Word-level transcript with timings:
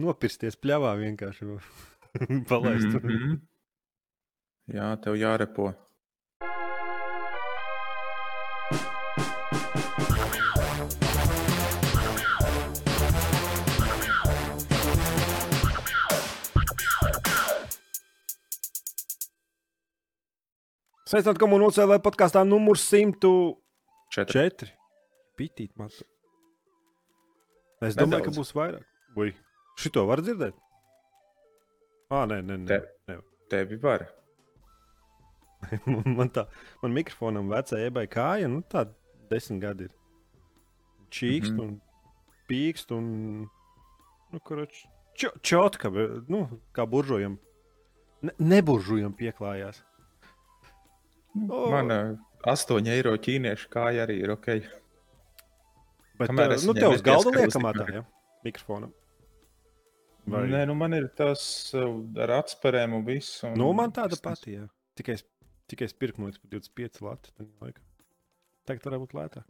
Nopirsties 0.00 0.56
pļāvā 0.60 0.94
vienkārši. 1.00 1.48
Palaist. 2.50 2.96
Mm 3.00 3.14
Mhm. 3.14 3.38
Jā, 4.70 4.92
tev 5.02 5.16
jārepo. 5.18 5.72
Sveicināti 21.10 21.40
komunālajā 21.42 21.84
UCLV 21.86 21.98
podkāstā 22.04 22.42
numur 22.46 22.78
104. 22.78 23.56
Četri. 24.30 24.70
Pitīt, 25.38 25.72
matu. 25.80 26.04
Es 27.80 27.96
domāju, 27.96 28.26
ka 28.26 28.30
Nedaudz. 28.30 28.38
būs 28.38 28.52
vairāk. 28.54 28.84
Vai 29.16 29.30
šito 29.80 30.06
var 30.08 30.22
dzirdēt? 30.24 30.56
Ah, 32.10 32.26
nē, 32.26 32.40
nē, 32.42 32.56
nē. 32.64 32.66
Te-. 32.70 33.20
Tevi 33.50 33.76
var. 33.82 34.06
man 36.16 36.30
tā, 36.32 36.46
man 36.82 36.94
mikrofonam 36.94 37.50
vecā 37.50 37.80
ebai 37.84 38.06
kāja, 38.10 38.48
nu 38.50 38.62
tā 38.70 38.86
desmit 39.30 39.62
gadi 39.64 39.88
ir. 39.88 39.94
Čīkst 41.10 41.52
mm 41.52 41.58
-hmm. 41.58 41.68
un 41.68 41.80
pīkst 42.50 42.94
un, 42.94 43.06
nu, 44.30 44.40
kurš, 44.40 44.84
čotka, 45.42 45.90
bet, 45.90 46.28
nu, 46.28 46.46
kā 46.74 46.86
buržojam. 46.86 47.38
Ne, 48.22 48.32
neburžojam 48.38 49.14
pieklājās. 49.16 49.82
O. 51.48 51.70
Man 51.70 52.18
8 52.46 52.88
eiro 52.90 53.14
ķīniešu 53.16 53.68
kāja 53.70 54.06
arī 54.06 54.20
ir 54.24 54.30
ok. 54.30 54.46
Bet, 56.18 56.28
Kamēr 56.28 56.56
uh, 56.56 56.64
nu, 56.66 56.74
tev 56.74 56.94
uz 56.94 57.02
galda 57.02 57.30
liekamā 57.30 57.72
tā, 57.76 57.86
ja? 57.94 58.04
Mikrofonam. 58.44 58.92
Vai? 60.30 60.44
Nē, 60.52 60.64
nu 60.70 60.76
man 60.78 60.94
ir 60.96 61.08
tas 61.18 61.42
uh, 61.76 61.88
ar 62.22 62.36
atspērēm 62.40 62.94
un 62.98 63.06
viss. 63.06 63.40
Un 63.46 63.56
Nu, 63.58 63.70
man 63.76 63.94
tāda 63.94 64.18
pati, 64.22 64.56
jā. 64.58 64.66
Tikai 64.98 65.16
es, 65.18 65.24
tikai 65.70 65.88
es 65.90 65.96
pirku 65.96 66.22
no 66.22 66.30
25 66.30 67.02
lati. 67.06 67.34
Tagad 68.68 68.86
varētu 68.86 69.02
būt 69.04 69.16
lētāk. 69.18 69.48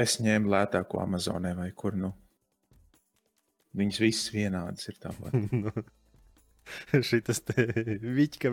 Es 0.00 0.18
ņēmu 0.22 0.50
lētāko 0.50 1.00
Amazonē 1.02 1.54
vai 1.58 1.70
kur 1.76 1.96
nu. 1.98 2.12
Viņas 3.78 4.02
visas 4.02 4.34
vienādas 4.34 4.90
ir 4.90 4.98
tāpat. 5.02 5.34
Šitas 7.10 7.40
te 7.46 7.64
viķka, 8.02 8.50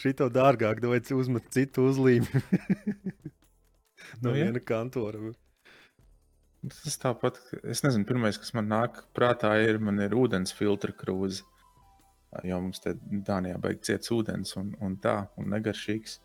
šito 0.00 0.26
dārgāk, 0.32 0.80
vajag 0.82 1.12
uzmet 1.18 1.50
citu 1.54 1.86
uzlīmi. 1.90 2.42
no 4.22 4.30
Nu, 4.30 4.34
viena 4.34 4.62
kantora. 4.64 5.32
Tas 6.60 6.98
tāpat, 7.00 7.38
es 7.72 7.80
nezinu, 7.86 8.04
pirmais, 8.08 8.36
kas 8.36 8.52
man 8.52 8.68
nāk 8.68 9.00
prātā, 9.16 9.54
ir, 9.64 9.78
man 9.80 10.00
ir 10.04 10.12
ūdens 10.12 10.52
filtra 10.52 10.92
krūze. 10.92 11.46
Jo 12.46 12.60
mums 12.62 12.82
te 12.84 12.92
Dānijā 13.26 13.56
beigas 13.58 13.88
ciets 13.88 14.12
ūdens 14.14 14.52
un, 14.60 14.74
un 14.84 14.98
tā, 15.02 15.16
un 15.40 15.48
negaršīgs. 15.50 16.18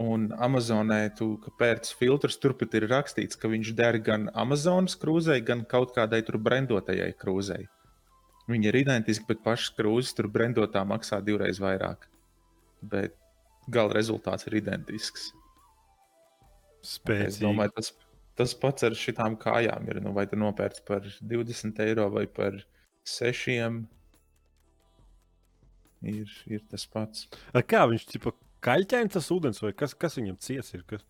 Un 0.00 0.30
Amazonē 0.32 1.02
tu 1.18 1.34
ka 1.44 1.52
pērc 1.60 1.90
filtrus, 1.98 2.38
turpat 2.40 2.72
ir 2.78 2.88
rakstīts, 2.88 3.36
ka 3.36 3.50
viņš 3.52 3.74
der 3.76 4.00
gan 4.02 4.30
Amazonas 4.32 4.96
krūzei, 4.98 5.42
gan 5.44 5.66
kaut 5.68 5.92
kādai 5.94 6.22
tur 6.24 6.40
brendotajai 6.40 7.12
krūzei. 7.20 7.66
Viņi 8.50 8.70
ir 8.72 8.80
identiski, 8.80 9.28
bet 9.28 9.44
pašas 9.44 9.74
krūzes 9.76 10.16
tur 10.16 10.30
brendotā 10.32 10.82
maksā 10.88 11.20
divreiz 11.22 11.60
vairāk. 11.62 12.08
Bet 12.80 13.14
gala 13.68 13.92
rezultāts 13.94 14.48
ir 14.48 14.56
identisks. 14.62 15.30
Es 16.80 16.96
Spēcīgi. 16.96 17.44
domāju, 17.44 17.76
tas, 17.76 17.92
tas 18.40 18.56
pats 18.56 18.88
ar 18.88 18.96
šitām 18.96 19.36
kājām 19.40 19.88
ir. 19.92 20.00
Nu, 20.04 20.14
vai 20.16 20.26
tu 20.30 20.38
nopērci 20.40 20.84
par 20.88 21.06
20 21.32 21.82
eiro 21.84 22.08
vai 22.14 22.26
par 22.26 22.56
6? 23.06 23.48
Ir, 26.00 26.36
ir 26.48 26.62
tas 26.70 26.86
pats. 26.88 27.28
Ar 27.52 27.64
Kā 27.68 27.84
viņš 27.90 28.06
tipa 28.08 28.32
kaļķēns 28.64 29.16
tas 29.18 29.28
ūdens, 29.34 29.60
vai 29.60 29.74
kas, 29.76 29.92
kas 29.92 30.16
viņam 30.16 30.38
ciets 30.40 30.72
ir? 30.76 30.84
Kas? 30.88 31.04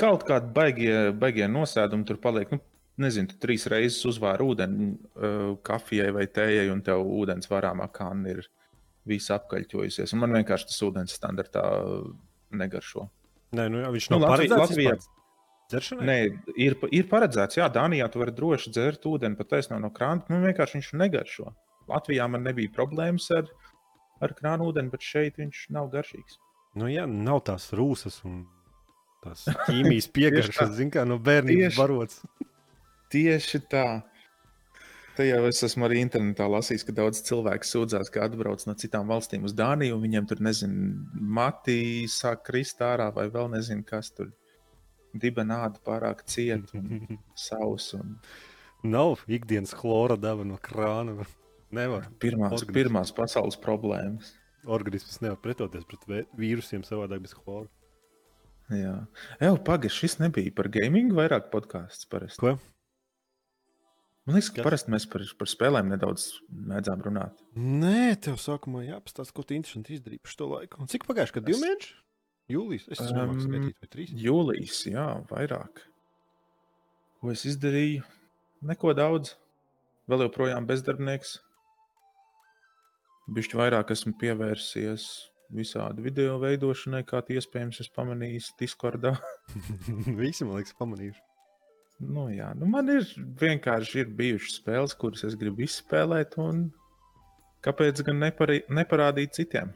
Kaut 0.00 0.24
kādi 0.28 0.52
baigie, 0.56 0.96
baigie 1.16 1.48
nosēdumi 1.48 2.06
tur 2.08 2.20
paliek. 2.20 2.52
Nu, 2.52 2.60
nezinu, 3.00 3.32
tu 3.32 3.40
trīs 3.40 3.66
reizes 3.72 4.04
uzvāri 4.08 4.44
ūdeni 4.44 4.90
uh, 4.92 5.54
kafijai 5.64 6.10
vai 6.16 6.26
tējai, 6.28 6.68
un 6.72 6.84
tev 6.84 7.04
ūdens 7.04 7.48
varāmā 7.48 7.88
kanna 7.92 8.34
ir 8.34 8.44
visa 9.08 9.38
apkaļķojusies. 9.38 10.12
Un 10.12 10.22
man 10.24 10.36
vienkārši 10.36 10.68
tas 10.68 10.82
ūdens 10.84 11.16
standartā 11.16 11.64
negaršo. 12.60 13.08
Nē, 13.52 13.64
nu, 13.70 13.80
viņš 13.92 14.10
Nu, 14.12 14.18
nav 14.18 14.30
Latvijā- 14.36 14.58
paredzēts 14.58 15.08
dzeršanai. 15.70 16.04
Nē, 16.06 16.18
ir, 16.56 16.76
ir 16.92 17.04
paredzēts, 17.10 17.58
jā, 17.58 17.66
Dānijā 17.72 18.06
tu 18.12 18.18
vari 18.22 18.32
droši 18.34 18.70
dzert 18.74 19.02
ūdeni 19.06 19.36
pat 19.38 19.48
taisnām 19.50 19.80
no 19.82 19.90
krāna. 19.90 20.22
Nu, 20.30 20.38
vienkārši 20.44 20.78
viņš 20.78 20.92
negaršo. 20.98 21.50
Latvijā 21.90 22.28
man 22.30 22.44
nebija 22.46 22.70
problēmas 22.74 23.26
ar, 23.34 23.48
ar 24.22 24.34
krānu 24.38 24.70
ūdeni, 24.72 24.90
bet 24.90 25.00
šeit 25.02 25.36
viņš 25.42 25.64
nav 25.70 25.90
garšīgs. 25.90 26.38
Nu, 26.78 26.86
jā, 26.86 27.06
nav 27.10 27.40
tās 27.48 27.70
rūsas 27.74 28.20
un 28.24 28.46
tās 29.24 29.44
ķīmijas 29.66 30.06
piegaršas, 30.14 30.56
tā. 30.56 30.68
zin 30.78 30.90
kā 30.90 31.02
no 31.06 31.18
bērnības 31.18 31.74
Tieši- 31.74 31.78
barots. 31.82 32.22
Tieši 33.10 33.60
tā. 33.68 33.86
Te 35.20 35.26
jau 35.26 35.40
es 35.44 35.58
esmu 35.66 35.84
arī 35.84 35.98
internetā 36.00 36.46
lasījis, 36.48 36.86
ka 36.88 36.94
daudz 36.96 37.18
cilvēku 37.26 37.66
sūdzās, 37.68 38.08
ka 38.08 38.22
atbrauc 38.24 38.62
no 38.64 38.72
citām 38.80 39.10
valstīm 39.10 39.42
uz 39.44 39.52
Dāniju, 39.52 39.98
un 39.98 40.04
viņiem 40.06 40.28
tur, 40.30 40.38
nezinu, 40.40 40.94
matī 41.36 42.06
sāk 42.08 42.46
krist 42.46 42.80
ārā, 42.80 43.10
vai 43.12 43.26
vēl 43.28 43.50
nezinu, 43.52 43.84
kas 43.84 44.08
tur 44.16 44.30
dibenāda 45.12 45.76
pārāk 45.84 46.22
cieta 46.24 46.80
un 46.80 47.18
sausa. 47.48 48.00
Un 48.00 48.16
Nav 48.96 49.26
ikdienas 49.28 49.76
chlora 49.76 50.16
deva 50.16 50.48
no 50.48 50.56
krāna. 50.56 51.28
Nevar. 51.68 52.08
pirmās, 52.16 52.56
Organisms. 52.56 52.74
pirmās 52.80 53.12
pasaules 53.20 53.60
problēmas. 53.60 54.32
Organisms 54.64 55.20
nevar 55.20 55.36
pretoties 55.44 55.84
pret 55.84 56.32
vīrusiem 56.40 56.80
savādāk 56.88 57.28
bez 57.28 57.36
chlora. 57.36 57.68
Jā, 58.72 58.96
Evo, 59.36 59.60
pagaidi, 59.68 59.92
šis 60.00 60.16
nebija 60.24 60.56
par 60.56 60.72
gaming, 60.72 61.12
vairāk 61.12 61.52
podkāsts. 61.52 62.08
Parasti. 62.08 62.40
Ko? 62.40 62.56
Man 64.28 64.36
liekas, 64.36 64.50
ka 64.54 64.62
parasti 64.66 64.92
mēs 64.92 65.06
par, 65.10 65.22
par 65.40 65.48
spēlēm 65.50 65.88
nedaudz 65.90 66.26
mēdzām 66.52 67.00
runāt. 67.06 67.38
Nē, 67.56 68.12
tev 68.20 68.36
sākumā 68.38 68.82
jāpastāsta, 68.84 69.32
ko 69.34 69.42
tu 69.42 69.56
interesanti 69.56 69.96
izdarīji 69.96 70.20
par 70.22 70.34
šo 70.34 70.48
laiku. 70.52 70.80
Un 70.82 70.90
cik 70.92 71.06
pagājuši, 71.08 71.34
kad 71.38 71.48
Es- 71.48 71.56
divi 71.56 71.66
mēneši? 71.66 71.94
Jūlijas, 72.50 72.84
es 72.90 73.00
Um, 73.00 73.06
domāju, 73.14 73.34
ka 73.38 73.46
skaitīt, 73.46 73.76
vai 73.80 73.88
trīs. 73.94 74.12
Jūlijas, 74.26 74.78
jā, 74.90 75.06
vairāk. 75.30 75.82
Ko 77.20 77.30
es 77.30 77.44
izdarīju? 77.46 78.02
Neko 78.62 78.94
daudz. 78.98 79.34
Vēl 80.10 80.24
joprojām 80.28 80.66
bezdarbnieks. 80.66 81.38
Bišķi 83.30 83.54
vairāk 83.60 83.92
esmu 83.94 84.12
pievērsies 84.20 85.04
visādi 85.54 86.02
video 86.02 86.38
veidošanai, 86.42 87.04
kā 87.06 87.20
tie 87.26 87.38
iespējams 87.38 87.80
es 87.80 87.88
pamanīju 87.94 88.42
Discordā. 88.60 89.14
Visi, 90.20 90.44
man 90.44 90.58
liekas, 90.58 90.74
pamanījuši. 90.78 91.22
Nu, 92.00 92.30
jā, 92.32 92.48
nu 92.56 92.68
man 92.70 92.88
ir 92.88 93.04
vienkārši 93.40 94.04
ir 94.04 94.12
bijušas 94.16 94.60
spēles, 94.62 94.96
kuras 94.96 95.26
es 95.28 95.36
gribu 95.40 95.66
izspēlēt, 95.66 96.38
un 96.40 96.70
kāpēc 97.66 98.00
gan 98.06 98.22
nepari, 98.22 98.62
neparādīt 98.72 99.36
citiem? 99.36 99.74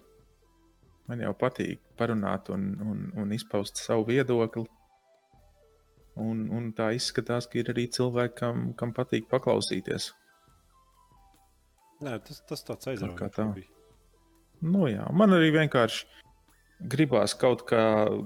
Man 1.11 1.21
jau 1.21 1.35
patīk 1.37 1.83
parunāt 2.01 2.49
un, 2.55 2.71
un, 2.81 3.05
un 3.21 3.37
izpaust 3.37 3.83
savu 3.83 4.07
viedokli. 4.09 4.65
Un, 6.25 6.45
un 6.55 6.71
tā 6.73 6.93
izskatās, 6.97 7.49
ka 7.51 7.59
ir 7.61 7.73
arī 7.75 7.89
cilvēki, 7.93 8.37
kam, 8.39 8.67
kam 8.79 8.95
patīk 8.97 9.27
paklausīties. 9.29 10.13
Nē, 12.05 12.19
tas, 12.25 12.41
tas 12.49 12.65
tāds 12.65 12.89
aizraujošs. 12.93 13.35
tā. 13.35 13.49
Nu, 14.65 14.87
jā, 14.89 15.05
man 15.13 15.35
arī 15.37 15.51
vienkārši 15.59 16.07
gribās 16.81 17.35
kaut 17.39 17.65
kā, 17.69 17.85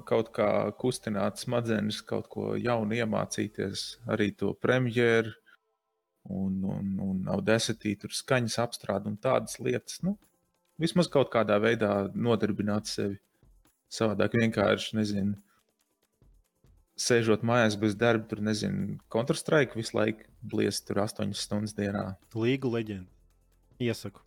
kaut 0.09 0.31
kā 0.35 0.49
kustināt 0.81 1.41
smadzenes, 1.43 2.01
kaut 2.07 2.29
ko 2.33 2.55
jaunu 2.59 2.97
iemācīties, 2.99 3.85
arī 4.11 4.33
to 4.37 4.55
premjeru, 4.63 5.35
un, 6.29 6.63
un, 6.65 6.95
un 7.01 7.29
audacity, 7.33 7.95
tur 8.01 8.13
skaņas 8.13 8.59
apstrādi 8.65 9.09
un 9.11 9.17
tādas 9.21 9.59
lietas. 9.63 10.01
Nu, 10.05 10.17
vismaz 10.81 11.09
kaut 11.13 11.33
kādā 11.33 11.59
veidā 11.63 11.93
nodarbināt 12.15 12.91
sevi. 12.91 13.19
Savādāk 13.89 14.35
vienkārši, 14.37 14.97
nezinu, 14.99 15.39
sēžot 17.01 17.45
mājās 17.47 17.79
bez 17.81 17.95
darba, 17.97 18.27
tur 18.29 18.43
nezinu, 18.45 18.99
Counter-Strike 19.13 19.79
visu 19.79 19.97
laiku 19.97 20.29
bliest 20.45 20.85
tur 20.89 21.01
8 21.07 21.33
stundas 21.33 21.73
dienā. 21.79 22.11
Līga 22.37 22.69
leģenda. 22.75 23.09
Iesaku. 23.81 24.21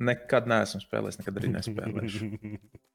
Nekad 0.00 0.46
neesmu 0.48 0.80
spēlējis, 0.84 1.18
nekad 1.20 1.40
arī 1.40 1.50
nespēlēšu. 1.56 2.30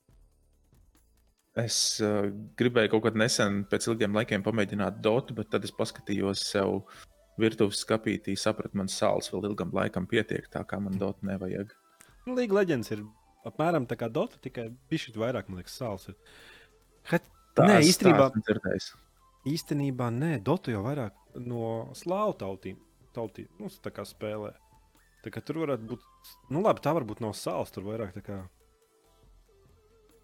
Es 1.55 1.75
uh, 2.03 2.27
gribēju 2.59 2.91
kaut 2.91 3.05
kad 3.05 3.17
nesen, 3.19 3.61
pēc 3.71 3.87
ilgiem 3.87 4.15
laikiem, 4.17 4.43
pamēģināt 4.43 4.97
dotu, 5.03 5.37
bet 5.37 5.53
tad 5.53 5.63
es 5.63 5.71
paskatījos 5.71 6.41
sev 6.49 6.81
virtuves 7.39 7.79
skapītī, 7.83 8.35
sapratu, 8.39 8.75
man 8.79 8.91
sāls 8.91 9.31
vēl 9.31 9.49
ilgam 9.51 9.71
laikam 9.75 10.07
pietiek, 10.07 10.49
tā 10.51 10.65
kā 10.67 10.81
man 10.83 10.99
dotu 10.99 11.27
nevajag. 11.27 11.71
Nu, 12.25 12.35
Līga 12.35 12.59
leģendas 12.59 12.91
ir 12.95 13.05
apmēram 13.47 13.87
tā 13.87 13.97
kā 13.99 14.09
Dota, 14.11 14.39
tikai 14.41 14.69
bišķi 14.91 15.15
vairāk, 15.21 15.47
man 15.47 15.61
liekas, 15.61 15.77
sāls. 15.79 16.09
ir. 16.11 16.17
Het, 17.11 17.27
nē, 17.61 17.79
īstenībā, 17.85 18.29
dzirdējis. 18.35 18.89
īstenībā 19.51 20.09
nē, 20.11 20.33
Dota 20.43 20.73
jau 20.73 20.83
vairāk 20.87 21.15
no 21.39 21.93
slāvu 21.95 22.35
tautīm. 22.41 22.81
tautību. 23.15 23.61
Nu, 23.61 23.69
tā 23.83 23.93
kā 23.95 24.03
spēlē. 24.03 24.51
Tā 25.23 25.31
kā 25.31 25.39
tur 25.39 25.61
varētu 25.63 25.87
būt, 25.87 26.01
nu 26.51 26.61
labi, 26.65 26.83
tā 26.83 26.91
varbūt 26.93 27.21
nav 27.23 27.31
sāls, 27.37 27.71
tur 27.71 27.85
vairāk 27.87 28.11
tā 28.17 28.21
kā 28.25 28.41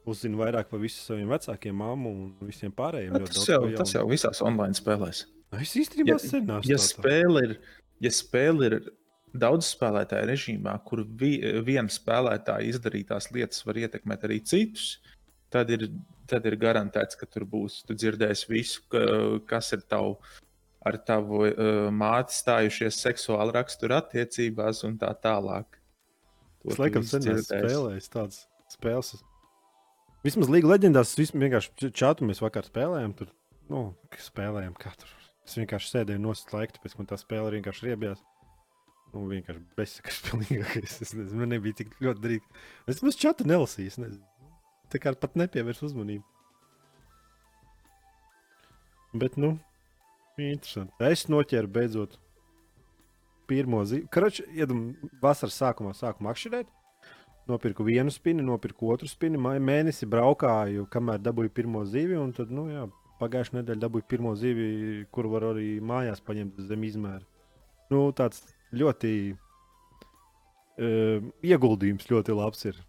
uzzina 0.10 0.38
vairāk 0.38 0.70
par 0.72 0.80
visiem 0.82 1.04
saviem 1.06 1.30
vecākiem, 1.30 1.76
mammu 1.78 2.10
un 2.12 2.32
visiem 2.48 2.72
pārējiem. 2.74 3.14
Bet 3.14 3.22
ļoti 3.28 3.34
Tas 3.38 3.48
jau, 3.52 3.62
tas 3.78 3.94
jau 3.94 4.06
visās 4.10 4.42
online 4.42 4.74
spēlēs. 4.78 5.26
Es 5.62 5.74
īstenībā 5.76 6.16
Ja- 6.16 6.18
sen 6.24 6.46
neesmu 6.48 6.70
Ja 6.72 6.78
spēle 6.78 7.44
ir, 7.44 7.58
ja 8.00 8.10
spēle 8.10 8.66
ir 8.72 8.78
daudz 9.34 9.68
spēlētāju 9.76 10.28
režīmā, 10.28 10.78
kur 10.86 11.04
vi, 11.06 11.38
viena 11.64 11.88
spēlētāja 11.92 12.68
izdarītās 12.72 13.32
lietas 13.32 13.66
var 13.66 13.76
ietekmēt 13.76 14.24
arī 14.28 14.40
citus, 14.44 14.98
tad 15.52 15.70
ir, 15.70 15.90
tad 16.28 16.46
ir 16.46 16.56
garantēts, 16.58 17.16
ka 17.20 17.26
tur 17.28 17.44
būs. 17.46 17.82
Tu 17.88 17.94
dzirdēsi 17.96 18.48
visu, 18.50 18.82
ka, 18.92 19.00
kas 19.48 19.72
ir 19.74 19.82
tavu, 19.88 20.18
ar 20.84 20.98
tavu 20.98 21.46
uh, 21.46 21.90
māti 21.92 22.34
stājušies 22.34 22.98
seksuāli 23.04 23.54
rakstura 23.54 24.02
attiecībās 24.02 24.84
un 24.88 24.98
tā 24.98 25.12
tālāk. 25.22 25.78
To 26.64 26.72
Es 26.72 26.78
laikam 26.80 27.04
sen 27.04 27.22
dzirdēsi. 27.22 27.52
spēlējis 27.52 28.10
tādas 28.10 28.48
spēles. 28.72 29.22
Vismaz 30.26 30.52
Līga 30.54 30.70
leģendās, 30.70 31.16
es 31.18 31.18
vienkārši 31.34 31.72
č- 31.82 31.94
čatu 31.98 32.28
mēs 32.30 32.42
vakar 32.44 32.68
spēlējām. 32.68 33.16
Tur, 33.18 33.32
nu, 33.72 33.86
spēlējām 34.22 34.76
katru. 34.78 35.10
Es 35.48 35.56
vienkārši 35.58 35.90
sēdēju 35.96 36.22
laiku, 36.54 36.76
tāpēc 36.78 36.98
man 37.00 37.10
tā 37.10 37.18
spēle 37.18 37.56
vienkārši 37.56 37.88
riebjās. 37.90 38.22
Nu, 39.12 39.26
vienkārši 39.28 39.64
bezsakars 39.76 40.20
pilnīgākais. 40.28 41.00
Es 41.04 41.16
nezinu, 41.18 41.40
man 41.42 41.52
nebija 41.56 41.82
tik 41.82 41.96
ļoti 42.00 42.24
darīt. 42.24 42.46
Es 42.88 43.02
mums 43.04 43.18
čatu 43.20 43.48
nelasīju, 43.50 43.92
es 43.92 43.98
nezinu. 44.00 44.24
Tā 44.92 45.02
kā 45.02 45.14
pat 45.18 45.36
nepievērs 45.40 45.82
uzmanību. 45.88 46.24
Bet, 49.14 49.36
nu, 49.42 49.56
interesanti. 50.40 50.94
Es 51.04 51.26
noķēru 51.28 51.68
beidzot 51.68 52.16
pirmo 53.50 53.82
zīmi. 53.88 54.08
Kračs, 54.14 54.46
iedam, 54.56 54.94
vasaras 55.24 55.58
sākumā 55.60 55.92
sāku 55.98 56.24
makšķerēt. 56.24 56.70
Nopirku 57.50 57.84
vienu 57.84 58.12
spini, 58.14 58.44
nopirku 58.46 58.92
otru 58.94 59.08
spini. 59.10 59.38
Mēnesi 59.42 60.06
braukāju, 60.10 60.86
kamēr 60.94 61.20
dabūju 61.26 61.50
pirmo 61.56 61.82
zīvi. 61.90 62.16
Un 62.22 62.32
tad, 62.38 62.52
nu, 62.54 62.68
jā, 62.72 62.86
pagājušajā 63.22 63.60
nedēļā 63.62 63.82
dabūju 63.82 64.06
pirmo 64.12 64.36
zīvi, 64.38 64.68
kuru 65.14 65.32
var 65.34 65.48
arī 65.52 65.80
mājās 65.82 66.22
paņemt 66.26 66.62
zem 66.70 66.86
izmēra. 66.88 67.26
Nu, 67.92 68.06
tāds 68.16 68.44
ļoti 68.78 69.14
uh, 69.34 71.30
ieguldījums 71.44 72.08
ļoti 72.12 72.38
labs 72.38 72.66
ir. 72.70 72.80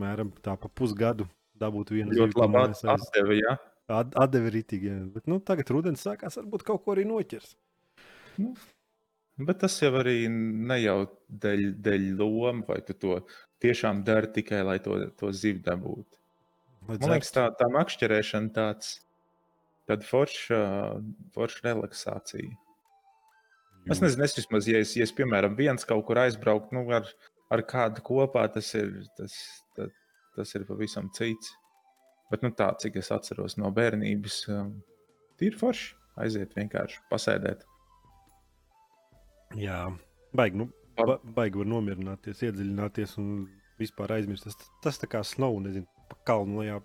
Mēram 0.00 0.30
tā 0.44 0.54
pa 0.60 0.68
pusgadu 0.68 1.26
dabūt 1.60 1.92
vienu 1.96 2.12
zīvi. 2.12 2.20
Ļoti 2.30 2.40
labi 2.44 2.62
atdeva, 2.94 3.36
jā. 3.40 3.56
At- 3.86 4.16
Atdeve 4.18 4.50
ritīgi, 4.54 4.88
jā. 4.90 5.02
Bet, 5.14 5.28
nu, 5.30 5.38
tagad 5.40 5.70
rudenis 5.72 6.02
sākās, 6.06 6.38
varbūt 6.40 6.64
kaut 6.66 6.82
ko 6.84 6.94
arī 6.96 7.04
noķers. 7.08 7.54
Bet 9.36 9.58
tas 9.60 9.74
jau 9.82 9.90
arī 10.00 10.30
ne 10.30 10.78
jau 10.80 11.00
dēļ, 11.28 11.64
dēļ 11.84 12.04
loma, 12.16 12.64
vai 12.70 12.78
tu 12.86 12.94
to 12.96 13.18
tiešām 13.60 14.00
dari 14.06 14.30
tikai, 14.32 14.62
lai 14.64 14.78
to, 14.80 14.96
to 15.20 15.32
zivu 15.36 15.60
dabūtu. 15.66 16.20
Lai 16.88 16.96
Man 17.02 17.12
liekas, 17.16 17.34
tā, 17.34 17.48
tā 17.58 17.68
makšķerēšana 17.74 18.54
tāds, 18.56 18.94
tāda 19.90 20.08
forša, 20.08 20.62
forša 21.34 21.66
relaksācija. 21.66 22.54
Es 23.92 24.00
nezinu, 24.02 24.24
es 24.26 24.38
vismaz, 24.38 24.66
ja 24.70 24.80
es, 24.82 24.96
ja 24.98 25.04
es 25.06 25.12
piemēram, 25.14 25.54
viens 25.58 25.86
kaut 25.86 26.06
kur 26.08 26.18
aizbrauktu 26.24 26.74
nu, 26.74 26.86
ar, 26.96 27.06
ar 27.52 27.62
kādu 27.68 28.02
kopā, 28.06 28.48
tas 28.54 28.72
ir, 28.78 28.96
tas, 29.18 29.36
tas, 29.76 29.92
tas 30.38 30.56
ir 30.58 30.64
pavisam 30.66 31.12
cits. 31.14 31.52
Bet 32.32 32.42
nu, 32.42 32.50
tā, 32.56 32.72
cik 32.82 32.98
es 32.98 33.12
atceros 33.14 33.54
no 33.60 33.68
bērnības, 33.74 34.40
um, 34.50 34.72
ir 35.44 35.54
forši 35.60 35.92
aiziet 36.24 36.56
vienkārši 36.56 37.04
pasēdēt. 37.12 37.62
Jā, 39.54 39.80
baigi, 40.36 40.58
nu, 40.62 40.70
ba, 40.98 41.20
baigi 41.36 41.62
var 41.62 41.70
nomierināties, 41.70 42.42
iedziļināties 42.48 43.16
un 43.22 43.30
vispār 43.78 44.16
aizmirst. 44.18 44.48
Tas, 44.48 44.70
tas 44.82 44.98
tā 45.02 45.08
kā 45.12 45.22
snow, 45.24 45.60
nezinu, 45.62 45.86
pa 46.10 46.18
kalnu 46.26 46.64
lejā. 46.64 46.80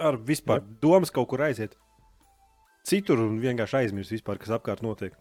Ar 0.00 0.16
vispār 0.28 0.60
Jā. 0.60 0.76
domas 0.82 1.12
kaut 1.12 1.28
kur 1.32 1.42
aiziet 1.44 1.76
citur 2.86 3.20
un 3.24 3.40
vienkārši 3.42 3.82
aizmirst 3.84 4.14
vispār, 4.14 4.40
kas 4.40 4.54
apkārt 4.56 4.84
notiek. 4.84 5.16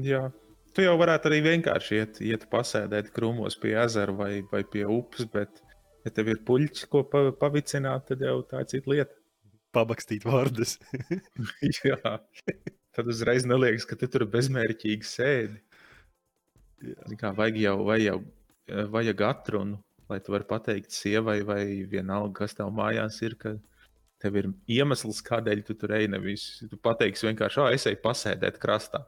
Jā. 0.00 0.28
Tu 0.74 0.84
jau 0.84 0.94
varētu 1.00 1.30
arī 1.30 1.40
vienkārši 1.48 1.98
iet, 1.98 2.20
iet 2.22 2.46
pasēdēt 2.52 3.10
krūmos 3.14 3.58
pie 3.60 3.74
ezera 3.82 4.14
vai, 4.14 4.32
vai 4.52 4.62
pie 4.62 4.84
upes, 4.86 5.26
bet, 5.32 5.62
ja 6.06 6.12
tev 6.14 6.30
ir 6.30 6.44
puļķis, 6.46 6.86
ko 6.92 7.02
pa, 7.10 7.24
pavicināt, 7.40 8.06
tad 8.10 8.22
jau 8.24 8.38
tā 8.50 8.62
ir 8.62 8.70
cita 8.70 8.94
lieta. 8.94 9.18
Pabakstīt 9.74 10.26
vārdus. 10.26 10.78
Jā. 11.84 12.18
Tad 12.96 13.08
uzreiz 13.10 13.44
neliekas, 13.46 13.86
ka 13.86 13.96
tu 13.98 14.08
tur 14.10 14.24
bezmērķīgi 14.30 15.06
sēdi. 15.06 15.60
Kā, 17.20 17.30
vajag 17.36 17.58
jau, 17.60 17.76
vajag 17.86 18.06
jau 18.08 18.20
vajag 18.90 19.20
atrunu, 19.26 19.78
lai 20.10 20.18
tu 20.22 20.34
varētu 20.34 20.50
pateikt 20.50 20.94
sievai, 20.94 21.40
vai 21.46 21.62
vienalga, 21.90 22.32
kas 22.42 22.56
tev 22.58 22.70
mājās 22.74 23.20
ir. 23.26 23.36
Ka 23.40 23.54
tev 24.20 24.36
ir 24.36 24.50
iemesls, 24.70 25.22
kādēļ 25.26 25.64
tu 25.66 25.76
tur 25.78 25.94
ej. 25.96 26.08
Nevis 26.12 26.46
tu 26.70 26.78
pateiksi 26.82 27.28
vienkārši, 27.30 27.62
ah, 27.64 27.72
es 27.74 27.86
eju 27.90 28.00
pasēdēt 28.04 28.60
krastā. 28.62 29.04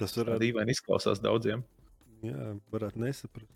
Tas 0.00 0.14
Tā 0.14 0.22
varētu, 0.22 0.40
dīvaini 0.46 0.76
izklausās 0.76 1.20
daudziem. 1.20 1.64
jā, 2.24 2.54
varētu 2.72 3.02
nesaprast. 3.02 3.52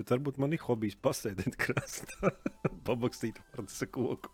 Bet 0.00 0.10
varbūt 0.12 0.38
man 0.40 0.52
ir 0.52 0.62
hobijs 0.64 0.96
pasēdēt 1.00 1.56
krastā, 1.62 2.32
pabakstīt 2.84 3.40
vārdus 3.52 3.82
ar 3.84 3.92
koku. 3.94 4.32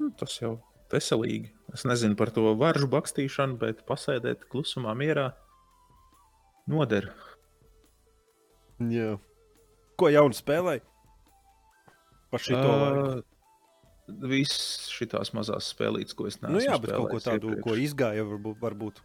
Nu, 0.00 0.10
Tas 0.16 0.38
jau 0.40 0.54
veselīgi. 0.92 1.50
Es 1.74 1.86
nezinu 1.86 2.18
par 2.18 2.32
to 2.34 2.50
varžu 2.58 2.88
bakstīšanu, 2.90 3.58
bet 3.60 3.84
pasēdēt 3.88 4.46
klusumā, 4.50 4.94
mierā 4.98 5.30
noder. 6.70 7.10
Jā. 8.90 9.14
Ko 10.00 10.08
jaunu 10.10 10.36
spēlēji? 10.36 10.82
Par 12.30 12.42
šito 12.42 12.64
uh, 12.64 12.80
laiku. 12.80 13.26
Viss 14.30 14.88
šīs 14.90 15.30
mazās 15.36 15.70
spēlītes, 15.70 16.16
ko 16.18 16.26
es 16.26 16.40
neesmu 16.40 16.56
Nu 16.56 16.62
jā, 16.64 16.78
bet 16.82 16.94
kaut 16.94 17.12
ko 17.12 17.20
tādu, 17.22 17.52
iepriekš. 17.52 17.66
ko 17.66 17.76
izgāja, 17.78 18.26
varbūt, 18.26 18.56
varbūt 18.62 19.02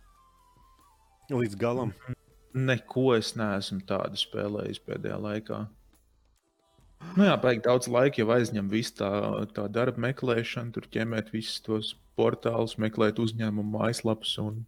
līdz 1.34 1.58
galam. 1.62 1.94
Neko 2.56 3.12
es 3.18 3.34
neesmu 3.38 3.84
tādu 3.86 4.18
spēlējis 4.18 4.82
pēdējā 4.86 5.20
laikā. 5.22 5.66
Nu 7.16 7.24
jā, 7.28 7.36
baigi 7.40 7.62
daudz 7.66 7.88
laika 7.92 8.20
jau 8.22 8.28
aizņem 8.36 8.68
visu 8.72 8.96
tā, 9.00 9.10
tā 9.56 9.68
darba 9.72 10.02
meklēšanu, 10.10 10.74
tur 10.76 10.88
ķemēt 10.92 11.30
visus 11.34 11.62
tos 11.64 11.94
portālus, 12.20 12.78
meklēt 12.82 13.20
uzņēmumu 13.24 13.78
mājaslapus. 13.78 14.34
Un... 14.44 14.64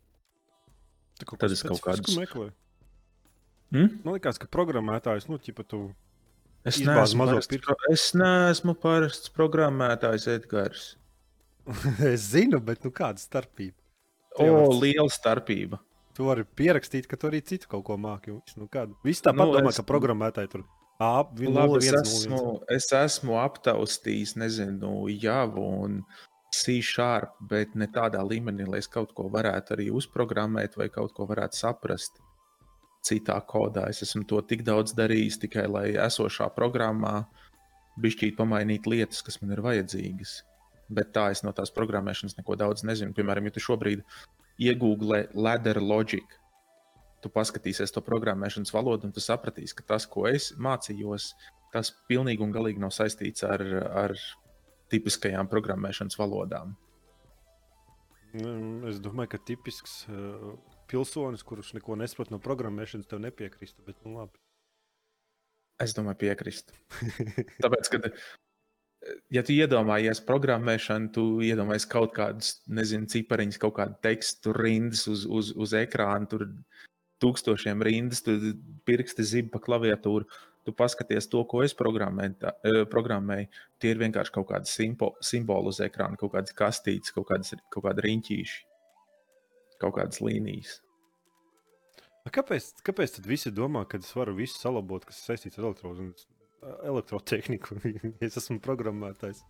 Tad 1.25 1.51
es 1.51 1.63
kaut 1.65 1.81
kādus- 1.83 2.17
meklēju. 2.19 2.53
Hmm? 3.75 3.89
Man 4.05 4.15
liekas, 4.15 4.37
ka 4.39 4.47
programmētājs, 4.47 5.25
nu, 5.27 5.39
ķipa, 5.43 5.65
tu 5.67 5.81
Es, 6.67 6.77
neesmu 6.83 7.25
parasts, 7.27 7.57
pro- 7.63 7.75
es 7.91 8.05
neesmu 8.15 8.73
parasts 8.79 9.29
programmētājs, 9.35 10.27
Edgars. 10.37 10.85
es 12.13 12.29
zinu, 12.31 12.59
bet 12.63 12.83
nu, 12.87 12.91
kāda 12.95 13.19
starpība? 13.19 13.75
O, 14.37 14.45
Jā, 14.47 14.55
bet- 14.55 14.79
liela 14.83 15.11
starpība. 15.11 15.79
Tu 16.17 16.25
vari 16.25 16.43
pierakstīt, 16.57 17.05
ka 17.11 17.19
tu 17.19 17.27
arī 17.29 17.43
citu 17.45 17.67
kaut 17.71 17.83
ko 17.87 17.95
māki. 18.01 18.33
viss, 18.39 18.55
Nu, 18.57 18.67
kādu. 18.71 18.95
Visi 19.05 19.21
tāpat 19.25 19.43
nu, 19.51 19.53
domā, 19.59 19.69
es- 19.71 19.77
ka 19.79 19.85
programmētāji 19.87 20.49
tur 20.55 20.63
ap, 20.99 21.33
Labi, 21.39 21.51
0, 21.53 21.77
es, 21.77 21.91
1, 21.91 21.99
esmu, 22.01 22.37
0, 22.37 22.53
1. 22.67 22.77
es 22.77 22.89
esmu 22.99 23.37
aptaustījis, 23.41 24.35
nezinu, 24.41 24.93
Java 25.13 25.65
un 25.83 26.01
C-sharp, 26.55 27.35
bet 27.49 27.75
ne 27.75 27.89
tādā 27.91 28.23
līmenī, 28.23 28.65
lai 28.67 28.79
es 28.81 28.89
kaut 28.89 29.11
ko 29.17 29.27
varētu 29.33 29.75
arī 29.75 29.89
uzprogrammēt 29.93 30.77
vai 30.79 30.87
kaut 30.93 31.13
ko 31.17 31.27
varētu 31.29 31.59
saprast 31.59 32.21
citā 33.07 33.37
kodā. 33.47 33.87
Es 33.91 34.01
esmu 34.05 34.25
to 34.27 34.41
tik 34.47 34.63
daudz 34.67 34.95
darījis 34.97 35.41
tikai, 35.43 35.67
lai 35.69 35.87
esošā 36.07 36.49
programmā 36.55 37.21
bišķīt 38.01 38.37
pamainītu 38.37 38.93
lietas, 38.93 39.23
kas 39.25 39.41
man 39.41 39.53
ir 39.55 39.63
vajadzīgas. 39.65 40.41
Bet 40.93 41.11
tā 41.15 41.27
es 41.33 41.43
no 41.43 41.51
tās 41.55 41.73
programmēšanas 41.75 42.37
neko 42.39 42.55
daudz 42.59 42.85
nezinu. 42.87 43.15
Piemēram, 43.15 43.49
ja 43.49 43.55
tu 43.55 43.63
šobrīd 43.63 44.03
iegūlē 44.63 45.27
ladder 45.35 45.81
logic, 45.83 46.37
tu 47.23 47.31
paskatīsies 47.33 47.93
to 47.93 48.03
programmēšanas 48.05 48.73
valodu, 48.75 49.07
un 49.07 49.15
tu 49.15 49.23
sapratīsi, 49.23 49.75
ka 49.77 49.85
tas, 49.93 50.07
ko 50.09 50.27
es 50.29 50.51
mācījos, 50.61 51.31
tas 51.73 51.91
pilnīgi 52.09 52.43
un 52.45 52.53
galīgi 52.55 52.83
nav 52.83 52.93
saistīts 52.95 53.45
ar, 53.47 53.63
ar 54.05 54.15
tipiskajām 54.93 55.49
programmēšanas 55.51 56.19
valodām. 56.19 56.75
Mm, 58.37 58.87
Es 58.91 58.99
domāju, 59.03 59.33
ka 59.33 59.39
tipisks 59.49 60.01
uh, 60.11 60.51
pilsonis, 60.91 61.45
kurš 61.47 61.73
neko 61.77 61.97
nesaprot 61.99 62.31
no 62.33 62.39
programmēšanas, 62.43 63.07
tev 63.09 63.23
nepiekrīst. 63.23 63.79
Bet, 63.87 63.99
nu, 64.05 64.17
labi. 64.19 64.39
Es 65.83 65.93
domāju, 65.97 66.19
piekrist. 66.25 66.73
Tāpēc, 67.63 67.89
kad 67.93 68.09
ja 69.33 69.43
tu 69.45 69.55
iedomājies 69.55 70.21
programmēšanu, 70.27 71.11
tu 71.15 71.25
iedomājies 71.45 71.87
kaut 71.89 72.15
kādus, 72.17 72.57
nezinu, 72.67 73.09
cipariņus, 73.11 73.59
kaut 73.61 73.77
kādu 73.79 73.97
tekstu 74.05 74.55
rindas 74.57 75.05
uz, 75.11 75.25
uz, 75.29 75.53
uz 75.55 75.75
ekrāna, 75.77 76.29
tur 76.29 76.47
tūkstošiem 77.23 77.81
rindas, 77.85 78.23
tu 78.25 78.35
pirksti 78.87 79.25
zibi 79.25 79.51
pa 79.53 79.61
klaviatūru. 79.63 80.27
Tu 80.67 80.73
paskaties 80.75 81.29
to, 81.31 81.45
ko 81.47 81.61
es 81.63 81.71
programmēju, 81.77 82.35
eh, 82.43 82.81
programmēju. 82.91 83.47
Tie 83.79 83.93
ir 83.93 84.01
vienkārši 84.01 84.33
kaut 84.35 84.49
kādi 84.49 84.67
simpo- 84.67 85.15
simboli 85.23 85.71
uz 85.71 85.79
ekrāna, 85.79 86.17
kaut 86.19 86.33
kādas 86.33 86.53
kastītes, 86.53 87.13
kaut, 87.15 87.29
kādas, 87.29 87.53
kaut 87.71 87.85
kādi 87.85 88.03
riņķīši, 88.03 88.57
kaut 89.79 89.95
kādas 89.95 90.19
līnijas. 90.19 90.81
Kāpēc, 92.27 92.81
kāpēc 92.83 93.15
tad 93.15 93.25
visi 93.25 93.51
domā, 93.55 93.87
ka 93.87 93.97
es 93.97 94.11
varu 94.11 94.35
visu 94.35 94.59
salabot, 94.59 95.05
kas 95.07 95.23
saistīts 95.23 95.57
ar 95.57 95.69
elektro, 95.69 95.93
elektrotehniku? 96.83 97.79
es 98.25 98.35
esmu 98.35 98.59
programmētājs. 98.59 99.45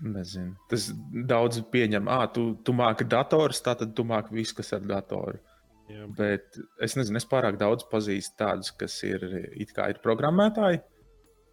Nezinu. 0.00 0.56
Tas 0.70 0.88
daudz 1.28 1.60
pieņem, 1.72 2.08
ah, 2.08 2.24
tu, 2.32 2.54
tu 2.64 2.72
māki 2.72 3.04
dators, 3.04 3.60
tātad 3.60 3.92
tu 3.94 4.06
māki 4.08 4.32
visu, 4.32 4.56
kas 4.56 4.72
ar 4.72 4.80
datoru. 4.80 5.36
Jā. 5.90 6.06
Bet 6.16 6.58
es 6.82 6.94
nezinu, 6.96 7.18
es 7.18 7.26
pārāk 7.28 7.58
daudz 7.60 7.84
pazīstu 7.90 8.38
tādus, 8.40 8.70
kas 8.78 8.96
ir, 9.06 9.24
it 9.58 9.74
kā 9.76 9.88
ir 9.92 10.00
programmētāji. 10.04 10.82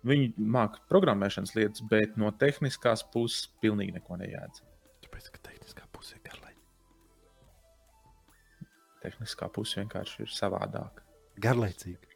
Viņi 0.08 0.30
māca 0.40 0.80
programmēšanas 0.92 1.56
lietas, 1.58 1.84
bet 1.92 2.16
no 2.20 2.32
tehniskās 2.40 3.04
puses 3.14 3.50
pilnīgi 3.64 3.98
neko 3.98 4.20
nejēdz. 4.22 4.64
Tāpēc, 5.04 5.28
ka 5.34 5.44
tehniskā 5.50 5.90
pusē 5.96 6.16
ir 6.16 6.24
garlaicīga. 6.30 6.56
Tehniskā 9.04 9.48
puse 9.56 9.80
vienkārši 9.80 10.24
ir 10.26 10.32
savādāka. 10.36 11.04
Garlaicīga. 11.40 12.16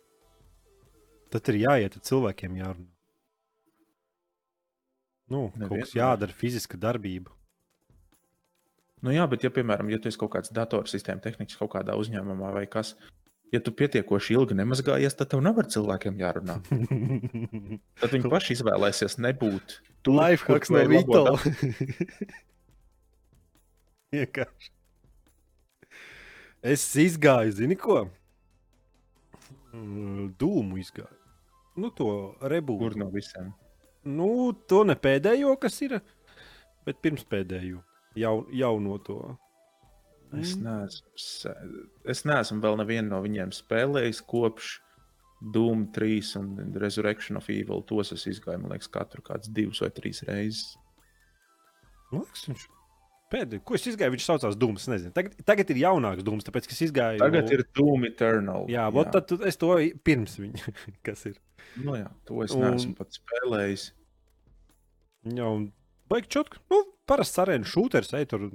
Tad 1.34 1.50
ir 1.51 1.62
jāiet 1.63 1.96
ar 1.98 2.03
cilvēkiem 2.08 2.58
jārunā. 2.60 2.89
Nu, 5.32 5.48
kaut 5.48 5.62
Nevienmēr. 5.63 5.88
kas 5.88 5.96
jādara, 5.96 6.36
fiziska 6.36 6.77
darbība. 6.77 7.32
Nu, 9.03 9.12
jā, 9.12 9.25
bet, 9.27 9.43
ja, 9.43 9.51
piemēram, 9.51 9.89
ja 9.91 9.98
tu 10.00 10.07
esi 10.07 10.15
kaut 10.19 10.31
kāds 10.38 10.51
datorsistēma 10.55 11.19
tehnikas 11.24 11.57
kaut 11.60 11.74
kādā 11.74 11.95
uzņēmumā 12.00 12.53
vai 12.55 12.63
kas, 12.72 12.93
ja 13.51 13.60
tu 13.63 13.74
pietiekoši 13.75 14.38
ilgi 14.38 14.55
nemazgājies, 14.55 15.17
tad 15.19 15.27
tev 15.33 15.41
nav 15.43 15.60
ar 15.60 15.67
cilvēkiem 15.74 16.22
jārunā. 16.24 16.55
Tad 18.00 18.10
viņi 18.15 18.31
paši 18.31 18.55
izvēlēsies 18.57 19.13
nebūt. 19.25 19.65
tur, 20.07 20.13
Lifehacks 20.22 20.72
kur 20.72 20.77
no 20.77 20.81
tu 20.88 20.91
Vito. 20.93 21.24
Vienkārši. 24.13 24.67
Es 26.74 26.81
izgāju, 26.95 27.51
zini 27.60 27.75
ko? 27.75 28.05
Mm, 29.75 30.31
Dūmu 30.39 30.79
izgāju. 30.79 31.19
Nu, 31.75 31.89
to 31.91 32.07
rebūtu. 32.39 32.79
Kur 32.86 32.95
no 33.01 33.07
visiem? 33.12 33.51
Nu, 34.07 34.53
to 34.69 34.86
ne 34.88 34.95
pēdējo, 35.00 35.57
kas 35.60 35.81
ir, 35.83 36.00
bet 36.88 37.01
pirms 37.03 37.25
pēdējo. 37.27 37.81
Jau, 38.15 38.46
jauno 38.53 39.00
to. 39.03 39.38
Es 40.34 40.55
Mm. 40.55 40.63
neesmu, 40.65 41.53
es 42.10 42.24
neesmu 42.25 42.60
vēl 42.62 42.77
nevienu 42.82 43.10
no 43.10 43.20
viņiem 43.22 43.51
spēlējis 43.53 44.22
kopš 44.25 44.79
Doom 45.53 45.91
3 45.93 46.36
un 46.39 46.74
Resurrection 46.79 47.38
of 47.38 47.50
Evil. 47.50 47.82
Tos 47.84 48.12
es 48.15 48.25
izgāju, 48.25 48.62
man 48.62 48.72
liekas, 48.72 48.89
katru 48.89 49.22
kāds 49.22 49.51
divus 49.53 49.82
vai 49.82 49.89
trīs 49.89 50.24
reizes. 50.25 50.75
Liekas, 52.13 52.46
viņš 52.50 52.63
pēdējo, 53.34 53.63
ko 53.65 53.75
es 53.75 53.86
izgāju, 53.89 54.13
viņš 54.15 54.25
saucās. 54.29 54.58
Nezinu. 54.88 55.12
Tagad, 55.13 55.36
tagad 55.46 55.70
ir 55.74 55.82
jaunāks 55.84 56.24
Dūms, 56.25 56.46
tāpēc, 56.48 56.67
ka 56.70 56.77
es 56.77 56.82
izgāju. 56.88 57.20
Tagad 57.20 57.51
ir 57.51 57.63
Doom 57.75 58.05
Eternal. 58.05 58.65
Jā, 58.70 58.88
jā. 58.93 59.12
tad 59.12 59.32
es 59.50 59.58
to 59.58 59.67
pirms 60.05 60.38
viņa, 60.39 60.74
kas 61.05 61.25
ir. 61.29 61.38
Nu, 61.77 61.93
jā, 61.98 62.10
to 62.25 62.41
es 62.46 62.53
Un- 62.53 62.62
neesmu 62.72 62.96
pat 62.98 63.10
spēlējis. 63.17 63.91
Jā, 65.34 65.46
un 65.50 65.72
baigi 66.10 66.27
čutku. 66.38 66.58
Nu, 66.72 66.84
parasts 67.10 67.41
arēnu 67.43 67.67
šūters, 67.69 68.13
ej 68.19 68.29
tur. 68.31 68.48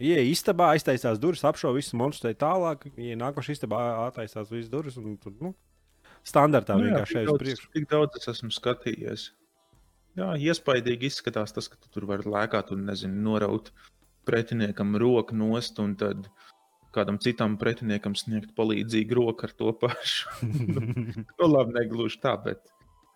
Ieja 0.00 0.22
istabā, 0.24 0.70
aiztaisās 0.74 1.18
durvis, 1.20 1.44
apšauba 1.44 1.76
visu 1.76 1.98
monstru, 2.00 2.30
ej 2.30 2.38
tālāk. 2.40 2.86
Ieja 2.96 3.18
nākošais 3.20 3.58
istabā, 3.58 3.82
attaisās 4.06 4.48
visas 4.48 4.70
durvis. 4.72 4.96
Un, 4.96 5.18
tur, 5.20 5.34
nu, 5.44 5.52
standartā 6.26 6.78
Nu, 6.78 6.88
vienkārši 6.88 7.18
šeit 7.18 7.28
uz 7.28 7.40
priekšu. 7.42 7.68
Tik 7.76 7.88
daudz 7.90 8.20
es 8.20 8.30
esmu 8.34 8.52
skatījies. 8.54 9.26
Jā, 10.18 10.32
iespaidīgi 10.50 11.10
izskatās 11.10 11.54
tas, 11.54 11.68
ka 11.70 11.78
tu 11.78 11.92
tur 11.94 12.08
vari 12.08 12.26
lēkāt 12.28 12.72
un, 12.74 12.86
nezinu, 12.88 13.20
noraut 13.28 13.70
pretiniekam 14.28 14.96
roku 15.00 15.36
nost 15.36 15.78
un 15.82 15.94
tad 16.00 16.26
kādam 16.94 17.20
citam 17.22 17.54
pretiniekam 17.60 18.16
sniegt 18.18 18.52
palīdzīgu 18.56 19.16
roku 19.16 19.46
ar 19.46 19.54
to 19.56 19.72
pašu. 19.84 20.32
nu, 21.38 21.46
labi, 21.46 21.76
negluži 21.78 22.18
tā, 22.24 22.34
bet 22.42 22.72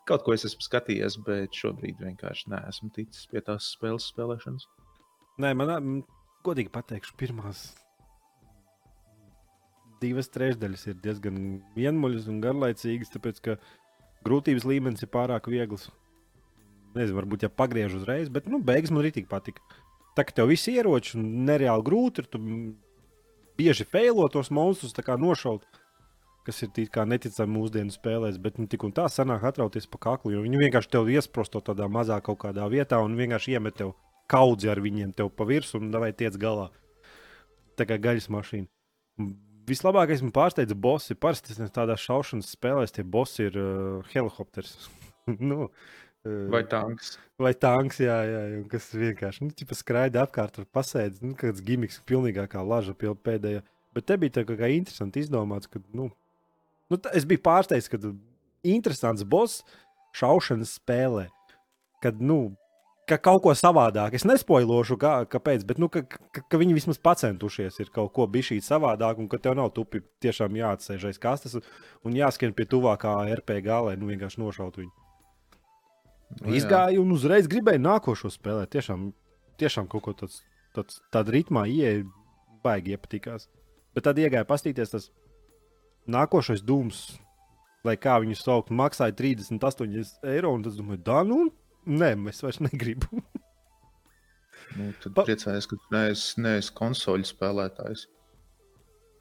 kaut 0.09 0.25
ko 0.27 0.35
es 0.37 0.45
esmu 0.49 0.65
skatījies, 0.65 1.21
bet 1.27 1.57
šobrīd 1.57 2.03
vienkārši 2.05 2.51
neesmu 2.53 2.91
ticis 2.97 3.29
pie 3.31 3.43
tās 3.45 3.73
spēles 3.77 4.11
spēlēšanas. 4.13 4.69
Nē, 5.43 5.55
man 5.59 6.03
godīgi 6.47 6.73
pateikšu, 6.75 7.17
pirmās 7.19 7.73
divas 10.05 10.31
trešdaļas 10.35 10.89
ir 10.91 11.01
diezgan 11.03 11.41
vienmuļas 11.77 12.29
un 12.31 12.41
garlaicīgas, 12.45 13.13
tāpēc 13.15 13.41
ka 13.45 13.59
grūtības 14.27 14.67
līmenis 14.69 15.05
ir 15.05 15.13
pārāk 15.13 15.49
viegls. 15.53 15.89
Nezinu, 16.95 17.19
varbūt 17.19 17.47
ja 17.47 17.51
pagriež 17.51 17.97
uzreiz, 17.99 18.31
bet 18.33 18.47
nu, 18.51 18.61
beigas 18.63 18.93
man 18.95 19.03
arī 19.03 19.15
tik 19.17 19.31
patika. 19.31 19.63
Tā 20.15 20.23
kā 20.27 20.35
tev 20.37 20.53
viss 20.53 20.71
ieroči 20.71 21.17
un 21.19 21.47
nereāli 21.49 21.87
grūti 21.87 22.23
ir, 22.23 22.29
tu 22.31 22.41
bieži 23.59 23.87
feilo 23.89 24.29
tos 24.31 24.51
monstrus 24.55 24.95
nošaut. 24.95 25.67
Kas 26.45 26.61
ir 26.61 26.69
tik 26.77 26.97
neticami 27.09 27.57
mūsdienu 27.57 27.93
spēlēs, 27.95 28.37
bet 28.37 28.59
nu, 28.61 28.67
tik 28.69 28.83
un 28.85 28.93
tā 28.93 29.07
sanāk 29.09 29.47
atrauties 29.49 29.87
pa 29.89 30.01
kaklu. 30.11 30.35
jo 30.35 30.43
Viņi 30.45 30.61
vienkārši 30.61 30.91
tev 30.93 31.09
iesprosto 31.09 31.63
tādā 31.65 31.89
mazā 31.89 32.19
kaut 32.21 32.43
kādā 32.43 32.67
vietā 32.69 32.99
un 33.01 33.17
vienkārši 33.17 33.57
iemet 33.57 33.79
tev 33.81 33.95
kaudzi 34.29 34.69
ar 34.69 34.81
viņiem 34.85 35.15
tev 35.17 35.31
pa 35.33 35.47
virsmu 35.49 35.81
un 35.81 35.97
vai 36.03 36.13
tiec 36.13 36.37
galā. 36.41 36.69
Tā 37.81 37.89
kā 37.89 37.97
gaļas 37.97 38.29
mašīna. 38.29 38.69
Vislabākais 39.65 40.21
man 40.21 40.35
pārsteidza 40.37 40.77
bosi. 40.77 41.17
Parasti 41.17 41.57
tādās 41.73 42.05
šaušanas 42.05 42.53
spēlēs 42.53 42.93
tie 42.93 43.05
bosi 43.05 43.49
ir 43.49 43.57
uh, 43.57 44.11
helikopters. 44.13 44.91
nu, 45.49 45.71
uh, 45.71 46.49
Vai 46.53 46.63
tanks? 46.69 47.17
vai 47.41 47.55
tanks, 47.57 47.99
jā, 48.01 48.19
jā, 48.29 48.43
jā, 48.49 48.59
un 48.63 48.69
kas 48.73 48.91
vienkārši 48.97 49.45
nu, 49.45 49.77
skraida 49.77 50.23
apkārt, 50.25 50.55
tur 50.59 50.69
pasēdz. 50.73 51.25
Nu, 51.25 51.33
kāds 51.41 51.65
gimiks, 51.65 52.03
pilnīgākā 52.09 52.63
laža 52.65 52.95
pēdējā. 52.97 53.65
Bet 53.95 54.09
te 54.09 54.17
bija 54.19 54.41
tā 54.41 54.45
kā 54.49 54.69
interesanti 54.73 55.23
izdomāts, 55.23 55.71
ka, 55.71 55.83
nu, 55.95 56.11
nu, 56.93 56.99
tā, 57.01 57.13
es 57.17 57.27
biju 57.29 57.43
pārsteigts, 57.45 57.91
ka 57.93 58.01
interesants 58.65 59.25
boss 59.25 59.65
šaušanas 60.17 60.77
spēlē. 60.81 61.29
Kad, 62.05 62.21
nu, 62.21 62.55
ka 63.09 63.19
kaut 63.21 63.43
ko 63.45 63.53
savādāk. 63.57 64.17
Es 64.17 64.25
nespoilošu, 64.29 64.97
kā, 65.01 65.13
kāpēc, 65.31 65.65
bet 65.69 65.81
nu, 65.81 65.91
ka, 65.93 66.05
ka, 66.09 66.45
ka 66.51 66.61
viņi 66.61 66.77
vismaz 66.77 67.01
pacentušies 67.05 67.81
ir 67.83 67.93
kaut 67.95 68.13
ko 68.17 68.27
bišķīt 68.31 68.65
savādāk, 68.65 69.21
un 69.21 69.29
ka 69.31 69.41
tev 69.43 69.57
nav 69.59 69.73
tupi 69.77 70.03
tiešām 70.25 70.57
jāatsēž 70.59 71.09
aiz 71.11 71.21
kastes 71.21 71.59
un 71.59 72.17
jāskrien 72.17 72.55
pie 72.57 72.67
tuvākā 72.71 73.17
RPG, 73.37 73.71
lai 73.89 73.97
nu 74.01 74.09
vienkārši 74.13 74.41
nošautu 74.43 74.85
viņu. 74.85 74.95
Nu, 76.41 76.49
jā. 76.49 76.57
Izgāju 76.63 77.05
un 77.05 77.13
uzreiz 77.15 77.49
gribēju 77.51 77.83
nākošo 77.85 78.33
spēlēt. 78.33 78.73
Tiešām, 78.75 79.11
tiešām 79.61 79.89
kaut 79.91 80.07
ko 80.07 80.17
tāds, 80.25 80.41
tāds 80.75 80.99
tādā 81.15 81.37
ritmā 81.37 81.67
ieeja, 81.71 82.03
baigi 82.65 82.97
iepatikās. 82.97 83.47
Bet 83.95 84.09
tad 84.09 84.19
iegāja 84.19 84.49
pastīties, 84.49 84.91
tas 84.91 85.11
nākošais 86.11 86.63
dūms, 86.67 87.05
lai 87.85 87.97
kā 88.01 88.19
viņu 88.23 88.37
sauc, 88.41 88.73
maksāja 88.75 89.15
38 89.17 90.29
eiro. 90.33 90.53
Un 90.57 90.65
tas 90.67 90.77
domāju, 90.79 91.03
da, 91.07 91.23
nu, 91.29 91.47
nē, 91.87 92.15
es 92.33 92.45
vairs 92.45 92.63
negribu. 92.65 93.09
Nu, 94.75 94.89
tad 94.99 95.13
Pa- 95.15 95.23
priecājos, 95.29 95.69
ka 95.71 95.77
tu 95.79 95.93
neesi, 95.95 96.41
neesi 96.43 96.73
konsoļu 96.75 97.29
spēlētājs. 97.29 98.07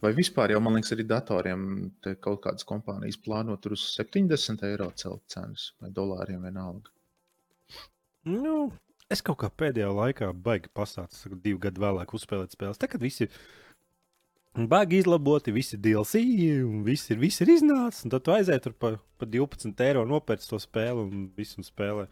Vai 0.01 0.11
vispār 0.17 0.51
jau, 0.51 0.61
man 0.63 0.75
liekas, 0.77 0.93
arī 0.95 1.05
datoriem 1.07 1.65
te 2.03 2.15
kaut 2.19 2.41
kādas 2.43 2.65
kompānijas 2.67 3.19
plāno 3.23 3.55
tur 3.61 3.75
uz 3.75 3.83
70 3.95 4.65
eiro 4.67 4.89
celt 4.99 5.21
cenas 5.31 5.69
vai 5.83 5.91
dolāriem 5.95 6.41
vienalga. 6.43 6.89
nu, 8.27 8.71
es 9.13 9.21
kaut 9.21 9.39
kā 9.43 9.51
pēdējā 9.61 9.91
laikā 9.93 10.31
baigi 10.33 10.71
pastāstīju, 10.75 11.39
divu 11.43 11.61
gadu 11.67 11.85
vēlāk 11.85 12.15
uzspēlēt 12.17 12.55
spēles. 12.55 12.81
Tagad 12.81 13.03
visi 13.03 13.29
baigi 14.53 14.99
izlaboti, 15.01 15.51
visi 15.51 15.77
DLC, 15.81 16.21
un 16.63 16.83
viss 16.85 17.09
ir, 17.09 17.17
viss 17.21 17.41
ir 17.41 17.49
iznācis. 17.55 18.05
un 18.05 18.13
Tad 18.13 18.25
tu 18.25 18.33
aizēji 18.35 18.63
tur 18.67 18.75
par 18.77 18.99
pa 19.17 19.25
12 19.25 19.81
eiro 19.87 20.03
nopērci 20.05 20.49
to 20.51 20.59
spēli 20.61 21.07
un 21.07 21.25
visu 21.37 21.65
spēlē. 21.65 22.05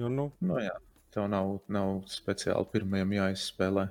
Jo, 0.00 0.08
nu, 0.08 0.30
Nu, 0.40 0.60
jā, 0.62 0.76
tev 1.12 1.26
nav, 1.32 1.56
nav 1.68 2.04
speciāli 2.08 2.70
pirmajam 2.72 3.16
jāizspēlē. 3.18 3.88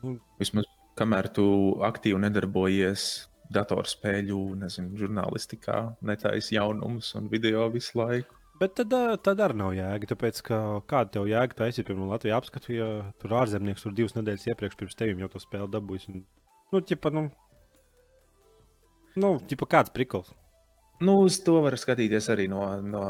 Nu. 0.00 0.16
Vismaz 0.40 0.68
kamēr 0.96 1.28
tu 1.36 1.46
aktīvi 1.84 2.24
nedarbojies 2.24 3.06
datorspēļu, 3.52 4.40
nezinu, 4.62 4.96
žurnālistikā, 4.96 5.80
netaisi 6.06 6.56
jaunumus 6.56 7.12
un 7.18 7.28
video 7.28 7.68
visu 7.72 7.98
laiku. 8.00 8.39
Bet 8.60 8.74
tad, 8.76 8.92
tad 9.24 9.40
arī 9.40 9.56
nav 9.56 9.70
jēga. 9.72 10.10
Tāpēc, 10.10 10.42
ka 10.44 10.56
kāda 10.90 11.14
tev 11.14 11.28
jēga 11.30 11.56
taisīt, 11.62 11.86
piemēram, 11.88 12.10
Latvijā 12.12 12.36
apskatu, 12.36 12.74
ja 12.74 12.88
tur 13.22 13.32
ārzemnieks 13.40 13.86
tur 13.86 13.94
divas 13.96 14.12
nedēļas 14.18 14.50
iepriekš 14.50 14.76
pirms 14.82 14.98
tevim 15.00 15.22
jau 15.24 15.30
to 15.32 15.40
spēli 15.40 15.70
dabūjis. 15.72 16.10
Un, 16.12 16.24
nu, 16.74 16.82
ķipa, 16.90 17.12
nu, 17.16 17.22
nu, 19.24 19.32
ķipa, 19.48 19.70
kāds 19.76 19.94
prikls. 19.94 20.34
Nu, 21.00 21.22
uz 21.24 21.38
to 21.40 21.56
var 21.64 21.78
skatīties 21.80 22.28
arī 22.34 22.50
no. 22.52 22.66
no 22.84 23.04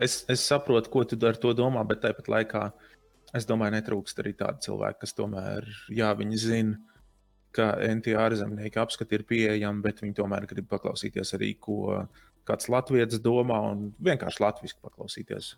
es, 0.00 0.22
es 0.32 0.44
saprotu, 0.48 0.88
ko 0.92 1.04
tu 1.04 1.20
ar 1.28 1.36
to 1.40 1.52
domā, 1.56 1.84
bet 1.88 2.00
tāpat 2.04 2.30
laikā 2.32 2.64
es 3.36 3.44
domāju, 3.48 3.76
netrūkst 3.76 4.22
arī 4.22 4.32
tādu 4.38 4.64
cilvēku, 4.64 5.02
kas 5.02 5.12
tomēr, 5.18 5.68
jā, 5.92 6.08
viņi 6.16 6.40
zina, 6.40 6.78
ka 7.56 7.74
NTR 7.84 8.22
ārzemnieki 8.22 8.80
apskati 8.80 9.16
ir 9.16 9.24
pieejami, 9.28 9.84
bet 9.84 10.00
viņi 10.04 10.16
tomēr 10.16 10.48
grib 10.48 10.68
paklausīties 10.72 11.36
arī, 11.36 11.54
ko 11.60 12.00
kāds 12.48 12.70
latviečs 12.72 13.20
domā 13.22 13.58
un 13.72 13.88
vienkārši 14.02 14.42
latviešu 14.44 14.80
paklausīties. 14.84 15.54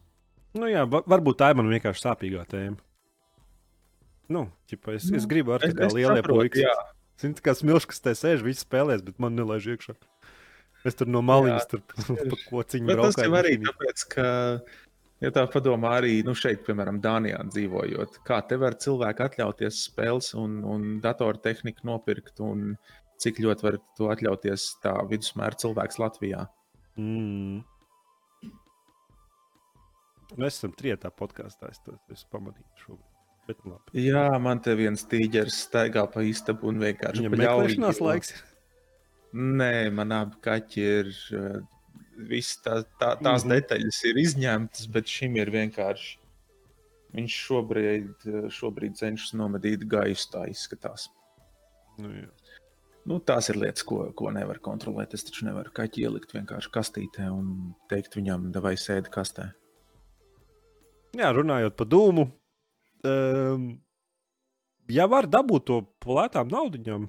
Nu, 0.58 0.68
jā, 0.70 0.84
va- 0.88 1.04
varbūt 1.06 1.40
tā 1.42 1.52
ir 1.52 1.58
man 1.60 1.68
vienkārši 1.70 2.06
sāpīgā 2.06 2.44
tēma. 2.48 2.78
Nu, 4.28 4.44
ķipa, 4.68 4.94
es, 4.98 5.08
es 5.16 5.24
gribu 5.28 5.54
ar 5.56 5.64
tādu 5.64 5.88
lielu 5.96 6.22
puiku. 6.26 6.64
Zini, 7.18 7.40
kā 7.42 7.54
smilšs, 7.56 7.88
kas 7.90 8.04
te 8.04 8.12
sēž, 8.14 8.44
viss 8.46 8.62
spēlēs, 8.62 9.02
bet 9.02 9.16
man 9.22 9.34
nelaiž 9.34 9.72
iekšā. 9.74 9.96
Es 10.86 10.94
tur 10.98 11.08
no 11.10 11.22
maliņas 11.26 11.66
tur 11.70 11.82
pa 12.30 12.38
kociņu 12.44 12.90
Bet 12.90 13.00
tas 13.02 13.18
jau 13.18 13.32
arī 13.34 13.56
tāpēc, 13.64 14.04
ka, 14.12 14.26
ja 15.24 15.32
tā 15.34 15.44
padomā, 15.50 15.96
arī 15.98 16.20
nu, 16.26 16.36
šeit, 16.38 16.62
piemēram, 16.68 17.00
Dānijā 17.02 17.40
dzīvojot, 17.48 18.20
kā 18.28 18.38
te 18.46 18.60
var 18.60 18.76
cilvēki 18.78 19.26
atļauties 19.26 19.80
spēles 19.88 20.30
un, 20.38 20.60
un 20.62 20.86
datortehniku 21.02 21.88
nopirkt, 21.88 22.38
un 22.44 22.76
cik 23.18 23.42
ļoti 23.42 23.66
var 23.66 23.80
to 23.98 24.12
atļauties 24.14 24.68
tā 24.84 24.94
vidusmēra 25.10 25.58
cilvēks 25.58 25.98
Latvijā. 25.98 26.46
Mm. 26.98 27.62
Mēs 30.36 30.58
esam 30.58 30.74
trietā 30.76 31.10
podkāstā. 31.14 31.70
Es 31.72 31.80
to 31.84 31.94
es 32.12 32.26
pamanīju 32.32 32.82
šobrīd. 32.82 33.14
Bet, 33.48 33.64
nu, 33.64 33.78
labi. 33.78 34.04
Jā, 34.04 34.26
man 34.44 34.60
te 34.60 34.74
viens 34.76 35.06
tīģeris 35.08 35.62
staigā 35.70 36.04
pa 36.12 36.20
istabu 36.26 36.68
un 36.68 36.82
vienkārši 36.82 37.24
Viņam 37.24 37.36
meklēšanās 37.40 38.00
laiks. 38.04 38.34
Nē, 39.32 39.72
man 39.96 40.12
abi 40.16 40.40
kaķi 40.44 40.86
ir. 41.00 41.12
eh, 41.38 41.58
Viss 42.28 42.56
tā, 42.64 42.80
tā, 42.98 43.12
tās 43.14 43.44
mm 43.44 43.50
-hmm. 43.50 43.52
detaļas 43.54 43.98
ir 44.10 44.16
izņemtas, 44.18 44.86
bet 44.90 45.06
šim 45.06 45.36
ir 45.36 45.52
vienkārši. 45.54 46.18
Viņš 47.14 47.36
šobrīd, 47.46 48.10
eh, 48.26 48.48
šobrīd 48.50 48.96
cenšas 48.98 49.32
nomedīt 49.38 49.86
gaisu, 49.86 50.26
tā 50.32 50.48
izskatās. 50.50 51.08
Nu, 51.98 52.10
jā. 52.10 52.26
Nu, 53.08 53.16
tās 53.24 53.46
ir 53.48 53.56
lietas, 53.56 53.84
ko, 53.88 54.02
ko 54.12 54.28
nevar 54.34 54.58
kontrolēt. 54.60 55.14
Es 55.16 55.24
taču 55.24 55.46
nevaru 55.46 55.70
kaķi 55.72 56.02
ielikt 56.04 56.34
vienkārši 56.36 56.72
kastītē 56.74 57.28
un 57.32 57.70
teikt 57.88 58.18
viņam, 58.18 58.50
vai 58.60 58.74
sēdi 58.76 59.08
kastē. 59.14 59.46
jā, 61.16 61.30
runājot 61.32 61.76
par 61.78 61.86
dūmu. 61.88 62.26
Um, 63.08 63.68
ja 64.92 65.06
var 65.08 65.26
dabūt 65.30 65.64
to 65.70 65.78
lētām 66.18 66.50
naudaiņām, 66.52 67.06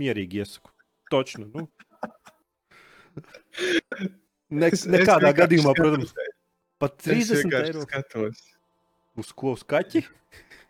mierīgi 0.00 0.42
iesaku. 0.42 0.72
Točnu. 1.12 1.46
Nu. 1.54 1.68
Ne, 4.52 4.66
Es- 4.68 4.82
es 4.82 4.86
nekādā 4.90 5.30
vienkārši 5.30 5.38
gadījumā, 5.40 5.72
skatos. 5.72 6.12
protams, 6.12 6.12
pat 6.82 6.92
Es 6.98 7.04
30 7.06 7.38
vienkārši 7.42 7.70
eiro 7.72 7.82
skatos. 7.86 8.40
uz 9.22 9.30
ko 9.32 9.52
uz 9.56 9.62
kaķi. 9.64 10.02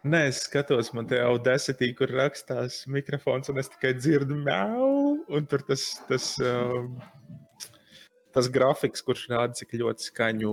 Nē, 0.03 0.25
es 0.33 0.41
skatos, 0.49 0.89
man 0.97 1.07
te 1.07 1.21
jau 1.21 1.37
desmitī, 1.39 1.93
kur 1.95 2.11
rakstās 2.11 2.81
mikrofons, 2.91 3.49
un 3.53 3.61
es 3.63 3.69
tikai 3.71 3.93
dzirdu 3.95 4.35
mēlu. 4.35 5.21
Un 5.31 5.47
tur 5.47 5.63
tas, 5.69 5.85
tas, 6.09 6.27
um, 6.43 6.97
tas 8.35 8.49
grafiks, 8.51 9.05
kurš 9.07 9.29
rāda, 9.31 9.55
cik 9.61 9.77
ļoti 9.79 10.09
skaņu 10.09 10.51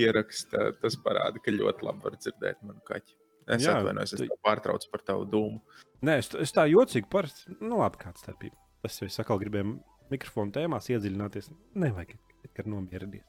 ieraksta, 0.00 0.70
tas 0.80 0.96
parāda, 1.04 1.42
ka 1.44 1.52
ļoti 1.52 1.84
labi 1.84 2.06
var 2.08 2.16
dzirdēt 2.16 2.62
manu 2.64 2.80
kaķi. 2.88 3.18
Es 3.52 3.66
Jā, 3.66 3.76
atvainojos, 3.82 4.14
es 4.16 4.24
tu- 4.24 4.40
pārtraucu 4.46 4.88
par 4.90 5.04
tavu 5.04 5.26
dūmu. 5.28 5.60
Nē, 6.08 6.16
es, 6.22 6.32
es 6.40 6.52
tā 6.56 6.64
jocīgi 6.70 7.10
parasti. 7.12 7.52
Nu, 7.60 7.82
labi, 7.82 8.00
kāds 8.00 8.24
starpība. 8.24 8.56
Tas 8.80 8.96
jau 9.00 9.06
es 9.10 9.20
atkal 9.20 9.38
gribēju 9.44 9.76
mikrofonu 10.12 10.52
tēmās 10.56 10.88
iedziļināties. 10.88 11.50
Nevajag, 11.76 12.16
kad 12.56 12.66
nomierinies. 12.66 13.28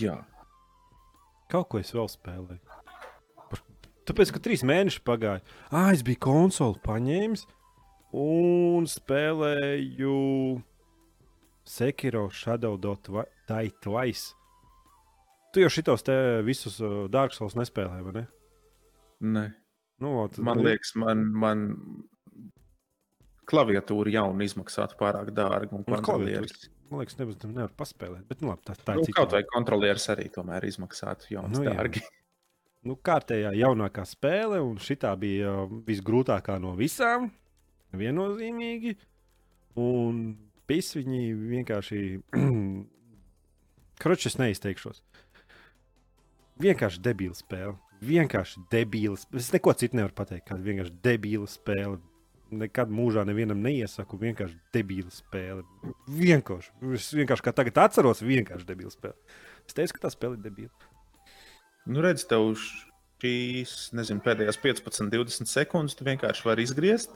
Jā, 0.00 0.16
Kaut 1.50 1.66
ko 1.68 1.80
es 1.82 1.88
vēl 1.90 2.06
spēlēju. 2.06 2.60
Tāpēc, 4.10 4.32
ka 4.34 4.42
trīs 4.42 4.64
mēneši 4.66 5.04
pagāja. 5.06 5.42
Ah, 5.70 5.92
es 5.94 6.02
biju 6.02 6.18
konsoli 6.26 6.80
paņēmis 6.82 7.44
un 8.18 8.88
spēlēju 8.90 10.14
Sekiro 11.70 12.24
Shadow 12.34 12.74
Die 12.80 13.70
Twice. 13.84 14.34
Tu 15.54 15.62
jau 15.62 15.70
šitos 15.70 16.02
te 16.06 16.16
visus 16.46 16.80
uh, 16.82 17.04
Dark 17.10 17.34
Souls 17.34 17.54
nespēlēji, 17.58 18.06
vai 18.06 18.16
ne? 18.16 18.26
Nē. 19.20 19.46
Nu, 20.02 20.14
tad, 20.32 20.42
man 20.46 20.62
liekas, 20.64 20.94
man, 20.98 21.22
man 21.36 21.64
klaviatūra 23.50 24.14
jauna 24.14 24.46
izmaksātu 24.46 24.98
pārāk 24.98 25.30
dārgi. 25.36 25.74
Un 25.76 25.84
Nu, 25.84 25.98
kontrolieris. 25.98 26.70
man 26.90 27.02
liekas, 27.02 27.18
nebūs 27.20 27.38
nevar 27.46 27.74
paspēlēt. 27.78 28.24
Bet, 28.30 28.42
nu, 28.42 28.50
labi, 28.50 28.66
tā, 28.66 28.74
tā 28.78 28.96
Nu, 28.96 29.04
ir 29.04 29.10
cita 29.10 29.20
kaut 29.20 29.36
vai 29.36 29.42
kontrolieris 29.50 30.08
arī 30.14 30.30
tomēr 30.34 30.66
izmaksātu 30.70 31.34
jaunas 31.36 31.58
Nu, 31.58 31.66
nu, 31.66 31.70
jā. 31.70 32.10
nu, 32.86 32.96
kārtējā 32.96 33.52
jaunākā 33.58 34.04
spēle, 34.08 34.60
un 34.64 34.78
šī 34.80 34.96
bija 35.20 35.52
uh, 35.64 35.72
visgrūtākā 35.86 36.58
no 36.62 36.74
visām. 36.78 37.30
Viennozīmīgi. 37.96 38.94
Un 39.80 40.22
pis 40.70 40.94
viņi 40.96 41.22
vienkārši. 41.54 42.02
Kroķis, 44.00 44.38
neizteikšos. 44.40 45.02
Vienkārši 46.60 47.02
debila 47.04 47.36
spēle. 47.36 47.74
Vienkārši 48.04 48.62
debila. 48.72 49.18
spēle. 49.20 49.42
Es 49.42 49.50
neko 49.52 49.74
citu 49.76 49.98
nevaru 49.98 50.16
pateikt. 50.16 50.46
Kāda 50.48 50.64
vienkārši 50.64 50.96
debila 51.04 51.48
spēle. 51.50 51.98
Nekad 52.50 52.90
mūžā 52.90 53.26
nevienam 53.28 53.60
neiesaku. 53.62 54.18
Vienkārši 54.20 54.56
debila 54.74 55.12
spēle. 55.14 55.66
Vienkārši. 56.08 56.72
Es 56.96 57.10
vienkārši 57.18 57.46
kā 57.46 57.54
tagad 57.56 57.82
atceros, 57.84 58.24
vienkārši 58.24 58.68
debila 58.70 58.94
spēle. 58.94 59.36
Es 59.66 59.76
teicu, 59.76 59.98
ka 59.98 60.06
tā 60.06 60.14
spēle 60.14 60.38
ir 60.38 60.46
debila. 60.48 60.90
Nu, 61.88 62.02
redz, 62.04 62.26
tev 62.28 62.52
šīs 63.20 63.90
nezinu, 63.96 64.20
pēdējās 64.24 64.58
15, 64.60 65.08
20 65.12 65.48
sekundes 65.48 65.96
tu 65.96 66.04
vienkārši 66.04 66.44
vari 66.44 66.64
izgriezt, 66.66 67.14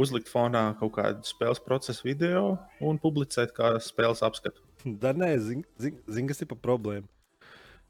uzlikt 0.00 0.30
fonā 0.30 0.68
kaut 0.78 0.94
kādu 0.96 1.26
spēles 1.26 1.62
procesu 1.64 2.06
video 2.06 2.54
un 2.82 3.00
publicēt 3.02 3.54
kā 3.56 3.74
spēles 3.82 4.22
apskatu. 4.26 4.62
Da, 4.84 5.14
nē, 5.16 5.32
zini, 5.40 5.64
zin, 5.80 5.98
zin, 6.06 6.28
kas 6.30 6.44
ir 6.44 6.50
pa 6.50 6.58
problēmu. 6.60 7.08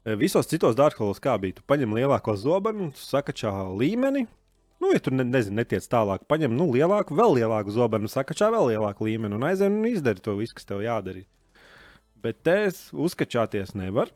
E, 0.05 0.15
Visos 0.17 0.49
citos 0.49 0.77
dārkos 0.77 1.21
kā 1.21 1.35
bija. 1.41 1.57
Tu 1.59 1.65
paņem 1.67 1.95
lielāko 1.97 2.37
zobenu, 2.39 2.91
sakačā 2.97 3.51
līmeni. 3.75 4.25
Nu, 4.81 4.91
ja 4.93 5.01
tur 5.03 5.15
ne, 5.15 5.25
nezinu, 5.27 5.59
netiec 5.61 5.85
tālāk, 5.91 6.25
paņem 6.29 6.53
nu, 6.55 6.67
lielāku, 6.73 7.15
vēl 7.17 7.37
lielāku 7.39 7.73
zobenu, 7.73 8.09
sakačā 8.11 8.49
vēl 8.53 8.73
lielāku 8.73 9.07
līmeni 9.07 9.37
un 9.37 9.45
aizvien 9.47 9.79
un 9.79 9.87
izdari 9.89 10.23
to 10.23 10.35
visu, 10.39 10.57
kas 10.57 10.67
tev 10.67 10.83
jādara. 10.85 11.23
Bet 12.21 12.41
te 12.45 12.57
es 12.67 12.87
uzkačāties 12.93 13.75
nevar. 13.77 14.11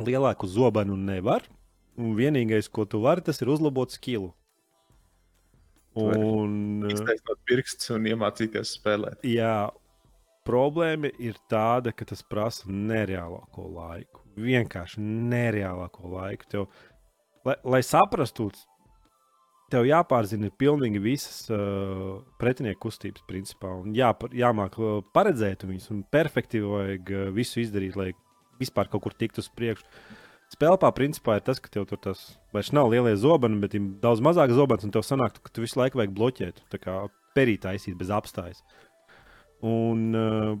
Lielāku 0.00 0.48
zobenu 0.48 0.96
nevar. 0.96 1.44
Un 2.00 2.14
vienīgais, 2.16 2.70
ko 2.72 2.86
tu 2.88 3.02
vari, 3.04 3.24
tas 3.24 3.42
ir 3.44 3.50
uzlabot 3.52 3.92
skilu. 3.92 4.32
Un, 6.00 6.86
e, 6.88 6.94
Iztaisnot 6.94 7.42
pirkstus 7.48 7.92
un 7.92 8.08
iemācīties 8.08 8.78
spēlēt. 8.78 9.26
Jā, 9.28 9.68
problēma 10.48 11.10
ir 11.20 11.36
tāda, 11.52 11.92
ka 11.92 12.08
tas 12.08 12.24
prasa 12.24 12.70
nereālāko 12.72 13.68
laiku. 13.74 14.24
Vienkārši 14.40 15.04
nereālāko 15.04 16.08
laiku. 16.14 16.48
Tev, 16.48 16.68
lai, 17.44 17.58
lai 17.74 17.82
saprastu, 17.84 18.48
tev 19.72 19.84
jāpārzina 19.88 20.48
pilnīgi 20.56 21.00
visas 21.04 21.44
uh, 21.52 22.22
pretinieku 22.40 22.86
kustības, 22.86 23.28
principā. 23.28 23.76
Un 23.84 23.92
jāpar, 23.96 24.32
jāmāk 24.32 24.80
uh, 24.80 24.98
paredzēt 25.12 25.68
viņus, 25.68 25.92
un 25.92 26.02
perfekti 26.08 26.64
vajag 26.64 27.12
visu 27.36 27.60
izdarīt, 27.60 28.00
lai 28.00 28.14
vispār 28.62 28.88
kaut 28.92 29.02
kur 29.06 29.12
tiktu 29.18 29.42
uz 29.44 29.50
priekšu. 29.58 29.84
Spēlpā 30.52 30.90
principā 30.92 31.38
ir 31.38 31.44
tas, 31.46 31.60
ka 31.64 31.70
tev 31.72 31.86
tur 31.88 31.96
tas 32.04 32.24
vairs 32.52 32.72
nav 32.76 32.90
lielie 32.92 33.14
zobeni, 33.16 33.60
bet 33.62 33.74
ir 33.78 33.86
daudz 34.02 34.20
mazāk 34.24 34.52
zobens, 34.52 34.84
un 34.84 34.92
tev 34.92 35.04
sanāk, 35.06 35.38
ka 35.40 35.48
tu 35.52 35.62
visu 35.64 35.78
laiku 35.80 35.96
vajag 36.00 36.12
bloķēt, 36.18 36.58
tā 36.72 36.80
kā 36.82 36.96
perīt 37.36 37.62
taisīt 37.64 37.96
bez 37.96 38.10
apstājas. 38.12 38.60
Un 39.64 40.10
uh, 40.14 40.56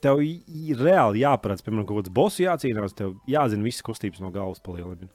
tev 0.00 0.22
i- 0.24 0.42
i- 0.48 0.76
reāli 0.78 1.20
jāparāda, 1.22 1.62
piemēram, 1.66 1.86
kaut 1.88 2.00
kāds 2.04 2.14
boss 2.14 2.40
jācīnās, 2.40 2.94
tev 2.96 3.16
jāzina 3.28 3.66
visas 3.66 3.84
kustības 3.86 4.22
no 4.22 4.30
galvas 4.34 4.62
palielināt. 4.64 5.10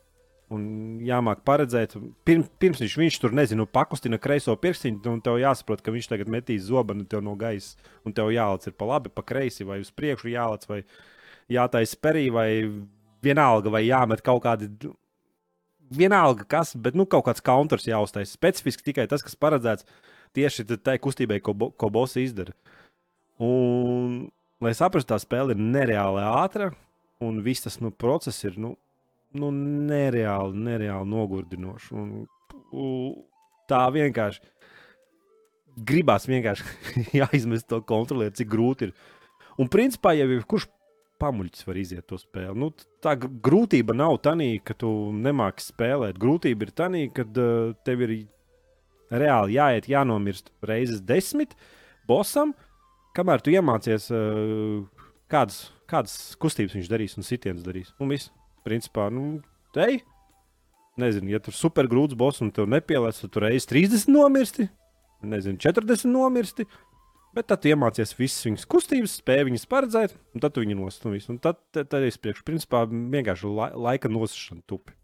Un 0.53 0.99
jāmāk 1.03 1.41
paredzēt, 1.43 1.97
pirms, 2.23 2.47
pirms 2.59 2.79
viņš, 2.79 2.93
viņš 3.01 3.17
tur 3.19 3.33
nezinu, 3.35 3.65
pakustina 3.67 4.15
kreiso 4.21 4.53
pirkstiņu, 4.55 5.01
un 5.11 5.19
tev 5.21 5.41
jāsaprot, 5.41 5.81
ka 5.83 5.91
viņš 5.91 6.07
tagad 6.13 6.29
metīs 6.31 6.69
zobenu 6.69 7.03
no 7.21 7.35
gaisa, 7.35 7.75
un 8.05 8.13
tev 8.13 8.29
jālec 8.31 8.67
ir 8.69 8.73
pa 8.79 8.85
labi, 8.85 9.09
pa 9.09 9.23
kreisi, 9.27 9.65
vai 9.67 9.81
uz 9.81 9.91
priekšu 9.91 10.29
jālec, 10.31 10.63
vai 10.69 10.83
jātaisa 11.51 11.99
perī, 12.03 12.27
vai 12.33 12.49
vienalga, 13.23 13.71
vai 13.73 13.83
jāmet 13.87 14.23
kaut 14.25 14.43
kādi. 14.45 14.69
Vienalga, 15.97 16.43
kas, 16.51 16.73
bet 16.75 16.97
nu, 16.99 17.05
kaut 17.07 17.25
kāds 17.29 17.43
counters 17.43 17.87
jāuztais. 17.87 18.33
Specifiski 18.35 18.89
tikai 18.89 19.05
tas, 19.07 19.23
kas 19.23 19.37
paredzēts 19.39 19.87
tieši 20.35 20.65
tai 20.83 20.97
kustībai, 20.99 21.39
ko, 21.43 21.53
bo- 21.55 21.71
ko 21.71 21.89
boss 21.93 22.19
izdara. 22.19 22.51
Un, 23.39 24.27
lai 24.63 24.73
saprastu, 24.75 25.13
tā 25.13 25.19
spēle 25.21 25.55
ir 25.55 25.61
nereāli 25.61 26.25
ātra, 26.27 26.71
un 27.23 27.39
viss 27.45 27.63
tas 27.63 27.79
nu, 27.79 27.93
process 27.93 28.43
ir 28.43 28.57
nu, 28.59 28.73
nu, 29.37 29.51
nereāli, 29.53 30.59
nereāli 30.67 31.11
nogurdinošs. 31.13 31.91
Un, 31.95 32.13
u, 32.73 32.87
tā 33.69 33.85
vienkārši 33.93 34.43
gribās 35.87 36.25
vienkārši 36.27 36.65
jāizmest 37.21 37.67
to 37.69 37.79
kontrolēt, 37.85 38.37
cik 38.39 38.49
grūti 38.51 38.89
ir. 38.89 38.95
Un 39.61 39.69
principā 39.73 40.13
ir 40.17 40.41
kurš 40.49 40.67
pamuļķis 41.21 41.67
var 41.67 41.79
iziet 41.79 42.07
to 42.09 42.19
spēli. 42.19 42.55
Nu, 42.61 42.71
tā 43.03 43.15
gr- 43.19 43.31
grūtība 43.43 43.95
nav 43.97 44.19
tā, 44.25 44.33
ka 44.63 44.75
tu 44.77 44.89
nemāki 45.13 45.65
spēlēt. 45.65 46.19
Grūtība 46.21 46.67
ir 46.67 46.73
tā, 46.77 46.89
ka 47.13 47.25
uh, 47.27 47.73
tev 47.87 48.03
ir 48.07 48.15
reāli 49.11 49.57
jāiet, 49.57 49.89
jānomirst 49.91 50.51
reizes 50.67 51.01
desmit 51.01 51.55
bosam, 52.07 52.53
kamēr 53.17 53.41
tu 53.41 53.53
iemācies, 53.55 54.09
uh, 54.11 54.83
kādas, 55.31 55.71
kādas 55.89 56.35
kustības 56.39 56.77
viņš 56.77 56.91
darīs 56.91 57.17
un 57.17 57.27
sitienas 57.27 57.65
darīs. 57.65 57.93
Un 57.99 58.11
viss, 58.13 58.31
principā, 58.67 59.09
nu, 59.13 59.39
te 59.75 59.99
nezinu, 60.97 61.31
ja 61.31 61.39
tur 61.43 61.53
ir 61.53 61.59
supergrūts 61.59 62.17
boss 62.17 62.41
un 62.43 62.51
tev 62.53 62.67
nepielādes, 62.71 63.21
tad 63.23 63.33
tur 63.33 63.45
reizes 63.47 63.69
30 63.69 64.11
nomirsti, 64.11 64.67
nezinu, 65.25 65.59
40 65.61 66.09
nomirsti. 66.11 66.67
Bet 67.37 67.51
tad 67.51 67.65
iemācies 67.69 68.15
visas 68.17 68.45
viņas 68.47 68.63
kustības, 68.65 69.19
spēj 69.19 69.43
viņas 69.45 69.67
paredzēt, 69.69 70.13
un 70.33 70.41
tad 70.41 70.55
tu 70.55 70.63
viņu 70.63 70.77
nostūmīs. 70.79 71.27
Un 71.29 71.37
tad, 71.43 71.59
tad, 71.75 71.91
tad 71.91 72.05
es 72.07 72.17
priekšu, 72.17 72.41
principā, 72.47 72.81
vienkārši 72.89 73.51
la, 73.51 73.67
laika 73.77 74.09
nosacīšana 74.09 74.65
tupi. 74.65 74.95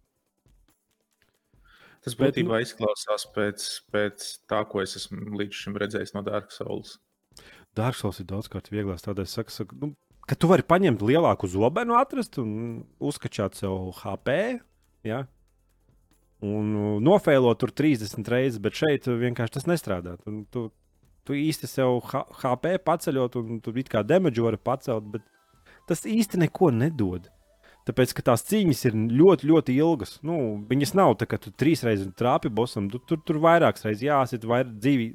Tas 2.03 2.17
Bet, 2.17 2.33
būtībā 2.33 2.57
nu... 2.57 2.65
izklausās 2.65 3.27
pēc, 3.35 3.67
pēc 3.93 4.25
tā, 4.49 4.63
ko 4.67 4.81
es 4.81 4.97
esmu 4.99 5.37
līdz 5.39 5.59
šim 5.61 5.77
redzējis 5.83 6.15
no 6.17 6.25
Dark 6.25 6.49
Souls. 6.55 6.97
Dark 7.77 7.99
Souls 7.99 8.19
ir 8.23 8.27
daudzkārt 8.33 8.73
vieglāk. 8.73 8.99
Tādēļ 9.05 9.29
es 9.29 9.37
saku, 9.37 9.53
saku 9.53 9.77
nu, 9.79 9.93
ka 10.25 10.35
tu 10.35 10.49
vari 10.49 10.65
paņemt 10.67 11.05
lielāku 11.05 11.47
zobenu, 11.53 11.95
atrast 12.01 12.41
un 12.41 12.83
uzkačāt 12.97 13.61
sev 13.61 13.93
HP. 14.01 14.57
Ja? 15.07 15.23
Un 16.43 16.73
uh, 16.75 16.93
nofēlot 17.03 17.61
tur 17.61 17.71
30 17.71 18.25
reizes, 18.33 18.59
bet 18.63 18.81
šeit 18.81 19.05
vienkārši 19.07 19.59
tas 19.59 19.69
nestrādā. 19.69 20.17
Tu, 20.25 20.41
tu, 20.51 20.67
tu 21.27 21.37
īsti 21.37 21.69
sev 21.69 22.01
HP 22.41 22.77
paceļot, 22.85 23.37
un 23.39 23.61
tu 23.63 23.73
it 23.79 23.91
kā 23.91 24.03
demaģi 24.05 24.43
vari 24.43 24.59
pacelt, 24.59 25.07
bet 25.13 25.25
tas 25.89 26.05
īsti 26.07 26.41
neko 26.45 26.71
nedod. 26.75 27.29
Tāpēc, 27.83 28.13
ka 28.15 28.23
tās 28.29 28.45
cīņas 28.47 28.85
ir 28.87 28.95
ļoti, 28.95 29.47
ļoti 29.49 29.73
ilgas. 29.75 30.15
Nu, 30.23 30.37
viņas 30.69 30.93
nav 30.95 31.17
tā, 31.19 31.27
ka 31.27 31.39
tu 31.41 31.51
trīs 31.51 31.83
reizes 31.83 32.13
trāpi 32.15 32.47
bosam, 32.47 32.87
tu, 32.91 33.01
tur, 33.03 33.19
tur 33.27 33.41
vairākas 33.43 33.83
reizes 33.83 34.05
jāsit, 34.07 34.47
vai 34.47 34.61
dzīvi. 34.63 35.09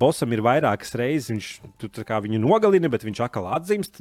Bosam 0.00 0.30
ir 0.36 0.42
vairākas 0.44 0.92
reizes, 1.00 1.30
viņš 1.32 1.46
tu, 1.80 1.88
viņu 2.26 2.38
nogalina, 2.44 2.90
bet 2.92 3.02
viņš 3.02 3.22
atkal 3.24 3.48
atzīst. 3.56 3.98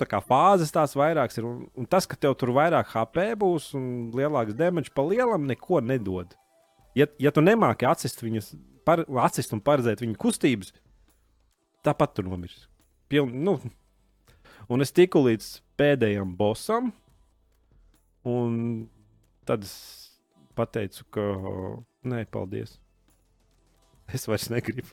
Tā 0.00 0.08
kā 0.08 0.22
fāzes 0.24 0.72
tās 0.74 0.96
vairākas 0.98 1.38
ir. 1.38 1.46
Un, 1.46 1.60
un 1.78 1.86
tas, 1.86 2.08
ka 2.08 2.16
tev 2.18 2.34
tur 2.40 2.54
vairāk 2.56 2.88
HP 2.96 3.28
būs 3.38 3.70
un 3.78 3.84
lielāks 4.16 4.56
damage 4.58 4.90
pa 4.96 5.04
lielam, 5.06 5.46
neko 5.52 5.84
nedod. 5.84 6.32
Ja, 6.98 7.06
ja 7.22 7.30
tu 7.30 7.44
nemāki 7.44 7.86
atsist, 7.86 8.24
viņas, 8.24 8.54
par, 8.90 9.04
atsist 9.22 9.54
un 9.54 9.62
paredzēt 9.62 10.02
viņu 10.02 10.18
kustības, 10.18 10.74
tāpat 11.86 12.18
tu 12.18 12.26
nomirsi. 12.26 12.66
Piln, 13.10 13.32
nu, 13.46 13.56
un 14.70 14.84
es 14.84 14.94
tiku 14.94 15.22
līdz 15.26 15.52
pēdējam 15.80 16.34
bosam. 16.38 16.92
Un 18.28 18.56
tad 19.48 19.64
es 19.64 19.74
pateicu, 20.58 21.06
ka 21.14 21.24
nē, 22.10 22.26
paldies. 22.32 22.76
Es 24.12 24.26
vairs 24.28 24.50
negribu. 24.52 24.90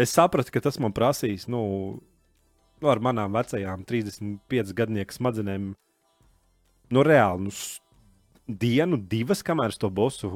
Es 0.00 0.14
sapratu, 0.14 0.52
ka 0.54 0.62
tas 0.64 0.78
man 0.80 0.94
prasīs, 0.96 1.48
nu, 1.50 1.60
nu 2.80 2.90
ar 2.92 3.00
manām 3.02 3.34
vecajām 3.36 3.82
35 3.88 4.74
gadnieku 4.76 5.16
smadzenēm, 5.16 5.72
nu, 6.94 7.04
reāli, 7.04 7.48
nu, 7.48 7.54
dienu, 8.48 8.98
divas, 9.10 9.42
kamēr 9.46 9.74
es 9.74 9.78
to 9.80 9.90
bosu 9.92 10.30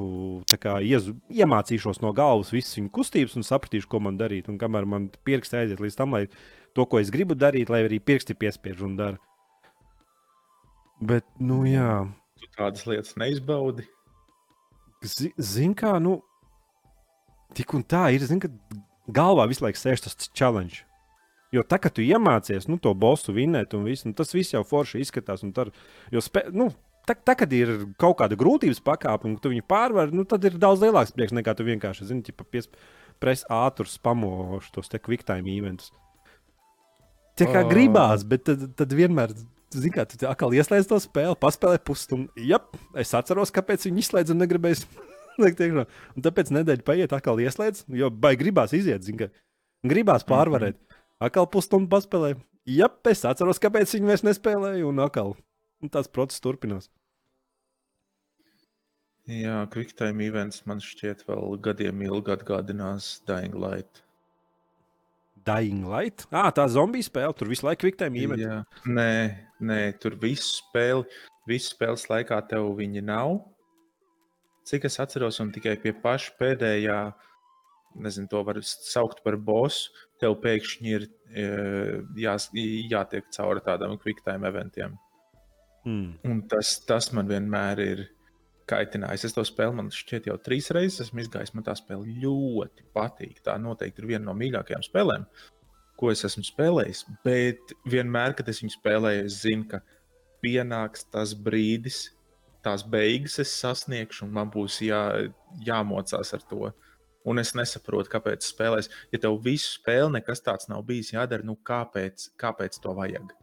kā, 0.61 0.77
iezu, 0.83 1.15
iemācīšos 1.31 2.01
no 2.03 2.11
galvas 2.15 2.53
visas 2.53 2.77
viņa 2.77 2.91
kustības 2.95 3.35
un 3.39 3.45
sapratīšu, 3.47 3.89
ko 3.91 4.01
man 4.03 4.19
darīt. 4.19 4.49
Un 4.51 4.59
kamēr 4.61 4.87
man 4.89 5.09
pirksti 5.27 5.61
aiziet 5.61 5.83
līdz 5.83 5.97
tam, 5.99 6.15
lai 6.15 6.25
to, 6.75 6.85
ko 6.85 7.01
es 7.01 7.11
gribu 7.13 7.37
darīt, 7.37 7.71
lai 7.71 7.83
arī 7.87 7.99
pirksti 7.99 8.37
piespiež 8.37 8.83
un 8.85 8.95
dara. 8.99 9.19
Bet, 11.03 11.27
nu, 11.39 11.63
jā. 11.67 12.05
Tu 12.39 12.49
tādas 12.55 12.85
lietas 12.87 13.17
neizbaudi. 13.19 13.85
Zini, 15.05 15.75
kā, 15.77 15.97
nu, 16.01 16.19
tik 17.55 17.75
un 17.75 17.83
tā 17.83 18.07
ir. 18.15 18.23
Zini, 18.23 18.47
ka 18.47 18.79
galvā 19.11 19.47
visu 19.51 19.65
laiku 19.65 19.81
sēž 19.81 20.07
tas 20.07 20.29
challenge. 20.31 20.85
Jo 21.53 21.63
tā, 21.63 21.77
ka 21.79 21.91
tu 21.93 22.03
iemācies 22.03 22.65
nu, 22.67 22.79
to 22.81 22.91
bosu 22.97 23.35
vinēt, 23.35 23.75
un 23.77 23.85
visu, 23.87 24.09
nu, 24.09 24.15
tas 24.17 24.33
viss 24.35 24.55
jau 24.55 24.63
forši 24.65 25.03
izskatās. 25.03 25.43
Tar, 25.55 25.71
jo, 26.11 26.23
spē, 26.23 26.47
nu, 26.55 26.71
tā, 27.07 27.15
tā, 27.15 27.35
kad 27.39 27.53
ir 27.55 27.71
kaut 28.01 28.17
kāda 28.21 28.37
grūtības 28.39 28.81
pakāpe, 28.85 29.29
un 29.29 29.37
tu 29.41 29.51
viņu 29.53 29.65
pārvari, 29.69 30.15
nu, 30.15 30.25
tad 30.29 30.45
ir 30.47 30.57
daudz 30.61 30.83
lielāks 30.83 31.13
prieks 31.15 31.35
nekā 31.35 31.55
tu 31.57 31.65
vienkārši 31.67 32.09
zini, 32.09 32.35
ka 32.35 32.45
pres 33.21 33.45
ātri 33.51 33.87
spamo 33.89 34.59
šos 34.67 34.91
te 34.91 34.99
quick 34.99 35.25
time 35.27 35.51
eventus. 35.53 35.91
Tā 37.35 37.47
kā 37.51 37.65
oh. 37.65 37.69
gribās, 37.69 38.23
bet 38.27 38.45
tad, 38.47 38.63
tad 38.79 38.93
vienmēr, 38.95 39.33
zini, 39.75 39.91
kā 39.95 40.05
tu 40.07 40.19
atkal 40.27 40.55
ieslēdz 40.55 40.87
to 40.87 40.99
spēli, 41.03 41.35
paspēlē 41.39 41.81
pusstundu. 41.83 42.31
Jā, 42.39 42.61
es 42.99 43.11
atceros, 43.17 43.51
kāpēc 43.55 43.87
viņi 43.89 44.03
izslēdz 44.05 44.35
un 44.35 44.43
negribēs. 44.43 44.85
un 46.15 46.23
tāpēc 46.23 46.53
nedēļa 46.55 46.85
paiet, 46.87 47.15
atkal 47.15 47.41
ieslēdz, 47.43 47.89
jo 47.99 48.11
baigi 48.11 48.45
gribās 48.45 48.75
iziet, 48.77 49.03
zini, 49.03 49.25
ka 49.25 49.89
gribās 49.91 50.23
pārvarēt. 50.27 50.77
Mm 50.79 50.79
-hmm. 50.79 51.01
Atkal 51.27 51.47
pusstundu 51.51 51.91
paspēlē. 51.91 52.35
Jā, 52.65 52.87
es 53.11 53.25
atceros, 53.27 53.59
kāpēc 53.61 53.91
viņi 53.93 54.09
vairs 54.09 54.23
nespēlēja, 54.23 54.87
un 54.87 55.03
atkal 55.03 55.35
un 55.83 55.91
tāds 55.91 56.11
process 56.11 56.43
turpinās. 56.43 56.89
Jā, 59.25 59.63
QuickTime 59.73 60.21
events 60.27 60.61
man 60.69 60.81
šķiet 60.83 61.23
vēl 61.25 61.55
gadiem 61.65 62.03
ilgi 62.05 62.35
atgādinās 62.35 63.23
Dying 63.25 63.55
Light. 63.57 64.03
Dying 65.45 65.85
Light. 65.89 66.27
Ah, 66.29 66.51
tā 66.53 66.67
zombiju 66.69 67.05
spēle. 67.07 67.33
Tur 67.37 67.49
visu 67.49 67.65
laiku 67.65 67.85
kviktēm 67.85 68.17
īstenībā. 68.17 68.37
Jā, 68.41 68.59
nē, 68.85 69.15
nē, 69.65 69.79
tur 70.01 70.17
visu 70.21 70.59
spēli, 70.59 71.05
visu 71.49 71.73
spēles 71.73 72.05
laikā 72.09 72.37
tev 72.49 72.69
viņi 72.77 73.01
nav. 73.05 73.39
Cik 74.65 74.85
es 74.89 74.97
atceros, 75.01 75.37
un 75.41 75.51
tikai 75.53 75.75
pie 75.81 75.93
paša 76.01 76.33
pēdējā, 76.39 76.99
nezinu, 78.01 78.29
to 78.29 78.41
var 78.45 78.61
saukt 78.65 79.21
par 79.25 79.37
bosu, 79.37 79.93
tev 80.21 80.37
pēkšņi 80.41 80.95
ir 80.97 81.05
e, 81.29 81.45
jā, 82.21 82.33
jātiek 82.93 83.29
cauri 83.33 83.61
tādam 83.65 83.97
kviktēm 84.01 84.45
eventiem. 84.49 84.97
Un 86.25 86.43
tas, 86.49 86.79
tas 86.87 87.11
man 87.13 87.29
vienmēr 87.29 87.81
ir 87.83 88.05
kaitinājis. 88.69 89.27
Es 89.27 89.35
to 89.35 89.43
spēli 89.45 89.77
man 89.77 89.91
šķiet 89.93 90.29
jau 90.29 90.37
trīs 90.41 90.71
reizes 90.73 91.07
esmu 91.07 91.21
izgājis. 91.23 91.53
Man 91.55 91.65
tā 91.67 91.75
spēle 91.77 92.07
ļoti 92.23 92.87
patīk. 92.95 93.41
Tā 93.45 93.57
noteikti 93.61 94.01
ir 94.01 94.09
viena 94.15 94.25
no 94.29 94.35
mīļākajām 94.37 94.85
spēlēm, 94.85 95.27
ko 95.99 96.11
es 96.13 96.25
esmu 96.27 96.45
spēlējis. 96.47 97.05
Bet 97.25 97.75
vienmēr, 97.91 98.35
kad 98.37 98.49
es 98.51 98.63
viņu 98.63 98.77
spēlēju, 98.77 99.27
es 99.29 99.39
zinu, 99.43 99.67
ka 99.71 99.83
pienāks 100.45 101.07
tas 101.13 101.35
brīdis, 101.37 102.07
tās 102.65 102.83
beigas 102.89 103.37
es 103.43 103.53
sasniegšu, 103.61 104.25
un 104.25 104.33
man 104.39 104.49
būs 104.53 104.81
jā, 104.85 105.03
jāmocās 105.65 106.33
ar 106.35 106.43
to. 106.49 106.73
Un 107.25 107.41
es 107.41 107.55
nesaprotu, 107.57 108.11
kāpēc 108.11 108.45
spēlēs. 108.45 108.91
Ja 109.13 109.21
tev 109.21 109.39
visu 109.45 109.79
spēli 109.79 110.19
nekas 110.19 110.45
tāds 110.45 110.69
nav 110.69 110.83
bijis 110.85 111.13
jādara, 111.15 111.45
nu 111.45 111.57
kāpēc, 111.57 112.29
kāpēc 112.41 112.77
to 112.81 112.93
vajag? 112.97 113.33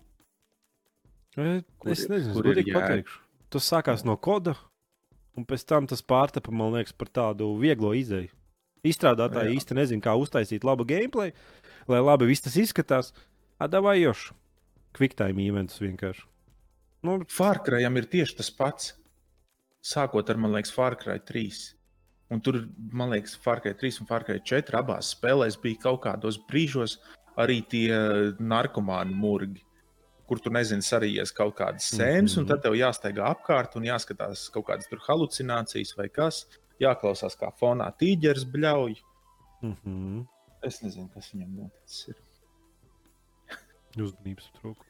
Es 1.33 2.05
kur, 2.05 2.17
nezinu, 2.17 2.35
kur 2.37 2.53
ir 2.53 2.65
pateikšu. 2.69 3.23
Tas 3.53 3.69
sākās 3.69 4.05
no 4.05 4.17
koda, 4.21 4.55
Un 5.33 5.47
pēc 5.49 5.65
tam 5.65 5.89
tas 5.89 6.05
pārtapa, 6.05 6.53
man 6.53 6.75
liekas, 6.77 6.93
par 6.93 7.09
tādu 7.09 7.55
vieglo 7.61 7.95
izēju. 7.97 8.33
Izstrādātāji 8.85 9.57
īsti 9.57 9.77
nezina, 9.79 10.05
kā 10.05 10.15
uztaisīt 10.19 10.67
labu 10.67 10.85
gameplay, 10.89 11.33
lai 11.89 12.01
labi 12.03 12.29
viss 12.29 12.45
tas 12.45 12.59
izskatās. 12.61 13.13
Adavajoši. 13.63 14.35
Quicktime 14.99 15.47
events 15.47 15.79
vienkārši. 15.81 16.27
Nu, 17.07 17.21
Fārkrājam 17.33 17.97
ir 17.97 18.09
tieši 18.11 18.37
tas 18.43 18.51
pats. 18.53 18.91
Sākot 19.83 20.29
ar, 20.29 20.39
man 20.39 20.53
liekas, 20.55 20.75
Fārkrāj 20.75 21.23
3. 21.31 21.63
Un 22.35 22.43
tur, 22.45 22.61
man 22.93 23.15
liekas, 23.15 23.39
Fārkrāj 23.41 23.79
3 23.81 24.03
un 24.03 24.11
Fārkrāj 24.11 24.43
4 24.53 24.79
abās 24.83 25.15
spēlēs 25.17 25.57
bija 25.63 25.81
kaut 25.87 26.03
kādos 26.05 26.39
brīžos 26.51 26.99
arī 27.41 27.63
tie 27.73 27.89
narkomāni 28.43 29.17
murgi 29.17 29.65
kur 30.29 30.41
tu 30.43 30.53
nezini, 30.55 30.85
sarījies 30.85 31.35
kaut 31.37 31.57
kādas 31.59 31.89
sēnes, 31.93 32.33
mm 32.33 32.37
-hmm. 32.37 32.43
un 32.43 32.51
tad 32.51 32.63
tev 32.63 32.77
jāsteigā 32.79 33.31
apkārt 33.31 33.77
un 33.77 33.89
jāskatās 33.89 34.49
kaut 34.53 34.67
kādas 34.71 34.89
tur 34.91 35.03
halucinācijas 35.09 35.97
vai 35.97 36.09
kas. 36.09 36.47
Jāklausās, 36.81 37.37
kā 37.39 37.53
fonā 37.61 37.91
tīģeris 37.99 38.47
bļauj. 38.53 38.95
Mm 39.63 39.77
-hmm. 39.85 40.27
Es 40.63 40.83
nezinu, 40.83 41.09
kas 41.15 41.35
viņam 41.35 41.55
noticis. 41.57 42.17
Uzmanības 44.07 44.51
trūkums. 44.59 44.89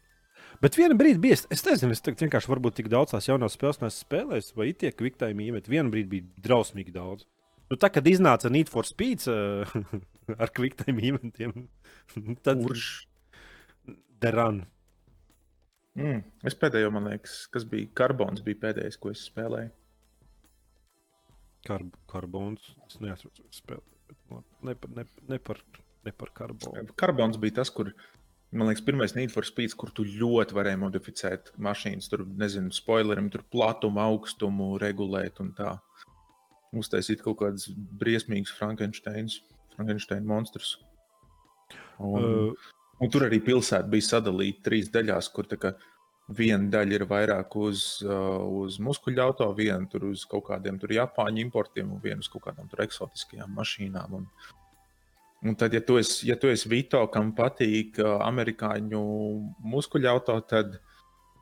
Bet 0.63 0.77
vienā 0.77 0.95
brīdī 0.99 1.19
bija, 1.19 1.37
es 1.51 1.65
nezinu, 1.65 1.93
es 1.93 2.03
vienkārši 2.03 2.51
varbūt 2.51 2.75
tik 2.75 2.89
daudz 2.93 3.15
tās 3.15 3.29
jaunās 3.29 3.57
spēles 3.57 3.81
neesmu 3.81 4.05
spēlējis, 4.05 4.57
vai 4.57 4.73
tie 4.73 4.93
kviktājumi 4.93 5.49
iemet. 5.49 5.69
Vienā 5.69 5.91
brīdī 5.91 6.09
bija 6.09 6.25
drausmīgi 6.45 6.93
daudz. 6.93 7.27
Nu, 7.71 7.79
tā, 7.81 7.89
kad 7.89 8.07
iznāca 8.07 8.51
Need 8.53 8.69
for 8.69 8.85
Speed 8.85 9.25
uh, 9.33 9.69
ar 10.43 10.53
kviktājiem 10.53 11.01
eventiem, 11.09 11.69
tad 12.45 12.61
kurš 12.67 13.07
derāna. 14.23 14.69
Mm, 15.99 16.23
es 16.49 16.57
pēdējo, 16.57 16.89
man 16.95 17.11
liekas, 17.11 17.43
kas 17.53 17.67
bija 17.69 17.91
karbons, 18.01 18.41
bija 18.45 18.61
pēdējais, 18.63 18.97
ko 19.01 19.13
es 19.13 19.27
spēlēju. 19.29 19.73
Karb 21.69 21.93
karbons. 22.11 22.73
Es 22.89 22.99
neatceros, 23.03 23.43
kas 23.45 23.61
spēlēju. 23.61 24.41
Ne, 24.65 24.75
ne, 24.97 25.05
ne, 25.29 25.39
par, 25.43 25.61
ne 26.07 26.15
par 26.17 26.33
karbonu. 26.37 26.87
Karbons 26.99 27.39
bija 27.43 27.59
tas, 27.61 27.71
kur, 27.75 27.93
man 28.51 28.71
liekas, 28.71 28.85
pirmais 28.87 29.15
Need 29.19 29.35
for 29.35 29.47
Speed, 29.47 29.77
kur 29.79 29.93
tu 29.95 30.07
ļoti 30.09 30.57
varēji 30.57 30.81
modificēt 30.81 31.53
mašīnas. 31.63 32.09
Tur, 32.13 32.25
nezinu, 32.41 32.73
spoilerim, 32.75 33.29
tur 33.35 33.45
platumu, 33.53 34.01
augstumu 34.03 34.73
regulēt 34.83 35.43
un 35.45 35.53
tā. 35.59 35.77
Uztaisīt 36.73 37.21
kaut 37.21 37.43
kādus 37.43 37.69
briesmīgus 38.01 38.55
Frankensteins, 38.57 39.43
Frankensteina 39.77 40.25
monstrus. 40.25 40.79
Un, 42.01 42.25
uh, 42.25 42.71
Un 43.03 43.11
tur 43.11 43.27
arī 43.27 43.41
pilsēta 43.43 43.91
bija 43.91 44.07
sadalīta 44.07 44.69
trīs 44.69 44.91
daļās, 44.95 45.29
kur 45.35 45.49
kā, 45.59 45.73
viena 46.39 46.71
daļa 46.71 46.99
ir 46.99 47.05
vairāk 47.11 47.57
uz, 47.59 47.85
uh, 48.07 48.39
uz 48.63 48.79
muskuļu 48.83 49.23
auto, 49.25 49.49
viena 49.59 49.83
tur 49.91 50.07
uz 50.13 50.25
kaut 50.29 50.47
kādiem 50.51 50.79
Japāņu 50.79 51.43
importiem 51.43 51.91
un 51.93 52.03
viena 52.03 52.23
uz 52.23 52.31
kaut 52.31 52.47
kādām 52.47 52.71
eksotiskajām 52.85 53.51
mašīnām. 53.59 54.15
Un, 54.21 54.29
un 55.43 55.59
tad, 55.59 55.75
ja 55.75 55.83
tu 55.83 55.99
esi, 55.99 56.29
ja 56.31 56.39
tu 56.39 56.49
esi 56.53 56.71
Vito, 56.71 57.03
kam 57.13 57.35
patīk 57.35 57.99
uh, 57.99 58.21
amerikāņu 58.29 59.03
muskuļu 59.75 60.13
auto, 60.13 60.39
tad 60.47 60.79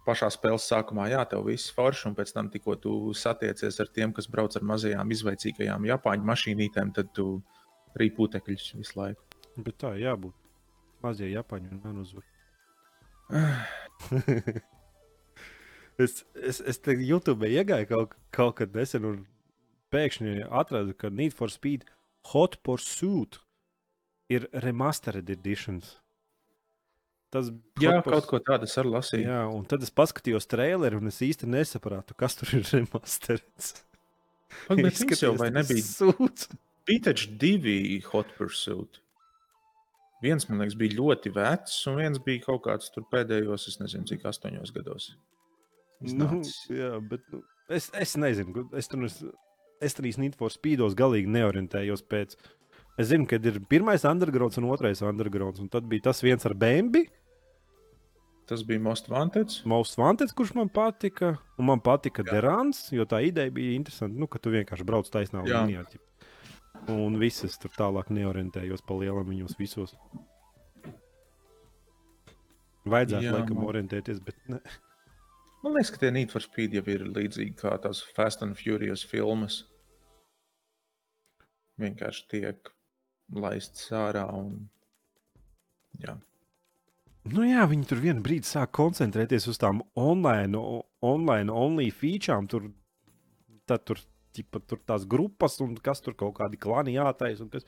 pašā 0.06 0.30
spēles 0.32 0.64
sākumā, 0.70 1.10
jā, 1.12 1.22
tev 1.28 1.44
viss 1.50 1.72
forši, 1.76 2.08
un 2.08 2.16
pēc 2.16 2.32
tam, 2.34 2.48
tikko 2.50 2.78
tu 2.80 2.94
satiecies 3.12 3.82
ar 3.84 3.92
tiem, 3.92 4.16
kas 4.16 4.30
brauc 4.32 4.56
ar 4.56 4.64
mazajām 4.64 5.12
izvaicīgajām 5.12 5.90
Japāņu 5.92 6.30
mašīnītēm, 6.32 6.94
tad 6.96 7.12
tu 7.14 7.34
rīpūtekļus 8.00 8.70
visu 8.80 9.02
laiku. 9.02 9.26
Bet 9.60 9.76
tā 9.82 9.98
jābūt. 10.00 10.39
Mazie 11.04 11.30
Japāņi 11.32 11.70
vienmēr 11.72 12.00
uzvar. 12.02 12.24
es, 16.04 16.24
es, 16.34 16.60
es 16.60 16.80
te 16.82 16.96
YouTube 16.98 17.48
iegāju 17.48 17.90
kaut, 17.92 18.16
kaut 18.34 18.56
kad 18.60 18.74
nesen 18.76 19.06
un 19.08 19.20
pēkšņi 19.94 20.46
atradu, 20.46 20.94
ka 20.98 21.10
Need 21.10 21.34
for 21.36 21.52
Speed 21.52 21.86
Hot 22.32 22.58
Pursuit 22.66 23.40
ir 24.30 24.46
remastered 24.64 25.30
editions. 25.32 25.96
Tas 27.30 27.52
Jā, 27.78 28.00
Hot 28.00 28.08
kaut 28.10 28.26
ko 28.30 28.40
tādu 28.42 28.66
es 28.66 28.74
arī 28.80 28.90
lasīju. 28.96 29.26
Jā, 29.28 29.42
un 29.54 29.66
tad 29.70 29.84
es 29.86 29.92
paskatījos 29.94 30.50
traileri, 30.50 30.98
un 30.98 31.10
es 31.10 31.20
īsti 31.22 31.46
nesapratu, 31.50 32.16
kas 32.18 32.38
tur 32.38 32.50
ir 32.58 32.66
remastereds. 32.74 33.76
Pag, 34.66 34.80
bet 34.82 34.98
viņš 34.98 35.22
jau 35.22 35.36
vai 35.38 35.52
nebija? 35.54 35.84
Sūds. 35.86 36.50
Bija 36.88 37.10
taču 37.10 37.30
divi 37.38 38.00
Hot 38.10 38.32
Pursuit. 38.38 38.98
Viens, 40.20 40.46
man 40.48 40.61
liekas, 40.61 40.76
bija 40.76 40.98
ļoti 40.98 41.33
vecs, 41.33 41.76
un 41.88 42.00
viens 42.02 42.20
bija 42.24 42.44
kaut 42.44 42.64
kāds 42.66 42.92
tur 42.92 43.06
pēdējos, 43.12 43.68
es 43.70 43.78
nezinu, 43.80 44.09
cik 44.11 44.26
astoņos 44.28 44.74
gados. 44.76 45.14
Nu, 46.00 46.28
jā, 46.72 46.94
bet 47.11 47.24
nu, 47.33 47.42
es, 47.72 47.90
es 47.96 48.16
nezinu, 48.20 48.66
es 48.76 48.88
tur 48.88 49.04
es, 49.09 49.20
es 49.85 49.96
tur 49.96 50.09
īstenībā 50.09 50.37
for 50.40 50.52
spīdos 50.52 50.96
galīgi 50.96 51.28
neorientējos 51.33 52.04
pēc. 52.09 52.37
Es 53.00 53.09
zinu, 53.09 53.24
ka 53.28 53.38
ir 53.40 53.62
pirmais 53.70 54.04
undergrounds 54.09 54.61
un 54.61 54.68
otrais 54.72 55.00
undergrounds, 55.04 55.61
un 55.62 55.72
tad 55.72 55.88
bija 55.88 56.11
tas 56.11 56.20
viens 56.24 56.44
ar 56.48 56.56
Bambi, 56.59 57.06
Tas 58.50 58.64
bija 58.66 58.80
Most 58.83 59.09
Wanted. 59.09 59.46
Most 59.64 59.98
Wanted, 59.98 60.33
kurš 60.35 60.56
man 60.59 60.68
patika, 60.74 61.37
un 61.54 61.68
man 61.68 61.78
patika 61.78 62.24
Jā. 62.24 62.33
Derans, 62.33 62.80
jo 62.90 63.04
tā 63.06 63.20
ideja 63.22 63.52
bija 63.54 63.76
interesanta, 63.76 64.18
nu, 64.18 64.26
ka 64.26 64.40
tu 64.42 64.50
vienkārši 64.50 64.87
brauc 64.88 65.06
taisnā 65.06 65.44
Jā. 65.46 65.61
līnijā. 65.61 65.85
ķip. 65.92 66.02
Un 66.88 67.18
visas 67.20 67.58
tur 67.60 67.70
tālāk 67.76 68.08
neorientējos 68.10 68.82
pa 68.86 68.94
lielam 68.94 69.28
viņos 69.28 69.56
visos. 69.58 69.94
Vajadzētu 72.88 73.22
Jā, 73.26 73.32
laikam 73.36 73.56
man- 73.60 73.66
orientēties, 73.68 74.20
bet 74.24 74.36
ne. 74.48 74.60
Man 75.62 75.74
liekas, 75.74 75.90
ka 75.92 75.98
tie 75.98 76.10
Need 76.10 76.30
for 76.32 76.40
Speed 76.40 76.72
jau 76.72 76.82
ir 76.88 77.00
līdzīgi 77.04 77.54
kā 77.56 77.74
tās 77.82 78.00
Fast 78.16 78.42
and 78.42 78.56
Furious 78.56 79.04
filmas. 79.04 79.64
Vienkārši 81.78 82.26
tiek 82.28 82.70
laists 83.32 83.90
ārā 83.90 84.26
un. 84.34 84.70
Jā, 86.00 86.16
Nu 87.24 87.42
jā, 87.44 87.66
viņi 87.68 87.86
tur 87.86 87.98
vienā 88.00 88.22
brīdī 88.24 88.48
sāk 88.48 88.70
koncentrēties 88.72 89.46
uz 89.46 89.58
tām 89.60 89.82
online, 89.94 90.56
online 91.04 91.50
only 91.52 91.90
featurām. 91.92 92.48
Tur, 92.48 92.70
tad 93.68 93.84
tur, 93.84 93.98
ķipa, 94.36 94.60
tur 94.66 94.80
tās 94.86 95.06
grupas 95.08 95.58
un 95.64 95.76
kas 95.76 96.00
tur 96.04 96.14
kaut 96.18 96.34
kādi 96.38 96.58
klani 96.60 96.96
jātaisa. 96.98 97.48
kas- 97.50 97.66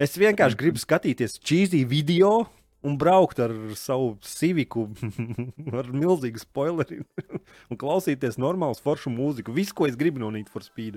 Es 0.00 0.14
vienkārši 0.16 0.56
gribu 0.56 0.80
skatīties 0.80 1.34
cheesy 1.44 1.84
video 1.84 2.46
un 2.82 2.94
braukt 2.96 3.38
ar 3.44 3.52
savu 3.76 4.14
civiku 4.24 4.86
ar 5.76 5.90
milzīgu 5.92 6.40
spoileriem 6.40 7.04
un 7.70 7.76
klausīties 7.76 8.38
normālu 8.40 8.78
foršu 8.80 9.12
mūziku. 9.12 9.52
Visu, 9.52 9.74
ko 9.76 9.86
es 9.90 9.96
gribu 10.00 10.18
no 10.22 10.30
Need 10.30 10.48
for 10.48 10.64
Speed. 10.64 10.96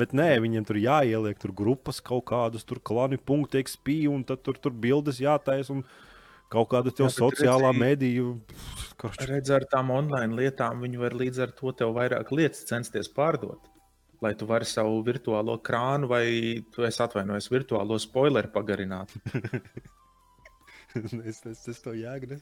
Bet 0.00 0.14
nē, 0.16 0.38
viņiem 0.40 0.64
tur 0.64 0.78
jāieliek 0.80 1.36
tur 1.42 1.52
grupas 1.52 1.98
kaut 2.00 2.24
kādas, 2.30 2.64
tur 2.64 2.78
klani, 2.80 3.18
punkti, 3.20 3.60
XP, 3.60 4.06
un 4.08 4.24
tad 4.24 4.40
tur, 4.40 4.56
tur 4.56 4.72
bildes 4.72 5.18
jātaisa. 5.20 5.68
Un 5.76 5.82
kaut 6.48 6.70
kāda 6.72 6.88
tev 6.88 7.10
Jā, 7.10 7.12
sociālā. 7.18 7.74
Korč, 8.96 9.20
redz, 9.28 9.50
ar 9.52 9.66
tām 9.68 9.90
online 9.92 10.32
lietām 10.40 10.80
viņi 10.80 10.96
var 11.00 11.12
līdz 11.20 11.42
ar 11.44 11.52
to 11.52 11.72
tev 11.76 11.92
vairāk 12.00 12.32
lietas 12.32 12.64
censties 12.68 13.12
pārdot. 13.12 13.68
Lai 14.22 14.34
tu 14.38 14.46
vari 14.46 14.66
savu 14.68 15.00
virtuālo 15.02 15.56
krānu 15.66 16.06
vai, 16.10 16.26
tu 16.74 16.84
esi 16.86 17.02
atvainojis, 17.02 17.48
virtuālo 17.50 17.98
spoileru 17.98 18.52
pagarināt. 18.54 19.10
es, 21.26 21.40
es, 21.46 21.64
es 21.72 21.80
to 21.82 21.94
jēgu. 21.98 22.38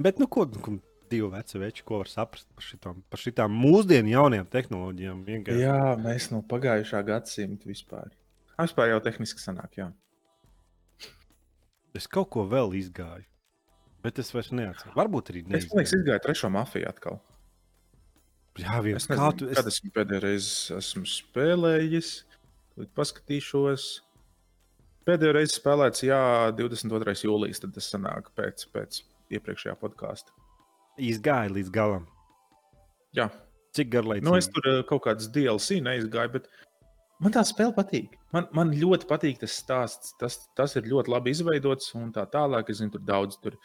Bet, 0.00 0.20
nu, 0.22 0.28
ko 0.32 0.46
nu, 0.48 0.62
ko 0.64 0.78
divi 1.10 1.28
veci 1.32 1.60
veči, 1.60 1.84
ko 1.84 2.00
var 2.00 2.08
saprast 2.08 2.48
par 2.54 2.64
šitām, 2.64 3.02
par 3.12 3.20
šitām 3.20 3.52
mūsdienu 3.52 4.14
jaunajām 4.14 4.48
tehnoloģijām? 4.52 5.24
Vienkārši. 5.26 5.64
Jā, 5.66 5.96
mēs 6.00 6.30
no 6.32 6.40
pagājušā 6.46 7.02
gadsimta 7.08 7.68
vispār. 7.68 8.14
Vispār 8.60 8.92
jau 8.94 9.00
tehniski 9.04 9.42
sanāk, 9.42 9.76
jā. 9.80 9.90
Es 11.96 12.06
kaut 12.06 12.30
ko 12.30 12.44
vēl 12.46 12.76
izgāju, 12.78 13.26
bet 14.04 14.20
es 14.22 14.30
vairs 14.32 14.52
neatceros. 14.54 14.94
Varbūt 14.96 15.32
arī 15.32 15.42
Es 15.42 15.66
domāju, 15.66 15.68
ka 15.68 15.80
neizgāju. 15.80 16.02
izgāju 16.04 16.24
trešo 16.28 16.50
mafiju 16.54 16.88
atkal. 16.88 17.18
Jā, 18.60 18.78
viens 18.84 19.04
Es 19.04 19.10
nezinu, 19.10 19.32
tu 19.40 19.48
kad 19.56 19.68
esmu 19.70 19.90
pēdējo 19.96 20.22
reizi 20.24 20.76
esmu 20.76 21.08
spēlējis. 21.08 22.12
Tad 22.76 22.94
paskatīšos. 22.98 23.88
Pēdējo 25.08 25.34
reizi 25.36 25.56
spēlēts, 25.56 26.04
jā, 26.06 26.22
22. 26.58 27.16
jūlijas. 27.24 27.62
Tad 27.64 27.76
tas 27.76 27.90
sanāk 27.92 28.32
pēc, 28.38 28.66
pēc 28.74 29.02
iepriekšējā 29.38 29.76
podkāsta. 29.80 30.34
Izgāju 31.00 31.56
līdz 31.56 31.72
galam. 31.74 32.08
Jā, 33.16 33.30
Cik 33.76 33.90
garlaicīgi? 33.92 34.26
nu, 34.26 34.34
es 34.38 34.48
tur 34.50 34.66
eh, 34.66 34.80
kaut 34.86 35.04
kādas 35.06 35.30
DLC 35.32 35.78
neizgāju, 35.84 36.34
bet 36.34 36.48
man 37.22 37.34
tā 37.34 37.44
spēle 37.46 37.74
patīk. 37.76 38.16
Man, 38.34 38.48
man 38.54 38.72
ļoti 38.74 39.08
patīk 39.10 39.40
tas 39.42 39.54
stāsts. 39.62 40.14
Tas, 40.20 40.40
tas 40.58 40.74
ir 40.78 40.88
ļoti 40.90 41.12
labi 41.12 41.34
izveidots 41.34 41.94
un 41.98 42.10
tā 42.14 42.26
tālāk. 42.30 42.70
Es 42.70 42.80
zinu, 42.82 42.94
tur 42.94 43.04
daudz 43.06 43.38
tur 43.42 43.58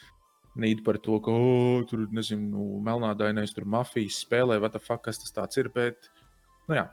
nīd 0.61 0.83
par 0.85 0.99
to, 1.03 1.19
ka 1.23 1.33
oh, 1.33 1.81
tur, 1.89 2.05
nezinu, 2.15 2.47
nu, 2.51 2.67
melnādainais 2.85 3.53
tur 3.55 3.67
mafijas 3.69 4.21
spēlē, 4.25 4.59
vai 4.63 4.71
fuck, 4.77 5.03
kas 5.07 5.19
tas 5.21 5.35
tāds 5.35 5.59
ir. 5.61 5.69
Bet, 5.75 6.09
nu 6.69 6.77
jā, 6.77 6.85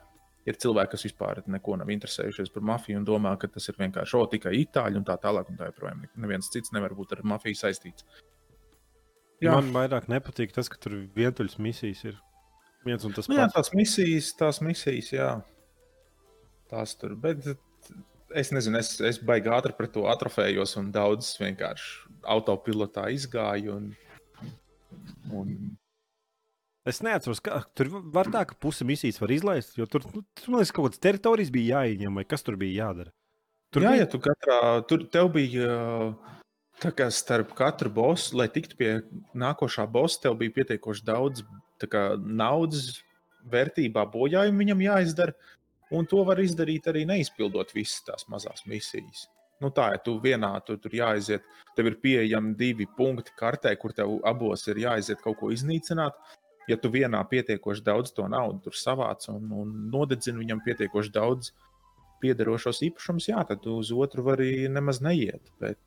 ir 0.49 0.59
cilvēki, 0.65 0.93
kas 0.95 1.07
vispār 1.07 1.43
neko 1.47 1.79
nav 1.81 1.93
interesējušies 1.95 2.53
par 2.55 2.67
mafiju 2.73 3.01
un 3.01 3.07
domā, 3.09 3.35
ka 3.39 3.51
tas 3.53 3.69
ir 3.71 3.79
vienkārši 3.79 4.19
o, 4.19 4.25
tikai 4.35 4.55
itāļi 4.65 5.01
un 5.01 5.07
tā 5.09 5.17
tālāk. 5.23 5.51
Un 5.53 5.61
tā 5.61 5.71
joprojām 5.71 6.05
neviens 6.25 6.51
cits 6.53 6.75
nevar 6.75 6.95
būt 6.99 7.17
ar 7.17 7.25
mafiju 7.35 7.59
saistīts. 7.63 8.07
Jā, 9.43 9.57
Man 9.57 9.73
vairāk 9.75 10.07
nepatīk 10.11 10.55
tas, 10.55 10.69
ka 10.71 10.79
tur 10.79 11.01
vientuļas 11.17 11.59
misijas 11.63 12.05
ir. 12.07 12.19
Viens 12.87 13.03
un 13.07 13.15
tas 13.15 13.29
nu, 13.31 13.39
jā 13.39 13.47
pats. 13.47 13.55
tās 13.55 13.73
misijas, 13.79 14.31
tās 14.39 14.61
misijas, 14.63 15.11
jā. 15.15 15.31
Tās 16.71 16.95
tur, 16.99 17.15
bet 17.19 17.47
es 18.39 18.53
nezinu, 18.55 18.81
es, 18.81 18.95
es 19.05 19.21
baigi 19.23 19.51
ātri 19.53 19.75
par 19.77 19.89
to 19.93 20.07
atrofējos 20.13 20.77
un 20.81 20.91
daudz 20.95 21.35
vienkārši 21.41 22.17
autopilotā 22.35 23.09
izgāju. 23.15 23.79
Un, 23.79 23.93
un 25.33 25.55
Es 26.83 26.99
neatceros, 26.99 27.39
kā 27.39 27.61
tur 27.79 27.93
var 28.11 28.27
tā, 28.35 28.41
ka 28.43 28.57
pusi 28.59 28.83
misijas 28.83 29.21
var 29.23 29.31
izlaist, 29.31 29.77
jo 29.79 29.85
tur, 29.87 30.03
nu, 30.11 30.25
tur 30.35 30.51
man 30.51 30.59
liekas, 30.59 30.73
kaut 30.75 30.89
kādas 30.89 31.03
teritorijas 31.05 31.53
bija 31.55 31.77
jāieņem, 31.77 32.17
vai 32.19 32.25
kas 32.27 32.43
tur 32.43 32.57
bija 32.59 32.89
jādara. 32.89 33.13
Tur 33.71 33.87
jā, 33.87 33.93
bija 33.93 34.03
ja 34.03 34.09
tu 34.11 34.19
katrā, 34.25 34.57
tur 34.91 35.05
tev 35.15 35.31
bija 35.37 35.69
tā 36.83 36.91
kā 36.99 37.07
starp 37.15 37.55
katru 37.55 37.93
bosu, 37.95 38.35
lai 38.41 38.49
tiktu 38.51 38.79
pie 38.81 38.91
nākošā 39.39 39.87
bosa, 39.95 40.25
tev 40.25 40.35
bija 40.41 40.57
pietiekoši 40.59 41.07
daudz 41.07 41.45
kā, 41.87 42.03
naudas 42.19 42.99
vērtībā 43.53 44.05
bojājumu 44.11 44.65
viņam 44.65 44.83
jāizdara. 44.89 45.37
Un 45.93 46.09
to 46.09 46.23
var 46.25 46.41
izdarīt 46.41 46.89
arī 46.89 47.05
neizpildot 47.09 47.75
visas 47.77 48.05
tās 48.07 48.29
mazās 48.33 48.65
misijas. 48.69 49.27
Nu 49.63 49.71
tā, 49.71 49.93
ja 49.95 49.99
tu 50.03 50.17
vienā 50.23 50.51
tur, 50.67 50.79
tur 50.83 50.95
jāiziet, 50.97 51.45
tev 51.77 51.91
ir 51.91 51.99
pieejami 52.03 52.57
divi 52.59 52.87
punkti 52.97 53.35
kartē, 53.39 53.75
kur 53.79 53.95
tev 53.95 54.17
abos 54.27 54.65
ir 54.67 54.81
jāiziet 54.83 55.21
kaut 55.23 55.39
ko 55.39 55.53
iznīcināt. 55.55 56.17
Ja 56.71 56.79
tu 56.79 56.91
vienā 56.95 57.21
pietiekoši 57.31 57.85
daudz 57.87 58.15
to 58.17 58.27
naudu 58.31 58.73
savāc 58.75 59.27
un, 59.31 59.51
un 59.63 59.77
nodedzini 59.93 60.43
viņam 60.43 60.63
pietiekoši 60.67 61.15
daudz 61.15 61.53
piederošos 62.23 62.83
īpašumus, 62.87 63.29
jā, 63.33 63.43
tad 63.47 63.63
tu 63.65 63.77
uz 63.83 63.91
otru 63.95 64.25
vari 64.27 64.69
nemaz 64.71 65.03
neiet. 65.03 65.53
Bet, 65.63 65.81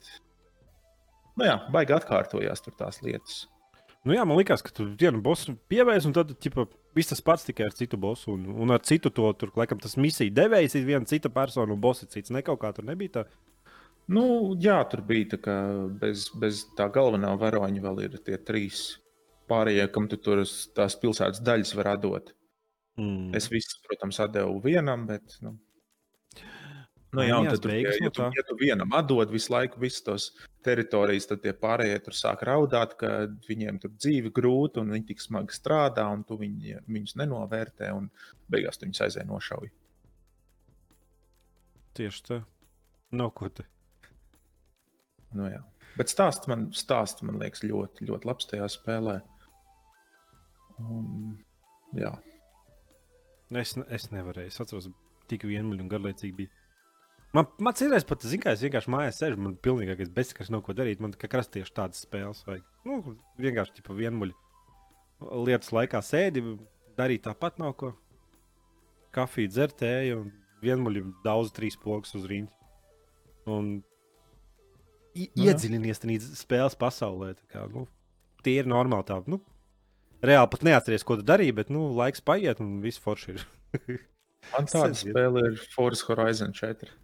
nu 1.40 1.48
jā, 1.48 1.58
baigi 1.72 1.96
atkārtojās 1.96 2.64
tur 2.64 2.76
tās 2.80 3.00
lietas. 3.04 3.46
Nu, 4.06 4.14
jā, 4.14 4.26
man 4.28 4.38
liekas, 4.38 4.62
ka 4.62 4.74
tu 4.76 4.86
vienu 5.00 5.24
bosu 5.26 5.56
pievērs, 5.72 6.06
un 6.06 6.14
tad 6.14 6.36
ķipa, 6.44 6.68
viss 6.96 7.12
tas 7.12 7.24
pats 7.24 7.46
tikai 7.48 7.68
ar 7.70 7.76
citu 7.78 8.00
bosu. 8.02 8.34
Un, 8.34 8.48
un 8.66 8.76
ar 8.76 8.84
citu 8.88 9.12
to 9.14 9.32
tur, 9.40 9.52
laikam, 9.60 9.82
tas 9.82 9.98
misija 10.00 10.34
devējs 10.34 10.78
ir 10.80 10.88
viena 10.88 11.10
cita 11.10 11.32
persona, 11.34 11.74
un 11.74 11.82
boss 11.82 12.06
ir 12.06 12.12
cits. 12.14 12.34
Ne 12.34 12.44
kaut 12.46 12.62
kā 12.62 12.72
tur 12.76 12.88
nebija 12.88 13.20
tā. 13.20 13.26
Nu, 14.12 14.54
jā, 14.62 14.78
tur 14.90 15.02
bija 15.06 15.34
tā, 15.34 15.42
ka 15.42 15.56
bez, 16.02 16.30
bez 16.38 16.66
tā 16.78 16.88
galvenā 16.94 17.32
varoņa 17.42 17.82
vēl 17.88 18.04
ir 18.06 18.18
tie 18.26 18.38
trīs 18.38 18.88
pārējie, 19.50 19.88
kam 19.94 20.10
tu 20.10 20.20
tur 20.22 20.44
tās 20.78 20.98
pilsētas 21.02 21.42
daļas 21.46 21.74
var 21.78 21.96
dot. 22.02 22.34
Mm. 23.02 23.34
Es 23.36 23.50
visus, 23.52 23.80
protams, 23.86 24.22
atdevu 24.24 24.60
vienam, 24.64 25.08
bet. 25.10 25.38
Nu, 25.44 25.58
Nu, 27.16 27.24
jā, 27.24 27.38
un 27.40 27.48
tad, 27.50 27.66
beigas 27.70 28.00
ja, 28.00 28.08
ja, 28.08 28.12
tu, 28.14 28.26
ja 28.36 28.44
tu 28.48 28.56
vienam 28.60 28.94
atdod 28.98 29.32
visu 29.34 29.54
laiku 29.54 29.80
visas 29.82 30.04
tos 30.06 30.26
teritorijas, 30.66 31.28
tad 31.30 31.44
tie 31.44 31.54
pārējie 31.58 32.00
tur 32.06 32.18
sāk 32.18 32.44
raudāt, 32.48 32.96
ka 33.00 33.12
viņiem 33.48 33.80
tur 33.84 33.94
dzīve 33.96 34.32
grūta 34.36 34.82
un 34.82 34.92
viņi 34.96 35.08
tik 35.12 35.24
smagi 35.24 35.56
strādā, 35.56 36.08
un 36.12 36.26
tu 36.28 36.38
viņi, 36.42 36.82
viņus 36.90 37.16
nenovērtē, 37.22 37.92
un 37.96 38.10
beigās 38.52 38.82
tu 38.82 38.88
viņus 38.88 39.06
aizēj 39.08 39.28
nošauj. 39.30 39.72
Tieši 41.96 42.28
tā. 42.28 42.42
Nav 43.16 43.32
ko 43.38 43.50
te. 43.54 43.68
Nu, 45.36 45.48
jā. 45.52 45.62
Bet 45.96 46.12
stāsts 46.12 46.50
man, 46.52 46.68
stāsts 46.76 47.24
man 47.24 47.40
liekas 47.40 47.64
ļoti, 47.64 48.10
ļoti 48.10 48.28
labs 48.28 48.50
tajā 48.50 48.68
spēlē. 48.72 49.20
Un, 50.84 51.38
jā, 51.96 52.12
Es, 53.54 53.76
es 53.94 54.10
nevarēju. 54.10 54.50
Es 54.50 54.62
atceros, 54.62 54.88
tik 55.30 55.46
vienmuļīgi 55.46 55.86
un 55.86 55.92
garlaicīgi 55.92 56.38
bija. 56.40 56.64
Man, 57.36 57.50
man 57.60 57.76
citreiz 57.76 58.06
pat, 58.08 58.24
zinu, 58.24 58.46
kā 58.46 58.54
es 58.56 58.64
vienkārši 58.64 58.92
mājās 58.94 59.18
sēžu, 59.20 59.40
man 59.44 59.58
pilnīgākais 59.60 60.12
bezskars 60.16 60.52
nav 60.54 60.62
ko 60.64 60.76
darīt. 60.78 61.02
Man 61.04 61.12
kā 61.20 61.28
krasti 61.32 61.60
tieši 61.60 61.74
tādas 61.76 62.06
spēles 62.06 62.46
vajag. 62.48 62.64
Nu, 62.88 63.16
vienkārši 63.42 63.82
tipa 63.82 63.96
vienmuļi. 63.98 64.36
Lietas 65.44 65.74
laikā 65.76 66.00
sēdi, 66.06 66.44
darīt 66.96 67.26
tāpat 67.28 67.60
nav 67.60 67.76
ko. 67.80 67.92
Kafiju 69.16 69.52
dzertēju 69.52 70.22
un 70.22 70.32
vienmuļi 70.64 71.04
daudz 71.26 71.52
trīs 71.56 71.76
pogas 71.80 72.16
uz 72.16 72.28
rīņķa. 72.32 72.72
Un 73.52 73.76
Nu 75.16 75.46
iedziļinies 75.48 76.02
tajā 76.04 76.24
spēles 76.40 76.76
pasaulē. 76.80 77.34
tā 77.36 77.52
Kā, 77.52 77.68
nu, 77.72 77.86
tie 78.44 78.58
ir 78.62 78.68
normāli 78.72 79.08
tā. 79.08 79.22
Nu, 79.32 79.40
reāli 80.24 80.52
pat 80.52 80.66
neatceries, 80.68 81.06
ko 81.08 81.20
tu 81.20 81.28
darīji, 81.28 81.56
bet 81.56 81.72
nu, 81.72 81.88
laiks 82.00 82.24
paiet 82.24 82.64
un 82.64 82.78
viss 82.84 83.02
forši 83.02 83.36
ir. 83.36 83.48
man 84.52 84.70
tāda 84.72 84.94
spēle 85.00 85.50
ir 85.52 85.66
Forza 85.76 86.08
Horizon 86.10 86.56
4. 86.56 86.96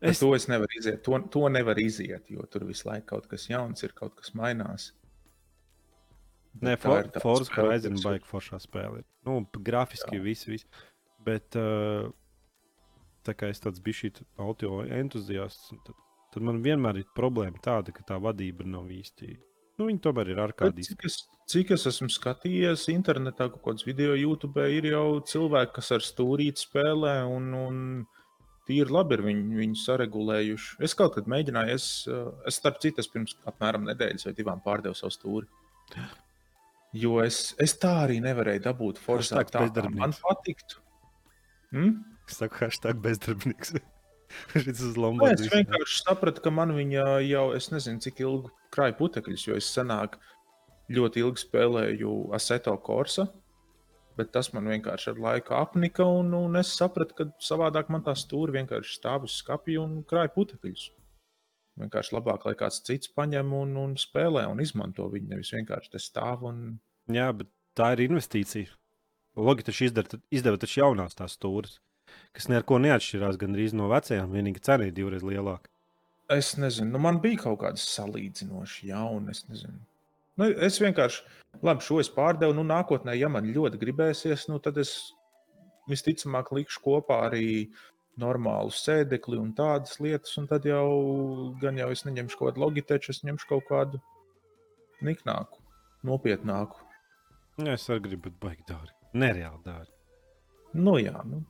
Es... 0.00 0.20
To 0.20 0.34
es 0.36 0.44
nevaru 0.50 0.76
iziet. 0.78 1.00
To, 1.06 1.18
to 1.32 1.48
nevar 1.48 1.78
iziet, 1.80 2.28
jo 2.28 2.44
tur 2.52 2.66
visu 2.68 2.88
laiku 2.90 3.14
kaut 3.14 3.28
kas 3.30 3.48
jauns 3.48 3.84
ir, 3.86 3.94
kaut 3.96 4.16
kas 4.18 4.34
mainās. 4.36 4.90
Nē, 6.64 6.76
For, 6.80 7.08
Forza 7.20 7.52
Horizon 7.56 7.98
baigi 8.00 8.28
foršā 8.28 8.60
spēle. 8.62 9.02
ir. 9.02 9.08
Nu, 9.28 9.40
grafiski 9.64 10.20
viss, 10.24 10.48
viss. 10.48 10.68
Bet 11.26 11.56
uh, 11.58 12.08
tā 13.26 13.34
kā 13.36 13.50
es 13.52 13.60
tāds 13.60 13.82
biju 13.82 14.00
šī 14.00 14.12
audio 14.40 14.80
entuziasts, 14.84 15.72
tad, 15.84 15.98
tad 16.32 16.46
man 16.46 16.62
vienmēr 16.64 17.02
ir 17.02 17.10
problēma 17.16 17.60
tāda, 17.64 17.92
ka 17.92 18.04
tā 18.08 18.20
vadība 18.22 18.64
nav 18.68 18.88
īsti. 18.92 19.34
Nu, 19.76 19.90
viņi 19.90 20.00
tomēr 20.04 20.32
ir 20.32 20.40
ārkārtīgi. 20.46 20.94
Cik 20.94 21.08
es, 21.08 21.18
cik 21.52 21.72
es 21.76 21.84
esmu 21.90 22.08
skatījies 22.12 22.86
internetā, 22.94 23.50
kaut 23.52 23.64
kādas 23.66 23.84
video, 23.88 24.14
YouTube, 24.16 24.64
ir 24.72 24.88
jau 24.92 25.18
cilvēki, 25.28 25.74
kas 25.76 25.92
ar 25.98 26.04
stūrīti 26.04 26.64
spēlē, 26.64 27.18
un, 27.28 27.50
un 27.58 27.82
tīri 28.66 28.92
labi 28.92 29.16
ir 29.16 29.24
viņi, 29.26 29.58
viņu 29.60 29.80
saregulējuši. 29.80 30.76
Es 30.86 30.94
kaut 30.98 31.16
kad 31.16 31.30
mēģināju, 31.30 31.74
es, 31.74 31.88
eh, 32.10 32.30
es 32.50 32.60
starp 32.60 32.80
citu, 32.82 33.02
es 33.02 33.10
pirms 33.12 33.36
apmēram 33.48 33.86
nedēļas 33.88 34.28
vai 34.28 34.34
divām 34.38 34.62
pārdevu 34.64 34.98
savu 34.98 35.14
stūri. 35.14 35.46
Jo 36.96 37.20
es, 37.22 37.54
es 37.62 37.76
tā 37.78 37.92
arī 38.06 38.20
nevarēju 38.24 38.62
dabūt 38.64 39.02
Hashtag 39.04 39.50
tā, 39.52 39.66
kā 39.68 39.90
man 39.92 40.14
patiktu. 40.16 40.80
Hmm? 41.74 41.98
Es 42.26 42.40
saku, 42.40 42.58
hashtag 42.64 43.02
bezdarbnieks. 43.04 43.76
Šis 44.52 44.80
uz 44.82 44.96
Lombardu. 44.98 45.44
es 45.44 45.52
vienkārši 45.52 46.00
sapratu, 46.02 46.42
ka 46.42 46.50
man 46.50 46.72
viņa 46.74 47.04
jau, 47.26 47.44
es 47.54 47.70
nezinu, 47.70 48.02
cik 48.02 48.22
ilgi 48.24 48.50
krāja 48.74 48.96
putekļus, 48.98 49.44
jo 49.46 49.58
es 49.58 49.68
senāk 49.70 50.16
ļoti 50.92 51.22
ilgi 51.22 51.44
spēlēju 51.44 52.14
Aseto 52.36 52.74
Corsa. 52.82 53.28
Bet 54.16 54.30
tas 54.32 54.48
man 54.56 54.68
vienkārši 54.72 55.10
ar 55.12 55.18
laiku 55.20 55.52
apnika, 55.58 56.06
un, 56.08 56.32
un 56.34 56.56
es 56.56 56.70
sapratu, 56.78 57.16
ka 57.18 57.26
savādāk 57.42 57.90
man 57.92 58.04
tā 58.06 58.14
stūra 58.16 58.54
vienkārši 58.54 58.96
stāv 58.96 59.26
uz 59.28 59.36
skapja 59.42 59.82
un 59.82 59.98
krāja 60.08 60.32
putekļus. 60.32 60.86
Vienkārši 61.76 62.14
labāk, 62.16 62.46
lai 62.48 62.54
kāds 62.56 62.80
cits 62.86 63.12
paņem 63.12 63.52
un, 63.52 63.74
un 63.76 63.96
spēlē 64.00 64.46
un 64.48 64.62
izmanto 64.64 65.10
viņu. 65.12 65.28
Nevis 65.34 65.52
vienkārši 65.52 65.92
te 65.92 66.00
stāv 66.00 66.46
un 66.48 66.62
Jā, 67.12 67.28
bet 67.36 67.50
tā 67.78 67.92
ir 67.94 68.06
investīcija. 68.08 68.72
Logi 69.36 69.66
taču 69.66 69.86
izdeva 69.86 70.58
taču 70.58 70.80
jaunās 70.80 71.14
tās 71.14 71.36
stūres, 71.36 71.76
kas 72.34 72.48
neko 72.50 72.80
neatšķirās 72.82 73.38
gandrīz 73.38 73.76
no 73.76 73.90
vecajām. 73.92 74.32
Vienīgi 74.32 74.62
cena 74.64 74.88
ir 74.88 74.96
divreiz 74.96 75.22
lielāka. 75.26 75.70
Es 76.32 76.56
nezinu, 76.58 76.96
nu 76.96 77.02
man 77.04 77.20
bija 77.22 77.44
kaut 77.44 77.60
kādas 77.60 77.84
salīdzinoši 77.92 78.88
jaunas. 78.90 79.44
Nezinu. 79.50 79.78
Nu, 80.40 80.48
es 80.68 80.78
vienkārši, 80.82 81.22
labi, 81.66 81.84
šo 81.84 82.00
es 82.02 82.10
pārdevu. 82.12 82.56
Nu, 82.56 82.64
nākotnē, 82.66 83.16
ja 83.18 83.30
man 83.32 83.48
ļoti 83.52 83.80
gribēsies, 83.82 84.48
nu, 84.50 84.60
tad 84.62 84.80
es 84.82 84.94
visticamāk 85.90 86.50
likšu 86.56 86.82
kopā 86.84 87.22
arī 87.28 87.48
normālu 88.20 88.72
sēdekli 88.72 89.38
un 89.38 89.52
tādas 89.56 89.98
lietas. 90.00 90.36
Un 90.40 90.48
tad 90.50 90.66
jau 90.68 90.86
gan 91.62 91.78
jau 91.80 91.90
es 91.92 92.06
neņemšu 92.08 92.40
kaut 92.40 92.54
kādu 92.54 92.64
logiteču, 92.64 93.12
es 93.12 93.24
ņemšu 93.28 93.50
kaut 93.50 93.68
kādu 93.68 94.00
niknāku, 95.04 95.60
nopietnāku. 96.08 96.80
Jā, 97.60 97.76
es 97.76 97.84
arī 97.92 98.08
gribu, 98.10 98.30
bet 98.30 98.40
baigi 98.42 98.64
dārgi. 98.68 98.96
Nereāli 99.16 99.62
dārgi. 99.64 99.92
Nu, 100.76 100.96
jā, 101.00 101.16
nu, 101.24 101.44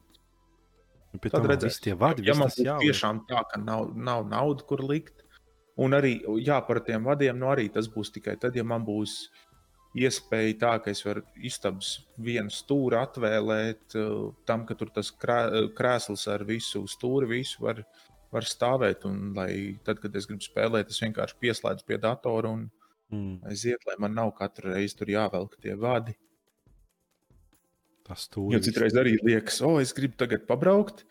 Pie 1.17 1.31
Tad 1.31 1.41
tam 1.41 1.51
redzēsim. 1.51 1.83
tie 1.85 1.95
vadi, 1.97 2.25
ja 2.27 2.35
man 2.37 2.51
tiešām 2.53 3.23
tā, 3.31 3.43
ka 3.51 3.61
nav, 3.63 3.93
nav 3.95 4.27
naudas, 4.29 4.67
kur 4.69 4.83
likt, 4.85 5.23
un 5.83 5.97
arī 5.97 6.19
jā, 6.45 6.61
par 6.67 6.81
tiem 6.87 7.05
vadiem, 7.09 7.39
nu 7.39 7.51
arī 7.53 7.69
tas 7.73 7.89
būs 7.93 8.13
tikai 8.15 8.37
tad, 8.41 8.57
ja 8.57 8.65
man 8.65 8.85
būs 8.87 9.19
iespēja 9.97 10.57
tā, 10.61 10.73
ka 10.85 10.93
es 10.93 11.01
varu 11.07 11.23
istabas 11.41 11.95
vienu 12.21 12.53
stūri 12.53 12.99
atvēlēt 13.01 13.97
uh, 13.97 14.33
tam, 14.49 14.67
ka 14.69 14.77
tur 14.77 14.93
tas 14.93 15.11
krē, 15.11 15.69
krēsls 15.77 16.27
ar 16.33 16.45
visu 16.49 16.85
stūri, 16.91 17.31
visu 17.39 17.65
var, 17.65 17.81
var 18.33 18.45
stāvēt. 18.45 19.07
Un 19.09 19.33
lai 19.37 19.79
tad, 19.87 20.03
kad 20.03 20.17
es 20.17 20.29
gribu 20.29 20.45
spēlēt, 20.45 20.93
es 20.93 21.01
vienkārši 21.01 21.41
pieslēdzu 21.41 21.89
pie 21.89 22.01
datora 22.03 22.53
un 22.53 22.67
Mm, 23.15 23.39
aiziet, 23.47 23.85
lai 23.87 23.95
man 24.03 24.17
nav 24.19 24.33
katru 24.35 24.73
reizi 24.73 24.97
tur 24.99 25.11
jāvelk 25.13 25.55
tie 25.63 25.77
vadi. 25.79 26.17
tas 28.07 28.23
Jo 28.23 28.31
stūris. 28.31 28.67
citreiz 28.67 28.95
arī 28.99 29.17
liekas, 29.23 29.61
o, 29.67 29.79
es 29.83 29.93
gribu 29.95 30.19
tagad 30.19 30.47
pabraukt. 30.47 31.05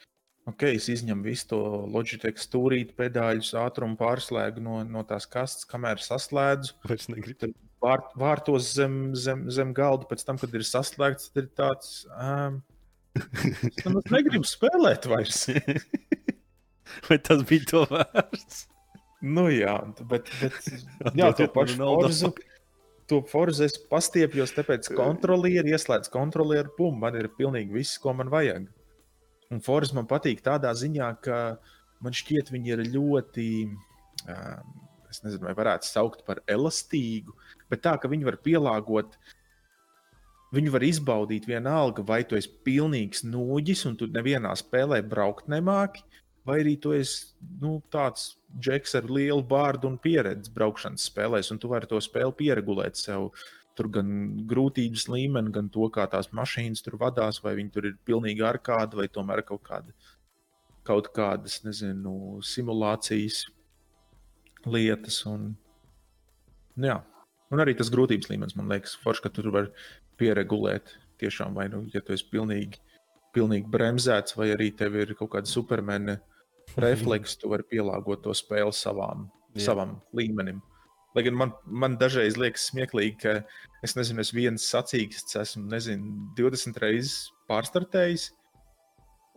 Ok, 0.45 0.67
es 0.75 0.86
izņemu 0.93 1.25
visu 1.25 1.47
to 1.49 1.60
Logitech 1.89 2.38
stūrīti, 2.38 2.93
pedāļus, 2.99 3.55
ātrumu 3.58 3.97
pārslēgu 3.97 4.62
no, 4.62 4.84
no 4.86 5.01
tās 5.10 5.25
kastes, 5.25 5.65
kamēr 5.69 6.03
saslēdzu. 6.05 6.75
Vairs 6.86 7.10
negribu. 7.10 7.49
Vār, 7.81 8.03
vārtos 8.17 8.69
zem, 8.77 9.15
zem, 9.17 9.47
zem 9.53 9.73
galda, 9.77 10.05
pēc 10.10 10.21
tam, 10.25 10.38
kad 10.41 10.53
ir 10.53 10.65
saslēgts, 10.65 11.31
tad 11.34 11.43
ir 11.43 11.49
tāds. 11.58 11.95
Um, 12.13 12.62
es 13.17 13.81
nemaz 13.81 14.05
negribu 14.13 14.45
spēlēt 14.45 15.10
vairs. 15.10 15.47
Vai 17.08 17.17
tas 17.25 17.41
bija 17.49 17.69
to 17.71 17.84
vērts? 17.89 18.63
nu, 19.25 19.47
jā, 19.49 19.79
bet, 20.05 20.29
bet 20.43 20.62
jā, 21.19 21.31
to 21.34 21.49
pašu 21.58 21.81
forzu. 21.81 22.36
To 23.10 23.21
forzu 23.29 23.65
es 23.67 23.75
pastiepjos, 23.89 24.53
tāpēc 24.55 24.93
kontrolieri 24.97 25.73
ieslēdz 25.73 26.10
kontrolieru, 26.13 26.71
bum, 26.77 27.01
man 27.01 27.17
ir 27.17 27.29
pilnīgi 27.38 27.73
viss, 27.81 27.99
ko 28.01 28.13
man 28.17 28.31
vajag. 28.34 28.69
Un 29.55 29.63
forza 29.63 29.95
man 29.95 30.07
patīk 30.09 30.43
tādā 30.43 30.73
ziņā, 30.75 31.09
ka 31.23 31.39
man 32.03 32.15
šķiet, 32.15 32.51
viņi 32.51 32.75
ir 32.75 32.83
ļoti, 32.91 33.47
um, 34.27 34.75
es 35.11 35.23
nezinu, 35.23 35.47
vai 35.47 35.55
varētu 35.55 35.87
saukt 35.87 36.25
par 36.27 36.41
elastīgu, 36.51 37.35
bet 37.71 37.85
tā, 37.85 37.95
ka 38.01 38.11
viņi 38.11 38.27
var 38.27 38.39
pielāgot, 38.43 39.15
viņi 40.55 40.73
var 40.73 40.85
izbaudīt 40.87 41.47
vienalga, 41.47 42.03
vai 42.05 42.21
tu 42.27 42.37
esi 42.37 42.51
pilnīgs 42.67 43.23
nūģis 43.27 43.85
un 43.89 43.97
tu 43.99 44.09
nevienā 44.11 44.51
spēlē 44.59 45.01
braukt 45.07 45.49
nemāki, 45.51 46.03
vai 46.45 46.59
arī 46.61 46.75
tu 46.81 46.93
esi 46.95 47.31
nu, 47.61 47.79
tāds 47.91 48.35
džeks 48.61 48.95
ar 48.99 49.09
lielu 49.09 49.43
bārdu 49.49 49.89
un 49.89 49.97
pieredzi 50.01 50.51
braukšanas 50.55 51.07
spēlēs, 51.09 51.51
un 51.51 51.59
tu 51.61 51.71
vari 51.71 51.89
to 51.89 51.99
spēli 52.03 52.35
pieregulēt 52.43 52.99
sev. 52.99 53.31
Tur 53.75 53.89
gan 53.91 54.09
grūtības 54.47 55.09
līmeni, 55.11 55.51
gan 55.55 55.67
to, 55.71 55.89
kā 55.91 56.05
tās 56.11 56.29
mašīnas 56.35 56.83
tur 56.85 56.95
vadās, 57.01 57.41
vai 57.43 57.57
viņi 57.57 57.73
tur 57.75 57.89
ir 57.89 57.97
pilnīgi 58.07 58.45
ar 58.47 58.61
kādu, 58.63 59.01
vai 59.01 59.09
tomēr 59.11 59.41
kaut, 59.47 59.65
kāda, 59.67 59.91
kaut 60.88 61.09
kādas, 61.15 61.59
nezinu, 61.65 62.39
simulācijas 62.39 63.41
lietas. 64.65 65.19
Un, 65.27 65.49
nu 66.79 66.89
jā. 66.91 67.01
un 67.51 67.63
arī 67.63 67.75
tas 67.75 67.91
grūtības 67.91 68.31
līmenis, 68.31 68.55
man 68.55 68.71
liekas, 68.71 68.95
forši, 69.03 69.25
ka 69.25 69.33
tur 69.35 69.51
var 69.55 69.71
pieregulēt. 70.21 70.95
Tiešām, 71.19 71.54
vai 71.56 71.69
nu, 71.71 71.85
ja 71.93 72.02
tu 72.04 72.12
esi 72.12 72.25
pilnīgi, 72.27 72.79
pilnīgi 73.35 73.69
bremzēts, 73.71 74.35
vai 74.35 74.50
arī 74.52 74.67
tev 74.75 74.97
ir 75.00 75.13
kaut 75.15 75.31
kāda 75.35 75.47
supermena 75.47 76.17
refleks, 76.85 77.37
tu 77.39 77.52
vari 77.52 77.67
pielāgot 77.71 78.23
to 78.25 78.35
spēli 78.35 78.75
savām, 78.75 79.29
Jā. 79.56 79.69
savam 79.69 79.97
līmenim. 80.15 80.60
Lai 81.15 81.23
gan 81.23 81.37
man, 81.39 81.53
man 81.65 81.97
dažreiz 81.99 82.35
liekas 82.39 82.69
smieklīgi, 82.71 83.17
ka 83.21 83.35
es 83.85 83.95
nezinu, 83.95 84.23
es 84.23 84.33
viens 84.35 84.65
sacīksts 84.71 85.37
esmu, 85.39 85.67
nezinu, 85.71 86.31
20 86.39 86.81
reizes 86.83 87.29
pārstartējis. 87.49 88.31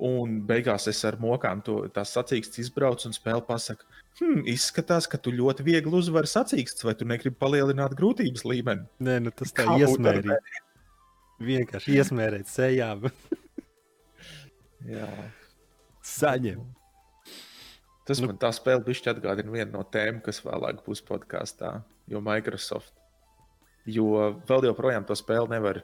Un 0.08 0.36
beigās 0.46 0.86
es 0.90 1.00
ar 1.06 1.16
mokām 1.18 1.58
to 1.66 1.80
tās 1.94 2.12
sacīkstus 2.14 2.62
izbraucu 2.62 3.08
un 3.08 3.16
spēle 3.16 3.42
pasaka, 3.46 3.86
hmm, 4.20 4.44
izskatās, 4.50 5.08
ka 5.10 5.18
tu 5.18 5.32
ļoti 5.34 5.66
viegli 5.66 5.98
uzvari 5.98 6.30
sacīkstus, 6.30 6.86
vai 6.86 6.94
tu 6.98 7.06
negribi 7.08 7.38
palielināt 7.38 7.96
grūtības 7.98 8.46
līmeni. 8.46 8.86
Nē, 9.02 9.18
nu 9.26 9.34
tas 9.34 9.54
tā 9.54 9.66
iesmērīt. 9.74 10.30
Vienkārši 11.42 11.98
iesmērēt 11.98 12.50
sejā. 12.50 12.92
bet 13.02 13.36
Jā, 14.94 15.10
Saņem. 16.06 16.62
Tas 18.09 18.22
Nu- 18.22 18.30
man 18.30 18.38
tā 18.40 18.48
spēle 18.56 18.80
bišķi 18.86 19.11
atgādina 19.12 19.52
vienu 19.52 19.74
no 19.76 19.84
tēmām, 19.84 20.22
kas 20.24 20.40
vēlāk 20.40 20.80
būs 20.86 21.02
podkāstā, 21.04 21.84
jo 22.09 22.22
Microsoft. 22.24 22.94
Jo 23.84 24.32
vēl 24.48 24.64
joprojām 24.70 25.04
to 25.06 25.12
spēli 25.16 25.52
nevar, 25.52 25.82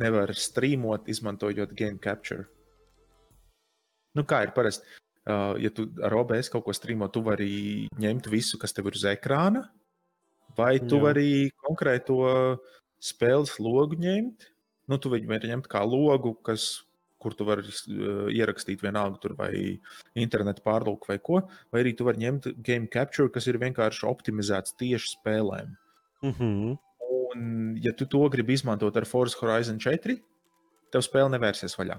nevar 0.00 0.32
streamot, 0.32 1.08
izmantojot 1.08 1.74
Game 1.76 1.98
Capture. 1.98 2.46
Nu, 4.16 4.24
kā 4.24 4.42
ir 4.46 4.54
parasti, 4.56 4.88
uh, 5.28 5.52
ja 5.60 5.68
tu 5.68 5.84
ar 6.02 6.14
OBS 6.16 6.48
kaut 6.48 6.64
ko 6.64 6.72
streamo, 6.72 7.10
tu 7.12 7.20
vari 7.20 7.88
ņemt 8.00 8.30
visu, 8.32 8.56
kas 8.56 8.72
tev 8.72 8.88
ir 8.88 8.96
uz 8.96 9.04
ekrāna, 9.04 9.66
vai 10.56 10.78
tu. 10.80 10.96
Jā. 10.96 11.02
vari 11.02 11.50
konkrēto 11.60 12.58
spēles 13.02 13.58
logu 13.60 14.00
ņemt. 14.00 14.48
Nu, 14.88 14.96
tu 14.96 15.10
viņu 15.12 15.28
vari 15.28 15.52
ņemt 15.52 15.68
kā 15.68 15.84
logu, 15.84 16.32
kas, 16.42 16.86
kur 17.22 17.34
tu 17.34 17.46
vari 17.48 17.64
uh, 17.64 18.26
ierakstīt 18.32 18.82
vienalga 18.84 19.20
tur 19.22 19.36
vai 19.38 19.52
internetu 20.14 20.64
pārlūku 20.66 21.10
vai 21.10 21.18
ko, 21.18 21.42
vai 21.72 21.82
arī 21.82 21.94
tu 21.96 22.06
vari 22.08 22.24
ņemt 22.24 22.50
game 22.66 22.90
capture, 22.92 23.32
kas 23.32 23.48
ir 23.48 23.60
vienkārši 23.62 24.06
optimizēts 24.08 24.76
tieši 24.80 25.16
spēlēm. 25.16 25.76
Uh 26.22 26.40
-huh. 26.40 26.76
Un, 27.06 27.76
ja 27.82 27.92
tu 27.92 28.06
to 28.06 28.28
gribi 28.28 28.52
izmantot 28.52 28.96
ar 28.96 29.04
Forza 29.04 29.38
Horizon 29.40 29.78
4, 29.78 30.18
tev 30.92 31.04
spēle 31.04 31.32
nevērsies 31.34 31.76
vaļā. 31.78 31.98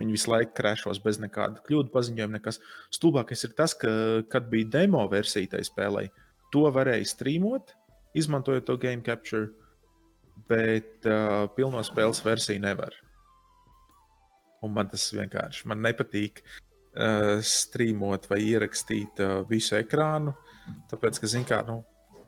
Viņi 0.00 0.16
visu 0.16 0.30
laiku 0.32 0.54
krāšos 0.56 1.02
bez 1.04 1.18
nekāda 1.20 1.60
kļūdu 1.66 1.92
paziņojuma. 1.92 2.38
Nekas. 2.38 2.60
Stulbākais 2.94 3.44
ir 3.44 3.52
tas, 3.58 3.74
ka, 3.76 3.90
kad 4.32 4.48
bija 4.52 4.68
demo 4.80 5.02
versija 5.12 5.56
tai 5.56 5.60
spēlei, 5.66 6.08
to 6.54 6.64
varēja 6.72 7.04
streamot, 7.04 7.74
izmantojot 8.16 8.64
to 8.64 8.78
game 8.80 9.04
capture, 9.06 9.50
bet 10.48 11.04
uh, 11.04 11.44
pilno 11.56 11.82
spēles 11.84 12.24
versiju 12.24 12.62
nevar. 12.64 12.96
Un 14.66 14.74
man 14.76 14.90
tas 14.92 15.06
vienkārši 15.16 15.68
man 15.70 15.80
nepatīk 15.84 16.42
uh, 16.44 17.38
streamot 17.44 18.26
vai 18.30 18.42
ierakstīt 18.44 19.22
uh, 19.24 19.40
visu 19.48 19.78
ekrānu. 19.78 20.34
Tāpēc, 20.90 21.18
ka, 21.22 21.30
zināmā 21.30 21.62
mērā, 21.62 21.62
nu, 21.70 22.26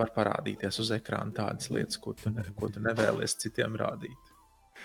var 0.00 0.12
parādīties 0.16 0.80
uz 0.82 0.92
ekrāna 0.96 1.34
tādas 1.36 1.70
lietas, 1.72 1.98
ko 2.00 2.14
tu, 2.16 2.32
ne, 2.34 2.44
ko 2.56 2.70
tu 2.72 2.82
nevēlies 2.84 3.36
citiem 3.40 3.76
rādīt. 3.80 4.32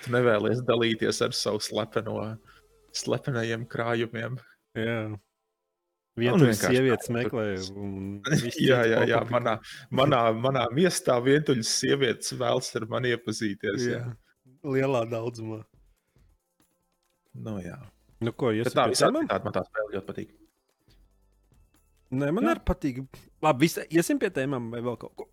Tu 0.04 0.12
nevēlies 0.14 0.64
dalīties 0.68 1.22
ar 1.24 1.36
savu 1.36 1.62
slepeno, 1.64 2.18
slepenajiem 2.96 3.64
krājumiem. 3.72 4.38
Jā. 4.76 5.00
Vienkārši 6.16 6.70
sievietes 6.72 7.10
meklē, 7.12 7.46
Jā, 8.70 8.84
jā, 8.88 9.02
jā. 9.10 9.22
Manā, 9.32 9.58
manā, 9.91 10.22
manā 10.32 10.64
miestā 10.76 11.18
vientuļas 11.24 11.72
sievietes 11.82 12.36
vēlas 12.39 12.72
ar 12.80 12.88
mani 12.91 13.12
iepazīties. 13.16 13.88
Jā. 13.89 14.00
jā. 14.00 14.54
Lielā 14.76 15.04
daudzumā. 15.12 15.60
Nu, 17.36 17.59
jā. 17.63 17.77
Nu, 18.23 18.31
ko 18.31 18.51
jūs 18.55 18.71
tā 18.71 18.88
visādi 18.89 19.25
citādi 19.25 19.47
man 19.47 19.55
tā 19.55 19.63
spēle 19.67 19.95
ļoti 19.97 20.07
patīk. 20.07 20.33
Nē, 22.15 22.29
man 22.31 22.45
Jā. 22.45 22.53
arī 22.55 22.63
patīk. 22.67 22.99
Labi, 23.43 23.65
visi, 23.65 23.83
iesim 23.91 24.19
pie 24.21 24.29
tēmām 24.33 24.69
vai 24.71 24.81
vēl 24.86 24.97
kaut 25.01 25.15
ko. 25.19 25.25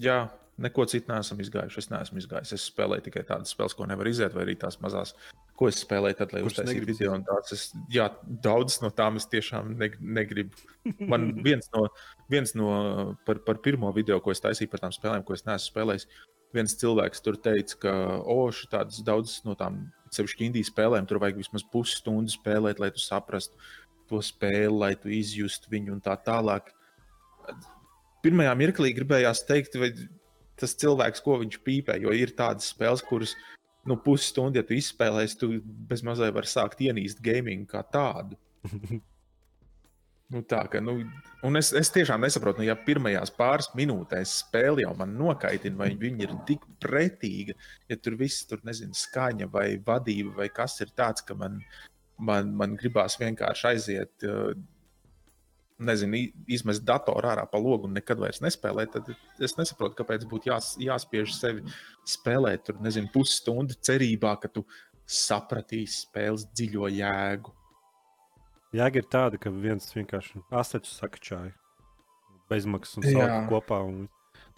Jā, 0.00 0.28
neko 0.62 0.86
citu 0.90 1.12
neesam 1.12 1.40
izgājuši. 1.42 1.82
Es 1.82 1.90
neesmu 1.92 2.22
izgājis. 2.22 2.54
Es 2.56 2.68
spēlēju 2.70 3.08
tikai 3.08 3.24
tādas 3.28 3.52
spēles, 3.54 3.74
ko 3.76 3.88
nevar 3.90 4.08
iziet, 4.10 4.32
vai 4.36 4.46
arī 4.46 4.54
tās 4.60 4.78
mazās, 4.82 5.12
ko 5.58 5.68
es 5.70 5.80
spēlēju, 5.82 6.18
tad, 6.20 6.32
lai 6.34 6.44
uztaisītu 6.46 6.88
video. 6.88 7.12
un 7.18 7.26
Tās, 7.26 7.52
es, 7.56 7.66
jā, 7.92 8.08
daudzas 8.46 8.80
no 8.84 8.92
tām 8.94 9.18
es 9.20 9.28
tiešām 9.30 9.74
ne, 9.80 9.90
negribu. 10.18 10.62
Man 11.10 11.30
viens 11.46 11.68
no, 11.74 11.88
viens 12.30 12.54
no 12.58 12.70
par, 13.26 13.42
par 13.46 13.60
pirmo 13.64 13.92
video, 13.96 14.22
ko 14.24 14.34
es 14.34 14.42
taisīju 14.44 14.72
par 14.72 14.86
tām 14.86 14.94
spēlēm, 14.94 15.26
ko 15.26 15.36
es 15.36 15.44
neesmu 15.48 15.72
spēlējis, 15.72 16.08
viens 16.54 16.74
cilvēks 16.80 17.22
tur 17.24 17.38
teica, 17.40 17.76
ka, 17.84 17.94
oh, 18.24 18.62
tādas 18.70 19.02
daudzas 19.04 19.42
no 19.46 19.56
tām, 19.58 19.86
sevišķi 20.14 20.48
indijas 20.48 20.70
spēlēm, 20.72 21.08
tur 21.08 21.20
vajag 21.22 21.42
vismaz 21.42 21.64
pusstundu 21.72 22.32
spēlēt, 22.32 22.80
lai 22.80 22.90
tu 22.94 23.02
saprastu 23.02 23.58
to 24.08 24.22
spēli, 24.24 24.72
lai 24.72 24.94
tu 24.96 25.12
izjustu 25.12 25.68
viņu 25.72 25.96
un 25.96 26.00
tā 26.04 26.14
tālāk. 26.24 26.72
Pirmajā 28.24 28.54
mirklī 28.58 28.94
gribējās 28.96 29.44
teikt, 29.48 29.76
vai 29.80 29.92
tas 30.58 30.74
cilvēks, 30.80 31.22
ko 31.22 31.38
viņš 31.42 31.60
pīpē, 31.64 31.98
jo 32.02 32.14
ir 32.16 32.32
tādas 32.38 32.72
spēles, 32.72 33.04
kuras 33.06 33.36
nu, 33.88 33.98
pusstundu, 34.04 34.58
ja 34.58 34.66
tu 34.66 34.74
izspēlēsi, 34.76 35.38
tu 35.40 35.52
bez 35.62 36.02
mazliet 36.06 36.34
vari 36.34 36.50
sākt 36.50 36.82
ienīst 36.84 37.22
gaming 37.24 37.68
kā 37.68 37.84
tādu. 37.92 38.40
Nu, 40.28 40.42
tā, 40.44 40.60
ka, 40.68 40.80
nu, 40.84 40.98
es, 41.56 41.70
es 41.72 41.88
tiešām 41.94 42.20
nesaprotu, 42.20 42.60
nu, 42.60 42.66
ja 42.68 42.74
pirmajās 42.76 43.30
pāris 43.32 43.70
minūtēs 43.78 44.34
spēle 44.42 44.82
jau 44.84 44.90
man 44.98 45.14
nokaitina, 45.16 45.78
vai 45.80 45.94
viņa 45.96 46.26
ir 46.26 46.34
tik 46.50 46.66
pretīga, 46.84 47.56
ja 47.88 47.96
tur 47.96 48.18
viss 48.20 48.44
tur 48.50 48.60
nezinu, 48.68 48.92
skaņa 48.92 49.48
vai 49.54 49.70
vadība 49.86 50.34
vai 50.42 50.50
kas 50.52 50.76
ir 50.84 50.92
tāds, 50.92 51.24
ka 51.24 51.36
man, 51.38 51.62
man, 52.20 52.52
man 52.60 52.76
gribās 52.76 53.16
vienkārši 53.22 53.70
aiziet, 53.70 54.28
uh, 54.28 54.52
nezinu, 55.78 56.20
izmest 56.50 56.84
datoru 56.86 57.30
ārā 57.30 57.46
pa 57.48 57.60
logu 57.62 57.88
un 57.88 57.96
nekad 57.96 58.20
vairs 58.20 58.42
nespēlēt, 58.44 58.96
tad 58.96 59.08
es 59.44 59.56
nesaprotu, 59.56 59.96
kāpēc 60.02 60.26
būtu 60.28 60.50
jās, 60.50 60.74
jāspiež 60.82 61.32
sevi 61.38 61.64
spēlēt 62.08 62.66
tur, 62.68 62.82
nezinu, 62.84 63.08
pusstundu 63.14 63.78
cerībā, 63.86 64.34
ka 64.42 64.50
tu 64.52 64.66
sapratīsi 65.08 66.02
spēles 66.04 66.50
dziļo 66.52 66.90
jēgu. 66.98 67.54
Jēga 68.76 69.00
ir 69.00 69.08
tāda, 69.08 69.40
ka 69.40 69.50
viens 69.52 69.88
vienkārši 69.94 70.42
asaķu 70.52 70.92
sakačāja. 70.92 71.54
Bezmaksas 72.52 73.00
un 73.00 73.06
sāka 73.06 73.40
kopā. 73.48 73.80
Un... 73.88 74.06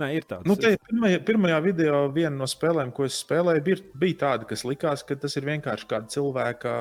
Nē, 0.02 0.10
ir 0.16 0.26
tāds. 0.26 0.48
Nu, 0.48 0.56
te 0.58 0.72
pirmajā, 0.88 1.20
pirmajā 1.26 1.60
video 1.62 2.02
viena 2.14 2.32
no 2.34 2.48
spēlēm, 2.50 2.90
ko 2.96 3.06
es 3.06 3.20
spēlēju, 3.22 3.62
bija, 3.66 3.80
bija 4.02 4.18
tāda, 4.24 4.48
kas 4.50 4.64
likās, 4.66 5.04
ka 5.06 5.18
tas 5.20 5.36
ir 5.38 5.46
vienkārši 5.46 5.88
kāda 5.90 6.10
cilvēka, 6.14 6.74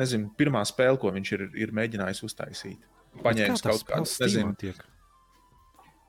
nezinu, 0.00 0.32
pirmā 0.38 0.64
spēle, 0.66 0.98
ko 1.02 1.12
viņš 1.14 1.32
ir, 1.36 1.44
ir 1.66 1.74
mēģinājis 1.78 2.24
uztaisīt. 2.26 2.86
Paņēmis 3.22 3.64
kaut 3.66 3.86
kādu, 3.86 4.10
nezinu, 4.24 4.54
tiek. 4.58 4.82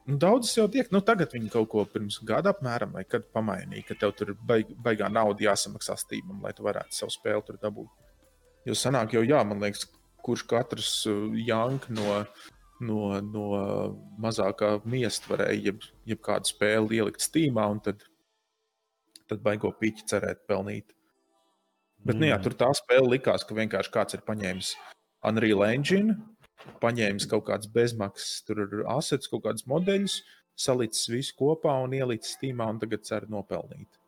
nu, 0.09 0.17
daudzas 0.21 0.57
jau 0.57 0.65
tiek. 0.71 0.89
Nu, 0.93 1.03
tagad 1.05 1.33
viņi 1.35 1.53
kaut 1.53 1.69
ko 1.73 1.85
pirms 1.89 2.19
gada 2.25 2.55
apmēram, 2.55 2.97
vai 2.97 3.05
kad 3.09 3.29
pamainīja, 3.35 3.85
ka 3.91 3.99
tev 4.01 4.17
tur 4.17 4.33
baig, 4.49 4.73
baigā 4.85 5.09
nauda 5.13 5.49
jāsamaksā 5.49 5.97
stīmam, 6.01 6.41
lai 6.45 6.55
tu 6.57 6.65
varētu 6.65 7.01
savu 7.01 7.13
spēli 7.13 7.45
tur 7.45 7.61
dabūt. 7.61 7.89
Jo 8.67 8.75
sanāk 8.77 9.15
jau, 9.15 9.23
jā, 9.25 9.39
man 9.47 9.61
liekas, 9.63 9.87
kurš 10.25 10.45
katrs 10.49 10.93
jank 11.45 11.87
no, 11.93 12.23
no, 12.79 13.01
no 13.25 13.47
mazākā 14.21 14.77
miesta 14.85 15.33
varēja 15.33 15.71
jeb, 15.71 15.83
jeb 16.09 16.23
kādu 16.25 16.51
spēli 16.51 16.99
ielikt 16.99 17.25
stīmā 17.25 17.67
un 17.73 17.81
tad, 17.85 18.05
tad 19.29 19.43
baigo 19.45 19.71
pīķi 19.81 20.07
cerēt 20.09 20.45
pelnīt. 20.49 20.95
Bet, 21.99 22.15
nu, 22.15 22.29
jā, 22.29 22.37
Mm. 22.37 22.43
tur 22.43 22.55
tā 22.55 22.69
spēle 22.75 23.09
likās, 23.11 23.43
ka 23.43 23.55
vienkārši 23.55 23.91
kāds 23.91 24.15
ir 24.15 24.21
paņēmis 24.23 24.75
Unreal 25.27 25.65
Engine, 25.67 26.15
paņēmis 26.79 27.27
kaut 27.29 27.45
kādas 27.49 27.67
bezmaksas 27.67 28.43
tur 28.47 28.85
asets, 28.87 29.27
kaut 29.27 29.43
kādus 29.43 29.67
modeļus, 29.67 30.21
salicis 30.59 31.09
visu 31.11 31.35
kopā 31.39 31.75
un 31.83 31.95
ielicis 31.95 32.37
stīmā 32.37 32.67
un 32.69 32.79
tagad 32.79 33.03
cer 33.07 33.27
nopelnīt. 33.31 33.99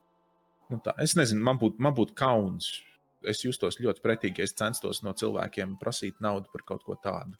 Nu, 0.71 0.79
tā, 0.79 0.95
es 1.03 1.17
nezinu, 1.19 1.43
man 1.43 1.59
būtu 1.59 1.91
būt 1.99 2.15
kauns. 2.15 2.81
Es 3.29 3.43
justos 3.45 3.77
ļoti 3.81 4.01
pretīgi, 4.01 4.41
ja 4.41 4.47
es 4.49 4.55
censtos 4.57 5.03
no 5.05 5.13
cilvēkiem 5.13 5.75
prasīt 5.81 6.17
naudu 6.23 6.49
par 6.53 6.63
kaut 6.65 6.85
ko 6.87 6.95
tādu. 7.03 7.35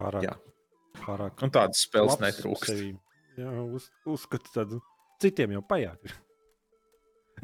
Pārāk. 0.00 0.26
Jā. 0.28 0.36
Pārāk. 1.00 1.42
Un 1.44 1.52
tādas 1.52 1.82
spēles 1.86 2.14
labs 2.14 2.22
netrūkst. 2.22 2.70
sevī. 2.70 2.92
Jā, 3.36 3.50
uz, 3.76 3.88
uzskatu 4.08 4.52
tādu. 4.54 4.78
Citiem 5.20 5.56
jau 5.56 5.62
pajāk. 5.66 6.12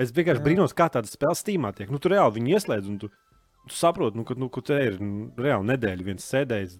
Es 0.01 0.13
vienkārši 0.15 0.41
Jā. 0.41 0.45
brīnos, 0.47 0.73
kā 0.77 0.87
tādas 0.93 1.13
spēles 1.17 1.43
stīmā 1.45 1.73
tiek. 1.77 1.91
Nu, 1.93 1.99
tur 2.01 2.15
reāli 2.15 2.39
viņi 2.39 2.55
ieslēdz, 2.57 2.89
un 2.89 3.01
tu, 3.03 3.11
tu 3.67 3.75
saproti, 3.77 4.17
nu, 4.17 4.25
ka, 4.29 4.37
nu, 4.41 4.49
te 4.65 4.79
ir 4.87 4.97
nu, 5.03 5.27
reāli 5.37 5.69
nedēļa 5.73 6.07
viens 6.07 6.29
sēdējis, 6.33 6.79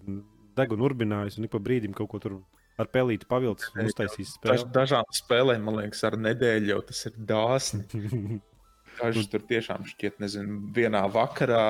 degunu 0.57 0.87
urbinājis, 0.87 1.37
un 1.37 1.45
ik 1.45 1.53
pa 1.53 1.61
brīdim 1.61 1.93
kaut 1.97 2.09
ko 2.13 2.21
tur 2.23 2.39
ar 2.81 2.89
pelīti 2.89 3.29
pavilcis 3.29 3.69
un 3.75 3.85
uztaisījis 3.89 4.31
Daž, 4.39 4.63
spēli. 4.63 4.71
dažām 4.73 5.13
spēlēm, 5.13 5.67
man 5.67 5.77
liekas, 5.81 6.01
ar 6.09 6.17
nedēļu 6.17 6.73
jau 6.73 6.81
tas 6.89 7.05
ir 7.09 7.19
dāsni. 7.33 7.85
Dažas 8.99 9.29
tur 9.31 9.43
tiešām 9.49 9.87
šķiet, 9.89 10.19
nezinu, 10.23 10.59
vienā 10.75 11.03
vakarā 11.11 11.65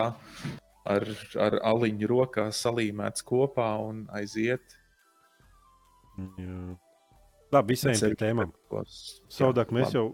ar, 0.90 1.06
ar 1.40 1.60
aliņu 1.74 2.10
rokā 2.12 2.48
salīmēts 2.56 3.26
kopā 3.28 3.70
un 3.84 4.04
aiziet. 4.14 4.76
Jā. 6.40 6.76
Labi, 7.54 7.76
visiem 7.76 7.96
tiem 7.98 8.18
tēmām. 8.18 8.52
Savādāk 9.32 9.72
mēs 9.76 9.94
jau, 9.96 10.08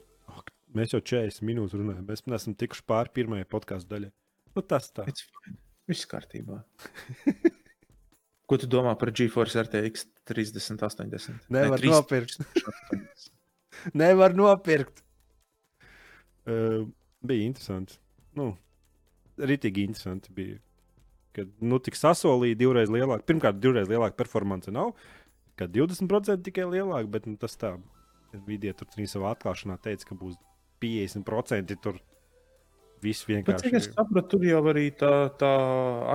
mēs 0.76 0.94
jau 0.96 1.02
40 1.02 1.46
minūtes 1.48 1.78
runājam. 1.80 2.06
Mēs 2.08 2.26
neesam 2.28 2.56
tikuši 2.60 2.86
pāri 2.90 3.16
pirmajai 3.16 3.48
podkāstu 3.50 3.94
daļai. 3.94 4.12
Nu, 4.56 4.66
tas 4.66 4.92
tā. 4.96 5.08
Viss 5.90 6.08
kārtībā. 6.10 6.62
Ko 8.50 8.58
tu 8.58 8.66
domā 8.70 8.96
par 8.98 9.12
GeForce 9.14 9.62
RTX 9.62 10.08
3080? 10.30 11.50
Nevar 11.54 11.82
Ne, 11.82 11.92
nopirkt. 11.94 12.40
3080. 12.58 13.36
Nevar 14.02 14.36
nopirkt. 14.36 15.04
Uh, 16.50 16.90
bija 17.26 17.48
interesanti. 17.48 18.00
Nu, 18.38 18.54
Ritīgi 19.40 19.86
interesanti 19.88 20.34
bija. 20.36 20.58
Kad 21.36 21.52
nu, 21.64 21.78
tik 21.84 21.96
sasolīja 21.96 22.58
divreiz 22.60 22.92
lielāku. 22.92 23.24
Pirmkārt, 23.30 23.60
divreiz 23.62 23.88
lielāka 23.92 24.18
performance 24.20 24.72
nav. 24.74 24.96
Kad 25.60 25.72
20% 25.76 26.44
tikai 26.44 26.66
lielāka, 26.68 27.08
bet 27.12 27.28
nu, 27.30 27.38
tas 27.40 27.56
tā. 27.60 27.78
Vidē 28.46 28.76
tur 28.78 28.90
viņa 28.94 29.10
savā 29.10 29.32
atklāšanā 29.34 29.80
teica, 29.82 30.12
ka 30.12 30.18
būs 30.20 30.36
50% 30.84 31.80
tur 31.82 31.98
Viss 33.04 33.24
Bet, 33.24 33.32
vienkārši 33.32 33.70
cik 33.70 33.78
es 33.80 33.88
saprotu, 33.94 34.28
tur 34.34 34.44
jau 34.44 34.60
arī 34.74 34.90
tā, 35.00 35.14
tā 35.40 35.52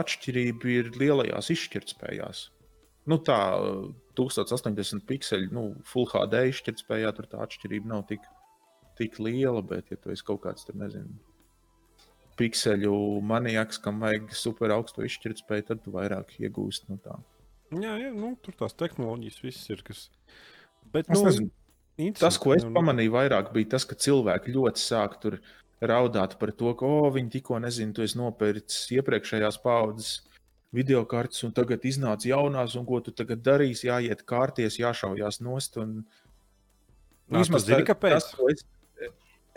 atšķirība 0.02 0.72
ir 0.72 0.90
lielajās 1.00 1.48
izšķirtspējās. 1.54 2.42
Nu, 3.08 3.18
tā 3.24 3.38
1080 4.18 5.04
pikseli, 5.08 5.48
nu, 5.52 5.70
Full 5.88 6.08
HD 6.12 6.44
izšķirtspējā 6.50 7.12
tur 7.16 7.28
tā 7.30 7.40
atšķirība 7.44 7.88
nav 7.88 8.04
tik, 8.10 8.24
tik 8.98 9.18
liela, 9.22 9.62
bet, 9.64 9.90
ja 9.92 10.00
tu 10.00 10.12
esi 10.14 10.26
kaut 10.26 10.42
kāds, 10.44 10.66
tur 10.66 10.78
nezinu, 10.80 11.14
pikseļu 12.38 12.94
maniaks, 13.26 13.78
kam 13.82 14.00
vajag 14.02 14.32
super 14.36 14.74
augstu 14.74 15.04
izšķirtspēju, 15.06 15.68
tad 15.70 15.82
tu 15.84 15.94
vairāk 15.94 16.34
iegūsti 16.40 16.90
no 16.90 16.98
tā. 17.02 17.18
Jā, 17.74 17.96
jā 17.98 18.14
nu, 18.14 18.34
tur 18.42 18.56
tās 18.58 18.74
tehnoloģijas 18.78 19.42
viss 19.42 19.70
ir. 19.70 19.82
Kas... 19.86 20.08
Bet, 20.94 21.08
Es 21.10 21.18
nu, 21.18 21.28
nezinu, 21.30 21.52
Tas, 22.18 22.36
ko 22.42 22.56
es 22.56 22.64
nu, 22.66 22.72
pamanīju 22.74 23.12
vairāk, 23.14 23.52
bija 23.54 23.76
tas, 23.76 23.84
ka 23.86 23.94
cilvēki 23.94 24.50
ļoti 24.56 24.82
sāk 24.82 25.14
tur 25.22 25.38
raudāt 25.78 26.34
par 26.40 26.50
to, 26.50 26.72
ka 26.78 26.88
oh, 26.88 27.06
viņi 27.14 27.36
tikko 27.36 27.60
nezina, 27.62 27.94
tu 27.94 28.02
esi 28.02 28.18
nopircis 28.18 28.88
iepriekšējās 28.96 29.60
paudzes 29.62 30.16
video 30.74 31.04
kartes, 31.06 31.44
un 31.46 31.54
tagad 31.54 31.84
iznāca 31.86 32.26
jaunās, 32.26 32.74
un 32.74 32.86
ko 32.88 32.98
tu 33.04 33.14
tagad 33.14 33.44
darīsi, 33.46 33.86
jāiet 33.86 34.24
kārties, 34.26 34.80
jāšaujās 34.80 35.38
nost. 35.46 35.78
Un... 35.78 36.00
Nā, 37.30 37.44
tu 37.46 37.60
zini, 37.62 37.86
kāpēc? 37.86 38.16
Tas, 38.16 38.32
ko 38.34 38.50
es, 38.50 38.64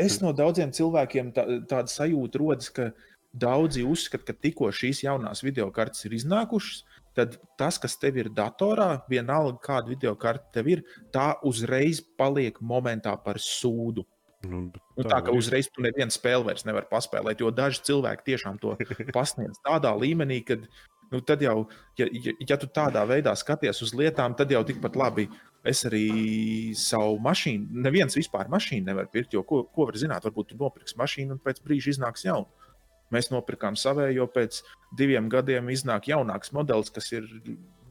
es 0.02 0.20
no 0.22 0.34
daudziem 0.36 0.74
cilvēkiem 0.76 1.32
tā, 1.36 1.46
tāda 1.70 1.92
sajūta 1.92 2.42
rodas, 2.42 2.72
ka 2.74 2.92
daudzi 3.38 3.84
uzskata, 3.86 4.32
ka 4.32 4.38
tikko 4.48 4.72
šīs 4.74 5.04
jaunās 5.06 5.44
video 5.46 5.70
kartes 5.74 6.06
ir 6.08 6.16
iznākušas, 6.18 6.84
tad 7.18 7.40
tas, 7.58 7.80
kas 7.82 7.98
tev 8.00 8.20
ir 8.22 8.30
datorā, 8.34 9.02
vienalga 9.10 9.58
kāda 9.64 9.92
video 9.94 10.14
karte 10.20 10.52
tev 10.54 10.70
ir, 10.70 10.84
tā 11.14 11.34
uzreiz 11.46 12.02
paliek 12.18 12.60
momentā 12.62 13.16
par 13.24 13.42
sūdu. 13.42 14.06
Nu, 14.48 14.68
Nu, 14.98 15.06
tā 15.06 15.18
kā 15.22 15.34
uzreiz 15.34 15.68
tu 15.70 15.84
nevienu 15.86 16.14
spēli 16.14 16.46
vairs 16.46 16.66
nevar 16.66 16.88
paspēlēt, 16.90 17.42
jo 17.42 17.52
daži 17.54 17.84
cilvēki 17.90 18.24
tiešām 18.32 18.56
to 18.62 18.74
pasniedz 19.18 19.60
tādā 19.66 19.92
līmenī, 19.98 20.40
ka 20.46 20.58
nu, 21.12 21.22
tad 21.22 21.44
jau, 21.46 21.68
ja, 22.00 22.08
ja, 22.10 22.34
ja 22.50 22.58
tu 22.58 22.70
tādā 22.74 23.04
veidā 23.10 23.34
skaties 23.38 23.82
uz 23.86 23.94
lietām, 23.98 24.38
tad 24.38 24.54
jau 24.54 24.64
tikpat 24.66 24.98
labi. 24.98 25.28
Es 25.68 25.84
arī 25.88 26.06
savu 26.78 27.18
mašīnu, 27.24 27.82
neviens 27.86 28.16
vispār 28.18 28.50
mašīnu 28.52 28.88
nevar 28.88 29.10
pirkt, 29.12 29.36
jo 29.36 29.44
ko, 29.48 29.64
ko 29.74 29.88
var 29.90 29.98
zināt, 30.00 30.26
varbūt 30.28 30.54
tu 30.54 30.60
nopirksi 30.60 30.98
mašīnu 31.00 31.36
un 31.36 31.42
pēc 31.44 31.60
brīža 31.66 31.96
iznāks 31.96 32.26
jauna. 32.28 32.48
Mēs 33.14 33.30
nopirkām 33.32 33.78
savēju, 33.80 34.18
jo 34.20 34.28
pēc 34.32 34.62
diviem 35.00 35.30
gadiem 35.32 35.70
iznāk 35.72 36.10
jaunāks 36.12 36.52
modelis, 36.56 36.92
kas 36.92 37.08
ir 37.14 37.28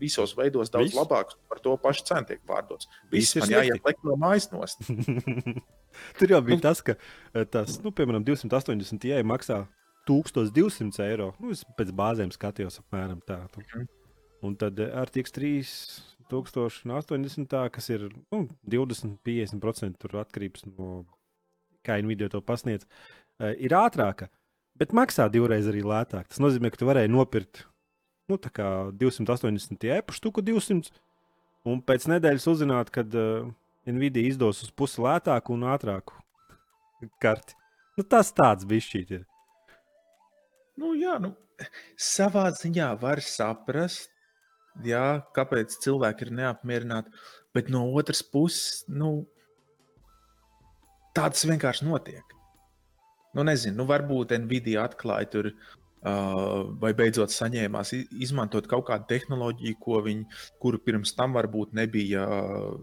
visos 0.01 0.35
veidos 0.37 0.69
daudz 0.73 0.91
Viss? 0.91 0.99
labāks 0.99 1.39
par 1.49 1.61
to 1.65 1.73
pašu 1.81 2.05
cenu 2.11 2.29
tiek 2.29 2.43
pārdots. 2.49 2.89
Viss 3.13 3.37
ir 3.39 3.49
jāieliek 3.49 4.03
no 4.05 4.17
mājas 4.21 4.51
nost. 4.53 4.85
Tur 6.19 6.35
jau 6.35 6.43
bija 6.45 6.61
tas, 6.69 6.83
ka 6.85 6.99
eh, 6.99 7.47
tas, 7.49 7.79
nu, 7.85 7.93
piemēram, 7.97 8.27
280 8.29 9.09
jai 9.09 9.23
maksā 9.25 9.63
1200 10.09 11.07
eiro. 11.09 11.31
Nu, 11.41 11.55
es 11.57 11.65
pēc 11.79 11.95
bāzēm 11.97 12.33
skatījos 12.35 12.83
apmēram 12.85 13.23
tādu. 13.27 13.65
Nu. 13.65 13.87
Mhm. 13.87 13.93
Un 14.45 14.59
tad 14.61 14.79
eh, 14.85 14.93
RTX 15.07 15.33
3 15.33 15.77
1080, 16.33 17.55
kas 17.73 17.91
ir 17.93 18.09
nu, 18.33 18.47
20-50% 18.73 20.19
atkarības 20.23 20.67
no 20.73 21.05
kā 21.87 22.01
Nvidia 22.03 22.29
to 22.33 22.43
pasniedz, 22.43 22.87
eh, 23.41 23.55
ir 23.69 23.75
ātrāka, 23.77 24.29
bet 24.79 24.95
maksā 24.97 25.29
divreiz 25.33 25.69
arī 25.71 25.85
lētāk. 25.87 26.29
Tas 26.29 26.43
nozīmē, 26.43 26.73
ka 26.73 26.83
tu 26.83 26.89
varēji 26.89 27.13
nopirkt 27.13 27.65
nu, 28.29 28.39
280 28.39 29.87
eiro 29.87 30.15
štuku 30.15 30.43
200, 30.43 30.91
un 31.67 31.81
pēc 31.83 32.09
nedēļas 32.11 32.49
uzzināt, 32.51 32.91
kad 32.95 33.15
uh, 33.15 33.47
Nvidia 33.87 34.27
izdos 34.27 34.65
uz 34.67 34.73
pusi 34.75 35.01
lētāku 35.03 35.55
un 35.55 35.67
ātrāku 35.71 36.19
karti. 37.23 37.55
Nu, 37.97 38.05
tas 38.05 38.33
tāds 38.35 38.67
bija 38.69 38.85
šķiet. 38.85 39.25
Nu, 40.77 40.93
jā, 40.99 41.17
nu, 41.23 41.33
savā 41.97 42.51
ziņā 42.53 42.91
var 43.01 43.23
saprast, 43.25 44.11
jā, 44.85 45.07
kāpēc 45.37 45.79
cilvēki 45.85 46.27
ir 46.27 46.37
neapmierināti. 46.41 47.13
Bet 47.57 47.71
no 47.73 47.87
otras 47.97 48.21
puses, 48.23 48.85
nu, 48.89 49.25
tāds 51.17 51.47
vienkārši 51.49 51.87
notiek. 51.89 52.37
Nu, 53.37 53.45
nezinu, 53.45 53.81
nu, 53.81 53.89
varbūt 53.89 54.35
Nvidia 54.41 54.87
atklāja 54.87 55.29
tur, 55.33 55.51
uh, 55.53 56.63
vai 56.81 56.93
beidzot 56.97 57.33
saņēmās 57.33 57.93
izmantot 58.25 58.69
kaut 58.71 58.87
kādu 58.91 59.09
tehnoloģiju, 59.11 59.79
ko 59.81 60.01
viņi, 60.07 60.25
kuru 60.63 60.81
pirms 60.85 61.13
tam 61.17 61.37
varbūt 61.37 61.77
nebija 61.77 62.25
uh, 62.25 62.79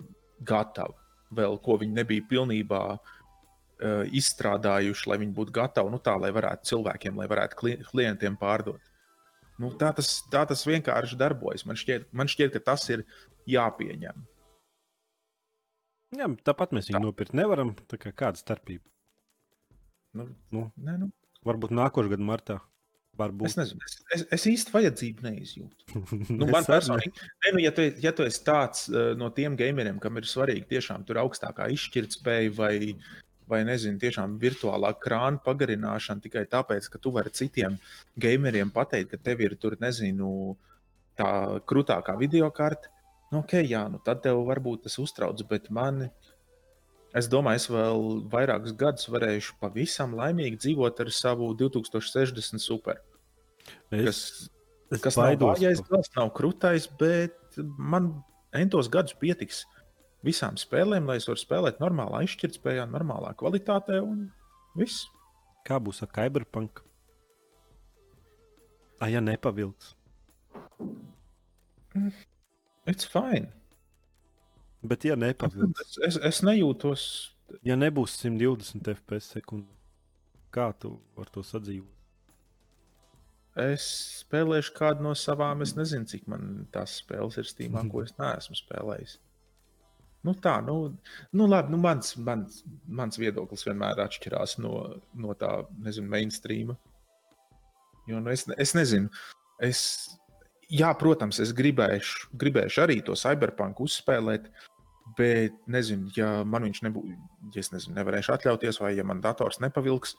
gatavi, 0.45 0.97
vēl 1.33 1.57
ko 1.65 1.79
viņi 1.81 1.97
nebija 1.97 2.25
pilnībā 2.29 2.83
uh, 2.93 4.03
izstrādājuši, 4.21 5.09
lai 5.09 5.19
viņi 5.23 5.37
būtu 5.37 5.57
gatavi 5.57 5.93
nu, 5.93 6.01
tā, 6.05 6.17
lai 6.21 6.33
varētu 6.35 6.73
cilvēkiem, 6.73 7.17
lai 7.21 7.29
varētu 7.31 7.61
kli 7.61 7.77
klientiem 7.89 8.37
pārdot. 8.41 8.92
Nu, 9.62 9.70
tā, 9.78 9.91
tas, 9.95 10.16
tā 10.34 10.41
tas 10.49 10.64
vienkārši 10.66 11.18
darbojas. 11.20 11.66
Man 11.70 11.78
šķiet, 11.78 12.08
man 12.16 12.30
šķiet, 12.32 12.56
ka 12.56 12.62
tas 12.72 12.88
ir 12.89 13.04
jāpieņem. 13.49 14.24
Jā, 16.18 16.28
tāpat 16.45 16.74
mēs 16.78 16.89
viņu 16.91 17.01
nopirkt 17.08 17.34
nevaram. 17.38 17.74
tā 17.89 17.97
kā 18.01 18.12
Kāda 18.14 18.38
starpība? 18.41 18.86
Nu, 20.14 20.28
Nu. 20.54 20.68
ne, 20.78 20.97
nu, 21.01 21.10
Varbūt 21.45 21.74
nākošais 21.74 22.12
gada 22.12 22.24
martā. 22.24 22.60
es 23.14 23.18
Varbūt. 23.20 23.56
nezinu, 23.58 23.82
es, 23.86 23.95
es, 24.16 24.22
es 24.38 24.45
īsti 24.49 24.72
vajadzību 24.74 25.26
neizjūtu. 25.26 26.04
Nu, 26.38 26.45
Es 26.47 26.51
man 26.54 26.66
personīgi, 26.66 27.14
ne, 27.45 27.51
nu, 27.54 27.60
ja, 27.62 27.72
tu, 27.74 27.82
ja 28.01 28.12
tu 28.16 28.24
esi 28.26 28.41
tāds 28.45 28.88
uh, 28.89 29.14
no 29.18 29.30
tiem 29.30 29.58
gameriem, 29.58 29.99
kam 30.01 30.18
ir 30.18 30.26
svarīgi 30.30 30.66
tiešām 30.70 31.06
tur 31.06 31.20
augstākā 31.22 31.68
izšķirtspēja 31.74 32.54
vai, 32.58 32.78
vai 33.49 33.63
nezinu, 33.67 33.99
tiešām 34.01 34.37
virtuālā 34.41 34.93
krāna 35.01 35.41
pagarināšana 35.43 36.23
tikai 36.23 36.45
tāpēc, 36.51 36.89
ka 36.89 37.01
tu 37.01 37.11
vari 37.15 37.33
citiem 37.33 37.77
gameriem 38.19 38.71
pateikt, 38.73 39.11
ka 39.13 39.21
tev 39.29 39.43
ir 39.45 39.55
tur, 39.59 39.75
nezinu, 39.81 40.55
tā 41.19 41.29
krūtākā 41.69 42.15
video 42.19 42.49
karte. 42.53 42.89
Nu, 43.31 43.41
ok, 43.41 43.57
jā, 43.65 43.87
nu 43.89 43.99
tad 44.05 44.21
tev 44.25 44.43
varbūt 44.47 44.85
tas 44.87 44.99
uztrauc, 45.01 45.41
bet 45.49 45.69
man. 45.73 46.07
Es 47.13 47.27
domāju, 47.29 47.59
es 47.61 47.67
vēl 47.69 48.07
vairākus 48.33 48.73
gadus 48.77 49.05
varēšu 49.13 49.59
pavisam 49.61 50.15
laimīgi 50.17 50.57
dzīvot 50.63 51.01
ar 51.03 51.11
savu 51.13 51.51
2060 51.59 52.57
super. 52.61 53.03
Es, 53.93 54.01
Kas, 54.01 54.21
es 54.97 55.03
kas 55.03 55.17
nav 55.19 55.27
baidos. 55.29 55.59
vājais, 55.61 55.83
tas 55.91 56.09
nav 56.17 56.31
krūtais, 56.33 56.87
bet 56.97 57.59
man 57.77 58.15
entos 58.57 58.89
gadus 58.89 59.13
pietiks 59.21 59.61
visām 60.26 60.57
spēlēm, 60.59 61.07
lai 61.09 61.17
es 61.19 61.28
varu 61.30 61.41
spēlēt 61.41 61.82
normālā 61.84 62.24
izšķirtspējā, 62.28 62.86
normālā 62.91 63.34
kvalitātē 63.39 63.99
un 64.03 64.30
viss. 64.80 65.05
Kā 65.67 65.80
būs 65.84 66.01
ar 66.03 66.11
Cyberpunk? 66.15 66.82
Ah, 69.03 69.09
ja 69.11 69.19
nepavilks. 69.24 69.93
It's 72.88 73.05
fine. 73.05 73.51
Bet, 74.84 75.05
ja 75.07 75.15
nepavilks, 75.15 75.80
Es, 75.80 75.97
es, 76.07 76.17
es 76.17 76.41
nejūtos. 76.43 77.03
ja 77.63 77.76
nebūs 77.80 78.17
120 78.19 78.89
FPS 78.97 79.30
sekundē, 79.38 79.71
kā 80.51 80.71
tu 80.80 80.97
vari 81.15 81.32
to 81.32 81.43
sadzīvot? 81.43 81.89
Es 83.63 83.86
spēlēšu 84.24 84.74
kādu 84.76 85.05
no 85.05 85.11
savām, 85.15 85.61
es 85.61 85.76
nezinu, 85.78 86.07
cik 86.09 86.26
man 86.28 86.65
tās 86.74 86.97
spēles 87.03 87.38
ir 87.38 87.45
stīmā, 87.45 87.84
ko 87.91 88.01
es 88.01 88.15
neesmu 88.17 88.57
spēlējis. 88.57 89.19
Nu 90.24 90.32
tā, 90.39 90.55
nu, 90.63 90.76
nu 91.36 91.45
labi, 91.51 91.74
nu 91.74 91.78
mans, 91.84 92.13
mans, 92.24 92.61
mans 92.88 93.19
viedoklis 93.19 93.65
vienmēr 93.67 93.99
atšķirās 94.05 94.57
no, 94.63 94.76
no 95.19 95.36
tā, 95.39 95.51
nezinu, 95.84 96.07
mainstreama. 96.13 96.78
Jo, 98.07 98.19
nu, 98.24 98.32
es, 98.32 98.45
es 98.59 98.71
nezinu, 98.76 99.11
es, 99.63 99.82
jā, 100.71 100.91
protams, 100.99 101.41
es 101.43 101.51
gribēšu, 101.55 102.32
gribēšu 102.39 102.86
arī 102.86 103.01
to 103.03 103.15
cyberpunk 103.19 103.82
uzspēlēt, 103.84 104.47
bet, 105.17 105.55
nezinu, 105.71 106.11
ja 106.15 106.30
man 106.47 106.67
viņš 106.69 106.84
nebūs, 106.88 107.15
ja 107.55 107.63
es 107.63 107.74
nezinu, 107.76 107.97
nevarēšu 107.99 108.36
atļauties, 108.38 108.80
vai 108.84 108.95
ja 108.97 109.07
man 109.07 109.24
dators 109.24 109.59
nepavilks, 109.63 110.15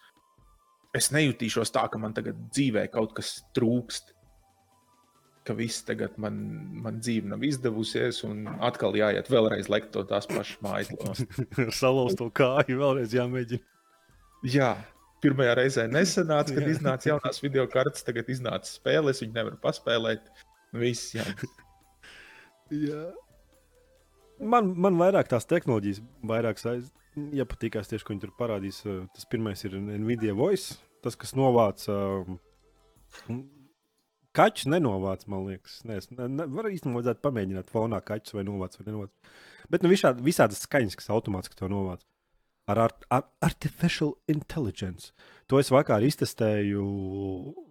es 0.97 1.11
nejutīšos 1.17 1.73
tā, 1.75 1.87
ka 1.91 2.01
man 2.01 2.15
tagad 2.17 2.39
dzīvē 2.53 2.87
kaut 2.93 3.17
kas 3.17 3.39
trūkst. 3.57 4.14
Ka 5.45 5.53
viss 5.53 5.83
tagad 5.85 6.15
man, 6.17 6.39
man 6.81 7.03
dzīve 7.05 7.29
nav 7.29 7.43
izdevusies, 7.45 8.23
un 8.25 8.47
atkal 8.65 8.97
jāiet 8.97 9.29
vēlreiz 9.29 9.69
lekt 9.69 9.91
to 9.93 10.01
tās 10.09 10.25
pašas 10.31 10.57
mājas. 10.65 10.93
Ar 11.05 11.73
salauzto 11.83 12.31
kāju 12.33 12.79
vēlreiz 12.81 13.13
jāmēģina. 13.13 13.61
Jā, 14.49 14.71
pirmajā 15.25 15.59
reizē 15.61 15.85
nesanāca, 15.93 16.57
kad 16.57 16.71
iznāca 16.73 17.11
jaunās 17.11 17.43
video 17.45 17.67
kartes, 17.69 18.05
tagad 18.07 18.29
iznāca 18.33 18.69
spēles, 18.69 19.21
viņi 19.25 19.37
nevar 19.37 19.61
paspēlēt. 19.61 20.33
Viss, 20.81 21.13
jā. 21.17 21.27
Jā. 22.73 23.05
Man, 24.41 24.73
man 24.81 24.97
vairāk 24.99 25.29
tās 25.31 25.47
tehnoloģijas, 25.49 26.01
vairāk 26.27 26.61
aiz, 26.73 26.89
ja 27.37 27.45
patīkās 27.49 27.93
tieši, 27.93 28.05
ko 28.05 28.15
viņi 28.15 28.25
tur 28.25 28.33
parādīs. 28.39 28.81
eh, 28.89 29.05
Tas 29.15 29.29
pirmais 29.31 29.61
ir 29.69 29.77
Nvidia 29.79 30.35
Voice, 30.35 30.81
tas, 31.05 31.17
kas 31.21 31.37
novāc. 31.39 31.85
Um, 31.89 32.41
kaķus 34.37 34.69
nenovāc, 34.71 35.27
man 35.31 35.47
liekas. 35.49 35.81
Nē, 35.89 36.01
es 36.03 36.11
ne, 36.13 36.29
ne, 36.29 36.49
var 36.51 36.71
īstenībā 36.71 37.01
vajadzētu 37.01 37.25
pamēģināt 37.25 37.71
fonā 37.73 38.01
kaķus 38.05 38.37
vai 38.37 38.45
novāc 38.47 38.77
vai 38.79 38.89
nenovāc. 38.89 39.39
Bet 39.73 39.85
nu, 39.85 39.93
visādi, 39.93 40.25
visādas 40.27 40.65
skaņas, 40.67 40.99
kas 41.01 41.13
automātiski 41.15 41.59
to 41.61 41.71
novāc. 41.73 42.05
ar 42.67 42.79
art, 42.79 43.05
ar 43.13 43.25
artificial 43.45 44.15
intelligence. 44.27 45.13
To 45.53 45.59
es 45.61 45.69
vakar 45.73 46.05
iztestēju, 46.05 46.85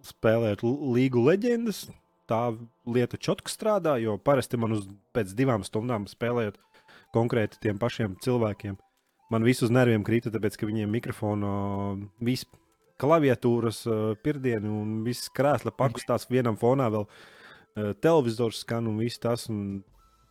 spēlējot 0.06 0.62
Līgu 0.94 1.24
leģendas. 1.26 1.88
Tā 2.30 2.54
lieta 2.88 3.18
čotku 3.20 3.50
strādā, 3.52 3.98
jo 4.00 4.16
parasti 4.16 4.56
man 4.56 4.78
uz 4.78 4.86
pēc 5.12 5.34
divām 5.36 5.64
stundām 5.66 6.06
spēlējot 6.08 6.56
konkrēti 7.12 7.60
tiem 7.60 7.80
pašiem 7.82 8.14
cilvēkiem. 8.24 8.78
Man 9.34 9.44
viss 9.44 9.64
uz 9.66 9.72
nerviem 9.74 10.04
krita, 10.06 10.30
tāpēc 10.32 10.56
ka 10.60 10.68
viņiem 10.68 10.92
mikrofona, 10.94 11.50
viss 12.24 12.46
klaviatūras, 13.00 13.84
pirdieni 14.24 14.70
un 14.70 15.00
viss 15.06 15.30
krēsla 15.34 15.74
pakustās 15.74 16.28
vienam 16.30 16.58
fonā 16.60 16.90
vēl 16.94 17.08
televizors 18.04 18.62
skan 18.62 18.86
un 18.90 19.00
viss 19.02 19.22
tas. 19.22 19.48
Un 19.50 19.82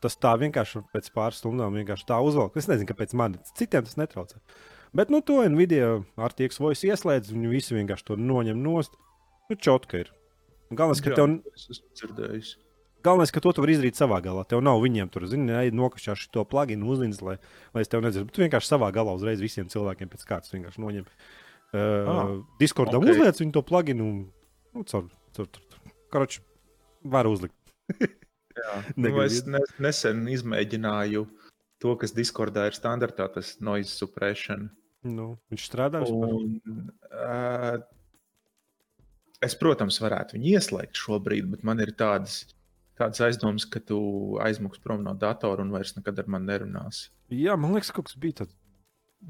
tas 0.03 0.17
tā 0.19 0.33
vienkārši 0.39 0.83
pēc 0.91 1.09
pāris 1.15 1.39
stundām 1.39 1.75
vienkārši 1.79 2.07
tā 2.09 2.19
uzvelk. 2.23 2.57
Es 2.59 2.67
nezinu, 2.67 2.89
kāpēc 2.89 3.13
man 3.19 3.37
citiem 3.55 3.85
tas 3.87 3.95
netraucē. 3.99 4.41
Bet 4.93 5.13
nu, 5.13 5.23
to 5.25 5.39
Nvidia 5.49 6.01
ar 6.19 6.35
tieks 6.35 6.59
voice 6.61 6.85
ieslēdz, 6.89 7.31
viņi 7.33 7.53
visi 7.53 7.77
vienkārši 7.77 8.09
to 8.09 8.17
noņem 8.19 8.59
nost. 8.61 8.97
Nu, 9.49 9.55
čotka 9.55 10.03
ir. 10.03 10.11
Galvenais, 10.73 11.01
ka 11.05 11.13
tev, 11.15 11.37
dzirdējis. 11.95 12.51
galvenais, 13.05 13.31
ka 13.33 13.41
to 13.43 13.53
tu 13.55 13.63
vari 13.63 13.77
izdarīt 13.77 13.99
savā 13.99 14.19
galā. 14.25 14.43
Tev 14.49 14.63
nav 14.65 14.81
viņiem 14.83 15.09
tur, 15.13 15.25
zini, 15.29 15.55
nokašķināšu 15.75 16.29
to 16.35 16.43
pluginu 16.49 16.91
uzlīdz, 16.93 17.23
lai, 17.25 17.37
lai 17.75 17.85
es 17.85 17.91
tev 17.91 18.03
nedzirdu. 18.05 18.33
Tu 18.33 18.43
vienkārši 18.45 18.73
savā 18.73 18.91
galā 18.95 19.15
uzreiz 19.17 19.41
visiem 19.43 19.71
cilvēkiem 19.71 20.11
pēc 20.13 20.27
kārtas 20.29 20.53
vienkārši 20.55 20.83
noņem. 20.83 21.07
Uh, 21.07 21.42
Discordam 22.61 23.01
ok. 23.01 23.07
okay. 23.07 23.15
uzliec 23.17 23.39
viņu 23.41 23.55
to 23.55 23.63
pluginu 23.65 24.09
nu, 24.13 24.83
caur, 24.89 25.07
caur, 25.33 25.47
caur. 25.49 25.93
Karoči, 26.13 26.43
var 27.03 27.29
uzlikt. 27.29 27.57
Nu, 28.95 29.09
es 29.23 29.39
ne, 29.49 29.59
nesen 29.81 30.27
izmēģināju 30.29 31.23
to, 31.81 31.95
kas 31.99 32.13
Discordā 32.15 32.67
ir 32.69 32.77
standartā, 32.77 33.25
tas 33.33 33.55
noise 33.65 33.91
suppression. 33.91 34.67
Nu, 35.03 35.33
viņš 35.51 35.65
strādā. 35.67 36.03
Un, 36.05 36.59
uh, 37.09 37.81
es, 39.43 39.57
protams, 39.59 39.99
varētu 40.03 40.37
viņu 40.37 40.53
ieslēgt 40.53 41.01
šobrīd, 41.01 41.49
bet 41.51 41.65
man 41.67 41.81
ir 41.83 41.91
tādas, 41.99 42.43
tādas 42.99 43.25
aizdomas, 43.25 43.65
ka 43.67 43.81
tu 43.83 43.99
aizmuks 44.43 44.81
prom 44.83 45.03
no 45.03 45.15
datora 45.17 45.65
un 45.65 45.73
vairs 45.73 45.97
nekad 45.97 46.23
ar 46.23 46.29
mani 46.31 46.51
nerunāsi. 46.53 47.09
Jā, 47.33 47.57
man 47.59 47.75
liekas, 47.75 47.91
kaut 47.95 48.11
kas 48.11 48.19
bija 48.21 48.43
tāds. 48.43 48.55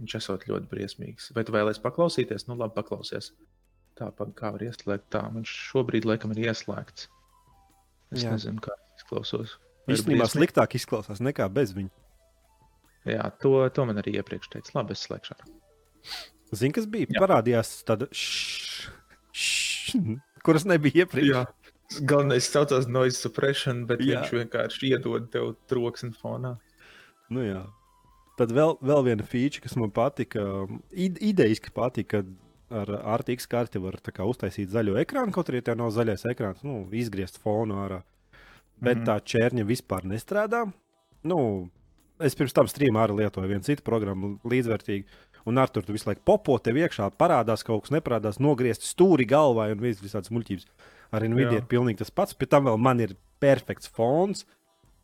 Viņš 0.01 0.15
esot 0.19 0.45
ļoti 0.49 0.69
briesmīgs. 0.71 1.31
Vai 1.35 1.43
tu 1.45 1.53
vēlēsies 1.55 1.83
paklausīties? 1.83 2.47
Nu, 2.49 2.57
labi, 2.59 2.75
paklausies. 2.77 3.31
Tā, 3.99 4.09
kā 4.37 4.53
var 4.55 4.63
ieslēgt 4.65 5.09
tā. 5.13 5.21
Viņš 5.35 5.51
šobrīd, 5.69 6.07
laikam, 6.09 6.33
ir 6.33 6.47
ieslēgts. 6.47 7.09
Es 8.13 8.25
Jā. 8.25 8.33
Nezinu, 8.33 8.61
kā 8.63 8.73
izklausās. 8.97 9.57
Īstenībā 9.89 10.25
sliktāk 10.31 10.77
izklausās 10.79 11.21
nekā 11.23 11.45
bez 11.53 11.73
viņa. 11.75 11.91
Jā, 13.09 13.25
to, 13.41 13.57
to 13.75 13.85
man 13.89 13.99
arī 13.99 14.15
iepriekš 14.21 14.49
teica. 14.53 14.73
Labi, 14.77 14.95
es 14.95 15.03
slēgšu. 15.07 15.35
Zini, 16.53 16.73
kas 16.75 16.87
bija? 16.89 17.09
Jā. 17.11 17.19
Parādījās 17.23 17.73
tāda, 17.87 18.07
š, 18.15 18.89
š, 19.33 20.17
kuras 20.45 20.67
nebija 20.69 21.03
iepriekš. 21.03 21.33
Jā. 21.33 21.43
Galvenais 22.09 22.47
saucās 22.49 22.87
noise 22.89 23.19
suppression, 23.19 23.83
bet. 23.89 24.01
Jā. 24.01 24.21
viņš 24.21 24.37
vienkārši 24.39 24.93
iedod 24.93 25.27
tev 25.33 25.53
troksni 25.69 26.13
fonā. 26.17 26.55
Nu, 27.33 27.43
jā. 27.45 27.65
Tad 28.39 28.53
vēl, 28.53 28.77
vēl 28.81 29.03
viena 29.05 29.25
feature, 29.27 29.61
kas 29.61 29.75
man 29.77 29.91
patika, 29.93 30.41
ide- 30.89 31.21
idejiski 31.21 31.69
patika, 31.73 32.23
ar 32.73 32.89
RTX 33.19 33.45
karti 33.49 33.81
var 33.81 33.99
tā 34.01 34.13
kā 34.15 34.25
uztaisīt 34.25 34.71
zaļo 34.73 34.95
ekrānu, 35.03 35.33
kaut 35.35 35.51
arī 35.51 35.61
tev 35.61 35.77
nav 35.77 35.91
zaļais 35.93 36.25
ekrāns, 36.31 36.63
nu, 36.65 36.81
izgriezt 36.97 37.37
fonu 37.43 37.77
ārā. 37.83 38.01
Bet 38.81 38.97
mm. 38.97 39.03
-hmm. 39.03 39.05
tā 39.05 39.19
čērņa 39.33 39.65
vispār 39.69 40.07
nestrādā. 40.09 40.65
Nu, 41.23 41.69
es 42.19 42.35
pirms 42.35 42.53
tam 42.53 42.67
strīmā 42.67 43.05
arī 43.05 43.21
lietoju 43.21 43.47
vienu 43.47 43.63
citu 43.63 43.85
programmu 43.85 44.39
līdzvērtīgi. 44.43 45.05
Un 45.45 45.59
ar 45.59 45.69
to 45.69 45.81
tu 45.81 45.93
visu 45.93 46.07
laiku 46.07 46.21
popo, 46.25 46.57
tev 46.57 46.79
iekšā 46.79 47.11
parādās 47.19 47.65
kaut 47.67 47.83
kas, 47.83 47.91
neparādās, 47.91 48.39
nogriezt 48.39 48.85
stūri 48.87 49.27
galvā 49.27 49.71
un 49.71 49.79
vis, 49.79 49.99
visādas 50.01 50.31
muļķības. 50.31 50.65
Ar 51.11 51.21
Nvidia 51.27 51.59
Jā. 51.59 51.61
ir 51.61 51.67
pilnīgi 51.69 51.99
tas 51.99 52.11
pats. 52.11 52.33
Pēc 52.33 52.49
tam 52.49 52.65
vēl 52.65 52.77
man 52.79 52.99
ir 53.03 53.15
perfekts 53.43 53.91
fons, 53.91 54.45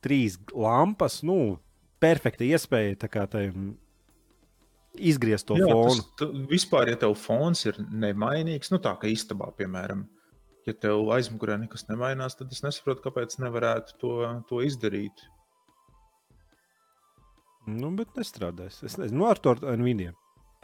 trīs 0.02 0.40
lampas, 0.56 1.20
nu, 1.28 1.60
perfekta 2.02 2.48
iespēja 2.48 3.10
kā 3.12 3.26
tai 3.30 3.50
izgriezt 5.00 5.48
to 5.50 5.58
Jā, 5.60 5.68
fonu. 5.70 5.96
tas, 5.96 6.08
tu, 6.20 6.30
vispār, 6.50 6.94
ja 6.94 7.00
tev 7.00 7.16
fons 7.20 7.66
ir 7.68 7.78
nemainīgs, 7.80 8.72
nu 8.74 8.80
tā 8.84 8.96
kā 9.00 9.12
istabā, 9.12 9.52
piemēram, 9.58 10.06
ja 10.68 10.76
tev 10.76 11.12
aizmugurē 11.16 11.60
nekas 11.62 11.86
nemainās, 11.90 12.38
tad 12.40 12.54
es 12.56 12.64
nesaprotu, 12.66 13.04
kāpēc 13.06 13.38
nevarētu 13.44 14.00
to, 14.02 14.16
to 14.50 14.64
izdarīt. 14.66 15.28
Nu, 17.70 17.92
bet 17.94 18.16
nestrādās. 18.18 18.82
Es 18.86 18.98
nezinu, 18.98 19.22
nu, 19.22 19.30
ar 19.30 19.40
to 19.42 19.54
ar 19.54 19.78
Nvidia. 19.78 20.16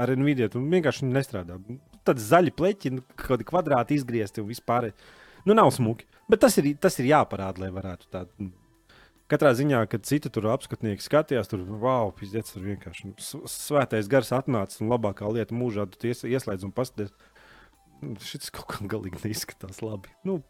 Ar 0.02 0.12
Nvidia 0.18 0.50
tu 0.52 0.60
vienkārši 0.64 1.08
nestrādā. 1.08 1.60
Tad 2.08 2.20
zaļi 2.22 2.54
pleķi, 2.56 2.92
nu, 2.98 3.06
kaut 3.14 3.36
kādi 3.36 3.48
kvadrāti 3.48 3.98
izgriezti 4.00 4.42
un 4.42 4.50
vispār. 4.50 4.90
Nu, 5.46 5.54
nav 5.54 5.70
smuki. 5.76 6.08
Bet 6.32 6.42
tas 6.42 6.58
ir, 6.58 6.72
tas 6.82 6.98
ir 6.98 7.12
jāparāda, 7.12 7.62
lai 7.62 7.70
varētu 7.74 8.10
tādu. 8.10 8.50
Katrā 9.32 9.56
ziņā, 9.58 9.80
kad 9.90 10.06
citi 10.06 10.30
tur 10.30 10.46
apskatnieki 10.54 11.02
skatījās, 11.02 11.50
tur 11.50 11.64
wow, 11.82 12.12
pizdzēts, 12.14 12.54
tur 12.54 12.66
vienkārši 12.68 13.08
nu, 13.10 13.16
svētais 13.50 14.10
gars 14.12 14.30
atnācis 14.38 14.84
un 14.84 14.92
labākā 14.94 15.26
lieta 15.34 15.56
mūžā 15.58 15.88
tu 15.90 16.12
ies- 16.12 16.28
ieslēdz 16.30 16.68
un 16.68 16.74
paskaties. 16.76 17.16
Šis 18.22 18.52
kaut 18.54 18.68
kā 18.70 18.86
galīgi 18.92 19.24
neizskatās 19.24 19.82
labi. 19.82 20.12
Nu, 20.28 20.44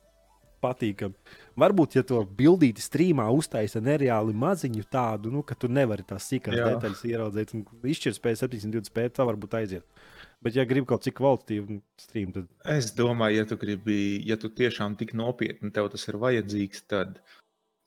patīkami. 0.66 1.16
Varbūt, 1.62 1.96
ja 2.00 2.04
to 2.08 2.20
bildīti 2.26 2.84
streamā 2.84 3.28
uztaisa 3.36 3.82
nereāli 3.84 4.36
maziņu 4.36 4.84
tādu, 4.92 5.32
nu, 5.34 5.44
ka 5.46 5.56
tu 5.60 5.70
nevari 5.72 6.04
tās 6.08 6.28
sīkās 6.32 6.58
Jā. 6.58 6.72
detaļas 6.74 7.04
ieraudzīt, 7.12 7.54
un 7.56 7.64
izšķirtspēja 7.94 8.42
720p, 8.44 9.08
tā 9.16 9.28
varbūt 9.30 9.58
aiziet. 9.62 9.86
Bet, 10.44 10.58
ja 10.58 10.66
gribi 10.68 10.90
kaut 10.90 11.06
cik 11.06 11.16
kvalitatīvu 11.20 11.80
streamu, 12.02 12.36
tad 12.36 12.76
Es 12.76 12.92
domāju, 12.98 13.40
ja 13.40 13.48
tu 13.50 13.58
gribi, 13.62 13.98
ja 14.28 14.38
tu 14.42 14.50
tiešām 14.52 14.98
tik 15.00 15.16
nopietni 15.18 15.72
tev 15.74 15.90
tas 15.94 16.06
ir 16.12 16.20
vajadzīgs, 16.22 16.84
tad 16.92 17.22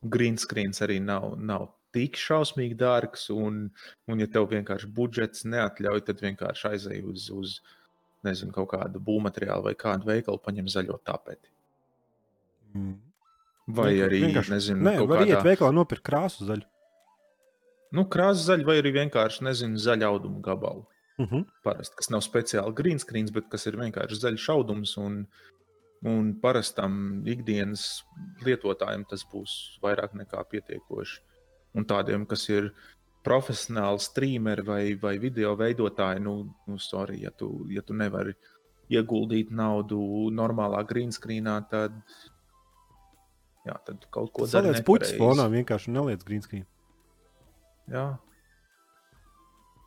green 0.02 0.36
screens 0.38 0.80
arī 0.84 1.00
nav, 1.02 1.34
nav 1.38 1.68
tik 1.92 2.16
šausmīgi 2.20 2.76
dārgs. 2.78 3.28
Un, 3.34 3.70
un 4.06 4.20
ja 4.20 4.26
tev 4.26 4.48
vienkārši 4.52 4.86
budžets 4.94 5.44
neatļauj, 5.44 6.04
tad 6.06 6.20
vienkārši 6.20 6.68
aizej 6.72 7.02
uz, 7.08 7.30
uz 7.30 7.60
nezinu, 8.26 8.52
kaut 8.52 8.70
kādu 8.74 9.00
būvmateriālu 9.00 9.64
vai 9.70 9.74
kādu 9.74 10.06
veikalu, 10.10 10.38
paņem 10.44 10.68
zaļo 10.68 10.98
tapeti. 11.04 11.48
mm. 12.74 12.96
Vai 13.68 13.90
Vienkār- 13.92 14.06
arī, 14.08 14.50
nezinu, 14.54 14.80
Nē, 14.80 14.94
var 15.06 15.26
iet 15.26 15.34
kādā 15.36 15.44
veikalā 15.44 15.74
nopirkt 15.76 16.02
krāsu 16.08 16.46
zaļu. 16.48 16.64
nu, 17.92 18.04
krāsa 18.04 18.46
zaļa, 18.52 18.64
vai 18.64 18.76
arī 18.80 18.92
vienkārši, 18.94 19.42
nezinu, 19.44 19.76
zaļa 19.76 20.08
auduma 20.08 20.40
gabalu. 20.40 20.86
Uh 21.18 21.26
-huh. 21.26 21.44
parasti, 21.64 21.96
kas 21.96 22.08
nav 22.10 22.20
speciāli 22.22 22.74
green 22.74 22.98
screens, 22.98 23.30
bet 23.30 23.48
kas 23.50 23.66
ir 23.66 23.76
vienkārši 23.76 24.20
zaļš 24.22 24.48
audums. 24.54 24.96
Un, 24.96 25.26
un 26.06 26.34
parastam 26.38 27.24
ikdienas 27.26 28.04
lietotājam 28.46 29.04
tas 29.08 29.24
būs 29.26 29.78
vairāk 29.82 30.14
nekā 30.18 30.44
pietiekoši. 30.52 31.20
Un 31.78 31.84
tādiem, 31.88 32.24
kas 32.26 32.46
ir 32.48 32.70
profesionāli 33.26 34.00
streameri 34.00 34.64
vai, 34.64 34.82
vai 35.00 35.16
video 35.20 35.54
veidotāji, 35.58 36.22
nu, 36.24 36.54
nu 36.66 36.78
sorry, 36.80 37.22
ja 37.26 37.32
tu, 37.34 37.66
ja 37.72 37.82
tu 37.82 37.96
nevari 37.98 38.34
ieguldīt 38.88 39.50
naudu 39.52 39.98
normālā 40.32 40.80
green 40.88 41.10
screenā, 41.12 41.58
tad, 41.68 41.96
jā, 43.66 43.74
tad 43.84 44.06
kaut 44.14 44.32
ko 44.32 44.46
dari. 44.46 44.54
Saliec 44.54 44.86
puķis 44.86 45.16
fonā, 45.20 45.48
vienkārši 45.52 45.92
neliec 45.92 46.24
green 46.24 46.46
screen. 46.46 46.64
Jā. 47.92 48.06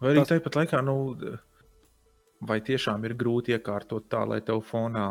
Vai 0.02 0.14
arī 0.14 0.22
Tas- 0.22 0.36
tāpat 0.36 0.60
laikā, 0.60 0.84
nu, 0.86 1.16
vai 2.46 2.60
tiešām 2.62 3.04
ir 3.06 3.18
grūti 3.18 3.56
iekārtot 3.56 4.08
tā, 4.10 4.22
lai 4.28 4.42
tev 4.46 4.62
fonā 4.70 5.08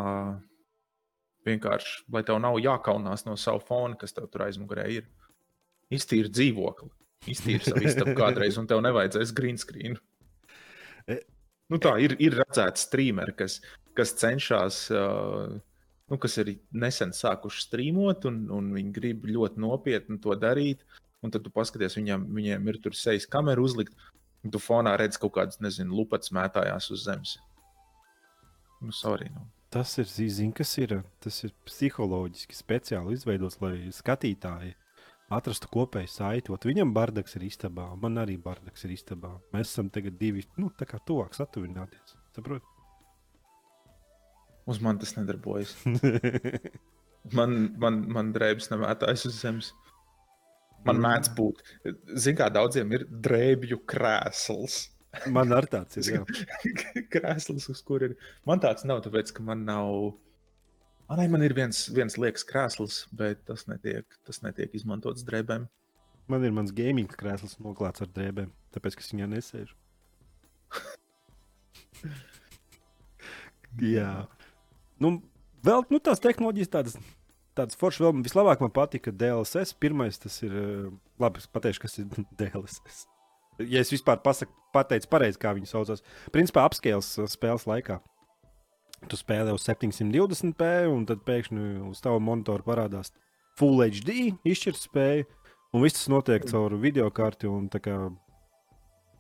vienkārši, 1.46 2.04
lai 2.12 2.22
tev 2.26 2.40
nav 2.42 2.58
jākaunās 2.60 3.26
no 3.26 3.36
sava 3.40 3.62
fona, 3.64 3.96
kas 3.98 4.16
tev 4.16 4.28
tur 4.30 4.46
aizmugurē 4.46 4.86
ir. 4.92 5.08
Iztīri 5.90 6.30
dzīvokli, 6.30 6.90
iztīri 7.32 7.64
savu 7.66 7.82
istabu 7.88 8.14
kādreiz, 8.18 8.58
un 8.60 8.68
tev 8.70 8.82
nevajadzēs 8.86 9.34
green 9.36 9.58
screen. 9.60 9.98
E- 11.08 11.24
Nu, 11.70 11.78
tā 11.78 11.92
ir, 12.02 12.16
ir 12.18 12.34
redzēts 12.34 12.88
streameri, 12.88 13.30
kas, 13.38 13.60
kas 13.94 14.10
cenšas, 14.18 14.78
nu, 14.90 16.16
kas 16.18 16.34
ir 16.42 16.56
nesen 16.74 17.12
sākuši 17.14 17.62
streamot, 17.62 18.26
un, 18.26 18.40
un 18.50 18.72
viņi 18.74 18.90
grib 18.96 19.28
ļoti 19.30 19.62
nopietni 19.62 20.18
to 20.22 20.34
darīt. 20.34 20.82
Un 21.22 21.30
tad 21.30 21.44
tu 21.44 21.52
paskaties, 21.52 21.94
viņam, 21.98 22.24
viņiem 22.34 22.68
ir 22.72 22.80
tur 22.82 22.96
sejas 22.96 23.28
kamera 23.28 23.60
uzlikt, 23.62 23.94
un 24.42 24.50
tu 24.50 24.58
fonā 24.58 24.96
redz 24.98 25.20
kaut 25.20 25.34
kādas, 25.36 25.60
nezinu, 25.60 25.92
lupats 25.98 26.32
mētājās 26.32 26.88
uz 26.96 27.04
zemes. 27.04 27.36
Nu, 28.80 28.90
sorry. 28.96 29.28
Nu. 29.34 29.44
Tas 29.70 29.92
ir, 30.02 30.08
zini, 30.10 30.50
kas 30.56 30.72
ir. 30.82 30.96
Tas 31.22 31.44
ir 31.46 31.52
psiholoģiski 31.68 32.56
speciāli 32.58 33.14
izveidots, 33.14 33.60
lai 33.62 33.76
skatītāji 33.94 34.74
atrastu 35.30 35.70
kopēju 35.70 36.10
saiti. 36.10 36.50
Ot 36.50 36.66
Viņam 36.66 36.90
bardaks 36.94 37.36
ir 37.38 37.46
istabā, 37.46 37.86
man 38.02 38.18
arī 38.18 38.34
bardaks 38.42 38.84
ir 38.88 38.96
istabā. 38.96 39.36
Mēs 39.54 39.70
esam 39.70 39.90
tagad 39.94 40.18
divi, 40.18 40.42
nu, 40.58 40.72
tā 40.74 40.88
kā 40.90 40.98
tuvāk 41.06 41.38
satuvināties. 41.38 42.16
Saprot? 42.34 42.66
Uz 44.70 44.82
mani 44.82 45.02
tas 45.02 45.16
nedarbojas. 45.18 45.76
Man, 47.36 47.74
man, 47.76 47.98
man 48.08 48.30
drēbes 48.32 48.70
nemētājas 48.70 49.26
uz 49.28 49.34
zemes. 49.42 49.66
Man 50.88 51.02
mēdz 51.04 51.28
būt. 51.36 51.58
Ziniet, 52.16 52.38
kā 52.38 52.46
daudziem 52.48 52.94
ir 52.96 53.04
drēbju 53.12 53.82
krēsls. 53.92 54.78
Man 55.34 55.50
ar 55.54 55.66
tāds 55.70 55.98
ir. 55.98 56.22
Krēsls, 57.12 57.66
uz 57.72 57.80
kur 57.86 58.04
ir. 58.06 58.16
Man 58.46 58.62
tāds 58.62 58.86
nav, 58.86 59.02
tāpēc, 59.04 59.32
ka 59.34 59.42
man 59.46 59.64
nav. 59.66 60.12
Manai 61.10 61.26
man 61.32 61.42
ir 61.42 61.54
viens, 61.56 61.88
viens 61.90 62.14
liekas 62.22 62.44
krēsls, 62.46 63.00
bet 63.18 63.40
tas 63.48 63.66
netiek, 63.66 64.06
tas 64.26 64.38
netiek 64.44 64.70
izmantots 64.78 65.26
drēbēm. 65.26 65.66
Man 66.30 66.46
ir 66.46 66.54
mans 66.54 66.70
gaming 66.70 67.10
krēsls 67.10 67.56
noklāts 67.58 68.04
ar 68.04 68.10
drēbēm, 68.14 68.52
tāpēc, 68.70 68.94
ka 68.94 69.02
es 69.02 69.10
viņā 69.10 69.26
nesēžu. 69.32 69.74
jā. 73.96 74.12
Nu, 75.02 75.16
vēl 75.66 75.82
nu, 75.90 75.98
tās 75.98 76.22
tehnoloģijas 76.22 76.70
tādas. 76.78 76.94
Tāds 77.58 77.74
foršs 77.74 77.98
vēl 78.04 78.22
vislabāk 78.22 78.62
man 78.62 78.70
patika 78.70 79.10
DLSS. 79.10 79.74
Pirmais 79.82 80.22
tas 80.22 80.38
ir, 80.46 80.54
labi, 81.18 81.42
es 81.42 81.50
pateikšu, 81.50 81.82
kas 81.82 81.98
ir 81.98 82.06
DLSS. 82.38 83.10
Ja 83.68 83.82
es 83.82 83.92
vispār 83.92 84.20
pasaku, 84.24 84.54
pateicu 84.74 85.10
pareizi, 85.10 85.40
kā 85.40 85.52
viņi 85.56 85.68
saucās. 85.68 86.04
Principā 86.34 86.64
apskēles 86.68 87.12
spēles 87.32 87.66
laikā. 87.68 87.98
Tu 89.08 89.16
spēlē 89.16 89.54
uz 89.56 89.64
720p, 89.64 90.70
un 90.92 91.06
tad 91.08 91.22
pēkšņi 91.24 91.66
uz 91.88 92.02
tava 92.04 92.20
monitora 92.22 92.64
parādās 92.66 93.14
Full 93.58 93.80
HD 93.82 94.34
izšķirtspēja, 94.48 95.24
un 95.74 95.84
viss 95.84 95.98
tas 95.98 96.10
notiek 96.12 96.44
caur 96.48 96.76
video 96.80 97.08
karti. 97.12 97.48
Kā, 97.82 97.96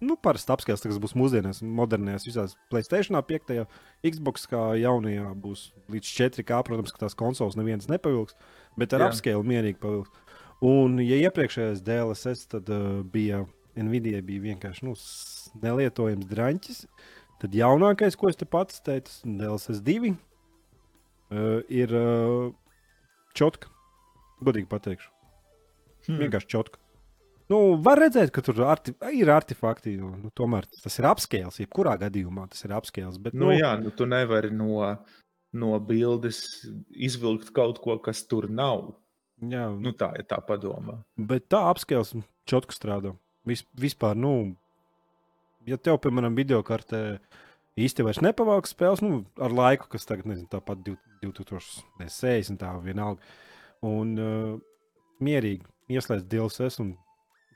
nu, 0.04 0.16
parasti 0.22 0.54
apskats, 0.54 0.84
kas 0.86 1.00
būs 1.02 1.16
mūsdienās, 1.18 1.62
modernajās, 1.64 2.28
visās 2.28 2.56
Playstation, 2.72 3.18
5, 3.20 3.64
Xbox, 4.06 4.46
kā 4.52 4.62
jaunajā, 4.80 5.32
būs 5.40 5.70
līdz 5.92 6.12
4K. 6.16 6.60
Protams, 6.68 6.92
ka 6.94 7.06
tās 7.06 7.16
konsoles 7.18 7.58
nevienas 7.60 7.88
nepavilks, 7.90 8.36
bet 8.80 8.96
ar 8.96 9.08
apskēlu 9.08 9.44
mierīgi 9.48 9.80
pavilks. 9.82 10.36
Un, 10.64 11.00
ja 11.00 11.16
iepriekšējais 11.24 11.80
DLSS 11.84 12.52
tad, 12.52 12.68
uh, 12.68 13.00
bija 13.08 13.46
Nvidia, 13.78 14.22
bija 14.26 14.44
vienkārši 14.48 14.86
nu, 14.88 14.96
nelietojams 15.62 16.28
drāņķis. 16.30 16.82
Tad 17.40 17.54
jaunākais, 17.56 18.18
ko 18.20 18.28
es 18.28 18.36
te 18.36 18.48
pats 18.48 18.82
teicu, 18.84 19.12
DLSS 19.24 19.80
2, 19.86 20.12
uh, 20.12 21.62
ir 21.72 21.94
uh, 21.96 22.50
čotka. 23.36 23.70
Godīgi 24.44 24.68
pateikšu. 24.70 25.10
Hmm. 26.06 26.20
Vienkārši 26.24 26.50
čotka. 26.50 26.80
Nu, 27.50 27.58
var 27.82 27.98
redzēt, 27.98 28.30
ka 28.30 28.42
tur 28.46 28.60
arti, 28.62 28.92
ir 29.16 29.30
artefakti. 29.32 29.96
Nu, 29.98 30.30
tomēr 30.38 30.68
tas 30.70 31.00
ir 31.00 31.08
apskēls. 31.10 31.58
Jebkurā 31.64 31.96
gadījumā 31.98 32.46
tas 32.52 32.62
ir 32.66 32.76
apskēls. 32.76 33.18
Bet, 33.22 33.34
nu, 33.34 33.48
nu, 33.48 33.56
jā, 33.56 33.72
nu, 33.80 33.90
tu 33.94 34.06
nevari 34.06 34.52
no, 34.54 34.84
no 35.58 35.72
bildes 35.82 36.44
izvilkt 36.94 37.50
kaut 37.56 37.82
ko, 37.82 37.98
kas 38.04 38.22
tur 38.30 38.46
nav. 38.52 38.92
Jā, 39.40 39.66
nu, 39.72 39.94
tā 39.98 40.12
ir 40.20 40.28
tā 40.30 40.38
padoma. 40.46 41.00
Bet 41.16 41.48
tā 41.50 41.64
apskēls 41.72 42.14
čotka 42.48 42.76
strādā. 42.76 43.16
Vis, 43.48 43.64
vispār, 43.80 44.18
nu, 44.18 44.54
ja 45.68 45.78
tev, 45.80 46.00
piemēram, 46.04 46.36
video 46.36 46.60
kartē 46.66 47.18
īsti 47.80 48.04
vairs 48.04 48.20
nepavalk 48.24 48.68
spēles, 48.68 49.02
nu, 49.04 49.22
ar 49.40 49.54
laiku, 49.54 49.88
kas 49.92 50.08
tagad, 50.08 50.28
nezinu, 50.28 50.48
tāpat 50.52 50.82
2060, 50.86 52.60
tā 52.60 52.72
vienalga, 52.84 53.22
un 53.86 54.12
uh, 54.20 54.58
mierīgi 55.24 55.64
ieslēdz 55.96 56.26
DLSS 56.30 56.82
un 56.84 56.94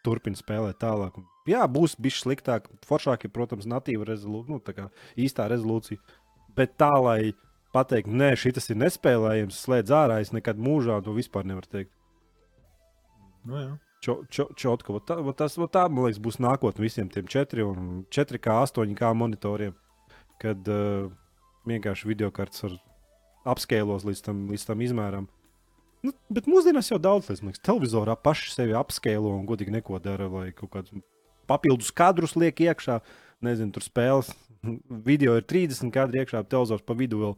turpina 0.04 0.38
spēlēt 0.38 0.80
tālāk. 0.82 1.16
Jā, 1.48 1.64
būs 1.68 1.96
bijis 2.00 2.22
sliktāk, 2.24 2.68
foršāk 2.88 3.26
ir, 3.26 3.32
protams, 3.34 3.68
natīva 3.68 4.08
rezolūcija, 4.08 4.56
nu, 4.56 4.60
tā 4.64 4.76
kā 4.76 4.88
īstā 5.20 5.48
rezolūcija, 5.52 6.00
bet 6.56 6.76
tā, 6.80 6.92
lai 7.04 7.34
pateikt, 7.74 8.08
nē, 8.08 8.34
šis 8.38 8.70
ir 8.70 8.80
nespēlējams, 8.80 9.60
slēdz 9.66 9.94
ārā, 9.96 10.20
es 10.24 10.32
nekad 10.34 10.60
mūžā 10.60 11.00
to 11.04 11.16
vispār 11.16 11.48
nevaru 11.48 11.70
teikt. 11.72 11.92
Nu, 13.44 13.58
jā. 13.60 13.72
Čo, 14.04 14.18
čo, 14.28 14.50
čotka, 14.52 14.98
tā, 15.08 15.16
tas, 15.38 15.54
tā, 15.72 15.86
man 15.88 16.04
liekas, 16.04 16.20
būs 16.20 16.36
nākotnē 16.42 16.84
visiem 16.84 17.08
tiem 17.08 17.24
4 17.30 17.64
un 17.64 18.02
4K, 18.12 18.56
8K 18.66 19.12
monitoriem, 19.16 19.72
kad 20.42 20.68
uh, 20.68 21.06
vienkārši 21.64 22.10
video 22.10 22.28
kartes 22.34 22.66
ar 22.68 22.76
apskēlos 23.54 24.04
līdz 24.04 24.20
tam, 24.26 24.44
līdz 24.52 24.66
tam 24.68 24.84
izmēram. 24.84 25.30
Nu, 26.04 26.12
bet 26.36 26.48
mūsdienās 26.50 26.90
jau 26.90 27.00
daudz 27.00 27.30
lietas, 27.30 27.62
televizorā 27.64 28.16
paši 28.20 28.52
sevi 28.52 28.76
apskēlo 28.76 29.32
un 29.38 29.48
godīgi 29.48 29.72
neko 29.72 30.00
dara, 30.04 30.28
lai 30.28 30.50
kaut 30.52 30.74
kādus 30.74 31.00
papildus 31.48 31.92
kadrus 31.96 32.36
liek 32.36 32.60
iekšā. 32.60 33.00
Nezinu, 33.44 33.72
tur 33.72 33.84
spēles, 33.84 34.30
video 35.08 35.38
ir 35.40 35.48
30 35.48 35.92
kadri 35.94 36.20
iekšā, 36.20 36.44
televizors 36.48 36.84
pa 36.84 36.96
vidu 36.98 37.22
vēl 37.22 37.36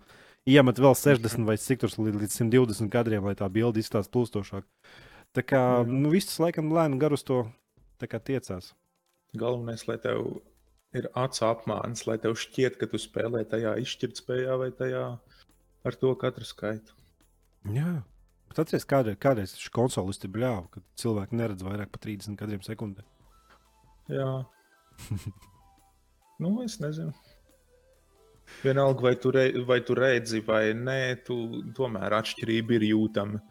iemet 0.50 0.82
vēl 0.82 0.94
60 0.98 1.46
vai 1.46 1.56
cik 1.62 1.82
tur 1.82 1.94
līdz 1.94 2.40
120 2.42 2.90
kadriem, 2.90 3.26
lai 3.26 3.34
tā 3.38 3.48
bilde 3.50 3.82
izstāsta 3.82 4.12
plūstošāk. 4.14 4.66
Tā 5.36 5.42
kā 5.44 5.60
nu, 5.84 6.08
viss 6.14 6.38
laikam 6.40 6.72
lēni 6.72 6.96
gar 7.00 7.12
uz 7.12 7.24
to 7.26 7.42
tiecās. 8.00 8.72
Galvenais, 9.36 9.82
lai 9.88 9.98
tev 10.00 10.22
ir 10.96 11.08
acu 11.12 11.44
apmāns, 11.44 12.06
lai 12.08 12.16
tev 12.22 12.38
šķiet, 12.40 12.78
ka 12.80 12.88
tu 12.88 13.00
spēlē 13.00 13.42
tajā 13.50 13.74
izšķirtspējā 13.82 14.56
vai 14.62 14.70
tajā 14.78 15.02
ar 15.86 15.98
to 16.00 16.14
katru 16.16 16.46
skaitu. 16.48 16.96
Jā. 17.74 17.98
Bet 18.48 18.62
atceries, 18.62 18.86
kādreiz, 18.88 19.18
kādreiz 19.20 19.52
šis 19.58 19.72
konsolis 19.74 20.22
te 20.22 20.30
bļāva, 20.32 20.70
kad 20.72 20.84
cilvēki 21.02 21.36
neredz 21.36 21.66
vairāk 21.66 21.92
par 21.92 22.04
30 22.06 22.38
kadriem 22.40 22.62
sekundē. 22.64 23.04
Jā. 24.08 24.30
nu, 26.42 26.52
es 26.64 26.78
nezinu. 26.80 27.12
Vienalga, 28.62 29.02
vai 29.02 29.14
tu, 29.20 29.32
re, 29.34 29.48
vai 29.66 29.80
tu 29.84 29.96
redzi 29.98 30.40
vai 30.46 30.70
nē, 30.78 31.00
tu, 31.26 31.36
tomēr 31.76 32.14
atšķirība 32.22 32.78
ir 32.78 32.88
jūtama. 32.92 33.42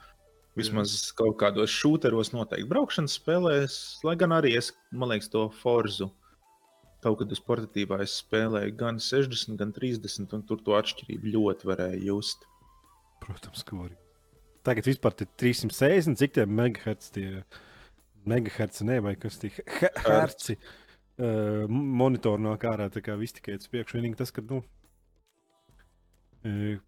Vismaz 0.55 0.93
mm. 0.93 1.15
kaut 1.19 1.35
kādos 1.41 1.73
šūteros, 1.75 2.31
noteikti 2.31 2.69
braukšanas 2.69 3.17
spēlēs, 3.19 3.79
lai 4.07 4.15
gan 4.19 4.35
arī 4.37 4.53
es, 4.59 4.71
man 4.95 5.11
liekas, 5.11 5.27
to 5.33 5.49
forzu. 5.61 6.09
Kaut 7.03 7.19
kad 7.19 7.33
uz 7.35 7.41
portatīvā 7.43 7.99
es 8.05 8.15
spēlēju 8.23 8.77
gan 8.79 9.01
60, 9.03 9.59
gan 9.59 9.75
30, 9.75 10.31
un 10.37 10.45
tur 10.47 10.63
to 10.65 10.77
atšķirību 10.77 11.35
ļoti 11.35 11.69
varēja 11.69 11.99
just. 12.07 12.47
Protams, 13.21 13.65
ka 13.67 13.77
var. 13.81 13.91
Tagad 14.65 14.87
vispār 14.89 15.13
ir 15.21 15.29
360, 15.43 16.17
cik 16.17 16.33
tie 16.39 16.47
megahertz, 16.49 17.11
tie 17.13 17.43
megahertz, 18.25 18.81
ne, 18.87 18.97
vai 19.05 19.13
kas 19.19 19.37
tie 19.43 19.51
herci 20.07 20.55
uh, 20.55 21.67
monitori 21.69 22.47
nāk 22.47 22.65
ārā, 22.71 22.87
tā 22.93 23.03
kā 23.05 23.19
viss 23.19 23.35
tikai 23.35 23.59
uz 23.59 23.69
priekšu. 23.69 23.99
Vienīgi 23.99 24.17
tas, 24.23 24.33
ka, 24.33 24.41
nu, 24.49 24.63
uh, 26.47 26.79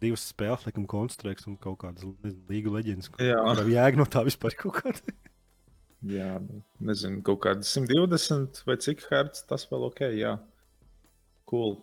divas 0.00 0.24
spēles, 0.30 0.64
laikam, 0.66 0.86
konstruēts 0.90 1.48
un 1.50 1.58
kaut 1.60 1.80
kādas 1.82 2.06
līga 2.50 2.72
leģendas. 2.74 3.10
Kāda 3.14 3.64
jēga 3.70 4.00
no 4.00 4.06
tā 4.10 4.24
vispār 4.26 4.56
kaut 4.58 4.80
kāda? 4.80 5.14
jā, 6.16 6.34
nu, 6.44 6.60
nezinu, 6.90 7.22
kaut 7.26 7.42
kāda 7.46 7.66
120 7.66 8.62
vai 8.68 8.78
cik 8.86 9.06
hertz, 9.10 9.44
tas 9.48 9.66
vēl 9.70 9.88
ok, 9.90 10.04
jā. 10.18 10.36
Cool. 11.50 11.78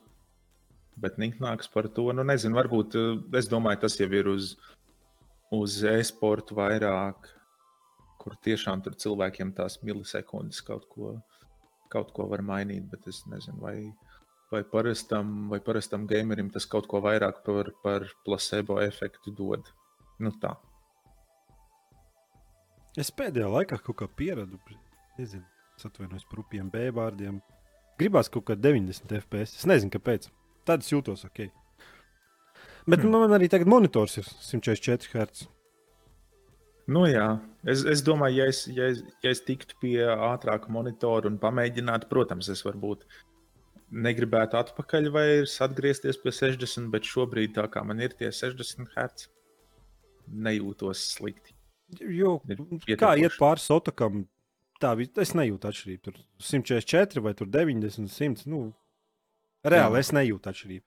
Bet 1.02 1.18
nāks 1.18 1.70
par 1.72 1.88
to, 1.90 2.10
nu 2.14 2.26
nezinu, 2.28 2.58
varbūt 2.60 2.98
eh, 3.00 3.12
es 3.40 3.50
domāju, 3.50 3.84
tas 3.86 3.98
jau 4.00 4.10
ir 4.12 4.28
uz, 4.30 4.56
uz 5.56 5.82
e-sportu 5.88 6.58
vairāk, 6.60 7.30
kur 8.22 8.38
tiešām 8.46 8.84
tur 8.86 8.98
cilvēkiem 9.00 9.54
tās 9.58 9.80
milisekundes 9.82 10.62
kaut 10.66 10.86
ko, 10.92 11.16
kaut 11.90 12.12
ko 12.14 12.28
var 12.30 12.44
mainīt, 12.46 12.86
bet 12.92 13.08
es 13.10 13.24
nezinu, 13.32 13.58
vai 13.64 13.78
vai 14.52 14.64
parastam, 14.68 15.50
vai 15.50 15.60
parastam 15.64 16.08
gamerim 16.08 16.50
tas 16.52 16.68
kaut 16.70 16.90
ko 16.92 17.00
vairāk 17.04 17.42
par, 17.46 17.72
par 17.84 18.08
placebo 18.26 18.82
efektu 18.84 19.34
dod. 19.36 19.72
Nu, 20.22 20.34
tā. 20.42 20.56
Es 23.00 23.14
pēdējā 23.16 23.48
laikā 23.48 23.80
kaut 23.86 24.02
kā 24.02 24.10
pieradu, 24.20 24.60
nezinu, 25.18 25.48
atvainojos 25.82 26.28
par 26.30 26.44
upiem 26.44 26.68
B 26.70 26.90
vārdiem. 26.94 27.40
Gribās 28.00 28.30
kaut 28.34 28.50
kā 28.50 28.58
90 28.60 29.16
FPS. 29.22 29.62
Es 29.62 29.68
nezinu, 29.70 29.94
kāpēc. 29.96 30.28
Tad 30.68 30.84
es 30.84 30.92
jūtos 30.92 31.24
ok. 31.26 31.48
Bet 32.90 33.02
hmm. 33.02 33.16
man 33.24 33.38
arī 33.38 33.48
tagad 33.50 33.70
monitors 33.70 34.18
ir 34.20 34.28
144 34.28 35.12
Hz. 35.14 35.48
Nu, 36.92 37.06
jā, 37.08 37.28
es, 37.70 37.84
es 37.88 38.02
domāju, 38.04 38.42
ja 38.42 38.46
es, 38.52 38.64
ja, 38.68 38.88
es, 38.92 39.04
ja 39.24 39.32
es 39.32 39.44
tiktu 39.46 39.78
pie 39.80 40.00
ātrāka 40.12 40.72
monitora 40.74 41.30
un 41.30 41.38
pamēģinātu, 41.40 42.10
protams, 42.10 42.50
es 42.52 42.66
varbūt 42.66 43.06
negribētu 43.92 44.58
atpakaļ 44.60 45.10
vairs 45.14 45.58
atgriezties 45.64 46.20
pie 46.22 46.34
60, 46.34 46.90
bet 46.94 47.08
šobrīd, 47.08 47.56
tā 47.58 47.68
kā 47.72 47.84
man 47.88 48.00
ir 48.04 48.16
tie 48.18 48.32
60 48.32 48.92
Hz, 48.96 49.28
nejūtos 50.32 51.04
slikti. 51.18 51.56
Jo, 52.00 52.38
kā 53.00 53.16
iet 53.20 53.36
pāri 53.40 53.60
sotokam, 53.60 54.24
tā 54.80 54.94
es 55.20 55.34
nejūtu 55.36 55.68
atšķirību. 55.68 56.04
Tur 56.06 56.22
144 56.40 57.26
vai 57.26 57.34
90, 57.52 58.08
100. 58.08 58.48
Nu, 58.52 58.70
reāli 59.68 60.00
Jā. 60.00 60.06
es 60.06 60.14
nejūtu 60.16 60.52
atšķirību. 60.52 60.86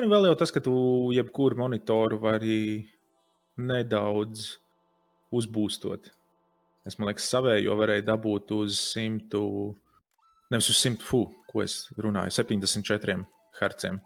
Nu 0.00 0.06
vēl 0.06 0.30
jau 0.30 0.38
tas, 0.38 0.52
ka 0.54 0.62
tu 0.62 0.72
jebkuru 1.12 1.58
monitoru 1.58 2.20
vari 2.22 2.86
nedaudz 3.58 4.54
uzbūstot. 5.34 6.08
Es 6.86 6.96
domāju, 6.96 7.18
ka 7.18 7.24
savējo 7.26 7.74
varēja 7.78 8.06
dabūt 8.08 8.54
uz 8.56 8.78
100, 8.94 9.40
nevis 10.54 10.70
uz 10.72 10.78
100 10.80 11.04
fu, 11.04 11.24
ko 11.50 11.64
es 11.64 11.82
runāju, 11.98 12.32
74 12.38 13.18
Hz. 13.58 13.98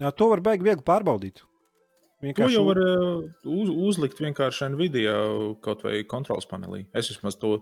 Jā, 0.00 0.10
to 0.16 0.30
var 0.32 0.42
beigti 0.44 0.66
viegli 0.66 0.84
pārbaudīt. 0.84 1.44
To 1.44 1.48
Vienkārši 2.26 2.56
jau 2.58 2.64
var 2.66 2.78
uh, 2.82 3.20
uz, 3.48 3.70
uzlikt 3.88 4.18
vienkārši 4.20 4.68
Nvidia 4.74 5.14
kaut 5.64 5.86
vai 5.86 6.02
kontrols 6.08 6.48
panelī. 6.48 6.82
Es 6.96 7.08
vismaz 7.08 7.38
to, 7.40 7.54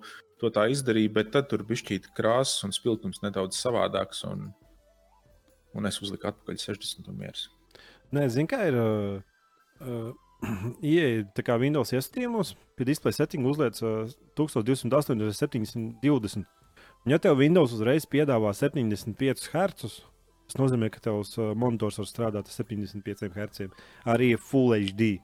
to 0.42 0.50
tā 0.54 0.64
izdarīju, 0.72 1.12
bet 1.14 1.30
tad 1.34 1.46
tur 1.50 1.62
bija 1.66 1.84
šķīta 1.84 2.10
krāsas 2.16 2.66
un 2.66 2.74
spilgtums 2.74 3.22
nedaudz 3.22 3.60
savādāks. 3.60 4.24
Un, 4.26 4.48
un 5.78 5.90
es 5.90 6.00
uzliku 6.02 6.32
atpakaļ 6.32 6.58
60 6.64 7.06
un 7.12 7.20
mieras. 7.20 7.46
Nē, 8.14 8.26
zinu, 8.34 8.50
kā 8.50 8.64
ir. 8.70 8.80
Uh, 8.82 9.20
uh, 9.84 10.10
Ieja 10.86 11.24
tā 11.34 11.42
kā 11.46 11.56
Windows 11.58 11.90
iestrādājumos, 11.94 12.52
pie 12.78 12.86
display 12.86 13.14
settinga 13.14 13.50
uzliek 13.50 13.78
uh, 13.82 14.10
1280, 14.38 15.34
720. 15.38 16.46
Un, 17.06 17.12
ja 17.14 17.18
tev 17.22 17.38
Windows 17.40 17.72
uzreiz 17.76 18.06
piedāvā 18.10 18.50
75 18.56 19.48
Hz, 19.52 19.92
tas 20.48 20.58
nozīmē, 20.60 20.90
ka 20.92 21.00
tavs 21.04 21.34
uh, 21.38 21.52
monitors 21.56 21.98
var 22.00 22.08
strādāt 22.10 22.48
ar 22.50 22.54
75 22.54 23.28
Hz, 23.36 23.68
arī 24.08 24.32
Full 24.50 24.74
HD. 24.76 25.18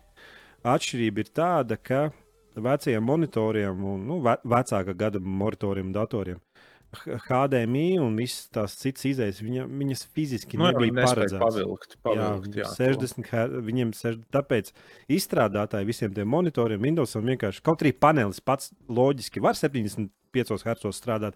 Atšķirība 0.64 1.24
ir 1.24 1.32
tāda, 1.36 1.76
ka 1.76 2.06
vecajiem 2.56 3.04
monitoriem 3.04 3.84
un 3.84 4.06
nu, 4.08 4.20
ve 4.24 4.36
vecāka 4.48 4.94
gada 4.96 5.20
monitoriem 5.20 5.90
un 5.90 5.96
datoriem 5.96 6.40
HDMI 6.94 7.98
un 7.98 8.14
visas 8.16 8.46
tās 8.54 8.76
citas 8.78 9.02
izējas, 9.08 9.40
viņa, 9.42 9.64
viņas 9.66 10.04
fiziski 10.14 10.58
Nu, 10.60 10.68
nebija 10.70 10.94
paredzētas. 11.08 11.40
pavilkt, 11.42 11.96
pavilkt, 12.06 12.54
jā, 12.54 12.62
jā, 12.62 12.70
60, 12.94 13.26
her- 13.32 13.56
viņiem 13.66 13.90
60, 13.98 14.28
tāpēc 14.30 14.70
izstrādātāji 15.10 15.88
visiem 15.90 16.14
tiem 16.14 16.30
monitoriem, 16.30 16.78
Windowsam 16.86 17.26
vienkārši 17.26 17.64
kaut 17.66 17.82
arī 17.82 17.92
panelis 17.98 18.38
pats 18.40 18.70
loģiski 18.88 19.42
var 19.42 19.58
75 19.58 20.62
Hz 20.62 20.94
strādāt. 20.94 21.34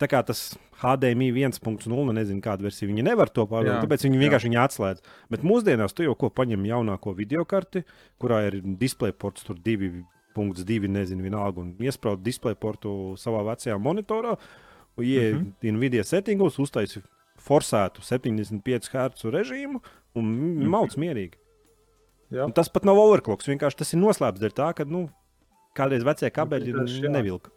Tā 0.00 0.08
kā 0.10 0.22
tas 0.26 0.56
HDMI 0.80 1.30
1.0, 1.32 2.14
nezinu, 2.16 2.40
kāda 2.42 2.66
versija 2.66 2.88
viņi 2.88 3.04
nevar 3.06 3.30
to 3.30 3.44
pārvarēt, 3.46 3.84
tāpēc 3.84 4.06
viņi 4.08 4.18
vienkārši 4.18 4.48
viņu 4.48 4.60
atslēdz. 4.64 5.04
Bet 5.30 5.44
mūsdienās 5.46 5.94
tu 5.94 6.02
jau 6.02 6.16
ko 6.18 6.30
paņem 6.30 6.64
jaunāko 6.66 7.14
video 7.14 7.44
karti, 7.44 7.84
kurā 8.18 8.40
ir 8.48 8.58
display 8.80 9.12
ports, 9.12 9.44
tur 9.46 9.60
2.2, 9.62 10.88
nezinu, 10.88 11.22
vienalga, 11.22 11.60
un 11.62 11.76
iesprāst 11.78 12.24
display 12.24 12.58
portu 12.58 13.14
savā 13.20 13.44
vecajā 13.52 13.78
monitorā, 13.78 14.36
Mhm. 14.96 15.04
mm 15.04 15.54
-hmm. 15.62 15.72
Nvidia 15.72 16.04
settingos, 16.04 16.58
uztaisīt 16.58 17.04
forsētu 17.40 18.02
75 18.02 18.88
Hz 18.92 19.24
režīmu 19.24 19.80
un 20.14 20.24
mm. 20.24 20.68
mauc 20.68 20.96
mierīgi. 20.96 21.38
Jā. 22.30 22.44
Un 22.44 22.52
tas 22.52 22.68
pat 22.68 22.84
nav 22.84 22.96
overclocks. 22.96 23.48
Vienkārši 23.48 23.76
tas 23.76 23.92
ir 23.92 24.00
noslēpts 24.00 24.40
dēļ 24.40 24.52
tā, 24.56 24.74
ka 24.74 24.84
nu, 24.84 25.10
kādreiz 25.76 26.04
vecie 26.04 26.30
kabeļi 26.30 26.72
vienkārši, 26.72 27.02
jā. 27.02 27.10
nevilka. 27.10 27.50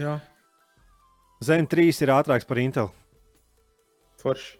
Jā. 0.00 0.16
Zem 1.42 1.66
3 1.66 2.02
ir 2.04 2.12
ātrāks 2.14 2.46
par 2.48 2.58
Intel. 2.62 2.90
forši. 4.22 4.58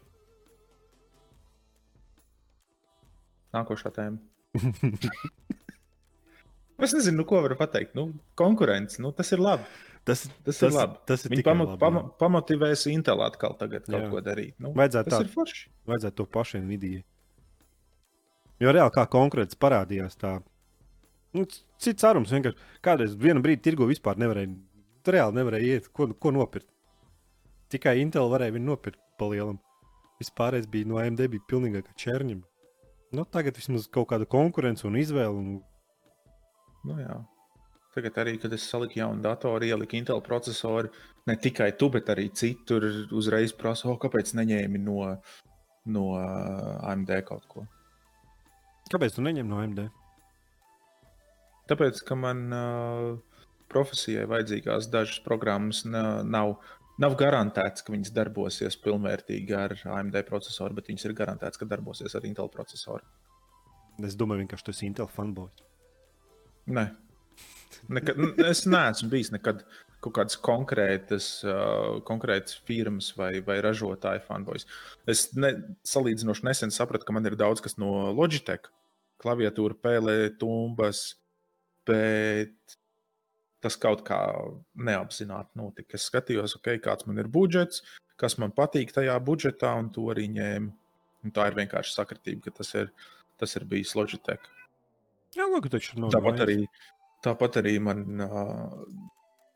Nākošā 3.55 3.93
tēma. 3.95 4.19
es 6.83 6.95
nezinu, 6.97 7.21
nu, 7.21 7.25
ko 7.29 7.43
varu 7.45 7.57
pateikt. 7.61 7.95
Nu, 7.99 8.09
konkurence, 8.39 8.99
nu, 9.03 9.13
tas 9.17 9.31
ir 9.33 9.43
labi. 9.45 9.67
Tas, 10.03 10.25
Tas, 10.27 10.57
tas 10.59 10.63
ir 10.67 10.73
labi. 10.75 10.97
Tas 11.07 11.23
ir 11.25 11.31
Viņi 11.31 11.43
tikai 11.45 11.53
pamo, 11.53 11.67
labi, 11.69 11.79
pamo, 11.85 12.01
jā. 12.03 12.15
pamotivēs 12.19 12.87
Intel 12.91 13.21
atkal 13.23 13.55
tagad 13.61 13.85
kaut 13.87 14.01
Jā. 14.03 14.09
ko 14.11 14.23
darīt. 14.25 14.57
Nu, 14.59 14.73
Vajadzētu 14.75 15.13
tas 15.13 15.21
tā. 15.21 15.27
ir 15.29 15.31
forši. 15.37 15.69
Vajadzētu 15.93 16.17
to 16.19 16.27
pašiem 16.35 16.65
vidīgi. 16.73 17.05
Jo 18.63 18.73
reāli 18.75 18.95
kā 18.97 19.05
konkurence 19.11 19.59
parādījās 19.63 20.19
tā. 20.19 20.33
Nu, 21.37 21.47
cits 21.81 22.05
arums 22.05 22.33
vienkārši 22.35 22.59
kādreiz 22.85 23.15
vienu 23.19 23.41
brīdi 23.45 23.63
tirgu 23.69 23.87
vispār 23.89 24.19
nevarēja. 24.21 24.51
Tu 25.03 25.15
reāli 25.15 25.39
nevarēja 25.39 25.77
iet, 25.77 25.91
ko, 25.95 26.07
ko 26.15 26.31
nopirkt. 26.35 26.71
Tikai 27.73 27.97
Intel 28.03 28.31
varēja 28.31 28.55
viņu 28.55 28.69
nopirkt 28.69 29.01
pa 29.19 29.27
lielam. 29.33 29.59
Vispārējais 30.23 30.69
bija 30.71 30.89
no 30.91 31.01
AMD 31.03 31.25
bija 31.33 31.49
pilnīgi 31.51 31.83
kā 31.83 31.95
čērņiem. 32.05 32.43
Nu, 33.17 33.25
tagad 33.29 33.59
vismaz 33.59 33.89
kaut 33.93 34.09
kāda 34.13 34.29
konkurence 34.31 34.87
un 34.89 34.97
izvēle. 35.01 35.41
Un... 35.41 35.57
Nu, 36.87 36.99
jā. 37.01 37.19
Tagad 37.93 38.23
arī, 38.23 38.37
kad 38.41 38.55
es 38.57 38.65
saliku 38.71 39.01
jaunu 39.03 39.21
datoru, 39.25 39.67
ieliku 39.69 39.99
Intel 39.99 40.23
procesoru, 40.25 40.93
ne 41.29 41.37
tikai 41.37 41.73
tu, 41.81 41.91
bet 41.93 42.09
arī 42.15 42.31
citur 42.33 42.87
uzreiz 43.13 43.53
prasa, 43.57 43.91
oh, 43.93 43.99
kāpēc 44.01 44.33
neņēmi 44.39 44.81
no, 44.81 45.11
no 45.93 46.07
uh, 46.15 46.79
AMD 46.89 47.13
kaut 47.29 47.45
ko. 47.51 47.67
Kāpēc 48.93 49.19
tu 49.19 49.27
neņem 49.27 49.51
no 49.51 49.61
AMD? 49.61 49.85
Tāpēc, 51.69 52.01
ka 52.09 52.17
man 52.19 52.47
uh, 52.53 53.32
profesijai 53.73 54.29
vajadzīgās 54.31 54.89
dažas 54.93 55.19
programmas 55.25 55.83
na- 55.89 56.23
nav, 56.23 56.57
nav 57.03 57.17
garantēts, 57.21 57.85
ka 57.85 57.95
viņas 57.95 58.15
darbosies 58.15 58.79
pilnvērtīgi 58.85 59.57
ar 59.57 59.77
AMD 59.97 60.23
procesoru, 60.29 60.77
bet 60.79 60.91
viņas 60.93 61.09
ir 61.09 61.17
garantēts, 61.19 61.59
ka 61.61 61.69
darbosies 61.69 62.15
ar 62.15 62.27
Intel 62.29 62.51
procesoru. 62.53 63.05
Es 64.03 64.17
domāju, 64.17 64.45
vienkārši 64.47 64.69
tas 64.71 64.83
ir 64.83 64.91
Intel 64.91 65.09
fanboy. 65.09 65.49
Nē, 66.73 66.91
nekad, 67.89 68.21
es 68.47 68.67
neesmu 68.67 69.11
bijis 69.11 69.33
nekad 69.35 69.65
kaut 70.03 70.15
kādas 70.17 70.37
konkrētas, 70.43 71.27
uh, 71.47 72.01
konkrētas 72.07 72.57
firmas 72.67 73.13
vai, 73.19 73.37
vai 73.47 73.61
ražotāja 73.63 74.23
fanboys. 74.27 74.67
Es 75.07 75.29
ne, 75.39 75.53
salīdzinoši 75.87 76.47
nesen 76.49 76.75
sapratu, 76.75 77.07
ka 77.07 77.15
man 77.15 77.27
ir 77.29 77.39
daudz 77.39 77.63
kas 77.63 77.79
no 77.79 78.11
Logitech, 78.11 78.67
klaviatūra, 79.23 79.79
pēlē, 79.79 80.17
tumbas, 80.41 81.05
bet 81.87 82.79
tas 83.63 83.79
kaut 83.81 84.03
kā 84.07 84.19
neapzināti 84.75 85.59
notika. 85.59 85.99
Es 85.99 86.09
skatījos, 86.11 86.57
okay, 86.59 86.81
kāds 86.83 87.07
man 87.09 87.21
ir 87.23 87.31
budžets, 87.33 87.85
kas 88.21 88.39
man 88.43 88.55
patīk 88.55 88.95
tajā 88.95 89.15
budžetā, 89.25 89.73
un 89.79 89.91
to 89.95 90.09
arī 90.13 90.29
ņēmu. 90.33 90.73
Un 91.23 91.35
tā 91.35 91.47
ir 91.49 91.55
vienkārši 91.55 91.95
sakritība, 91.95 92.49
ka 92.49 92.57
tas 92.59 92.73
ir, 92.75 92.91
tas 93.39 93.55
ir 93.59 93.67
bijis 93.71 93.95
Logitech. 93.95 94.43
Jā, 95.37 95.47
taču 95.71 96.01
nav. 96.03 96.11
Tāpat 96.13 96.43
arī, 96.45 96.57
tāpat 97.25 97.61
arī 97.63 97.77
man 97.81 98.03
uh, 98.27 98.75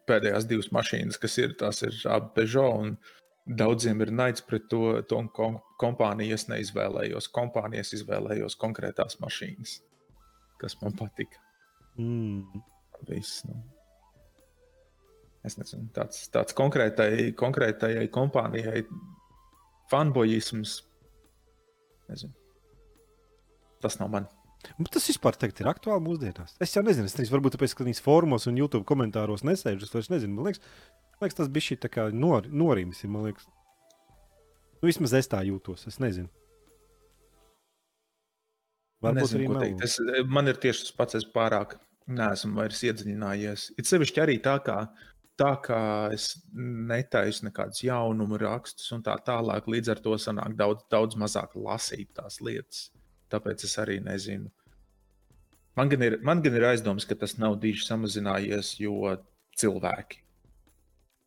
pēdējās 0.08 0.46
divas 0.48 0.70
mašīnas, 0.72 1.18
kas 1.20 1.36
ir, 1.42 1.56
tās 1.58 1.82
ir 1.86 1.98
abi 2.14 2.30
Peugeot. 2.38 2.82
un 2.84 2.98
Daudziem 3.46 4.00
ir 4.02 4.10
naids 4.10 4.42
pret 4.42 4.64
to, 4.66 4.80
to 5.06 5.20
kom 5.34 5.60
kompāniju. 5.78 6.34
Es 6.34 6.48
neizvēlējos 6.50 7.28
kompānijas, 7.34 7.92
izvēlējos 7.94 8.58
konkrētās 8.58 9.20
mašīnas, 9.22 9.76
kas 10.58 10.74
man 10.80 10.96
patika. 10.98 11.38
Mm. 11.94 12.64
Viss, 13.06 13.44
nu. 13.46 13.62
Es 15.46 15.58
nezinu, 15.60 15.86
tāds, 15.94 16.24
tāds 16.34 16.56
konkrētai, 16.58 17.30
konkrētajai 17.38 18.08
kompānijai 18.14 18.82
fanboyisms. 19.92 20.80
Nezinu. 22.10 22.34
Tas 23.82 23.98
nav 24.00 24.10
man. 24.10 24.26
Bet 24.80 24.90
Tas 24.96 25.06
vispār 25.06 25.36
tagad 25.38 25.60
ir 25.62 25.68
aktuāli 25.70 26.02
mūsdienās. 26.02 26.56
Es 26.62 26.72
jau 26.74 26.82
nezinu, 26.82 27.06
es 27.06 27.14
nezinu, 27.18 27.36
varbūt 27.36 27.54
tāpēc, 27.54 27.76
ka 27.76 27.86
viņas 27.86 28.02
formos 28.02 28.48
un 28.50 28.58
YouTube 28.58 28.86
komentāros 28.88 29.44
nesēžu. 29.46 29.86
Es 29.86 29.94
vairs 29.94 30.10
nezinu, 30.10 30.34
man 30.34 30.48
liekas, 30.48 30.64
man 31.16 31.28
liekas 31.28 31.38
tas 31.38 31.52
bija 31.52 31.68
šī 31.68 31.78
tā 31.84 31.92
kā 31.92 32.08
nor, 32.14 32.48
norīmes. 32.50 33.04
ir, 33.04 33.12
Man 33.12 33.28
liekas, 33.28 33.46
nu, 34.80 34.88
vismaz 34.88 35.14
es 35.20 35.30
tā 35.30 35.44
jūtos. 35.46 35.86
Es 35.86 36.00
nezinu. 36.02 36.32
Varbūt 39.04 39.22
Nezinu, 39.22 39.58
arī 39.60 39.68
teikt. 39.68 39.84
Es, 39.86 40.24
man 40.32 40.50
ir 40.50 40.58
tieši 40.58 40.88
tas 40.88 40.96
pats, 40.96 41.18
es 41.20 41.26
pārāk 41.30 41.76
neesmu 42.06 42.56
vairs 42.56 42.82
iedziļinājies. 42.86 43.70
It 43.78 43.88
sevišķi 43.90 44.22
arī 44.22 44.38
tā, 44.42 44.56
kā, 44.64 44.78
tā 45.40 45.52
kā 45.64 45.80
es 46.14 46.30
netaisu 46.56 47.46
nekādus 47.48 47.82
jaunumu 47.84 48.38
rakstus 48.40 48.90
un 48.96 49.02
tā 49.06 49.16
tālāk. 49.26 49.68
Līdz 49.70 49.92
ar 49.94 50.02
to 50.04 50.16
sanāk 50.20 50.56
daudz, 50.58 50.84
daudz 50.92 51.18
mazāk 51.20 51.56
lasīt 51.60 52.12
tās 52.16 52.40
lietas. 52.40 52.90
Tāpēc 53.32 53.64
es 53.66 53.74
arī 53.82 53.98
nezinu. 54.04 54.50
Man 55.76 55.90
gan 55.92 56.04
ir, 56.06 56.18
man 56.24 56.40
gan 56.44 56.54
ir 56.56 56.64
aizdoms, 56.70 57.04
ka 57.04 57.16
tas 57.20 57.36
nav 57.36 57.58
diži 57.60 57.84
samazinājies, 57.84 58.76
jo 58.80 59.16
cilvēki. 59.60 60.22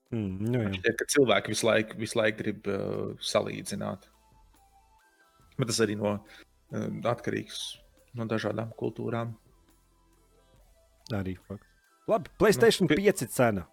Mm, 0.10 0.38
nu, 0.42 0.54
Man 0.64 0.74
jā. 0.74 0.80
šķiet, 0.80 0.96
ka 0.98 1.06
cilvēki 1.14 1.54
visu 1.54 1.68
laiku, 1.68 1.98
visu 2.02 2.18
laiku 2.18 2.40
grib 2.42 2.70
uh, 2.72 3.12
salīdzināt. 3.22 4.08
Bet 5.60 5.70
tas 5.70 5.82
arī 5.86 6.00
no, 6.00 6.16
uh, 6.18 6.88
atkarīgs 7.12 7.60
no 8.18 8.26
dažādām 8.26 8.72
kultūrām. 8.80 9.36
Arī 11.14 11.36
fakts. 11.46 11.68
Labi, 12.10 12.32
Playstation 12.42 12.88
Nu, 12.90 12.96
pi- 12.96 13.04
5 13.06 13.28
cena. 13.30 13.68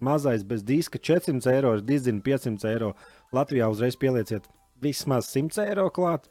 Mazais 0.00 0.44
bez 0.44 0.62
diska 0.66 0.98
400 0.98 1.52
eiro, 1.54 1.72
ar 1.76 1.82
dizinu 1.84 2.20
500 2.24 2.68
eiro. 2.68 2.92
Latvijā 3.32 3.68
uzreiz 3.72 3.96
pielieciet 3.96 4.48
vismaz 4.82 5.30
100 5.32 5.64
eiro 5.64 5.88
klāt. 5.90 6.28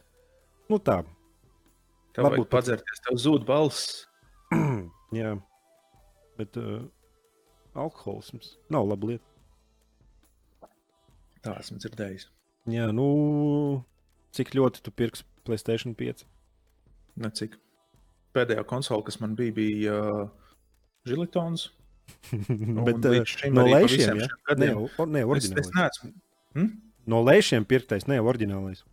Nu 0.69 0.77
tā, 0.81 1.01
Tev 2.15 2.29
Varbūt 2.29 2.47
padzerties, 2.47 3.01
tev 3.03 3.17
zūd 3.19 3.43
balss. 3.47 4.05
jā. 5.19 5.33
Bet 6.39 6.55
uh, 6.59 6.85
alkoholisms 7.75 8.53
nav 8.71 8.87
laba 8.87 9.09
lieta. 9.09 10.69
Tā 11.43 11.57
esmu 11.59 11.81
dzirdējis. 11.83 12.29
Jā, 12.71 12.87
nu, 12.95 13.07
cik 14.33 14.55
ļoti 14.55 14.81
tu 14.85 14.93
pirksi 14.95 15.27
Playstation 15.45 15.93
5? 15.99 16.23
Ne 17.21 17.29
cik. 17.35 17.59
Pēdējā 18.35 18.63
konsole, 18.67 19.03
kas 19.07 19.19
man 19.19 19.35
bija, 19.37 19.55
bija 19.59 19.99
uh, 19.99 20.23
Žilitons. 21.07 21.67
Bet 22.87 23.05
uh, 23.05 23.19
no 23.53 23.65
lēšiem, 23.69 24.19
ja? 24.21 24.25
Ne, 24.25 24.27
gadiem 24.49 24.81
o- 24.85 25.05
ne 25.05 25.21
Es, 25.37 25.49
es 25.51 25.69
neesmu. 25.75 26.11
Hm? 26.55 26.69
No 27.07 27.21
lēšiem 27.25 27.65
pirktais, 27.69 28.07
ne 28.09 28.17
oriģinālais. 28.21 28.83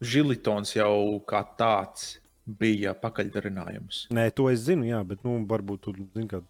žilitons 0.00 0.74
jau 0.76 1.18
kā 1.26 1.40
tāds 1.58 2.18
bija 2.46 2.94
pakaļdarinājums. 2.94 4.06
Nē, 4.14 4.28
to 4.32 4.46
es 4.52 4.62
zinu, 4.68 4.86
jā, 4.88 5.00
bet 5.04 5.24
nu, 5.26 5.34
varbūt 5.50 5.82
tur 5.84 5.98
zini, 5.98 6.28
ka 6.30 6.40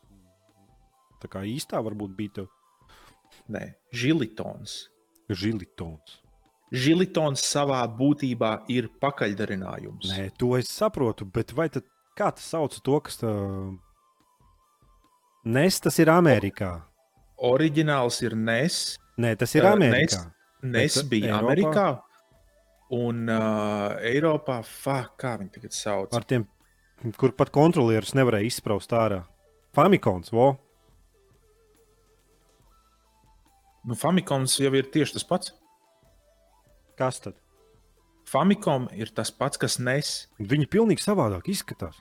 tā 1.23 1.31
kā 1.33 1.43
īstā 1.49 1.81
varbūt 1.83 2.15
bija 2.19 2.35
tev 2.43 2.49
Nē, 3.49 3.63
žilitons. 3.93 4.89
žilitons. 5.29 6.19
Žilitons 6.73 7.41
savā 7.49 7.81
būtībā 7.89 8.65
ir 8.73 8.91
pakaļdarinājums. 9.01 10.11
Nē, 10.13 10.29
to 10.37 10.53
es 10.59 10.69
saprotu, 10.69 11.25
bet 11.25 11.53
vai 11.57 11.69
tad 11.73 11.85
kā 12.17 12.29
tas 12.37 12.45
sauc 12.45 12.77
to, 12.85 13.01
kas 13.01 13.17
tā... 13.23 13.33
Nes 15.45 15.79
tas 15.81 15.99
ir 16.03 16.11
Amerikā. 16.13 16.73
Oriģināls 17.39 18.19
ir 18.27 18.35
NES. 18.37 18.97
Nē, 19.19 19.37
tas 19.39 19.55
ir 19.55 19.65
Eh, 19.65 19.71
Amerikā. 19.73 20.25
NES 20.63 20.97
Bet 21.03 21.09
bija 21.11 21.37
Eiropā? 21.37 21.53
Amerikā. 21.53 21.89
Un 22.91 23.29
uh, 23.29 23.99
Eiropā, 24.03 24.63
fuck, 24.65 25.15
kā 25.21 25.37
viņi 25.39 25.53
tagad 25.55 25.73
sauc? 25.77 26.15
Ar 26.17 26.25
tiem, 26.25 26.47
kur 27.21 27.33
pat 27.37 27.51
kontrolierus 27.55 28.15
nevarēja 28.17 28.49
izspraust 28.49 28.91
ārā. 28.97 29.23
Famikons, 29.77 30.33
vo? 30.33 30.57
Nu, 33.85 33.95
Famikoms 33.95 34.57
jau 34.61 34.73
ir 34.75 34.89
tieši 34.93 35.19
tas 35.19 35.25
pats. 35.29 35.53
Kas 36.99 37.21
tad? 37.23 37.37
Famikom 38.29 38.89
ir 38.93 39.13
tas 39.15 39.31
pats, 39.31 39.57
kas 39.61 39.79
NES. 39.79 40.27
Viņi 40.41 40.67
pilnīgi 40.69 41.05
savādāk 41.05 41.47
izskatās. 41.49 42.01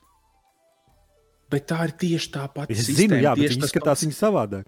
Bet 1.52 1.70
tā 1.72 1.86
ir 1.88 1.94
tieši 1.96 2.32
tā 2.34 2.44
pati 2.52 2.76
Es 2.76 2.84
sistēma. 2.86 3.00
zinu, 3.00 3.20
jā, 3.24 3.32
bet 3.40 3.54
viņi 3.54 3.64
izskatās 3.64 4.04
pats. 4.04 4.20
savādāk. 4.20 4.66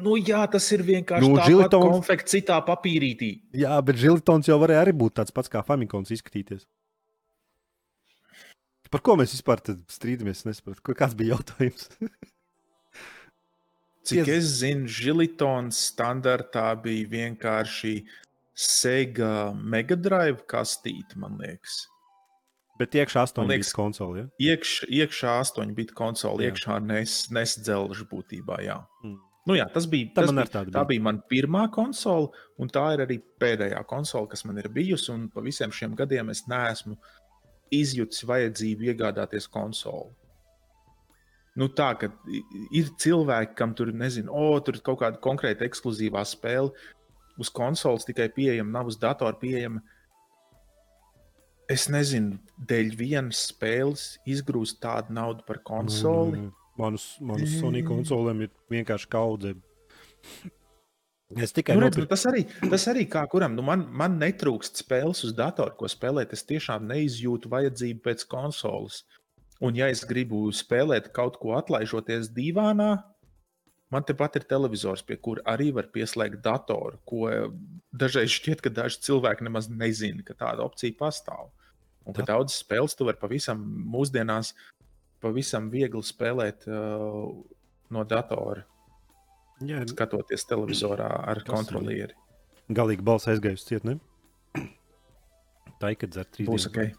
Nu, 0.00 0.14
jā, 0.16 0.40
tas 0.48 0.64
ir 0.72 0.80
vienkārši 0.88 1.28
Nu, 1.28 1.36
tāds 1.36 1.76
konfekts, 1.76 2.32
citā 2.32 2.56
papīrītī. 2.64 3.34
Jā, 3.52 3.76
bet 3.84 4.00
žilitons 4.00 4.48
jau 4.48 4.56
varēja 4.62 4.86
arī 4.86 4.94
būt 4.96 5.18
tāds 5.20 5.34
pats 5.36 5.52
kā 5.52 5.60
Famikons 5.66 6.14
izskatīties. 6.16 6.64
Par 8.92 9.00
ko 9.00 9.14
mēs 9.16 9.32
vispār 9.32 9.60
strīdamies? 9.88 10.42
Es 10.42 10.48
Nesapratu, 10.48 10.94
kāds 10.96 11.14
bija 11.16 11.36
jautājums. 11.36 11.88
Cik 14.08 14.28
es 14.28 14.48
zinu, 14.58 14.88
žilitons 14.90 15.78
standartā 15.92 16.72
bija 16.82 17.06
vienkārši 17.12 17.94
Sega 18.52 19.52
Mega 19.54 19.96
Drive 19.96 20.42
kastīte, 20.50 21.16
man 21.16 21.38
liekas. 21.40 21.86
Bet 22.82 22.96
iekšā 22.98 23.22
8 23.28 23.42
Man 23.44 23.50
liekas, 23.52 23.70
liekas- 23.70 23.76
konsoli. 23.78 24.24
Ja? 24.24 24.28
Iekš, 24.56 24.72
iekšā 25.00 25.34
8 25.40 25.74
bitu 25.78 25.94
konsole, 25.98 26.42
Jā. 26.44 26.52
iekšā 26.52 26.78
nes, 26.86 27.16
nesdzelžu 27.30 28.08
būtībā. 28.10 28.58
Jā. 28.66 28.80
Mm. 29.04 29.18
Nu, 29.46 29.54
jā, 29.58 29.64
tas 29.74 29.86
bija, 29.90 30.06
Tā 30.14 30.22
tas 30.22 30.30
man 30.30 30.44
bija, 30.44 30.52
tādu 30.54 30.70
tā 30.70 30.82
bija. 30.84 30.88
bija 30.92 31.02
mana 31.02 31.22
pirmā 31.30 31.64
konsole, 31.74 32.28
un 32.62 32.68
tā 32.70 32.84
ir 32.94 33.00
arī 33.06 33.16
pēdējā 33.42 33.80
konsole, 33.90 34.28
kas 34.30 34.44
man 34.46 34.58
ir 34.62 34.68
bijusi. 34.70 35.10
Un 35.14 35.28
pa 35.34 35.40
visiem 35.42 35.70
šiem 35.74 35.96
gadiem 35.98 36.30
es 36.30 36.44
neesmu 36.46 36.96
izjutis 37.72 38.22
vajadzību 38.28 38.86
iegādāties 38.92 39.48
konsoli. 39.50 40.12
Nu, 41.56 41.68
tā 41.68 41.90
i- 42.28 42.42
ir 42.78 42.84
cilvēki, 42.96 43.54
kam 43.56 43.74
tur 43.74 43.86
nezinu, 43.92 44.30
o, 44.32 44.58
tur 44.60 44.74
ir 44.76 44.80
kaut 44.80 45.00
kāda 45.00 45.18
konkrēta 45.20 45.66
ekskluzīvā 45.68 46.22
spēle, 46.24 46.70
uz 47.38 47.50
konsoles 47.50 48.04
tikai 48.06 48.28
pieejama, 48.32 48.70
nav 48.70 48.86
uz 48.86 48.96
datora 48.96 49.34
pieejama. 49.38 49.82
Es 51.70 51.86
nezinu, 51.88 52.38
dēļ 52.68 52.96
vienas 52.98 53.46
spēles 53.52 54.06
izgrūst 54.28 54.80
tādu 54.82 55.14
naudu 55.14 55.44
par 55.46 55.62
konsoli. 55.64 56.40
Mm, 56.40 56.50
Manus, 56.80 57.18
manus 57.20 57.50
Mm. 57.52 57.60
Sony 57.60 57.82
konsolēm 57.84 58.42
ir 58.42 58.50
vienkārši 58.72 59.08
kaudze. 59.12 59.54
Es 61.36 61.52
tikai 61.52 61.74
Nu, 61.76 61.80
redz, 61.84 61.96
nu, 61.96 62.02
nopirku. 62.02 62.08
tas, 62.08 62.24
arī, 62.28 62.42
tas 62.70 62.86
arī 62.88 63.06
kā 63.08 63.22
kuram. 63.28 63.54
Nu, 63.56 63.62
man, 63.62 63.86
man 63.92 64.18
netrūkst 64.20 64.82
spēles 64.82 65.22
uz 65.24 65.32
datora, 65.36 65.72
ko 65.76 65.86
spēlēt. 65.88 66.32
Es 66.32 66.44
tiešām 66.44 66.84
neizjūtu 66.88 67.48
vajadzību 67.52 68.00
pēc 68.04 68.24
konsoles. 68.28 69.04
Un, 69.60 69.76
ja 69.76 69.88
es 69.88 70.02
gribu 70.04 70.50
spēlēt 70.52 71.12
kaut 71.12 71.38
ko 71.40 71.54
atlaižoties 71.56 72.32
divānā, 72.34 73.02
man 73.92 74.04
tepat 74.08 74.40
ir 74.40 74.46
televizors, 74.48 75.02
pie 75.04 75.18
kura 75.20 75.44
arī 75.52 75.70
var 75.76 75.90
pieslēgt 75.92 76.40
datoru. 76.44 76.98
Ko 77.08 77.26
eh, 77.30 77.48
dažreiz 77.92 78.32
šķiet, 78.32 78.64
ka 78.64 78.72
daži 78.72 79.02
cilvēki 79.04 79.46
nemaz 79.48 79.68
nezina, 79.70 80.24
ka 80.26 80.36
tāda 80.38 80.64
opcija 80.64 80.96
pastāv. 80.98 81.50
Un 82.02 82.16
ka 82.16 82.24
daudzas 82.26 82.62
spēles 82.64 82.96
tu 82.98 83.06
vari 83.06 83.20
pavisam 83.20 83.60
mūsdienās 83.92 84.54
pavisam 85.22 85.68
viegli 85.70 86.02
spēlēt 86.02 86.64
uh, 86.66 87.28
no 87.94 88.02
datora, 88.10 88.64
Jā, 89.62 89.84
skatoties 89.86 90.42
televizorā 90.50 91.06
ar 91.30 91.38
Tas 91.46 91.54
kontrolieri. 91.54 92.16
galīgi 92.66 93.04
balss 93.06 93.30
aizgājusi 93.30 93.68
ciet, 93.68 93.86
ne? 93.86 94.00
Tā 95.78 95.92
ir, 95.94 96.00
kad 96.00 96.10
dzer 96.10 96.26
trīs 96.26 96.48
Būs 96.50 96.66
dienas. 96.66 96.96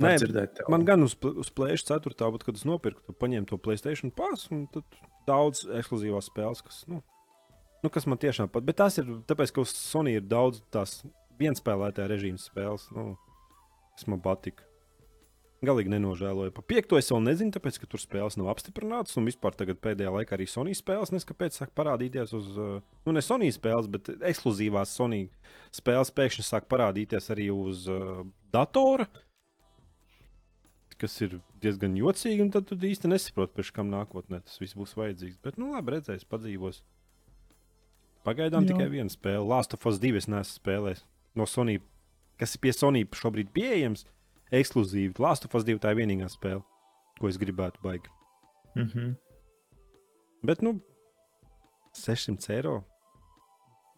Nē, 0.00 0.14
dzirdēt. 0.18 0.64
Man 0.72 0.82
gan 0.86 1.06
uz, 1.06 1.14
uz 1.14 1.50
plēša 1.54 1.94
4. 1.94 2.30
bet, 2.34 2.44
kad 2.46 2.58
es 2.58 2.66
nopirku, 2.66 3.02
tu 3.06 3.14
paņēmu 3.14 3.46
to 3.50 3.58
Playstation 3.62 4.10
pasu, 4.14 4.50
un 4.56 4.64
tad 4.74 4.98
daudz 5.28 5.64
ekskluzīvās 5.80 6.30
spēles, 6.32 6.62
kas, 6.66 6.82
nu, 6.90 7.00
nu, 7.84 7.92
kas 7.94 8.08
man 8.10 8.18
tiešām 8.20 8.50
pat. 8.50 8.66
Bet 8.66 8.80
tas 8.82 8.98
ir 8.98 9.10
tāpēc, 9.28 9.54
ka 9.54 9.62
uz 9.62 9.74
Sony 9.78 10.16
ir 10.18 10.26
daudz 10.26 10.64
tās 10.74 11.02
vienspēlētāja 11.38 12.10
režīma 12.10 12.42
spēles, 12.42 12.88
nu, 12.94 13.12
kas 13.94 14.08
man 14.10 14.22
patika. 14.24 14.66
Galīgi 15.64 15.94
nenožēloju. 15.94 16.52
Par 16.52 16.64
piekto 16.68 16.98
es 16.98 17.06
vēl 17.08 17.22
nezinu, 17.24 17.54
tāpēc, 17.54 17.78
ka 17.80 17.86
tur 17.88 18.02
spēles 18.02 18.34
nav 18.36 18.50
apstiprinātas. 18.52 19.14
Un 19.16 19.30
vispār 19.30 19.54
tagad 19.56 19.78
pēdējā 19.80 20.10
laikā 20.12 20.34
arī 20.36 20.44
Sony 20.50 20.74
spēles 20.76 21.14
neskapēc 21.14 21.56
sāk 21.56 21.70
parādīties 21.78 22.34
uz, 22.36 22.50
uh, 22.58 22.82
nu, 23.06 23.14
ne 23.16 23.22
Sony 23.24 23.48
spēles, 23.54 23.88
bet 23.88 24.10
ekskluzīvās 24.18 24.92
Sony 24.98 25.22
spēles 25.72 26.12
pēkšņi 26.18 26.44
sāk 26.44 26.68
parādīties 26.68 27.30
arī 27.32 27.48
uz 27.54 27.86
uh, 27.88 28.26
datora 28.52 29.08
kas 31.00 31.16
ir 31.24 31.38
diezgan 31.62 31.96
jocīgi, 31.98 32.42
un 32.44 32.50
tad 32.54 32.68
tu 32.68 32.76
īsti 32.76 33.10
nesaproti, 33.10 33.54
pēc 33.58 33.72
kam 33.76 33.90
nākotnē 33.92 34.40
tas 34.44 34.60
viss 34.62 34.76
būs 34.78 34.94
vajadzīgs. 34.98 35.40
Bet, 35.44 35.58
nu, 35.60 35.72
labi, 35.74 35.96
redzēs, 35.96 36.26
padzīvos. 36.28 36.82
Pagaidām 38.24 38.64
Jā. 38.64 38.72
tikai 38.72 38.88
viena 38.92 39.12
spēle. 39.12 39.44
Last 39.48 39.76
of 39.76 39.84
Us 39.88 40.00
2 40.00 40.16
es 40.20 40.28
neesmu 40.30 40.60
spēlējis. 40.60 41.04
No 41.36 41.46
Sony, 41.50 41.80
kas 42.40 42.54
ir 42.56 42.62
pie 42.64 42.72
Sony 42.72 43.04
šobrīd 43.12 43.50
pieejams, 43.56 44.06
ekskluzīvi. 44.54 45.18
Last 45.20 45.44
of 45.44 45.54
Us 45.58 45.66
2 45.66 45.82
tā 45.82 45.92
ir 45.92 46.00
vienīgā 46.00 46.30
spēle, 46.32 46.62
ko 47.20 47.28
es 47.28 47.40
gribētu 47.40 47.82
baigt. 47.84 48.08
Mm 48.74 48.88
-hmm. 48.88 49.14
Bet, 50.44 50.62
nu, 50.62 50.80
600 51.92 52.50
eiro. 52.56 52.84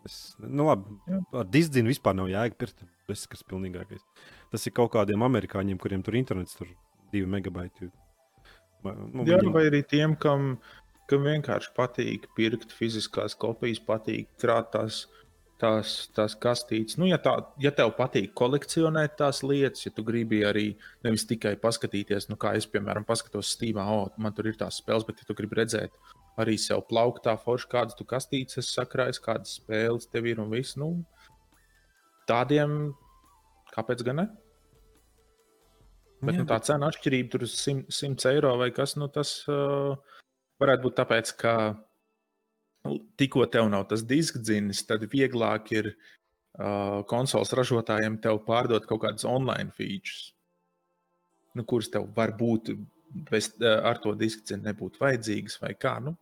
Es, 0.05 0.37
nu, 0.39 0.67
labi, 0.67 0.85
Jā. 1.09 1.23
ar 1.33 1.47
diskzinu 1.51 1.91
vispār 1.91 2.15
nav 2.15 2.29
jēga 2.31 2.55
pirkt. 2.55 2.85
Tas 3.07 3.23
ir 3.25 3.47
pilnīgākais. 3.51 4.03
Tas 4.51 4.67
ir 4.67 4.73
kaut 4.73 4.93
kādiem 4.93 5.23
amerikāņiem, 5.23 5.79
kuriem 5.79 6.03
tur 6.03 6.15
internets 6.15 6.55
tur 6.59 6.67
2 7.13 7.27
megabaiti. 7.27 7.91
Nu, 8.87 9.25
Jā, 9.27 9.41
viņi- 9.41 9.53
vai 9.53 9.65
arī 9.71 9.83
tiem, 9.87 10.15
kam, 10.17 10.59
kam 11.09 11.25
vienkārši 11.27 11.73
patīk 11.75 12.27
pirkt 12.37 12.73
fiziskās 12.73 13.35
kopijas, 13.35 13.81
patīk 13.81 14.29
krāt 14.39 14.71
tās, 14.73 15.07
tās, 15.59 16.09
tās 16.15 16.37
kastītes. 16.39 16.99
Nu, 16.99 17.07
ja, 17.07 17.19
tā, 17.19 17.33
ja 17.59 17.71
tev 17.71 17.97
patīk 17.97 18.35
kolekcionēt 18.35 19.17
tās 19.17 19.43
lietas, 19.43 19.87
ja 19.87 19.91
tu 19.91 20.05
gribi 20.05 20.43
arī 20.45 20.77
nevis 21.03 21.25
tikai 21.27 21.57
paskatīties, 21.57 22.29
nu, 22.29 22.37
kā 22.37 22.55
es, 22.55 22.67
piemēram, 22.67 23.07
paskatos 23.09 23.57
Steamā, 23.57 23.87
o, 23.91 24.11
man 24.19 24.33
tur 24.37 24.47
ir 24.47 24.55
tās 24.61 24.79
spēles, 24.83 25.07
bet 25.09 25.19
ja 25.19 25.25
tu 25.27 25.35
gribi 25.35 25.57
redzēt 25.57 25.91
arī 26.39 26.59
sev 26.61 26.85
plauktā 26.87 27.35
forši, 27.41 27.71
kādas 27.73 27.97
tu 27.97 28.05
kastītes 28.05 28.59
esi 28.61 28.77
sakrājis, 28.77 29.23
kādas 29.25 29.57
spēles 29.59 30.07
tev 30.13 30.27
ir 30.27 30.39
un 30.39 30.51
viss, 30.53 30.77
nu, 30.77 31.05
tādiem, 32.29 32.95
kāpēc 33.75 34.05
gan 34.05 34.17
ne? 34.23 34.27
Bet 36.23 36.33
Jā, 36.33 36.43
nu, 36.43 36.47
tā 36.49 36.57
cena 36.65 36.89
atšķirība 36.91 37.33
tur 37.33 37.45
ir 37.45 37.51
100, 37.53 37.91
100 37.93 38.31
eiro 38.33 38.55
vai 38.61 38.71
kas. 38.75 38.95
Nu, 38.97 39.09
tas 39.13 39.39
uh, 39.53 39.97
varētu 40.63 40.87
būt 40.87 40.97
tāpēc, 41.01 41.33
ka 41.41 41.55
nu, 42.87 42.99
tikko 43.21 43.45
tev 43.53 43.69
nav 43.73 43.85
tas 43.91 44.05
diskdzinis, 44.09 44.85
tad 44.89 45.05
vieglāk 45.13 45.73
ir 45.77 45.91
uh, 45.93 47.03
konsoles 47.11 47.53
ražotājiem 47.59 48.21
tev 48.25 48.41
pārdot 48.49 48.89
kaut 48.89 49.05
kādas 49.05 49.29
online 49.29 49.75
features, 49.77 50.31
nu, 51.57 51.67
kuras 51.69 51.93
tev 51.93 52.09
varbūt 52.17 52.73
bez, 53.29 53.53
uh, 53.61 53.83
ar 53.85 54.01
to 54.01 54.17
diskdzinu 54.17 54.71
nebūtu 54.71 55.05
vajadzīgas 55.05 55.61
vai 55.61 55.75
kā. 55.77 55.99
Nu, 56.05 56.17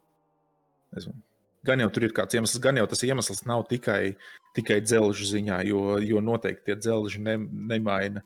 nezinu. 0.96 1.22
Gan 1.64 1.80
jau 1.80 1.88
tur 1.94 2.04
ir 2.04 2.12
kāds 2.12 2.36
iemesls, 2.36 2.60
gan 2.60 2.76
jau 2.76 2.84
tas 2.90 3.00
iemesls 3.06 3.46
nav 3.48 3.62
tikai, 3.70 4.16
tikai 4.58 4.82
dzelžu 4.84 5.30
ziņā, 5.30 5.62
jo, 5.64 5.94
jo 6.04 6.20
noteikti 6.20 6.66
tie 6.66 6.74
dzelži 6.76 7.22
ne, 7.24 7.38
nemaina 7.70 8.20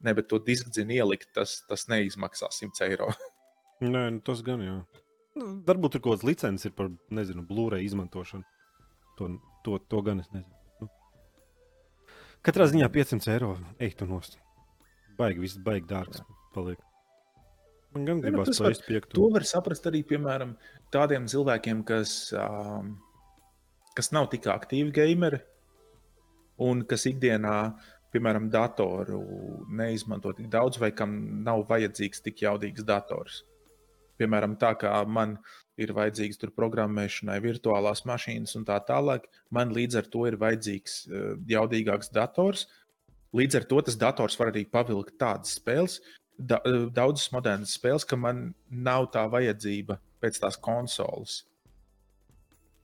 Ne, 0.00 0.14
bet 0.16 0.30
to 0.30 0.38
diskzinu 0.40 0.96
ielikt, 0.96 1.28
tas, 1.36 1.58
tas 1.68 1.86
neizmaksā 1.92 2.48
100 2.56 2.86
eiro. 2.88 3.10
Nē, 3.84 4.06
nu, 4.16 4.20
tas 4.24 4.42
gan 4.44 4.62
jā. 4.64 4.78
Nu, 5.36 5.50
varbūt 5.66 5.96
ir 5.96 6.04
kaut 6.04 6.18
kāds 6.18 6.26
licences 6.26 6.68
ir 6.68 6.76
par, 6.76 6.90
nezinu, 7.14 7.44
Blu-ray 7.48 7.84
izmantošanu. 7.86 8.44
To, 9.18 9.28
to, 9.64 9.78
to 9.92 10.00
gan 10.04 10.22
es 10.22 10.30
nezinu. 10.32 10.56
Nu. 10.80 10.88
Katrā 12.46 12.66
ziņā 12.70 12.88
500 12.92 13.34
eiro 13.34 13.54
ej 13.78 13.94
tu 14.00 14.08
nost. 14.08 14.38
Baigi, 15.20 15.42
viss 15.44 15.60
baigi 15.60 15.88
dārgs 15.90 16.24
paliek. 16.54 16.80
Man 17.94 18.06
gan 18.06 18.20
nu, 18.20 18.24
gribas 18.24 18.52
spēlēt 18.54 18.84
piekto. 18.86 19.14
To 19.18 19.28
var 19.34 19.44
saprast 19.48 19.86
arī 19.90 20.02
piemēram 20.06 20.54
tādiem 20.94 21.26
cilvēkiem, 21.30 21.82
kas, 21.86 22.12
um, 22.38 22.94
kas 23.98 24.12
nav 24.14 24.30
tik 24.32 24.46
aktīvi 24.50 24.94
gameri 24.94 25.40
un 26.62 26.84
kas 26.88 27.08
ikdienā 27.10 27.56
piemēram, 28.14 28.48
datoru 28.50 29.20
neizmanto 29.70 30.32
tik 30.36 30.50
daudz, 30.50 30.80
vai 30.82 30.90
kam 30.96 31.14
nav 31.44 31.64
vajadzīgs 31.70 32.24
tik 32.24 32.44
jaudīgs 32.44 32.86
dators. 32.86 33.44
Piemēram, 34.20 34.56
tā 34.60 34.74
kā 34.76 34.92
man 35.08 35.38
ir 35.80 35.94
vajadzīgs 35.96 36.40
tur 36.40 36.52
programmēšanai, 36.56 37.38
virtuālās 37.40 38.04
mašīnas 38.08 38.56
un 38.58 38.66
tā 38.68 38.76
tālāk, 38.84 39.28
man 39.54 39.72
līdz 39.76 40.00
ar 40.02 40.08
to 40.12 40.26
ir 40.28 40.36
vajadzīgs 40.40 40.96
uh, 41.08 41.28
jaudīgāks 41.48 42.12
dators. 42.12 42.66
Līdz 43.36 43.60
ar 43.60 43.68
to 43.70 43.80
tas 43.86 43.96
dators 43.96 44.36
var 44.36 44.50
arī 44.50 44.66
pavilkt 44.68 45.16
tādas 45.20 45.54
spēles, 45.56 46.00
da, 46.36 46.58
uh, 46.66 46.88
daudzas 46.92 47.30
modernas 47.32 47.76
spēles, 47.78 48.04
ka 48.04 48.18
man 48.18 48.50
nav 48.68 49.08
tā 49.14 49.24
vajadzība 49.32 49.96
pēc 50.20 50.42
tās 50.42 50.58
konsoles. 50.60 51.44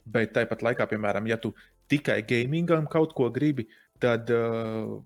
Bet 0.06 0.32
tāpat 0.38 0.62
laikā, 0.62 0.86
piemēram, 0.88 1.26
ja 1.28 1.36
tu 1.42 1.52
tikai 1.90 2.22
gamingam 2.26 2.86
kaut 2.88 3.12
ko 3.18 3.28
gribi, 3.34 3.66
tad 4.00 4.30
uh, 4.32 4.96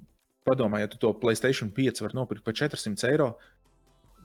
padomā, 0.50 0.82
ja 0.82 0.90
tu 0.90 0.98
to 1.00 1.12
Playstation 1.22 1.70
5 1.76 2.04
vari 2.04 2.18
nopirkt 2.18 2.44
par 2.46 2.56
400 2.58 3.08
eiro, 3.12 3.30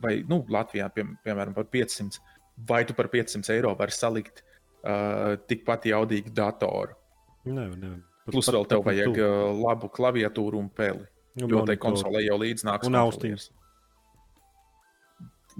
vai 0.03 0.17
nu, 0.27 0.41
Latvijā, 0.51 0.89
pie, 0.93 1.05
piemēram, 1.25 1.55
par 1.55 1.69
500, 1.71 2.19
vai 2.67 2.83
tu 2.87 2.97
par 2.97 3.09
500 3.13 3.53
eiro 3.55 3.73
vari 3.79 3.95
salikt 3.95 4.43
uh, 4.43 5.35
tikpat 5.49 5.87
jaudīgu 5.91 6.33
datoru. 6.35 6.97
Nevar, 7.45 7.77
nevar. 7.77 8.03
Plus 8.25 8.49
vēl 8.49 8.65
tev 8.69 8.81
vajag 8.85 9.19
uh, 9.21 9.51
labu 9.53 9.89
klaviatūru 9.93 10.57
un 10.57 10.69
peli. 10.73 11.05
Nu, 11.35 11.49
jo 11.51 11.65
tai 11.67 11.75
konsolē 11.77 12.23
jau 12.25 12.37
līdzi 12.41 12.65
nāk 12.65 12.85
austiņas. 12.87 13.49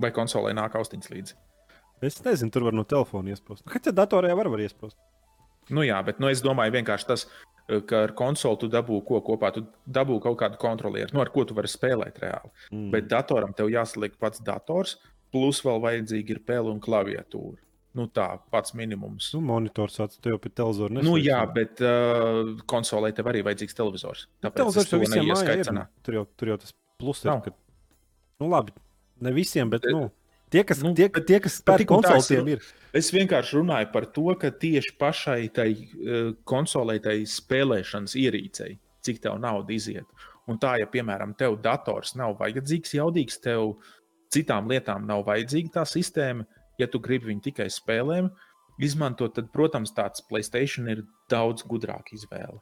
Vai 0.02 0.12
konsolē 0.16 0.54
nāk 0.56 0.76
austiņas 0.80 1.12
līdzi? 1.12 1.36
Es 2.04 2.18
nezinu, 2.24 2.52
tur 2.52 2.66
var 2.68 2.76
no 2.76 2.84
telefona 2.88 3.32
iesprāst. 3.32 3.64
Kā 3.70 3.80
tā 3.84 3.94
datorā 3.96 4.34
var, 4.36 4.50
var 4.52 4.64
iesprāst? 4.64 4.98
Nu 5.74 5.84
jā, 5.86 5.98
bet 6.06 6.20
nu, 6.22 6.30
es 6.32 6.44
domāju, 6.46 6.76
vienkārši 6.76 7.08
tas, 7.10 7.26
ka 7.90 8.04
ar 8.06 8.14
konsoli 8.18 8.62
tu 8.62 8.70
dabū 8.72 9.02
ko 9.08 9.20
kopā. 9.26 9.52
Tu 9.56 9.66
dabū 9.90 10.20
kaut 10.24 10.38
kādu 10.42 10.60
kontrolieri, 10.62 11.14
nu, 11.16 11.22
ar 11.24 11.32
ko 11.34 11.46
tu 11.48 11.58
vari 11.58 11.72
spēlēt 11.72 12.22
reāli. 12.22 12.54
Mm. 12.72 12.90
Bet 12.94 13.10
datoram 13.12 13.54
tev 13.58 13.72
jāsaliek 13.74 14.18
pats 14.22 14.44
dators, 14.46 14.98
plus 15.34 15.62
vēl 15.66 15.82
vajadzīgi 15.84 16.38
ir 16.38 16.42
pēle 16.46 16.74
un 16.74 16.82
klaviatūra. 16.84 17.62
Nu, 17.96 18.10
tā 18.12 18.28
pats 18.52 18.74
minimums. 18.76 19.30
Nu, 19.32 19.40
monitors 19.48 20.02
atstājot 20.04 20.34
jau 20.34 20.40
pie 20.44 20.50
televizora. 20.52 21.00
Nu, 21.00 21.16
jā, 21.16 21.38
bet 21.56 21.80
uh, 21.84 22.58
konsolē 22.68 23.14
tev 23.16 23.30
arī 23.32 23.44
vajadzīgs 23.48 23.78
televizors. 23.78 24.26
Tāpēc 24.44 24.60
televizors 24.60 24.92
jau 24.92 25.00
visiem 25.00 25.32
ir. 25.32 25.86
Tur 26.04 26.20
jau, 26.20 26.26
tur 26.36 26.52
jau 26.52 26.58
tas 26.60 26.76
plus 27.00 27.24
ir. 27.24 27.32
Ka, 27.46 27.54
nu, 28.44 28.50
labi, 28.52 28.76
ne 29.24 29.32
visiem, 29.36 29.72
bet. 29.72 29.88
bet 29.88 29.96
nu, 29.96 30.10
Tie, 30.54 30.62
kas, 30.64 30.82
nu, 30.86 30.94
tie, 30.96 31.08
tie, 31.10 31.40
kas 31.42 31.58
pērk 31.66 31.90
konsolēm, 31.90 32.52
ir. 32.54 32.66
Es 32.96 33.10
vienkārši 33.12 33.58
runāju 33.58 33.90
par 33.92 34.06
to, 34.14 34.28
ka 34.40 34.52
tieši 34.54 34.94
pašai 35.02 35.40
tai 35.56 35.70
uh, 35.74 36.32
konsolei, 36.48 37.00
tai 37.04 37.18
spēlēšanas 37.30 38.14
ierīcei, 38.22 38.78
cik 39.06 39.24
tev 39.24 39.40
nauda 39.42 39.74
iziet. 39.76 40.06
Un 40.46 40.60
tā, 40.62 40.76
ja, 40.80 40.88
piemēram, 40.90 41.34
tev 41.38 41.58
dators 41.64 42.14
nav 42.20 42.38
vajadzīgs, 42.40 42.94
jaudīgs, 43.00 43.40
tev 43.42 43.74
citām 44.34 44.70
lietām 44.70 45.08
nav 45.10 45.26
vajadzīga 45.26 45.80
tā 45.80 45.88
sistēma, 45.90 46.46
ja 46.78 46.88
tu 46.92 47.02
gribi 47.02 47.32
viņu 47.32 47.48
tikai 47.50 47.68
spēlēm 47.74 48.30
izmantot, 48.82 49.34
tad, 49.36 49.50
protams, 49.54 49.94
tāds 49.96 50.24
Playstation 50.30 50.90
ir 50.92 51.06
daudz 51.32 51.66
gudrāka 51.68 52.16
izvēle. 52.16 52.60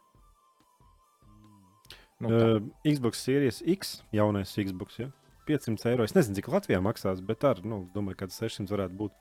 Nu, 2.24 2.30
tā. 2.30 2.40
uh, 2.40 2.72
Xbox 2.88 3.20
Series 3.26 3.60
X, 3.68 3.98
jaunais 4.16 4.54
Xbox. 4.56 5.02
Ja? 5.02 5.10
500 5.48 5.92
eiro. 5.92 6.06
Es 6.08 6.16
nezinu, 6.16 6.38
cik 6.40 6.50
Latvijā 6.54 6.80
maksās, 6.84 7.22
bet 7.26 7.46
ar, 7.48 7.62
nu, 7.68 7.84
domāju, 7.96 8.20
ka 8.24 8.30
600 8.34 8.74
varētu 8.74 9.00
būt. 9.00 9.16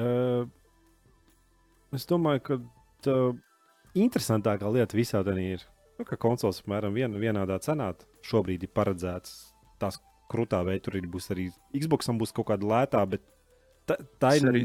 Uh, 0.00 0.46
es 1.96 2.06
domāju, 2.08 2.44
ka 2.46 2.58
tā 3.04 3.16
interesantākā 3.98 4.70
lieta 4.72 4.96
visā 4.96 5.20
tā 5.26 5.34
ir, 5.40 5.64
nu, 5.98 6.06
ka 6.08 6.16
konsoles 6.20 6.62
apmēram 6.62 6.94
vien, 6.96 7.12
vienādā 7.20 7.58
cenā 7.62 7.92
šobrīd 8.26 8.64
ir 8.66 8.72
paredzēts. 8.74 9.52
Tās 9.82 10.00
krūtā 10.32 10.62
veidā 10.64 10.86
tur 10.86 11.00
būs 11.12 11.30
arī 11.34 11.50
Xbox, 11.76 12.08
būs 12.20 12.34
kaut 12.36 12.52
kāda 12.52 12.68
lētā, 12.68 13.02
bet 13.08 13.24
tā, 13.88 13.98
tā 14.22 14.36
ir. 14.38 14.62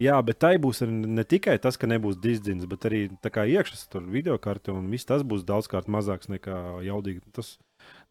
Jā, 0.00 0.14
bet 0.24 0.38
tai 0.40 0.54
būs 0.56 0.80
ne 0.88 1.24
tikai 1.28 1.58
tas, 1.60 1.76
ka 1.76 1.88
nebūs 1.90 2.16
disciplīns, 2.24 2.64
bet 2.68 2.86
arī 2.88 3.02
iekšā 3.12 3.76
tur 3.92 4.06
video 4.08 4.38
karte 4.40 4.72
un 4.72 4.86
viss 4.88 5.04
tas 5.04 5.20
būs 5.20 5.44
daudzkārt 5.44 5.90
mazāks 5.92 6.30
nekā 6.32 6.80
jaudīgi. 6.86 7.20
Tas 7.36 7.58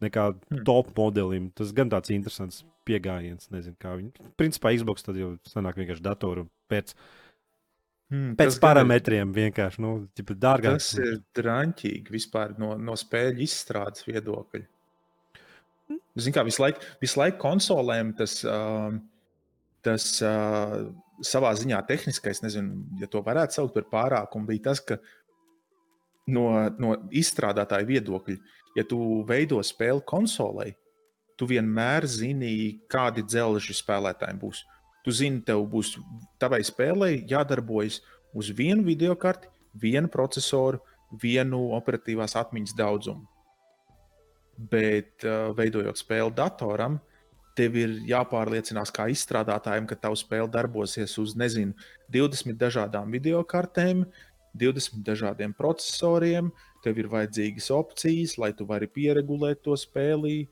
nekā 0.04 0.30
hmm. 0.32 0.64
top 0.68 0.92
modelim. 0.96 1.50
Tas 1.56 1.72
gan 1.76 1.92
tāds 1.92 2.12
interesants 2.14 2.64
pieejams. 2.88 3.50
Nezinu, 3.54 3.76
kā 3.80 3.94
viņi. 3.98 4.30
Principā 4.40 4.74
Xbox 4.76 5.06
tad 5.06 5.18
jau 5.20 5.34
sanāk 5.48 5.80
vienkārši 5.80 6.04
datoru 6.04 6.46
pēc. 6.70 6.94
Hmm, 8.10 8.32
Pēc 8.34 8.56
parametriem 8.58 9.30
ir, 9.30 9.36
vienkārši 9.44 9.82
nu, 9.84 9.92
dārgāk. 10.18 10.80
Tas 10.80 10.88
ir 10.98 11.20
drāmīgi 11.38 12.10
vispār 12.10 12.56
no, 12.58 12.72
no 12.74 12.96
spēļu 12.98 13.44
izstrādes 13.46 14.02
viedokļa. 14.08 14.64
Ziniet, 16.18 16.34
kā 16.34 16.42
visu 16.46 16.62
laiku, 16.62 16.82
visu 17.02 17.20
laiku 17.20 17.38
konsolēm 17.42 18.10
tas, 18.18 18.40
uh, 18.46 18.90
tas 19.86 20.06
uh, 20.26 20.74
savā 21.26 21.52
ziņā 21.58 21.80
tehniskais, 21.86 22.42
nezinu, 22.44 22.82
ja 23.00 23.08
to 23.10 23.22
varētu 23.26 23.58
saukt 23.58 23.76
par 23.76 23.86
pārākumu, 23.94 24.48
bija 24.50 24.70
tas, 24.70 24.82
ka 24.82 24.98
no, 26.32 26.46
no 26.80 26.94
izstrādātāja 27.10 27.88
viedokļa, 27.88 28.36
ja 28.76 28.84
tu 28.86 29.00
veido 29.28 29.60
spēli 29.66 30.04
konsolē, 30.06 30.70
tu 31.40 31.48
vienmēr 31.48 32.06
zini, 32.08 32.52
kādi 32.90 33.24
dzelži 33.24 33.76
spēlētājiem 33.78 34.38
būs. 34.40 34.64
Tu 35.04 35.14
zini, 35.16 35.40
tev 35.44 35.64
būs 35.72 35.94
tavai 36.40 36.60
spēlei 36.66 37.22
jādarbojas 37.28 38.02
uz 38.36 38.50
vienu 38.52 38.84
video 38.84 39.16
karti, 39.16 39.48
vienu 39.72 40.10
procesoru, 40.12 40.82
vienu 41.22 41.70
operatīvās 41.78 42.36
atmiņas 42.38 42.76
daudzumu. 42.76 43.24
Bet, 44.70 45.24
uh, 45.24 45.54
veidojot 45.56 45.96
spēli 45.96 46.34
datoram, 46.36 46.98
tev 47.56 47.76
ir 47.80 47.96
jāpārliecinās 48.08 48.92
kā 48.94 49.08
izstrādātājiem, 49.12 49.88
ka 49.88 49.98
tavs 49.98 50.22
spēle 50.24 50.48
darbosies 50.52 51.16
uz, 51.20 51.34
nezinu, 51.38 51.74
20 52.12 52.58
dažādām 52.60 53.10
video 53.12 53.42
kartēm, 53.48 54.04
20 54.58 55.04
dažādiem 55.06 55.54
procesoriem, 55.56 56.50
tev 56.84 56.98
ir 56.98 57.10
vajadzīgas 57.12 57.70
opcijas, 57.74 58.36
lai 58.40 58.52
tu 58.56 58.66
vari 58.66 58.88
pieregulēt 58.90 59.62
to 59.66 59.76
spēli. 59.78 60.48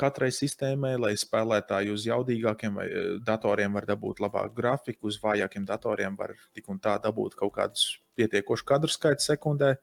Katrai 0.00 0.32
sistēmai, 0.34 0.96
lai 0.98 1.12
spēlētāji 1.14 1.92
uz 1.94 2.06
jaudīgākiem 2.08 2.78
eh, 2.82 2.94
datoriem 3.22 3.76
var 3.76 3.86
dabūt 3.86 4.22
labāku 4.24 4.56
grafiku, 4.56 5.06
uz 5.10 5.20
vājākiem 5.22 5.66
datoriem 5.68 6.16
var 6.18 6.34
tik 6.54 6.70
un 6.72 6.80
tā 6.82 6.96
dabūt 7.02 7.36
kaut 7.38 7.54
kādus 7.54 7.84
pietiekošu 8.18 8.66
kadru 8.66 8.90
skaitu 8.90 9.22
sekundē. 9.22 9.76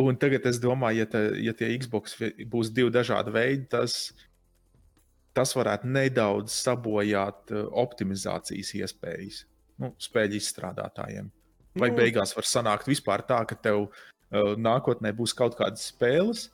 Un 0.00 0.16
tagad 0.18 0.46
es 0.48 0.56
domāju, 0.58 1.04
ja, 1.04 1.06
te, 1.06 1.20
ja 1.44 1.52
tie 1.54 1.68
Xbox 1.78 2.16
būs 2.50 2.72
divi 2.74 2.90
dažādi 2.90 3.34
veidi, 3.34 3.68
tas 3.76 4.14
tas 5.34 5.52
varētu 5.58 5.90
nedaudz 5.90 6.54
sabojāt 6.54 7.52
eh, 7.52 7.66
optimizācijas 7.84 8.74
iespējas 8.80 9.44
nu, 9.82 9.90
spēļu 10.00 10.38
izstrādātājiem. 10.38 11.30
Vai 11.78 11.90
nu, 11.90 11.98
beigās 11.98 12.34
var 12.36 12.46
sanākt 12.46 12.86
vispār 12.90 13.24
tā, 13.26 13.40
ka 13.50 13.56
tev 13.58 13.86
uh, 13.88 14.52
nākotnē 14.60 15.10
būs 15.16 15.34
kaut 15.36 15.56
kādas 15.58 15.88
spēles, 15.90 16.48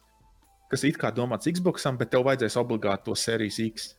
kas 0.72 0.84
it 0.88 0.96
kā 1.00 1.10
domāts 1.12 1.50
Xboxam, 1.50 1.98
bet 2.00 2.12
tev 2.14 2.24
vajadzēs 2.28 2.56
obligāti 2.60 3.08
to 3.08 3.16
Series 3.18 3.60
X. 3.60 3.90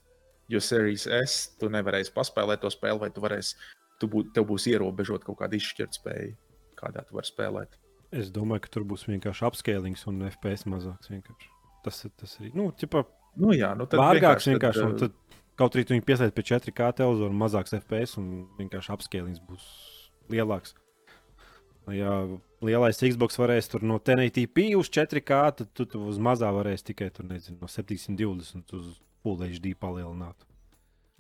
Jo 0.52 0.60
Series 0.60 1.06
S 1.06 1.54
tu 1.62 1.70
nevarēsi 1.72 2.12
paspēlēt 2.16 2.64
to 2.66 2.72
spēli, 2.74 3.00
vai 3.06 3.12
tu 3.14 3.24
varēsi, 3.24 3.56
tu 4.02 4.10
bū, 4.12 4.26
tev 4.36 4.50
būs 4.50 4.66
ierobežot 4.74 5.24
kaut 5.28 5.40
kāda 5.44 5.56
izšķirtspēja, 5.60 6.34
kādā 6.82 7.06
tu 7.08 7.16
vari 7.16 7.30
spēlēt. 7.30 7.78
Es 8.12 8.34
domāju, 8.34 8.66
ka 8.66 8.74
tur 8.74 8.84
būs 8.90 9.06
vienkārši 9.08 9.46
upscalings 9.48 10.04
un 10.12 10.26
FPS 10.28 10.68
mazāks. 10.68 11.14
Vienkārši. 11.14 11.52
Tas 11.86 12.04
ir 12.04 12.12
tas 12.20 12.34
arī. 12.42 12.52
Nu, 12.58 12.68
ķipa, 12.76 13.06
Nu, 13.40 13.54
jā, 13.56 13.72
nu 13.78 13.88
tad 13.88 14.02
Vārgāks 14.02 14.48
vienkārši. 14.50 14.52
vienkārši 14.52 14.84
tad, 15.00 15.16
tad, 15.16 15.42
kaut 15.60 15.76
arī 15.76 15.86
viņi 15.94 16.06
piesaista 16.08 16.36
pie 16.36 16.48
4K 16.50 16.92
televizoru, 17.00 17.38
mazāks 17.38 17.76
FPS 17.78 18.18
un 18.20 18.32
vienkārši 18.58 18.92
apskēlings 18.96 19.44
būs 19.48 19.68
lielāks. 20.34 20.76
Ja 21.90 22.20
lielais 22.62 23.02
Xbox 23.02 23.40
varēs 23.42 23.72
tur 23.72 23.84
no 23.88 23.98
1080p 23.98 24.76
uz 24.78 24.92
4K, 24.94 25.40
tad 25.58 25.72
tu, 25.74 25.88
tu 25.90 26.04
uz 26.12 26.20
mazā 26.22 26.52
varēsi 26.54 26.92
tikai 26.92 27.10
tur, 27.16 27.26
nezinu, 27.32 27.58
no 27.62 27.70
720 27.72 28.78
uz 28.78 28.94
Full 29.22 29.44
HD 29.46 29.76
palielināt. 29.78 30.48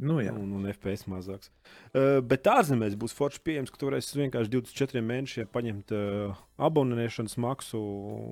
Nu, 0.02 0.16
jā. 0.18 0.32
un, 0.34 0.50
un 0.58 0.66
FPS 0.72 1.06
mazāks. 1.10 1.52
Uh, 1.94 2.18
bet 2.26 2.48
ārzemēs 2.50 2.96
būs 2.98 3.14
forši 3.14 3.44
pieejams, 3.46 3.70
ka 3.70 3.78
tu 3.78 3.86
varēsi 3.86 4.18
vienkārši 4.18 4.50
24 4.56 5.04
mēnešiem 5.06 5.52
paņemt 5.54 5.94
uh, 5.94 6.40
abonēšanas 6.66 7.38
maksu 7.42 7.82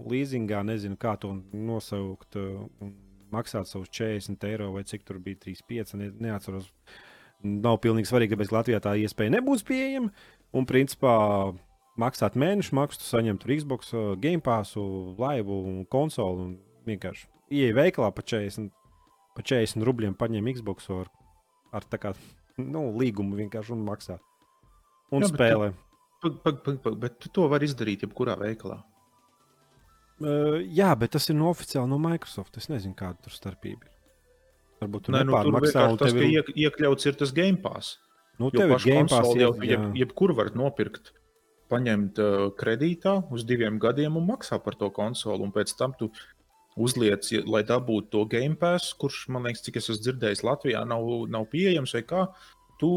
leasingā, 0.10 0.64
nezinu, 0.66 0.98
kā 0.98 1.14
to 1.22 1.36
nosaukt. 1.54 2.40
Uh, 2.42 2.90
maksāt 3.30 3.70
savus 3.70 3.92
40 3.94 4.46
eiro 4.50 4.72
vai 4.74 4.84
cik 4.88 5.06
tur 5.06 5.20
bija 5.22 5.38
35. 5.46 5.96
Ne, 6.00 6.10
neatceros. 6.30 6.72
Nav 7.46 7.78
pilnīgi 7.84 8.10
svarīgi, 8.10 8.34
kāpēc 8.34 8.52
Latvijā 8.52 8.82
tā 8.84 8.96
iespēja 9.00 9.38
nebūs 9.38 9.62
pieejama. 9.68 10.10
Un, 10.58 10.66
principā, 10.68 11.14
maksāt 12.00 12.38
mēnešu 12.40 12.76
maksu, 12.78 13.04
saņemt 13.06 13.46
Xbox, 13.46 13.94
uh, 13.96 14.14
Game 14.22 14.44
Pass, 14.46 14.78
laivu 15.20 15.62
un 15.70 15.84
konsoli. 15.90 16.46
Un 16.46 16.56
vienkārši 16.90 17.28
ieeja 17.54 17.76
veikalā 17.78 18.12
pa 18.16 18.26
40, 18.26 18.72
pa 19.38 19.46
40 19.46 19.86
rubļiem, 19.88 20.16
paņem 20.20 20.52
Xbox 20.58 20.90
ar, 20.96 21.12
ar 21.76 21.86
kā, 22.02 22.14
nu, 22.62 22.90
līgumu 23.00 23.40
vienkārši 23.40 23.76
un 23.76 23.86
maksā. 23.88 24.20
Un 25.16 25.26
Jā, 25.26 25.32
spēlē. 25.34 25.72
Bet, 26.24 26.40
pag, 26.44 26.64
pag, 26.66 26.82
pag, 26.84 26.98
bet 27.02 27.20
tu 27.24 27.32
to 27.34 27.48
vari 27.52 27.70
izdarīt 27.70 28.04
jebkurā 28.06 28.36
veikalā. 28.40 28.82
Uh, 30.20 30.60
jā, 30.76 30.90
bet 31.00 31.14
tas 31.16 31.30
ir 31.32 31.38
no 31.40 31.48
oficiāli 31.54 31.88
no 31.90 31.98
Microsoft. 32.02 32.58
Es 32.60 32.68
nezinu, 32.72 32.98
kāda 33.00 33.24
tur 33.24 33.34
starpība 33.34 33.88
ir. 33.88 33.94
Varbūt 34.80 35.08
tur 35.08 35.16
nu, 35.16 35.20
tur 35.20 35.30
nepārmaksā, 35.32 35.86
un 35.92 35.98
vienkārši 35.98 36.00
tas, 36.00 36.12
tev 36.12 36.20
ka 36.20 36.28
ir, 36.28 36.36
iek, 36.36 36.52
iekļauts 36.68 37.08
ir 37.10 37.18
tas 37.20 37.32
Game 37.36 37.60
Pass. 37.64 37.98
nu, 38.40 38.48
Jo 38.48 38.62
tev 38.62 38.70
ir 38.70 38.76
pašu 38.78 38.94
konsoli 38.96 39.44
jau 39.44 39.52
jeb, 39.68 39.88
jebkur 40.00 40.34
var 40.38 40.52
nopirkt, 40.56 41.12
paņemt 41.70 42.20
kredītā 42.60 43.16
uz 43.34 43.46
diviem 43.48 43.80
gadiem 43.82 44.18
un 44.20 44.28
maksā 44.28 44.60
par 44.64 44.78
to 44.80 44.90
konsoli. 44.94 45.46
Un 45.46 45.54
pēc 45.56 45.74
tam 45.80 45.96
tu 46.00 46.10
uzliec, 46.80 47.26
lai 47.50 47.64
dabūtu 47.68 48.12
to 48.14 48.26
Game 48.32 48.58
Pass, 48.60 48.94
kurš, 49.00 49.28
man 49.34 49.48
liekas, 49.48 49.64
cik 49.66 49.80
es 49.82 49.90
esmu 49.90 50.04
dzirdējis, 50.06 50.46
Latvijā 50.48 50.84
nav, 50.88 51.06
nav 51.32 51.48
pieejams 51.52 51.96
vai 51.98 52.04
kā. 52.08 52.26
Tu 52.80 52.90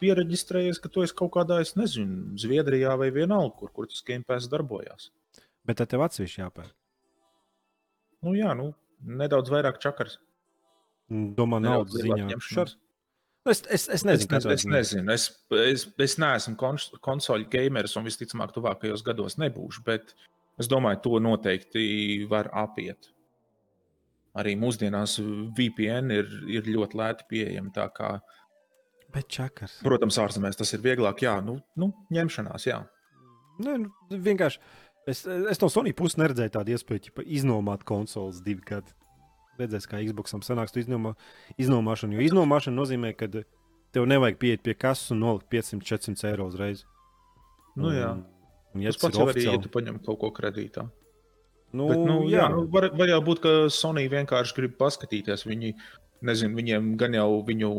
pieregistrējies, 0.00 0.78
ka 0.80 0.88
tu 0.88 1.02
esi 1.04 1.16
kaut 1.16 1.34
kādā, 1.34 1.58
es 1.60 1.74
nezinu, 1.76 2.32
Zviedrijā 2.40 2.94
vai 2.96 3.10
vienalga, 3.12 3.52
kur, 3.58 3.72
kur 3.74 3.90
tas 3.90 4.00
Game 4.06 4.24
Pass 4.24 4.48
darbojās. 4.52 5.10
Bet 5.68 5.78
tad 5.82 5.92
tev 5.92 6.04
atsevišķi 6.06 6.40
jāpērk. 6.40 6.72
Nu, 8.22 8.32
jā, 8.38 8.54
nu, 8.56 8.70
nedaudz 9.02 9.52
vairāk 9.52 9.82
čakars. 9.82 10.16
Domā, 11.12 11.58
naudas 11.60 12.00
ziņā. 12.00 12.30
ņemšanās. 12.30 12.78
Šar... 13.42 13.52
Es, 13.52 13.62
es, 13.66 13.88
es 13.88 13.88
Es, 14.00 14.04
nezinu, 14.06 14.28
ne, 14.28 14.36
kādā 14.36 14.52
es 14.54 14.62
ziņā. 14.62 14.74
nezinu, 14.76 15.12
es, 15.12 15.24
es, 15.66 15.86
es 15.98 16.18
neesmu 16.22 16.54
kons 16.60 16.90
konsoļu 17.02 17.48
gameris 17.50 17.96
un 17.98 18.06
visticamāk, 18.06 18.52
tuvākajos 18.54 19.02
gados 19.06 19.38
nebūšu. 19.42 19.82
Bet 19.86 20.14
es 20.62 20.68
domāju, 20.70 21.00
to 21.02 21.18
noteikti 21.24 21.82
var 22.30 22.50
apiet. 22.54 23.10
Arī 24.38 24.54
mūsdienās 24.56 25.18
VPN 25.58 26.14
ir, 26.14 26.30
ir 26.48 26.70
ļoti 26.70 26.96
lēti 26.96 27.26
pieejama. 27.28 27.72
tā 27.74 27.88
kā, 27.92 28.14
Bet 29.12 29.28
čakars. 29.28 29.74
Protams, 29.84 30.16
ārzemēs 30.22 30.56
tas 30.56 30.70
ir 30.72 30.80
vieglāk. 30.80 31.20
Jā, 31.20 31.34
nu, 31.44 31.58
nu 31.76 31.90
ņemšanās, 32.14 32.64
jā. 32.64 32.78
Nē, 33.60 33.74
nu, 33.82 33.90
vienkārši. 34.08 34.62
Es, 35.10 35.24
es 35.26 35.60
no 35.60 35.68
Sony 35.68 35.92
puses 35.92 36.16
neredzēju 36.16 36.54
tādu 36.54 36.72
iespēju, 36.72 37.12
ka 37.18 37.24
iznomāt 37.26 37.82
konsoles 37.84 38.40
divi 38.46 38.62
gadi. 38.64 38.94
Redzēs, 39.62 39.88
kā 39.90 40.02
Xboxam 40.02 40.44
sanāks 40.44 40.76
iznomā, 40.80 41.14
iznomāšana. 41.62 42.18
Jo 42.18 42.26
iznomāšana 42.28 42.78
nozīmē, 42.78 43.12
ka 43.18 43.30
tev 43.32 44.08
nevajag 44.08 44.40
pieiet 44.40 44.64
pie 44.64 44.74
kases 44.78 45.12
un 45.14 45.22
nolikt 45.24 45.48
500-400 45.52 46.32
eiro 46.32 46.48
uzreiz. 46.50 46.84
Nu, 47.76 47.92
jā. 47.94 48.12
Un, 48.16 48.24
un, 48.74 48.84
ja 48.84 48.92
Tas 48.92 49.00
pats 49.04 49.22
arī, 49.24 49.46
ja 49.48 49.58
tu 49.60 49.72
paņem 49.72 50.00
kaut 50.04 50.20
ko 50.20 50.32
kredītā. 50.34 50.88
Nu, 51.72 51.88
Bet, 51.88 52.00
nu, 52.04 52.16
jā, 52.28 52.42
jā, 52.42 52.48
nu, 52.52 52.66
var, 52.72 52.90
var 52.96 53.08
jau 53.08 53.20
būt, 53.24 53.40
ka 53.44 53.52
Sony 53.72 54.04
vienkārši 54.12 54.56
grib 54.58 54.74
paskatīties. 54.80 55.46
Viņi, 55.48 55.72
nezinu, 56.28 56.58
viņiem 56.58 56.90
gan 57.00 57.16
jau 57.16 57.28
viņu 57.48 57.72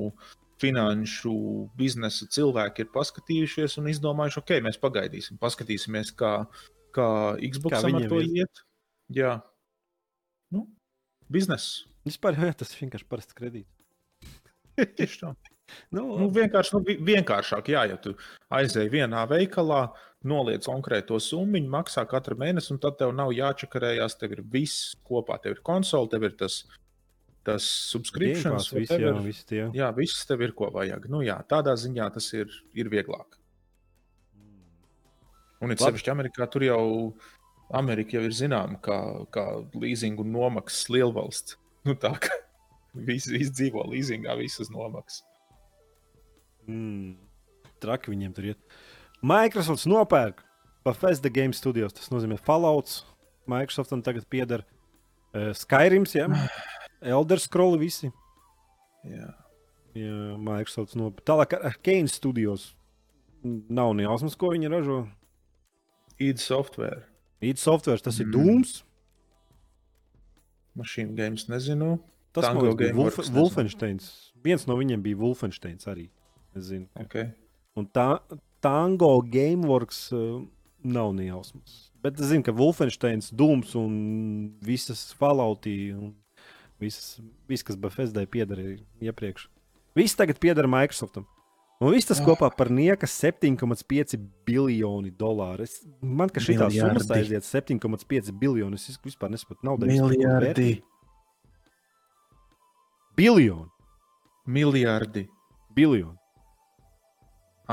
finanšu 0.63 1.33
biznesa 1.77 2.27
cilvēki 2.31 2.85
ir 2.85 2.91
paskatījušies 2.93 3.77
un 3.81 3.89
izdomājuši, 3.91 4.39
ok, 4.41 4.53
mēs 4.65 4.79
pagaidīsim, 4.81 5.37
paskatīsimies, 5.41 6.13
kā, 6.17 6.33
kā 6.95 7.07
Xbox 7.41 7.75
Kā 7.75 7.81
ar 7.89 8.07
to 8.09 8.21
iet. 8.23 8.39
iet. 8.45 8.63
Jā, 9.13 9.33
nu, 10.55 10.65
biznesa. 11.33 11.87
Vispār 12.07 12.37
jā, 12.37 12.51
tas 12.59 12.71
ir 12.75 12.85
vienkārši 12.85 13.07
parasts 13.09 13.35
kredīts. 13.37 13.69
Tieši 14.99 15.19
tā. 15.23 15.33
Nu, 15.95 16.03
Nu, 16.19 16.27
vienkārši, 16.33 16.73
nu, 16.75 16.81
vi- 16.85 16.97
vienkāršāk, 17.07 17.69
jā, 17.73 17.85
ja 17.89 17.95
tu 17.97 18.11
aizēji 18.53 18.91
vienā 18.93 19.23
veikalā, 19.31 19.87
noliec 20.27 20.67
konkrēto 20.67 21.17
summu, 21.23 21.61
maksā 21.71 22.03
katru 22.07 22.35
mēnesi, 22.39 22.71
un 22.75 22.79
tad 22.83 22.97
tev 22.99 23.13
nav 23.15 23.31
jāčakarējās. 23.35 24.17
Tev 24.19 24.35
ir 24.37 24.41
viss 24.53 24.93
kopā, 25.07 25.39
tev 25.43 25.55
ir 25.57 25.61
konsole, 25.65 26.11
tev 26.11 26.27
ir 26.27 26.35
tas, 26.39 26.59
tas 27.47 27.65
subscriptions, 27.91 28.69
Gamepāss, 28.69 28.75
visi, 28.75 28.93
jā, 28.93 28.99
whatever. 29.07 29.23
visi 29.25 29.47
tie. 29.49 29.63
jā, 29.79 29.89
viss 29.97 30.27
tev 30.29 30.43
ir 30.45 30.53
ko 30.55 30.69
vajag. 30.75 31.07
Nu, 31.11 31.23
jā, 31.25 31.39
tādā 31.49 31.73
ziņā 31.79 32.09
tas 32.19 32.29
ir, 32.37 32.51
ir 32.77 32.91
vieglāk. 32.93 33.39
Un 35.63 35.71
it 35.71 35.79
sevišķi 35.79 36.11
Amerikā 36.11 36.47
tur 36.51 36.65
jau, 36.67 36.83
Amerika 37.73 38.17
jau 38.17 38.23
ir 38.27 38.35
zināma 38.37 38.79
kā, 38.83 38.97
kā 39.33 39.43
leasingu 39.81 40.25
un 40.25 40.33
nomaksas 40.35 40.89
lielvalsts. 40.93 41.57
Nu, 41.87 41.97
tā 41.99 42.13
kā 42.21 42.35
visi, 43.09 43.33
visi 43.33 43.51
dzīvo 43.51 43.85
leasingā, 43.91 44.37
visas 44.39 44.71
nomaksas. 44.73 45.23
Mm. 46.69 47.15
Traki 47.83 48.13
viņiem 48.13 48.33
tur 48.35 48.53
iet. 48.53 48.75
Microsoft 49.23 49.87
nopērk 49.89 50.43
Bethesda 50.83 51.31
Game 51.31 51.55
Studios. 51.55 51.95
Tas 51.95 52.11
nozīmē 52.11 52.37
Fallouts. 52.43 53.01
Microsoftam 53.49 54.03
tagad 54.03 54.27
pieder 54.31 54.63
uh, 54.63 55.51
Skyrims, 55.55 56.15
ja? 56.19 56.29
Elder 57.03 57.41
Scrolls 57.41 57.81
visi. 57.81 58.11
Jā. 59.07 59.31
Jā, 59.93 60.13
Microsoft 60.39 60.95
nopērk. 60.99 61.25
Tālāk 61.27 61.57
ar 61.59 61.79
Kane 61.83 62.11
Studios. 62.11 62.71
Nav 63.43 63.91
ne 63.97 64.07
jausmas, 64.07 64.37
ko 64.39 64.53
viņi 64.53 64.71
ražo. 64.71 65.01
id 66.19 66.39
software. 66.39 67.03
It 67.43 67.59
software, 67.61 67.99
tas 68.01 68.19
mm. 68.19 68.25
ir. 68.25 68.31
Dooms. 68.33 68.73
Mašīnu 70.79 71.15
games 71.17 71.47
nezinu. 71.51 71.97
Tas 72.33 72.47
Tango 72.47 72.65
man 72.71 72.77
bija 72.79 72.95
Wolf. 72.97 73.19
Wolfensteins. 73.35 74.09
Viens 74.43 74.65
no 74.69 74.77
viņiem 74.79 75.03
bija 75.05 75.19
Wolfensteins 75.19 75.85
arī. 75.89 76.07
Es 76.55 76.69
zinu. 76.71 76.87
ka- 76.95 77.03
Okay. 77.05 77.31
Un 77.75 77.87
tā, 77.89 78.21
Tango 78.61 79.21
Gameworks 79.21 80.11
uh, 80.13 80.41
nav 80.83 81.13
nejausmas. 81.13 81.91
Bet 82.03 82.19
es 82.19 82.29
zinu, 82.29 82.43
ka 82.45 82.53
Wolfensteins, 82.53 83.31
Dūms 83.31 83.73
un 83.79 84.53
visas 84.61 85.13
Falloutī 85.17 85.93
un 85.95 86.13
visas, 86.79 87.19
viss, 87.47 87.63
kas 87.65 87.79
Bethesdai 87.79 88.25
piederēja 88.29 88.81
iepriekš. 89.01 89.47
Viss 89.95 90.17
tagad 90.17 90.39
pieder 90.41 90.67
Microsoftam. 90.67 91.25
Un 91.83 91.91
viss 91.91 92.07
tas 92.07 92.21
kopā 92.23 92.47
par 92.55 92.69
nieka 92.71 93.07
7,5 93.09 94.15
biljoni 94.47 95.11
dolāru. 95.19 95.65
Es, 95.67 95.81
man 95.99 96.31
ka 96.31 96.39
šī 96.43 96.55
summa 96.61 97.03
aiziet 97.17 97.43
7,5 97.43 98.31
biljoni. 98.39 98.79
Es 98.79 98.99
vispār 99.03 99.33
nesaprotu 99.33 99.67
naudu. 99.67 99.89
Miljardi. 99.89 100.77
Biljoni. 103.17 103.67
Miljardi. 104.47 105.25
Biljoni. 105.75 106.19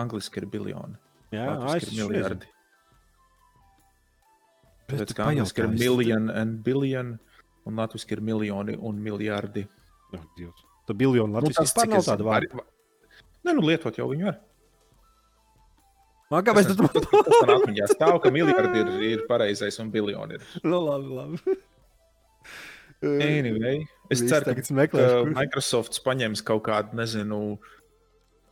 Angliski 0.01 0.43
ir 0.43 0.47
biljoni. 0.51 0.99
Jā, 1.31 1.47
Latviski 1.47 1.95
ir 1.95 2.09
miljardi. 2.11 2.51
Bet 4.91 5.15
kā 5.15 5.29
angliski 5.31 5.63
ir 5.63 5.71
million 5.71 6.27
and 6.35 6.65
billion, 6.67 7.15
un 7.67 7.79
latviski 7.79 8.17
ir 8.17 8.25
miljoni 8.27 8.75
un 8.75 8.99
miljardi. 9.03 9.67
Oh, 10.11 10.27
Dievs. 10.39 10.67
Tā 10.89 10.97
biljoni 10.99 11.37
Latvijas 11.37 11.61
nu, 11.61 11.67
vispār 11.69 11.87
cik 11.87 11.99
es 12.01 12.11
tāda 12.11 12.27
vārda. 12.27 12.65
Nē, 13.47 13.55
nu 13.57 13.65
lietot 13.65 13.97
jau 13.97 14.09
viņu 14.11 14.29
var. 14.29 14.39
Man 16.31 16.47
Kāpēc 16.47 16.69
Tas 16.71 16.77
tu 16.79 16.87
tas 17.11 17.41
man 17.43 17.57
atmiņā 17.57 17.89
stāv, 17.91 18.21
ka 18.23 18.31
miljardi 18.31 18.85
ir, 18.85 18.91
ir 19.17 19.27
pareizais 19.27 19.81
un 19.83 19.91
biljoni 19.91 20.39
ir. 20.39 20.45
Nu, 20.63 20.79
labi, 20.87 21.11
labi. 21.19 21.59
Anyway, 23.01 23.87
es 24.13 24.21
Viss 24.21 24.29
ceru, 24.29 24.53
ka 24.53 24.61
ka 24.61 24.89
kur- 24.93 25.31
Microsoft 25.33 26.03
paņems 26.05 26.43
kaut 26.45 26.67
kādu, 26.67 26.93
nezinu, 26.99 27.39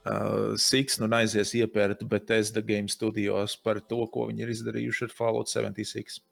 uh, 0.09 0.55
siksnu 0.57 1.05
un 1.05 1.17
aizies 1.19 1.53
iepērt 1.59 2.01
Bethesda 2.09 2.63
Game 2.65 2.89
Studios 2.89 3.59
par 3.61 3.83
to, 3.85 4.01
ko 4.09 4.25
viņi 4.31 4.47
ir 4.47 4.55
izdarījuši 4.55 5.05
ar 5.05 5.13
Fallout 5.19 5.53
76. 5.53 6.23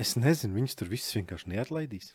Es 0.00 0.14
nezinu, 0.16 0.56
viņus 0.56 0.78
tur 0.78 0.88
visus 0.88 1.12
vienkārši 1.18 1.52
neatlaidīs. 1.52 2.14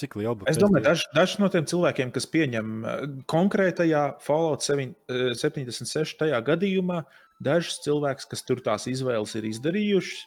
Cik 0.00 0.16
liela 0.18 0.34
būtu 0.34 0.50
Es 0.50 0.58
domāju, 0.58 0.82
daži 0.88 1.06
daž 1.14 1.36
no 1.38 1.48
tiem 1.52 1.66
cilvēkiem, 1.70 2.10
kas 2.14 2.26
pieņem 2.30 2.70
uh, 2.82 3.02
konkrētajā 3.30 4.02
Fallout 4.24 4.64
7, 4.66 4.90
uh, 4.90 5.34
76. 5.38 6.16
tajā 6.18 6.40
gadījumā, 6.48 7.04
dažs 7.44 7.78
cilvēks, 7.84 8.26
kas 8.30 8.42
tur 8.46 8.62
tās 8.64 8.88
izvēles 8.90 9.36
ir 9.38 9.46
izdarījuši, 9.52 10.18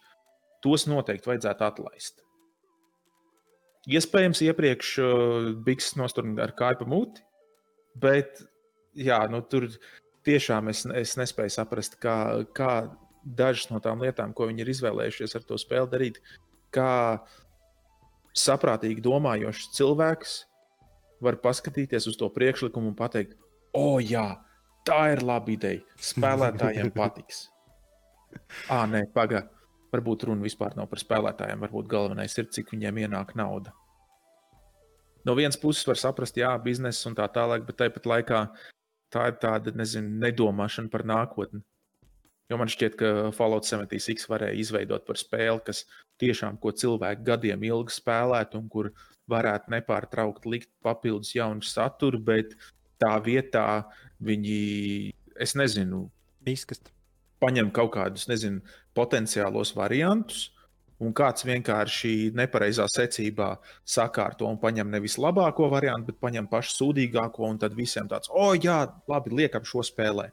tos 0.63 0.87
noteikti 0.87 1.33
vajadzētu 1.33 1.67
atlaist. 1.67 2.23
Iespējams, 3.91 4.43
iepriekš 4.47 4.93
uh, 5.03 5.49
Bigs 5.67 5.93
nostūrīja 5.99 6.47
ar 6.47 6.55
kāju 6.55 6.81
pa 6.81 6.87
muti, 6.91 7.23
bet 7.99 8.39
jā, 8.95 9.19
nu, 9.31 9.41
tur 9.51 9.67
tiešām 10.27 10.71
es, 10.71 10.85
es 10.95 11.15
nespēju 11.19 11.53
saprast, 11.53 11.99
kā, 12.03 12.15
kā 12.55 12.71
dažas 13.23 13.67
no 13.71 13.81
tām 13.83 13.99
lietām, 14.03 14.31
ko 14.35 14.47
viņi 14.47 14.63
ir 14.63 14.71
izvēlējušies 14.71 15.35
ar 15.39 15.45
to 15.47 15.59
spēli 15.59 15.91
darīt, 15.91 16.21
kā 16.75 17.19
saprātīgi 18.37 19.03
domājošs 19.03 19.71
cilvēks 19.77 20.37
var 21.23 21.39
paskatīties 21.41 22.07
uz 22.11 22.17
to 22.19 22.29
priekšlikumu 22.33 22.91
un 22.91 22.97
pateikt, 22.97 23.37
o, 23.73 23.97
jā, 24.01 24.37
tā 24.87 24.99
ir 25.15 25.23
laba 25.25 25.53
ideja. 25.53 25.83
Spēlētājiem 25.97 26.91
patiks. 26.97 27.47
Ah, 28.69 28.85
nē, 28.89 29.07
pagaidi. 29.15 29.49
Varbūt 29.87 30.27
runa 30.27 30.43
vispār 30.43 30.75
nav 30.77 30.89
par 30.91 30.99
spēlētājiem. 30.99 31.61
Varbūt 31.63 31.87
galvenais 31.89 32.33
ir, 32.37 32.49
cik 32.51 32.73
viņiem 32.73 33.05
ienāk 33.05 33.33
nauda. 33.39 33.71
No 35.25 35.35
vienas 35.35 35.57
puses 35.59 35.87
var 35.87 35.99
saprast, 35.99 36.37
jā, 36.39 36.51
biznesa 36.63 37.07
un 37.09 37.15
tā 37.17 37.25
tālāk, 37.31 37.65
bet 37.67 37.79
tāpat 37.79 38.05
laikā 38.07 38.41
tā 39.11 39.25
ir 39.31 39.39
tāda, 39.41 39.73
nezinu, 39.75 40.11
nedomāšana 40.21 40.91
par 40.91 41.03
nākotni. 41.07 41.63
Jo 42.47 42.57
man 42.59 42.69
šķiet, 42.71 42.95
ka 42.95 43.07
Fallout 43.35 43.67
76 43.67 44.29
varēja 44.31 44.55
izveidot 44.61 45.03
par 45.07 45.19
spēli, 45.19 45.59
kas 45.67 45.83
tiešām 46.21 46.55
ko 46.63 46.71
cilvēki 46.71 47.25
gadiem 47.27 47.65
ilgi 47.67 47.97
spēlētu, 47.97 48.61
un 48.61 48.69
kur 48.71 48.93
varētu 49.27 49.73
nepārtraukti 49.73 50.53
likt 50.53 50.69
papildus 50.83 51.33
jaunu 51.35 51.65
saturu, 51.67 52.21
bet 52.23 52.55
tā 53.01 53.11
vietā 53.23 53.83
viņi, 54.23 54.59
es 55.43 55.57
nezinu, 55.59 56.07
Izkast. 56.47 56.93
paņem 57.43 57.73
kaut 57.75 57.91
kādus, 57.97 58.29
nezinu, 58.31 58.63
potenciālos 58.95 59.73
variantus, 59.75 60.47
un 61.03 61.11
kāds 61.13 61.43
vienkārši 61.45 62.31
nepareizā 62.37 62.87
secībā 62.89 63.51
sakārto 63.85 64.47
un 64.47 64.57
paņem 64.57 64.89
nevis 64.95 65.19
labāko 65.21 65.67
variantu, 65.69 66.13
bet 66.13 66.23
paņem 66.23 66.47
pašu 66.49 66.77
sūdīgāko, 66.77 67.43
un 67.51 67.59
tad 67.61 67.75
visiem 67.77 68.07
tāds, 68.09 68.31
oh, 68.31 68.55
jā, 68.55 68.85
labi, 69.11 69.35
liekam 69.43 69.67
šo 69.67 69.83
spēlē. 69.85 70.31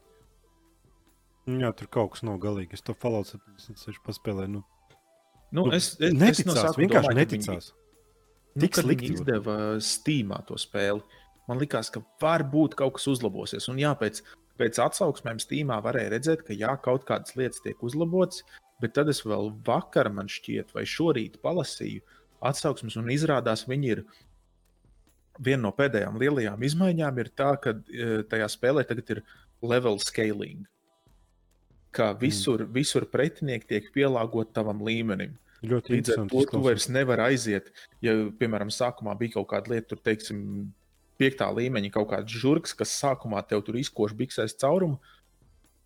Jā, 1.45 1.69
tur 1.77 1.87
kaut 1.93 2.11
kas 2.15 2.23
nav 2.25 2.39
galīgi. 2.41 2.73
Es 2.73 2.81
to 2.81 2.95
Fallout 2.97 3.27
76 3.29 4.01
paspēlēju. 4.05 4.49
Nu, 4.57 4.63
Nu, 5.55 5.67
Nu, 5.67 5.71
es, 5.77 5.91
es, 6.01 6.11
neticās, 6.11 6.57
es 6.57 6.63
no 6.65 6.71
vienkārši 6.81 7.05
domāju, 7.05 7.15
viņi- 7.15 7.21
neticās. 7.21 7.67
Nu, 8.55 8.61
Tik 8.63 8.71
kad 8.73 8.83
slikti 8.83 9.05
viņi 9.05 9.19
izdeva 9.19 9.55
Steamā 9.79 10.39
to 10.47 10.55
spēli. 10.59 11.03
Man 11.47 11.59
liekas, 11.61 11.91
ka 11.93 12.01
varbūt 12.19 12.75
kaut 12.75 12.95
kas 12.97 13.05
uzlabosies. 13.07 13.69
Un 13.69 13.77
jā, 13.77 13.93
pēc, 13.95 14.21
pēc 14.57 14.79
atsauksmēm 14.83 15.39
Steamā 15.39 15.77
varēja 15.85 16.11
redzēt, 16.15 16.43
ka 16.47 16.53
jā, 16.57 16.73
kaut 16.81 17.05
kādas 17.05 17.35
lietas 17.37 17.61
tiek 17.61 17.77
uzlabotas, 17.85 18.41
bet 18.81 18.93
tad 18.97 19.07
es 19.13 19.21
vēl 19.21 19.53
vakar, 19.63 20.09
man 20.11 20.27
šķiet, 20.27 20.73
vai 20.73 20.83
šorīt 20.83 21.37
palasīju 21.45 22.01
atsauksmes, 22.41 22.97
un 22.97 23.05
izrādās, 23.13 23.67
viņi 23.69 23.91
ir 23.93 24.03
viena 25.39 25.61
no 25.67 25.71
pēdējām 25.71 26.19
lielajām 26.19 26.63
izmaiņām, 26.67 27.19
ir 27.19 27.29
tā, 27.37 27.53
ka 27.61 27.75
e, 27.91 28.23
tajā 28.31 28.47
spēlē 28.51 28.83
tagad 28.87 29.09
ir 29.17 29.23
level 29.61 29.99
scaling. 29.99 30.65
Kā 31.95 32.11
visur, 32.19 32.65
mm. 32.65 32.71
visur 32.75 33.07
pretinieki 33.11 33.69
tiek 33.69 33.91
pielāgoti 33.95 34.55
tavam 34.55 34.81
līmenim. 34.83 35.35
Ļoti 35.65 35.93
Līdz 35.95 36.13
ar 36.13 36.25
to 36.29 36.41
tu 36.51 36.61
vairs 36.61 36.89
nevari 36.91 37.31
aiziet. 37.31 37.71
Ja, 38.03 38.13
piemēram, 38.39 38.71
sākumā 38.73 39.15
bija 39.17 39.37
kaut 39.37 39.47
kāda 39.53 39.71
lieta, 39.71 39.93
tur, 39.93 40.01
teiksim, 40.05 40.41
piektā 41.21 41.47
līmeņa 41.55 41.93
kaut 41.95 42.11
kāds 42.11 42.35
žurks, 42.35 42.75
kas 42.77 42.93
sākumā 42.99 43.41
tev 43.47 43.63
tur 43.65 43.79
izkoš 43.79 44.13
biksēs 44.19 44.57
caurumu, 44.61 44.99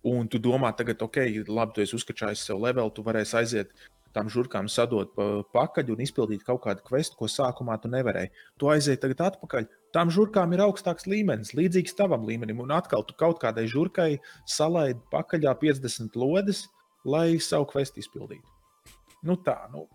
un 0.10 0.27
tu 0.31 0.41
domā, 0.41 0.72
tagad, 0.76 1.02
ok, 1.06 1.22
labi, 1.48 1.76
tu 1.76 1.86
esi 1.86 1.95
uzkačājis 1.99 2.48
sev 2.49 2.60
levelu, 2.64 2.91
tu 2.95 3.06
varēsi 3.06 3.38
aiziet 3.44 3.73
tam 4.15 4.30
žurkām 4.31 4.69
sadot 4.72 5.11
pa 5.14 5.26
pakaļ 5.53 5.94
un 5.94 6.02
izpildīt 6.02 6.45
kaut 6.48 6.64
kādu 6.64 6.84
kvestu, 6.86 7.18
ko 7.19 7.30
sākumā 7.30 7.77
tu 7.81 7.91
nevarēji. 7.94 8.31
Tu 8.57 8.72
aiziet 8.73 9.02
tagad 9.03 9.22
atpakaļ. 9.27 9.68
Tām 9.95 10.11
žurkām 10.14 10.53
ir 10.53 10.61
augstāks 10.61 11.07
līmenis, 11.10 11.56
līdzīgs 11.57 11.95
tavam 11.98 12.28
līmenim, 12.28 12.60
un 12.61 12.74
atkal 12.76 13.02
tu 13.07 13.16
kaut 13.18 13.40
kādai 13.41 13.66
žurkai 13.70 14.20
salaidi 14.45 14.99
pakaļā 15.14 15.56
50 15.64 16.18
lodes, 16.20 16.68
lai 17.06 17.40
savu 17.41 17.66
kvestu 17.72 18.03
izpildītu. 18.03 18.45
Nu 19.26 19.36
tā, 19.44 19.57
nu, 19.74 19.88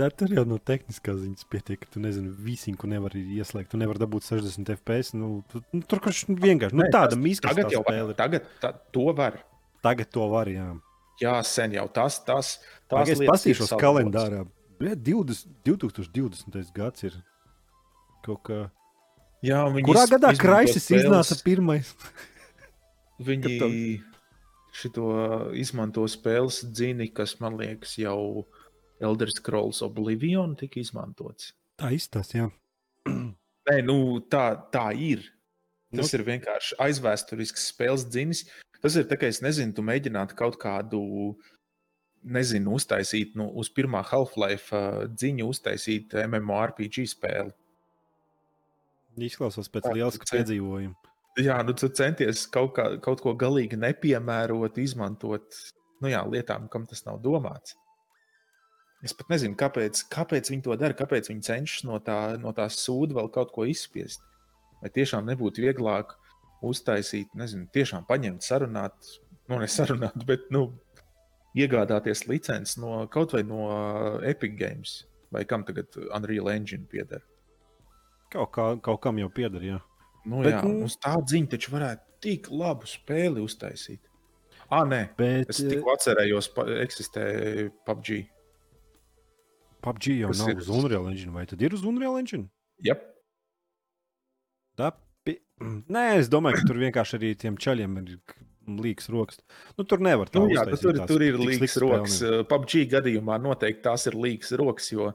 Bet 0.00 0.14
tur 0.16 0.30
jau 0.32 0.46
no 0.48 0.56
tehniskās 0.56 1.18
ziņas 1.20 1.46
pietiek, 1.52 1.80
ka 1.82 1.88
tu 1.92 2.00
nezini, 2.00 2.30
visiņu 2.46 2.88
nevari 2.88 3.20
ieslēgt. 3.36 3.68
Tu 3.74 3.80
nevari 3.80 4.00
dabūt 4.00 4.24
60 4.24 4.70
FPS. 4.78 5.12
Nu, 5.18 5.42
tu, 5.50 5.60
nu, 5.76 5.82
tur 5.84 6.00
vienkārši 6.00 6.78
nu, 6.78 6.86
tāda 6.86 7.10
tas- 7.12 7.20
mīksta 7.20 7.50
Tagad 7.50 7.74
jau 7.74 7.82
spēle. 7.84 8.06
var. 8.06 8.16
Tagad 8.22 8.46
tā, 8.62 8.70
to 8.96 9.12
var. 9.18 9.36
Tagad 9.84 10.08
to 10.14 10.28
var, 10.30 10.48
jā. 10.48 10.68
Jā, 11.20 11.34
sen 11.44 11.76
jau 11.76 11.84
tas, 11.92 12.16
tas, 12.24 12.54
tās 12.88 13.12
es 13.12 13.20
salabos. 13.68 13.76
kalendārā. 13.82 14.46
Bļa, 14.80 14.94
20, 15.04 15.52
2020. 15.68 16.72
gads 16.72 17.04
ir 17.04 17.18
kaut 18.24 18.40
kā. 18.48 18.70
Jā, 19.46 19.62
Kurā 19.86 20.04
iz- 20.04 20.12
gadā 20.12 20.30
Kraisis 20.36 20.90
iznāca 20.92 21.36
pirmais? 21.44 21.94
Viņi 23.26 24.00
šito 24.76 25.04
izmanto 25.58 26.04
spēles 26.08 26.62
dzini, 26.70 27.08
kas 27.12 27.34
man 27.40 27.56
liekas 27.60 27.96
jau 28.00 28.46
Elder 29.00 29.32
Scrolls 29.32 29.80
Oblivion 29.84 30.54
tika 30.60 30.80
izmantots. 30.80 31.52
Tā 31.80 31.90
izstāsta, 31.96 32.42
jā. 32.44 32.48
Nē, 33.70 33.76
nu, 33.86 33.96
tā, 34.32 34.44
tā 34.72 34.90
ir. 34.96 35.24
Tas 35.90 36.12
Nu. 36.12 36.18
ir 36.20 36.22
vienkārši 36.28 36.76
aizvēsturisks 36.84 37.64
spēles 37.72 38.04
dzinis. 38.12 38.44
Tas 38.80 38.94
ir 38.96 39.08
tā, 39.10 39.16
ka 39.18 39.26
es 39.26 39.40
nezinu, 39.42 39.74
tu 39.74 39.82
mēģinātu 39.84 40.36
kaut 40.38 40.54
kādu, 40.62 41.00
nezinu, 42.22 42.76
uztaisīt 42.78 43.34
nu, 43.40 43.48
uz 43.58 43.68
pirmā 43.74 44.04
Half-Life 44.06 44.70
uh, 44.76 45.08
dziņu, 45.10 45.48
uztaisīt 45.50 46.14
MMORPG 46.28 47.02
spēli. 47.10 47.50
Izklausās 49.26 49.70
pēc 49.72 49.90
lieliska 49.92 50.28
cen- 50.28 50.40
piedzīvojuma. 50.40 50.96
Jā, 51.40 51.60
nu 51.64 51.72
tu 51.78 51.88
centies 51.94 52.46
kaut, 52.50 52.74
kā, 52.76 52.86
kaut 53.04 53.20
ko 53.22 53.36
galīgi 53.38 53.78
nepiemērot, 53.78 54.80
izmantot 54.82 55.54
nu 56.02 56.10
jā, 56.10 56.20
lietām, 56.26 56.66
kam 56.72 56.86
tas 56.90 57.04
nav 57.06 57.20
domāts. 57.24 57.76
Es 59.04 59.14
pat 59.16 59.30
nezinu, 59.32 59.56
kāpēc, 59.56 60.02
kāpēc 60.12 60.50
viņi 60.52 60.64
to 60.66 60.76
dara, 60.80 60.96
kāpēc 60.96 61.30
viņi 61.30 61.46
cenšas 61.46 61.86
no 61.88 61.96
tā, 62.04 62.36
no 62.40 62.52
tā 62.56 62.66
sūda 62.72 63.16
vēl 63.16 63.30
kaut 63.32 63.54
ko 63.54 63.64
izspiest. 63.68 64.20
Vai 64.82 64.90
tiešām 64.92 65.28
nebūtu 65.28 65.64
vieglāk 65.64 66.12
uztaisīt, 66.64 67.32
nezinu, 67.36 67.68
tiešām 67.72 68.04
paņemt, 68.08 68.44
sarunāt, 68.44 68.96
nu, 69.48 69.60
nesarunāt, 69.62 70.20
bet 70.28 70.50
nu, 70.52 70.66
iegādāties 71.56 72.26
licenci 72.28 72.80
no 72.82 73.06
kaut 73.12 73.32
vai 73.34 73.42
no 73.46 73.64
Epic 74.26 74.52
Games 74.60 75.00
vai 75.34 75.44
kam 75.48 75.64
tagad 75.66 75.96
Unreal 76.16 76.50
Engine 76.52 76.86
pieder. 76.90 77.24
Kaut, 78.30 78.50
kā, 78.54 78.66
kaut 78.82 79.00
kam 79.02 79.18
jau 79.18 79.28
pieder, 79.34 79.60
jā. 79.66 79.78
Nu, 80.24 80.42
Bet, 80.44 80.54
jā, 80.54 80.62
nu- 80.64 80.84
uz 80.86 80.96
tā 81.02 81.16
ziņa 81.32 81.50
taču 81.56 81.72
varētu 81.72 82.00
tik 82.20 82.50
labu 82.52 82.86
spēli 82.86 83.40
uztaisīt. 83.42 84.00
Ah, 84.70 84.84
nē, 84.86 85.16
Bet 85.18 85.48
es 85.50 85.58
tikko 85.64 85.96
atcerējos, 85.96 86.50
ka 86.54 86.62
eksistē 86.84 87.24
PUBG. 87.88 88.20
PUBG 89.82 90.18
jau 90.20 90.28
kas 90.30 90.38
nav 90.44 90.50
ir- 90.52 90.60
uz 90.62 90.68
Unreal 90.68 91.08
Engine. 91.10 91.32
Vai 91.34 91.46
tad 91.46 91.62
ir 91.62 91.74
uz 91.74 91.82
Unreal 91.84 92.18
Engine? 92.20 92.48
Jā, 92.84 92.94
Dapi. 94.78 95.34
Nē, 95.96 96.04
es 96.20 96.28
domāju, 96.32 96.60
ka 96.60 96.68
tur 96.70 96.78
vienkārši 96.80 97.18
arī 97.18 97.32
tiem 97.38 97.56
ceļiem 97.60 97.98
ir 98.00 98.14
līks 98.80 99.08
rokas. 99.10 99.40
Nu, 99.76 99.84
tur 99.88 99.98
nevar 100.04 100.30
tā 100.30 100.38
nu, 100.40 100.48
jā 100.52 100.62
uztaisīt 100.62 100.84
tur, 100.86 100.98
tās 101.00 101.10
tur 101.10 101.24
ir 101.26 101.38
līnijas 101.40 101.76
rokas. 101.82 102.18
PUBG 102.48 102.84
gadījumā 102.94 103.40
noteikti 103.42 103.82
tās 103.88 104.06
ir 104.06 104.14
līnijas 104.14 104.52
rokas, 104.60 104.92
jo, 104.94 105.10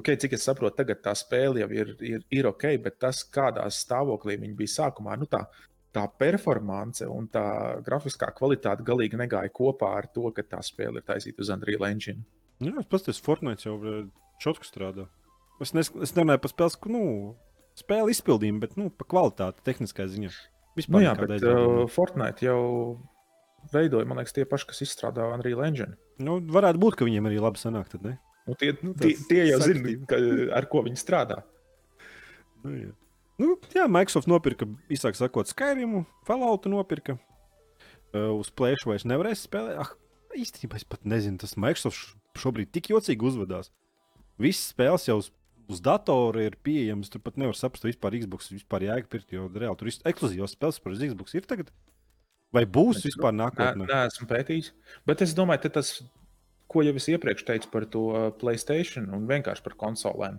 okay, 0.00 0.18
cik 0.20 0.36
es 0.36 0.44
saprotu, 0.46 0.76
tagad 0.80 1.02
tā 1.04 1.14
spēle 1.16 1.62
jau 1.62 1.70
ir, 1.74 1.94
ir, 2.04 2.26
ir 2.32 2.50
ok, 2.50 2.68
bet 2.84 2.98
tas, 3.02 3.22
kādā 3.32 3.64
stāvoklī 3.72 4.38
viņi 4.42 4.58
bija 4.58 4.74
sākumā, 4.80 5.16
nu 5.20 5.28
tā. 5.30 5.46
Tā 5.96 6.02
performance 6.20 7.06
un 7.08 7.24
tā 7.32 7.42
grafiskā 7.80 8.26
kvalitāte 8.36 8.84
galīgi 8.84 9.16
negāja 9.16 9.48
kopā 9.48 9.94
ar 9.96 10.10
to, 10.12 10.28
ka 10.36 10.42
tā 10.44 10.58
spēle 10.60 11.00
ir 11.00 11.06
taisīta 11.06 11.40
uz 11.40 11.48
Unreal 11.54 11.86
Engine. 11.88 12.26
Jā, 12.60 12.74
es 12.82 12.88
paskatījos, 12.90 13.22
Fortnite 13.24 13.64
jau 13.64 13.78
čotku 14.44 14.68
strādā. 14.68 15.06
Es, 15.64 15.72
nes, 15.72 15.88
es 16.04 16.12
nerunāju 16.12 16.42
par 16.44 16.52
spēles, 16.52 16.76
nu, 16.92 17.02
spēli 17.80 18.12
izpildījumu, 18.12 18.60
bet 18.60 18.76
nu, 18.76 18.90
par 18.92 19.08
kvalitāti, 19.08 19.64
tehniskā 19.64 20.04
ziņā. 20.12 20.34
Vispār 20.76 20.98
Nu, 20.98 21.04
jā, 21.06 21.14
bet 21.16 21.48
uh, 21.48 21.86
Fortnite 21.88 22.44
jau 22.44 22.60
veidoja, 23.72 24.04
man 24.08 24.20
liekas, 24.20 24.36
tie 24.36 24.44
paši, 24.48 24.68
kas 24.68 24.84
izstrādā 24.84 25.30
Unreal 25.32 25.64
Engine. 25.64 25.96
Nu, 26.20 26.38
varētu 26.52 26.80
būt, 26.80 26.98
ka 26.98 27.08
viņiem 27.08 27.28
arī 27.28 27.40
labi 27.40 27.60
sanāk. 27.60 27.88
Tad, 27.92 28.04
ne? 28.04 28.18
Nu, 28.46 28.54
tie, 28.54 28.72
Nu, 28.80 28.92
nu, 28.92 28.94
tie, 28.94 29.12
tie 29.28 29.44
jau 29.50 29.58
zina, 29.64 29.92
ka, 30.06 30.18
ar 30.54 30.68
ko 30.70 30.84
viņi 30.86 31.00
strādā. 31.00 31.40
Nu, 32.62 32.74
jā. 32.78 32.92
Nu, 33.36 33.56
jā, 33.74 33.84
Microsoft 33.90 34.30
nopirka, 34.30 34.68
īsāk 34.92 35.18
sakot, 35.18 35.50
Skyrimu, 35.50 36.04
Falloutu 36.28 36.70
nopirka. 36.72 37.18
Uh, 38.14 38.30
uz 38.38 38.48
plēšu 38.54 38.88
vairs 38.88 39.04
nevarēs 39.04 39.42
spēlēt. 39.44 39.76
Ah, 39.82 39.90
īstenībā 40.38 40.78
es 40.78 40.86
pat 40.88 41.02
nezinu, 41.04 41.36
tas 41.42 41.56
Microsoft 41.60 42.14
šobrīd 42.40 42.70
tik 42.72 42.88
jocīgi 42.94 43.26
uzvedās. 43.28 43.68
Visas 44.40 44.70
spēles 44.72 45.04
jau 45.08 45.18
uz, 45.20 45.28
uz 45.68 45.82
datora 45.84 46.46
ir 46.46 46.56
pieejamas. 46.64 47.10
Tur 47.12 47.20
pat 47.26 47.36
nevar 47.40 47.56
saprast, 47.58 47.84
vispār 47.88 48.16
Xbox 48.22 48.48
vispār 48.54 48.86
jēgpirkt, 48.88 49.34
jo 49.36 49.50
reāli 49.52 49.80
tur 49.80 49.90
ir 49.90 49.98
ekskluzīvas 50.12 50.56
spēles 50.56 50.80
par 50.84 50.96
Xbox. 50.96 51.36
Ir 51.36 51.48
tagad? 51.50 51.72
Vai 52.56 52.62
būs 52.64 53.02
Es 53.02 53.10
vispār 53.10 53.34
Nē, 53.34 53.42
nākotnē? 53.42 53.88
nē, 53.90 54.00
esmu 54.08 54.28
pētījis. 54.30 54.70
Bet 55.08 55.24
es 55.26 55.34
domāju, 55.36 55.66
ka 55.66 55.74
tas, 55.76 55.90
ko 56.76 56.84
jau 56.84 56.92
es 57.00 57.08
iepriekš 57.08 57.46
teicu 57.48 57.72
par 57.72 57.88
to 57.88 58.04
uh, 58.12 58.28
Playstation 58.36 59.08
un 59.16 59.24
vienkārši 59.30 59.64
par 59.64 59.76
konsolēm. 59.80 60.36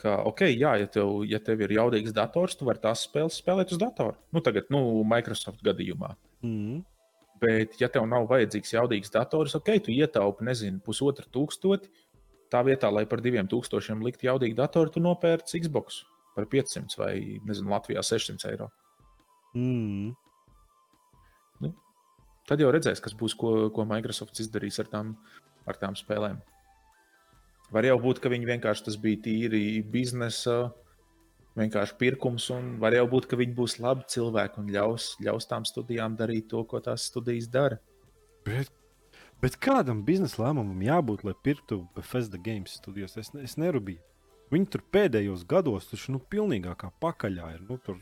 Ka, 0.00 0.18
ok, 0.28 0.42
jā, 0.50 0.74
ja 0.80 0.88
tev, 0.92 1.22
ja 1.28 1.40
tev 1.40 1.62
ir 1.64 1.76
jaudīgs 1.76 2.12
dators, 2.16 2.56
tu 2.56 2.66
vari 2.68 2.80
tās 2.82 3.06
spēles 3.06 3.38
spēlēt 3.40 3.72
uz 3.72 3.80
datora. 3.80 4.16
Nu, 4.32 4.42
tagad, 4.44 4.68
nu, 4.72 4.80
Microsoft 5.08 5.62
gadījumā. 5.64 6.12
Mm. 6.44 6.82
Bet, 7.40 7.76
ja 7.80 7.88
tev 7.92 8.08
nav 8.08 8.28
vajadzīgs 8.30 8.74
jaudīgs 8.76 9.12
dators, 9.12 9.56
ok, 9.56 9.70
tu 9.84 9.92
ietaupi, 9.92 10.44
nezinu, 10.48 10.80
pusotru 10.84 11.28
tūkstoti. 11.32 11.92
Tā 12.52 12.60
vietā, 12.64 12.88
lai 12.92 13.06
par 13.08 13.20
diviem 13.24 13.48
tūkstošiem 13.50 14.04
liktu 14.04 14.28
jaudīgu 14.28 14.56
datoru, 14.56 14.92
tu 14.92 15.02
nopērci 15.04 15.64
Xbox 15.64 16.04
par 16.36 16.46
500 16.52 17.00
vai, 17.00 17.14
nezinu, 17.48 17.72
Latvijā 17.72 18.04
600 18.04 18.52
eiro. 18.52 18.68
Mm. 19.56 20.12
Tad 22.46 22.62
jau 22.62 22.70
redzēs, 22.70 23.02
kas 23.02 23.14
būs, 23.18 23.34
ko, 23.38 23.68
ko 23.74 23.84
Microsoft 23.88 24.38
izdarīs 24.42 24.78
ar 24.82 24.90
tām, 24.90 25.16
ar 25.66 25.78
tām 25.80 25.96
spēlēm. 25.98 26.38
Var 27.74 27.88
jau 27.88 27.96
būt, 27.98 28.20
ka 28.22 28.30
viņi 28.30 28.46
vienkārši 28.52 28.86
tas 28.86 28.98
bija 29.02 29.18
tīri 29.24 29.82
biznesa, 29.82 30.70
vienkārši 31.58 31.96
pirkums, 31.98 32.46
un 32.54 32.76
var 32.82 32.94
jau 32.94 33.06
būt, 33.10 33.26
ka 33.26 33.38
viņi 33.40 33.56
būs 33.56 33.78
labi 33.82 34.06
cilvēki 34.12 34.62
un 34.62 34.70
ļaus, 34.76 35.08
ļaus 35.26 35.50
tām 35.50 35.66
studijām 35.66 36.14
darīt 36.18 36.46
to, 36.52 36.62
ko 36.70 36.78
tās 36.84 37.08
studijas 37.10 37.50
dara. 37.50 37.80
Bet, 38.46 38.70
bet 39.42 39.58
kādam 39.58 40.04
biznesa 40.06 40.44
lēmumam 40.44 40.84
jābūt, 40.86 41.26
lai 41.26 41.34
pirktu 41.42 41.82
Bethesda 41.96 42.38
Games 42.38 42.78
studijos? 42.78 43.18
Es, 43.18 43.32
es 43.42 43.58
nerūpēju. 43.58 44.02
Viņi 44.54 44.68
tur 44.70 44.86
pēdējos 44.94 45.42
gados 45.50 45.90
taču 45.90 46.14
nu, 46.14 46.22
pilnīgākā 46.22 46.92
pakaļā 47.02 47.56
ir. 47.56 47.64
Nu, 47.66 47.80
tur, 47.82 47.98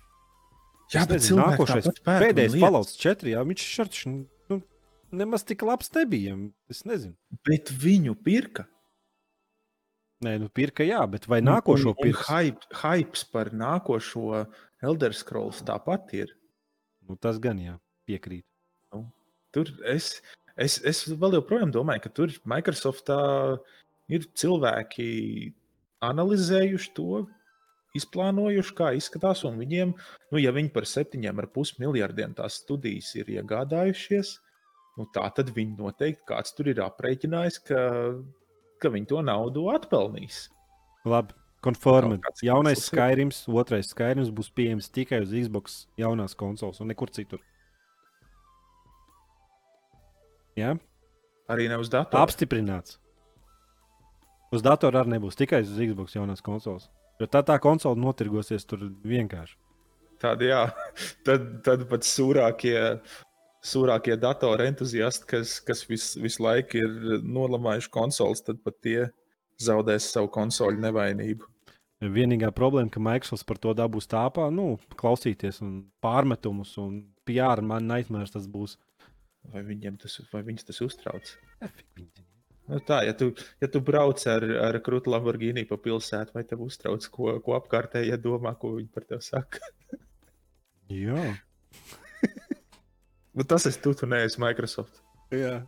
Jā, 0.93 1.01
Es 1.01 1.09
bet 1.09 1.23
nezinu, 1.23 1.41
nākošais, 1.41 1.87
pēdējais. 2.05 2.55
Fallouts 2.61 2.99
4, 3.01 3.31
jā, 3.33 3.43
viņš 3.49 3.63
šarts, 3.65 4.03
nu, 4.11 4.19
nemaz 5.17 5.45
tik 5.47 5.65
labs 5.67 5.91
nebija. 5.95 6.37
Es 6.71 6.85
nezinu. 6.89 7.15
Bet 7.47 7.73
viņu 7.85 8.17
pirka. 8.25 8.67
Nē, 10.25 10.39
nu, 10.41 10.49
pirka, 10.49 10.85
jā, 10.87 11.03
bet 11.11 11.27
vai 11.29 11.41
nākošo 11.45 11.93
pirks? 11.99 12.29
Hype, 12.31 12.69
hypes 12.81 13.25
par 13.29 13.51
nākošo 13.53 14.45
Elder 14.85 15.17
Scrolls 15.17 15.61
tāpat 15.67 16.15
ir. 16.17 16.33
Nu, 17.05 17.19
tas 17.21 17.41
gan 17.43 17.61
jā, 17.61 17.77
piekrīt. 18.09 18.47
Tur 19.55 19.71
es, 19.91 20.17
es, 20.59 20.79
es 20.83 21.05
vēl 21.11 21.37
joprojām 21.39 21.71
domāju, 21.75 22.07
ka 22.07 22.13
tur 22.15 22.33
Microsoftā 22.49 23.19
ir 24.11 24.25
cilvēki 24.35 25.07
analizējuši 26.05 26.91
to, 26.97 27.25
izplānojuši, 27.95 28.75
kā 28.75 28.91
izskatās, 28.99 29.45
un 29.47 29.61
viņiem, 29.61 29.93
nu, 30.33 30.41
ja 30.41 30.51
viņi 30.55 30.73
par 30.75 30.89
7,5 30.91 31.79
miljardiem 31.83 32.35
tās 32.35 32.59
studijas 32.65 33.13
ir 33.21 33.31
iegādājušies, 33.37 34.35
nu, 34.99 35.07
tā 35.15 35.25
tad 35.37 35.51
viņi 35.55 35.79
noteikti 35.79 36.27
kāds 36.29 36.55
tur 36.57 36.71
ir 36.71 36.83
aprēķinājis, 36.85 37.61
ka, 37.69 37.81
ka 38.83 38.93
viņi 38.95 39.11
to 39.11 39.23
naudu 39.27 39.67
atpelnīs. 39.75 40.47
Labi, 41.09 41.35
konformi. 41.65 42.21
Jaunais. 42.45 42.87
Skyrims, 42.89 43.45
otrais 43.49 43.91
Skyrims 43.93 44.31
būs 44.35 44.51
pieejams 44.55 44.91
tikai 44.93 45.23
uz 45.25 45.33
Xbox 45.35 45.85
jaunās 46.01 46.37
konsoles 46.39 46.81
un 46.81 46.93
nekur 46.93 47.13
citur. 47.13 47.43
Jā, 50.55 50.77
Arī 51.51 51.67
ne 51.69 51.77
uz 51.83 51.91
datoru. 51.91 52.23
apstiprināts. 52.23 52.99
Uz 54.55 54.63
datora 54.63 55.03
arī 55.03 55.17
nebūs 55.17 55.37
tikai 55.37 55.65
uz 55.65 55.75
Xbox 55.75 56.15
jaunās 56.15 56.45
konsoles. 56.45 56.87
Jo 57.21 57.27
tā 57.31 57.43
tā 57.47 57.59
konsole 57.63 57.99
notirgosies 58.01 58.65
tur 58.67 58.87
vienkārši. 59.07 59.57
Tādi, 60.23 60.49
jā, 60.53 60.63
tad, 61.27 61.49
tad 61.67 61.85
pat 61.91 62.07
sūrākie, 62.07 62.77
sūrākie 63.65 64.17
datoru 64.21 64.67
entuziasti, 64.69 65.27
kas, 65.31 65.59
kas 65.65 65.85
vis, 65.89 66.13
visu 66.21 66.45
laiku 66.45 66.81
ir 66.83 67.23
nolamājuši 67.25 67.93
konsoles, 67.95 68.45
tad 68.45 68.61
pat 68.65 68.77
tie 68.85 68.99
zaudēs 69.63 70.11
savu 70.13 70.31
konsoli 70.35 70.83
nevainību. 70.83 71.49
Vienīgā 72.05 72.51
problēma, 72.53 72.91
ka 72.93 73.01
Microsoft 73.01 73.47
par 73.49 73.61
to 73.63 73.73
dabūs 73.77 74.09
tāpā, 74.11 74.51
nu, 74.53 74.75
klausīties 75.01 75.63
un 75.65 75.79
pārmetumus 76.05 76.75
un 76.83 76.99
PR 77.25 77.63
man 77.65 77.89
nightmares 77.89 78.35
tas 78.35 78.49
būs. 78.51 78.77
Vai 79.55 79.63
viņiem 79.65 79.97
tas, 80.01 80.19
vai 80.33 80.43
viņus 80.45 80.69
tas 80.69 80.81
uztrauc? 80.85 81.33
Nu 82.69 82.81
tā, 82.89 83.03
ja 83.05 83.13
tu, 83.17 83.31
ja 83.61 83.69
tu 83.69 83.81
brauc 83.85 84.23
ar, 84.29 84.45
ar 84.69 84.79
krūtu 84.85 85.13
Lamborghini 85.13 85.67
pa 85.69 85.77
pilsētu, 85.81 86.33
vai 86.37 86.45
tev 86.49 86.65
uztrauc, 86.65 87.09
ko, 87.13 87.35
ko 87.45 87.59
apkārtējie 87.59 88.17
domā, 88.25 88.55
ko 88.61 88.73
viņi 88.79 88.89
par 88.93 89.05
tevi 89.09 89.25
saka? 89.25 89.75
Jā. 90.93 91.29
Nu, 93.35 93.47
tas 93.49 93.67
es 93.67 93.79
tu, 93.83 93.93
tu 93.99 94.07
neesi 94.11 94.41
Microsoft. 94.43 95.03
Jā. 95.35 95.59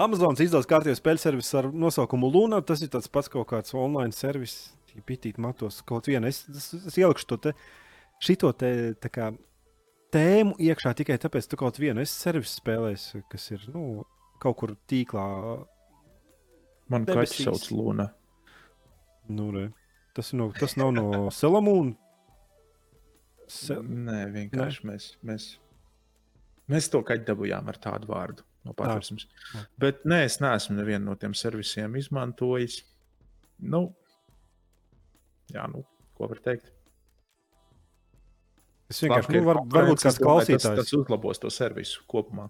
Amazons 0.00 0.40
izdevās 0.40 0.68
kārtībā 0.68 0.96
spēļu 0.96 1.20
servisu 1.20 1.58
ar 1.60 1.68
nosaukumu 1.76 2.30
Luna. 2.32 2.62
Tas 2.64 2.80
ir 2.84 2.92
tāds 2.92 3.10
pats 3.12 3.28
kaut 3.32 3.50
kāds 3.52 3.76
online 3.76 4.16
servis. 4.16 4.72
Pitīt 5.08 5.38
matos 5.40 5.80
kaut 5.88 6.08
vienu. 6.08 6.28
Es, 6.28 6.42
es, 6.52 6.66
es 6.76 6.96
ielikšu 7.00 7.28
to 7.30 7.38
te, 7.46 7.52
šito 8.20 8.50
te, 8.56 8.72
tā 9.00 9.08
kā, 9.12 9.30
tēmu 10.12 10.56
iekšā 10.60 10.92
tikai 10.98 11.16
tāpēc, 11.20 11.46
ka 11.46 11.54
tu 11.54 11.60
kaut 11.62 11.80
vienu 11.80 12.02
esi 12.04 12.12
servis 12.12 12.56
spēlējis, 12.58 13.06
kas 13.32 13.48
ir 13.54 13.64
nu, 13.72 14.04
kaut 14.42 14.58
kur 14.60 14.74
tīklā. 14.90 15.24
Man 16.92 17.08
kaķis 17.08 17.46
sauc 17.46 17.70
Luna. 17.72 18.10
Nu, 19.32 19.48
re. 19.54 19.70
tas, 20.16 20.32
ir 20.32 20.40
no, 20.40 20.50
tas 20.56 20.76
nav 20.76 20.92
no 20.96 21.28
Salamūna. 21.32 21.96
Se, 23.52 23.76
Nē, 23.80 24.26
vienkārši 24.32 24.86
mēs, 24.88 25.08
mēs, 25.24 25.46
mēs 26.70 26.90
to 26.92 27.02
kaķi 27.06 27.26
dabūjām 27.30 27.70
ar 27.72 27.80
tādu 27.82 28.10
vārdu 28.10 28.46
no 28.66 28.76
patvērsmes. 28.78 29.26
Bet 29.82 30.04
nē, 30.08 30.22
es 30.28 30.38
neesmu 30.42 30.78
nevienu 30.78 31.10
no 31.10 31.16
tiem 31.18 31.34
servisiem 31.34 31.96
izmantojis. 31.98 32.82
Nu, 33.62 33.88
jā, 35.50 35.66
nu, 35.70 35.82
ko 36.18 36.30
var 36.30 36.42
teikt? 36.44 36.70
es 38.92 39.02
vienkārši, 39.02 39.28
ka 39.28 39.38
nu, 39.38 39.44
var, 39.46 39.60
varbūt 39.72 40.04
kāds 40.04 40.18
domāju, 40.18 40.28
klausītājs. 40.28 40.66
Tas, 40.66 40.80
tas 40.80 40.96
uzlabos 40.98 41.40
to 41.42 41.50
servisu 41.52 42.04
kopumā. 42.10 42.48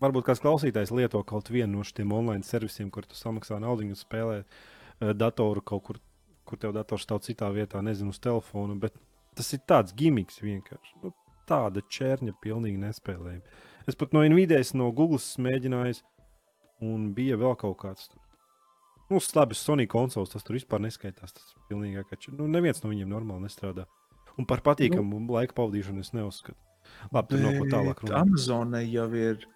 varbūt 0.00 0.28
kāds 0.30 0.42
klausītājs 0.44 0.92
lieto 0.96 1.22
kaut 1.28 1.50
vienu 1.52 1.80
no 1.80 1.86
šiem 1.86 2.12
online 2.16 2.46
servisiem, 2.46 2.90
kur 2.92 3.08
tu 3.08 3.18
samaksā 3.18 3.58
naudu 3.60 3.88
un 3.88 3.98
spēlē 3.98 4.42
uh, 4.42 5.12
datoru 5.12 5.64
kaut 5.72 5.84
kur, 5.88 6.00
kur 6.48 6.60
tev 6.60 6.74
dators 6.76 7.04
stāv 7.06 7.22
citā 7.26 7.50
vietā, 7.54 7.82
nezinu, 7.84 8.14
uz 8.14 8.22
telefona. 8.22 8.78
Bet 8.80 8.96
tas 9.36 9.50
ir 9.56 9.64
tāds 9.68 9.96
gimiks 9.96 10.40
vienkārši. 10.42 10.96
Nu, 11.04 11.12
tāda 11.50 11.82
čērņa 11.98 12.36
pilnīgi 12.42 12.80
nespēlējama. 12.80 13.60
Es 13.90 13.98
pat 13.98 14.14
no 14.14 14.22
Nvidias, 14.22 14.72
no 14.78 14.90
Google 14.94 15.18
mēģināju, 15.18 16.00
un 16.86 17.10
bija 17.16 17.38
vēl 17.40 17.56
kaut 17.60 17.78
kāds. 17.82 18.10
Nu, 19.10 19.18
labi, 19.34 19.56
Sony 19.58 19.88
konsoles 19.90 20.30
tas 20.30 20.44
tur 20.46 20.54
vispār 20.54 20.82
neskaitās. 20.84 21.34
Tas 21.34 21.54
pilnīgi 21.68 22.04
kā 22.06 22.18
nu, 22.36 22.46
neviens 22.50 22.84
no 22.84 22.92
viņiem 22.92 23.10
normāli 23.10 23.48
nestrādā. 23.48 23.88
Un 24.38 24.46
par 24.46 24.62
patīkamu 24.64 25.24
nu, 25.24 25.34
laika 25.34 25.56
pavadīšanu 25.56 26.04
es 26.04 26.12
neuzskatu. 26.14 26.58
Labi, 27.10 27.32
tur 27.32 27.42
nav 27.42 27.58
ko 27.58 27.66
tālāk 27.72 28.04
runāt. 28.04 28.20
Amazonai 28.20 28.84
jau 28.86 29.08
ir. 29.18 29.48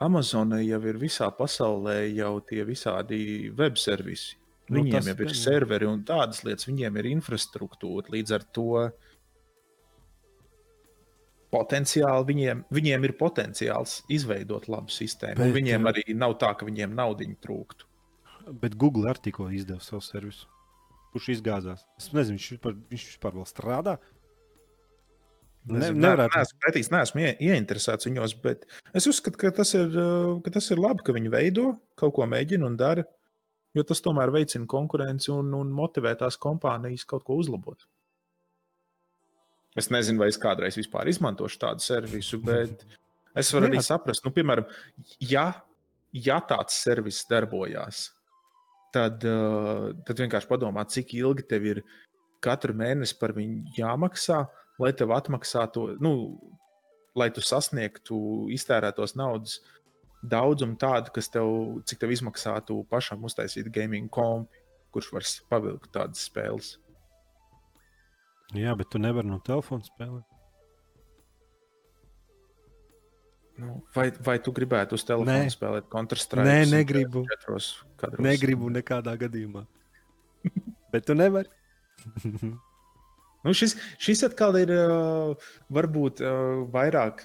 Amazonai 0.00 0.64
jau 0.64 0.80
ir 0.88 0.98
visā 0.98 1.28
pasaulē 1.36 1.96
jau 2.16 2.32
tie 2.48 2.64
visādi 2.66 3.22
web 3.56 3.78
servisi. 3.78 4.38
Nu, 4.70 4.80
Viņiem 4.80 4.96
tas 4.96 5.08
jau 5.10 5.26
ir 5.26 5.34
serveri 5.36 5.86
un 5.90 6.02
tādas 6.06 6.44
lietas, 6.46 6.66
viņiem 6.68 6.98
ir 7.00 7.08
infrastruktūra. 7.10 8.10
Līdz 8.14 8.34
ar 8.36 8.46
to 8.54 8.68
potenciāli 11.54 12.28
viņiem, 12.28 12.62
viņiem 12.74 13.06
ir 13.08 13.16
potenciāls 13.18 14.00
izveidot 14.12 14.68
labu 14.70 14.92
sistēmu. 14.94 15.40
Bet, 15.42 15.54
viņiem 15.56 15.86
jā. 15.86 15.92
arī 15.92 16.16
nav 16.16 16.36
tā, 16.42 16.52
ka 16.58 16.68
viņiem 16.68 16.94
naudiņu 16.96 17.38
trūktu. 17.42 17.88
Bet 18.62 18.76
Google 18.80 19.10
arī 19.10 19.26
tikko 19.28 19.50
izdeva 19.54 19.82
savu 19.84 20.02
servisu. 20.04 20.48
Kurš 21.10 21.32
izgāzās? 21.36 21.84
Es 21.98 22.10
nezinu, 22.14 22.38
viņš 22.38 22.48
vispār, 22.54 22.74
viņš 22.92 23.06
vispār 23.10 23.36
vēl 23.36 23.46
strādā. 23.48 23.96
Ne, 25.68 25.90
nevarētu. 25.92 26.38
neesmu 26.38 26.58
pretīs, 26.62 26.88
neesmu 26.88 27.20
ie, 27.20 27.30
ieinteresēts 27.50 28.08
viņos, 28.08 28.34
bet 28.40 28.62
es 28.96 29.06
uzskatu, 29.10 29.36
ka 29.42 29.50
tas, 29.58 29.74
ir, 29.76 29.90
uh, 29.92 30.38
ka 30.44 30.54
tas 30.54 30.70
ir 30.72 30.80
labi, 30.80 31.04
ka 31.04 31.12
viņi 31.12 31.32
veido 31.34 31.66
kaut 32.00 32.14
ko 32.16 32.28
mēģina 32.30 32.64
un 32.70 32.78
dara. 32.80 33.04
Jo 33.76 33.84
tas 33.86 34.00
tomēr 34.02 34.32
veicina 34.34 34.66
konkurenci 34.66 35.30
un, 35.34 35.52
un 35.54 35.68
motivē 35.74 36.16
tās 36.18 36.40
kompānijas 36.40 37.04
kaut 37.06 37.26
ko 37.26 37.36
uzlabot. 37.38 37.84
Es 39.78 39.90
nezinu, 39.92 40.18
vai 40.22 40.30
es 40.32 40.38
kādreiz 40.40 40.74
vispār 40.78 41.08
izmantošu 41.12 41.60
tādu 41.62 41.84
servisu, 41.84 42.40
bet 42.42 42.82
es 43.38 43.52
varu 43.54 43.68
Jā. 43.68 43.70
arī 43.70 43.82
saprast, 43.86 44.24
nu, 44.26 44.32
piemēram, 44.34 44.66
ja, 45.22 45.44
ja 46.10 46.40
tāds 46.42 46.80
servis 46.82 47.22
darbojās, 47.30 48.08
tad, 48.94 49.22
uh, 49.22 49.92
tad 50.06 50.24
vienkārši 50.24 50.50
padomā, 50.50 50.86
cik 50.90 51.14
ilgi 51.20 51.46
tev 51.46 51.68
ir 51.70 51.82
katru 52.42 52.74
mēnesi 52.74 53.14
par 53.20 53.36
viņu 53.36 53.76
jāmaksā, 53.78 54.42
lai 54.82 54.90
tev 54.96 55.14
atmaksātu, 55.14 55.86
nu, 56.02 56.14
lai 57.14 57.28
tu 57.34 57.42
sasniegtu 57.44 58.18
iztērētos 58.54 59.14
naudas 59.18 59.60
daudzumu 60.20 60.76
tādu, 60.80 61.12
kas 61.14 61.30
tev, 61.32 61.48
cik 61.88 62.02
tev 62.02 62.12
izmaksātu 62.14 62.82
pašam 62.90 63.22
uztaisīt 63.28 63.70
gaming 63.72 64.10
kompi, 64.12 64.60
kurš 64.94 65.12
var 65.14 65.26
pavilkt 65.52 65.92
tādas 65.94 66.26
spēles. 66.26 66.74
Jā, 68.56 68.74
bet 68.78 68.90
tu 68.90 68.98
nevari 68.98 69.30
no 69.30 69.38
telefona 69.46 69.86
spēlēt. 69.86 70.26
Nu, 73.60 73.76
vai, 73.94 74.08
vai 74.24 74.38
tu 74.40 74.54
gribētu 74.56 74.96
uz 74.96 75.04
telefona 75.04 75.42
Nē. 75.44 75.52
spēlēt 75.52 75.90
Counter-Strike? 75.92 76.46
Nē, 76.48 76.64
negribu. 76.70 77.26
Četros 77.28 77.74
kadros? 78.00 78.24
Negribu 78.24 78.70
nekādā 78.72 79.12
gadījumā. 79.20 79.66
bet 80.94 81.06
tu 81.06 81.16
nevari. 81.18 81.50
Nu, 83.40 83.54
šis, 83.56 83.72
šis 83.96 84.20
atkal 84.26 84.56
ir 84.60 84.68
uh, 84.74 85.46
varbūt 85.72 86.18
uh, 86.20 86.58
vairāk. 86.74 87.22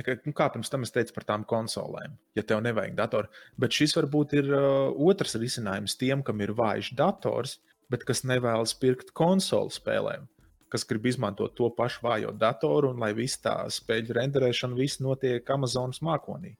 Kā, 0.00 0.14
nu, 0.24 0.32
kā 0.36 0.50
pirms 0.52 0.68
tam 0.72 0.84
es 0.84 0.92
teicu 0.92 1.14
par 1.16 1.24
tām 1.28 1.46
konsolēm, 1.48 2.12
ja 2.36 2.44
tev 2.44 2.60
nevajag 2.64 2.92
datoru. 2.98 3.30
Bet 3.60 3.72
šis 3.76 3.96
varbūt 3.96 4.34
ir 4.36 4.50
uh, 4.52 4.92
otrs 5.08 5.38
risinājums 5.40 5.96
tiem, 6.00 6.20
kam 6.24 6.44
ir 6.44 6.52
vājš 6.56 6.92
dators, 6.98 7.56
bet 7.92 8.04
kas 8.08 8.20
nevēlas 8.28 8.76
pirkt 8.80 9.14
konsoli 9.16 9.72
spēlēm, 9.72 10.28
kas 10.70 10.86
grib 10.86 11.06
izmantot 11.10 11.54
to 11.58 11.68
pašu 11.74 12.04
vājo 12.06 12.32
datoru 12.36 12.92
un 12.94 13.00
lai 13.02 13.12
viss 13.16 13.40
tā 13.42 13.56
spēļu 13.70 14.16
renderēšana 14.16 14.78
viss 14.78 15.02
notiek 15.02 15.48
Amazonas 15.50 16.02
mākonī. 16.06 16.54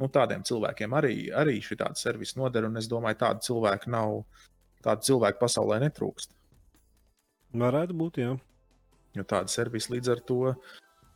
Nu, 0.00 0.08
tādiem 0.10 0.42
cilvēkiem 0.48 0.94
arī, 0.98 1.16
arī 1.36 1.58
šī 1.62 1.76
tāda 1.78 2.00
servisa 2.00 2.40
noder, 2.40 2.66
un 2.66 2.80
es 2.80 2.88
domāju, 2.90 3.20
tādu 3.20 3.44
cilvēku 3.46 3.92
nav, 3.92 4.22
tādu 4.82 5.06
cilvēku 5.10 5.38
pasaulē 5.42 5.78
netrūkst. 5.84 6.32
Varētu 7.62 7.96
būt, 8.00 8.22
jā. 8.22 8.32
Jo 9.12 9.24
tāda 9.28 9.52
servisa 9.52 9.92
līdz 9.92 10.10
ar 10.14 10.22
to 10.26 10.40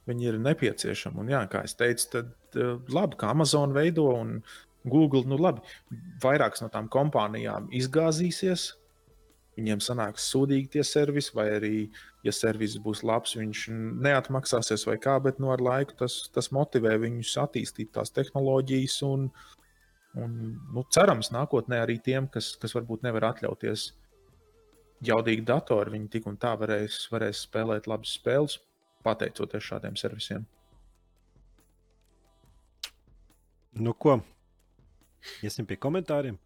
viņi 0.06 0.28
ir 0.30 0.38
nepieciešami. 0.44 1.22
Un, 1.24 1.32
jā, 1.32 1.42
kā 1.50 1.64
jau 1.64 1.78
teicu, 1.80 2.08
tad 2.12 2.60
uh, 2.60 2.76
labi, 2.92 3.18
ka 3.18 3.32
Amazon 3.32 3.72
veido 3.74 4.10
un 4.12 4.36
Google, 4.86 5.24
nu 5.26 5.38
labi, 5.40 5.64
vairākas 6.22 6.62
no 6.62 6.70
tām 6.70 6.90
kompānijām 6.92 7.70
izgāzīsies. 7.74 8.68
Viņiem 9.56 9.80
sanāks 9.80 10.28
sūdīgi 10.32 10.70
tie 10.76 10.84
servisi, 10.84 11.32
vai 11.36 11.46
arī, 11.56 11.74
ja 12.26 12.32
servis 12.34 12.76
būs 12.82 13.02
labs, 13.06 13.36
viņš 13.38 13.66
neatmaksāsies 14.04 14.86
vai 14.88 14.96
kā, 15.02 15.16
bet 15.24 15.40
nu, 15.42 15.50
ar 15.54 15.62
laiku 15.64 15.96
tas, 16.02 16.18
tas 16.32 16.50
motivē 16.52 16.96
viņus 17.00 17.36
attīstīt 17.46 17.94
tās 17.96 18.12
tehnoloģijas. 18.16 18.98
Un, 19.08 19.30
un, 20.20 20.36
nu, 20.76 20.84
cerams, 20.92 21.32
nākotnē 21.34 21.80
arī 21.84 21.98
tiem, 22.04 22.28
kas, 22.32 22.52
kas 22.60 22.76
varbūt 22.76 23.06
nevar 23.06 23.30
atļauties 23.32 23.88
jaudīgu 25.06 25.44
datoru, 25.48 25.96
viņi 25.96 26.12
tik 26.12 26.28
un 26.28 26.38
tā 26.40 26.52
varēs, 26.60 27.06
varēs 27.12 27.46
spēlēt 27.48 27.88
labas 27.88 28.16
spēles, 28.16 28.60
pateicoties 29.06 29.72
šādiem 29.72 29.96
servisiem. 29.96 30.46
Nu, 33.76 33.92
ko? 33.92 34.20
Iesim 35.44 35.66
pie 35.68 35.76
komentāriem. 35.76 36.38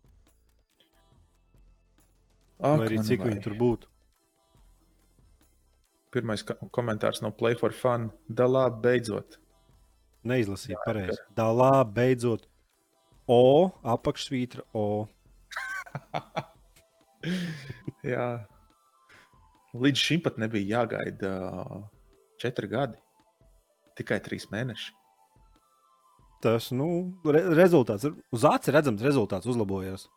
Ak, 2.61 2.83
Vai 2.83 2.87
arī 2.91 3.01
cik 3.05 3.25
viņi 3.25 3.43
tur 3.45 3.57
būtu? 3.57 3.89
Pirmais 6.13 6.43
komentārs 6.75 7.23
no 7.25 7.31
Play 7.33 7.57
for 7.57 7.73
Fun. 7.73 8.11
Dalā 8.29 8.67
beidzot. 8.83 9.39
Neizlasīju 10.29 10.79
pareizi. 10.85 11.17
Dalā 11.37 11.81
beidzot 11.89 12.45
O 13.31 13.71
apakšsvītra 13.87 14.67
O. 14.77 15.07
Jā. 18.13 18.27
Līdz 19.71 20.03
šim 20.03 20.23
pat 20.25 20.41
nebija 20.43 20.81
jāgaida 20.81 21.31
ā, 21.47 21.81
četri 22.43 22.69
gadi. 22.73 22.99
Tikai 23.97 24.19
trīs 24.25 24.49
mēneši. 24.51 24.93
Tas, 26.43 26.71
nu, 26.73 26.89
re 27.29 27.45
rezultāts. 27.55 28.09
Uz 28.33 28.47
acis 28.49 28.73
redzams, 28.75 29.05
rezultāts 29.05 29.49
uzlabojās. 29.51 30.09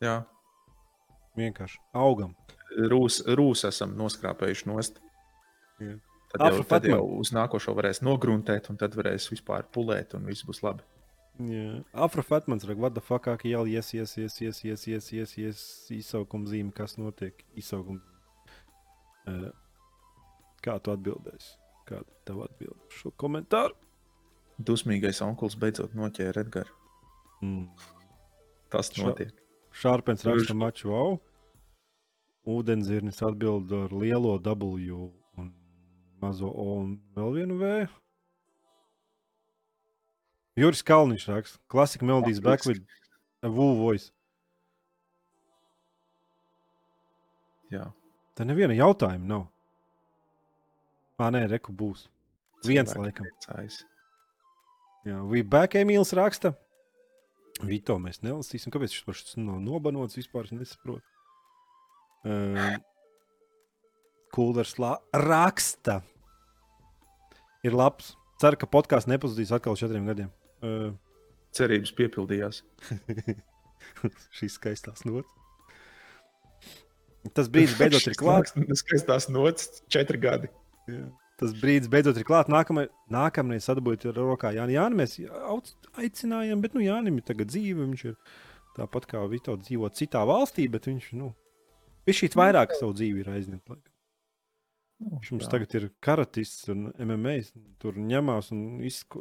Jā. 0.00 0.22
Vienkārši 1.38 1.78
augam. 1.94 2.34
Rūs, 2.90 3.20
rūs 3.38 3.64
esam 3.68 3.96
noskrāpējuši 3.98 4.70
nost. 4.70 5.00
Jā. 5.82 5.96
Tad 6.30 6.44
jau, 6.44 6.48
Afra 6.52 6.64
tad 6.76 6.86
jau 6.86 7.00
Fatman. 7.00 7.20
uz 7.24 7.32
nākošo 7.34 7.74
varēs 7.74 8.02
nogruntēt, 8.06 8.68
un 8.70 8.78
tad 8.78 8.94
varēs 8.94 9.26
vispār 9.32 9.66
pulēt, 9.74 10.14
un 10.14 10.28
viss 10.30 10.46
būs 10.46 10.62
labi. 10.62 10.84
Jā. 11.40 11.80
Afrofatmans 12.06 12.66
raksta, 12.68 12.82
what 12.82 12.94
the 12.94 13.02
fuck, 13.02 13.26
kā 13.26 13.50
jau 13.50 13.64
yes, 13.66 13.94
yes, 13.94 14.16
yes, 14.18 14.38
yes, 14.42 14.60
yes, 14.64 14.86
yes, 14.86 15.10
yes, 15.12 15.34
yes, 15.38 15.62
izsaukuma 15.96 16.46
zīme, 16.50 16.70
kas 16.76 16.98
notiek. 17.00 17.42
Izsaukuma. 17.58 18.02
Uh, 19.26 19.48
kā 20.62 20.76
tu 20.84 20.94
atbildēsi? 20.94 21.56
Kāda 21.88 22.06
ir 22.06 22.20
tava 22.28 22.46
atbilde 22.46 22.78
uz 22.86 23.00
šo 23.00 23.14
komentāru? 23.18 23.74
Dusmīgais 24.60 25.22
onkulis 25.24 25.56
beidzot 25.58 25.96
noķēra 25.96 26.44
Edgars. 26.44 26.74
Mm. 27.40 27.66
Tas 28.70 28.92
notiek. 29.00 29.39
Šārpens 29.70 30.24
raksta 30.26 30.54
maču 30.56 30.90
wow. 30.90 31.18
Ūdenzirnis 32.50 33.20
atbild 33.22 33.70
ar 33.76 33.92
lielo 33.94 34.36
W 34.42 34.96
un 35.38 35.50
mazo 36.22 36.50
O 36.50 36.80
un 36.80 36.94
vēl 37.16 37.36
vienu 37.36 37.58
V. 37.60 37.74
Juris 40.58 40.82
Kalniņš 40.84 41.26
raksta, 41.30 41.60
klasika 41.70 42.04
melodijas 42.04 42.40
back 42.44 42.66
with 42.66 42.82
a 43.42 43.48
woo 43.48 43.76
voice. 43.78 44.10
Jā. 47.70 47.86
Tā 48.34 48.44
neviena 48.48 48.74
jautājuma 48.74 49.30
nav. 49.30 49.46
Ā, 51.20 51.28
nē, 51.30 51.44
reku 51.52 51.72
būs. 51.76 52.08
Viens 52.64 52.90
Cilvēki 52.90 53.04
laikam. 53.04 53.28
priecājas. 53.28 53.78
Jā, 55.06 55.20
we 55.28 55.42
back 55.42 55.76
Emīls 55.78 56.12
raksta. 56.16 56.54
Vito 57.66 57.96
mēs 58.00 58.22
nelasīsim. 58.24 58.72
Kāpēc 58.72 58.94
viņš 58.94 59.04
pašs 59.06 59.34
nav 59.40 59.58
nobanots 59.64 60.16
vispār? 60.18 60.46
Es 60.48 60.54
nesaprotu. 60.56 61.04
Um, 62.24 62.56
Kulvers 64.34 64.76
la- 64.78 64.98
raksta. 65.16 66.00
Ir 67.66 67.76
labs. 67.76 68.14
Ceru, 68.40 68.56
ka 68.56 68.68
podkāsts 68.70 69.10
nepazudīs 69.10 69.52
atkal 69.52 69.76
četriem 69.76 70.06
gadiem. 70.08 70.30
Uh, 70.64 70.92
Cerības 71.52 71.92
piepildījās. 71.98 72.62
šīs 74.38 74.56
skaistās 74.56 75.04
nots. 75.08 75.28
Tas 77.36 77.50
brīdis 77.52 77.76
beidzot 77.76 78.06
ir 78.08 78.16
klāts. 78.22 78.54
Tas 78.56 78.80
skaistās 78.84 79.28
nots, 79.32 79.82
četri 79.92 80.20
gadi. 80.22 80.48
Jā. 80.88 81.04
Tas 81.40 81.54
brīdis 81.56 81.88
beidzot 81.88 82.18
ir 82.20 82.26
klāts. 82.28 82.52
Nākamai, 82.52 82.86
nākamreiz 83.12 83.64
sadabūjāt 83.64 84.10
ar 84.10 84.18
rokā 84.20 84.52
Jānis. 84.52 84.76
Jā, 84.76 84.88
mēs 84.92 85.14
aicinājām, 85.96 86.60
bet 86.60 86.76
nu, 86.76 86.84
Jānis 86.84 87.16
ir 87.16 87.24
tagad 87.30 87.48
dzīve. 87.48 87.86
Viņš 87.86 88.02
ir 88.10 88.18
tāpat 88.76 89.08
kā 89.08 89.22
Vito 89.30 89.56
dzīvo 89.56 89.88
citā 89.96 90.26
valstī, 90.28 90.68
bet 90.72 90.90
viņš, 90.90 91.14
nu, 91.16 91.30
viņš 92.08 92.20
šī 92.20 92.30
vairāk 92.36 92.76
savu 92.76 92.92
dzīvi 92.98 93.24
ir 93.24 93.32
aizņemts. 93.32 93.72
laikam. 93.72 93.86
Viņš 95.00 95.30
mums 95.32 95.48
tagad 95.48 95.74
ir 95.78 95.88
karatists 96.04 96.68
un 96.72 96.90
MMA. 96.92 97.38
Tur 97.80 97.96
ņemās 97.96 98.50
un 98.52 98.64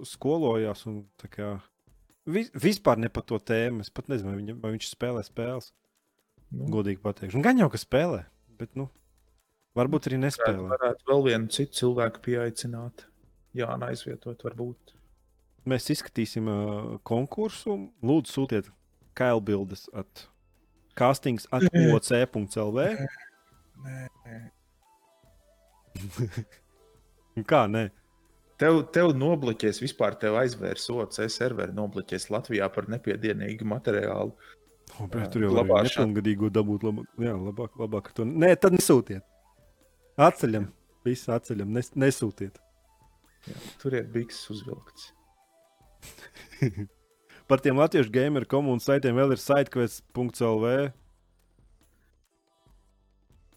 skolojās. 0.08 0.84
Un, 0.92 1.06
kā, 1.32 1.54
vis, 2.28 2.52
vispār 2.52 3.00
ne 3.00 3.08
par 3.08 3.24
to 3.30 3.40
tēmu. 3.40 3.86
Es 3.86 3.94
pat 3.94 4.12
nezinu, 4.12 4.34
vai, 4.34 4.42
viņa, 4.42 4.58
vai 4.60 4.74
viņš 4.76 4.90
spēlē 4.92 5.24
spēles. 5.24 5.72
Nu, 6.52 6.68
Godīgi 6.74 7.00
pateikšu. 7.06 7.40
Gan 7.46 7.62
jau, 7.62 7.70
ka 7.72 7.80
spēlē. 7.80 8.26
Bet, 8.60 8.76
nu, 8.76 8.90
varbūt 9.78 10.10
arī 10.10 10.18
varētu, 10.18 10.26
nespēlē. 10.26 10.66
varētu 10.74 11.12
vēl 11.12 11.26
vienu 11.28 11.54
citu 11.54 11.82
cilvēku 11.82 12.24
pieaicināt. 12.26 13.06
Jā, 13.58 13.70
aizvietot, 13.90 14.42
varbūt. 14.46 14.94
Mēs 15.70 15.90
izskatīsim 15.94 16.50
uh, 16.50 16.98
konkursu. 17.06 17.78
Lūdzu, 18.06 18.34
sūtiet 18.34 18.70
kailbildes 19.20 19.90
at 19.98 20.28
castings 21.00 21.48
at 21.52 21.66
oc.lv. 21.70 22.86
Kā 27.50 27.64
nē? 27.72 27.90
Tev, 28.60 28.82
tev 28.92 29.14
nobloķēs 29.16 29.80
vispār, 29.80 30.18
tev 30.20 30.36
aizvērs 30.42 30.90
OC 30.92 31.22
serveri, 31.32 31.76
nobloķēs 31.78 32.28
Latvijā 32.34 32.68
par 32.76 32.90
nepiedienīgu 32.92 33.68
materiālu. 33.72 34.34
O, 34.98 35.06
bet 35.08 35.30
tur 35.32 35.46
jau 35.46 35.52
ir 35.54 35.56
glabāšana. 35.56 36.10
nepilngadīgo 36.10 36.50
dabūt. 36.52 36.84
Labāk, 36.90 37.08
jā, 37.24 37.36
labāk, 37.40 37.78
labāk 37.80 38.10
to. 38.18 38.26
Nē, 38.28 38.52
tad 38.60 38.76
nesūtiet. 38.76 39.24
Atceļam. 40.20 40.68
Visu 41.08 41.32
atceļam. 41.32 41.72
Nes, 41.72 41.94
nesūtiet. 41.96 42.60
Jā, 43.48 43.56
tur 43.80 43.96
ir 43.96 44.08
biks 44.12 44.42
uzvilkts. 44.52 45.14
Par 47.50 47.64
tiem 47.64 47.80
latviešu 47.80 48.12
gameru 48.14 48.50
komunas 48.50 48.86
saitiem 48.90 49.16
vēl 49.16 49.34
ir 49.34 49.42
sitequest.lv. 49.42 50.74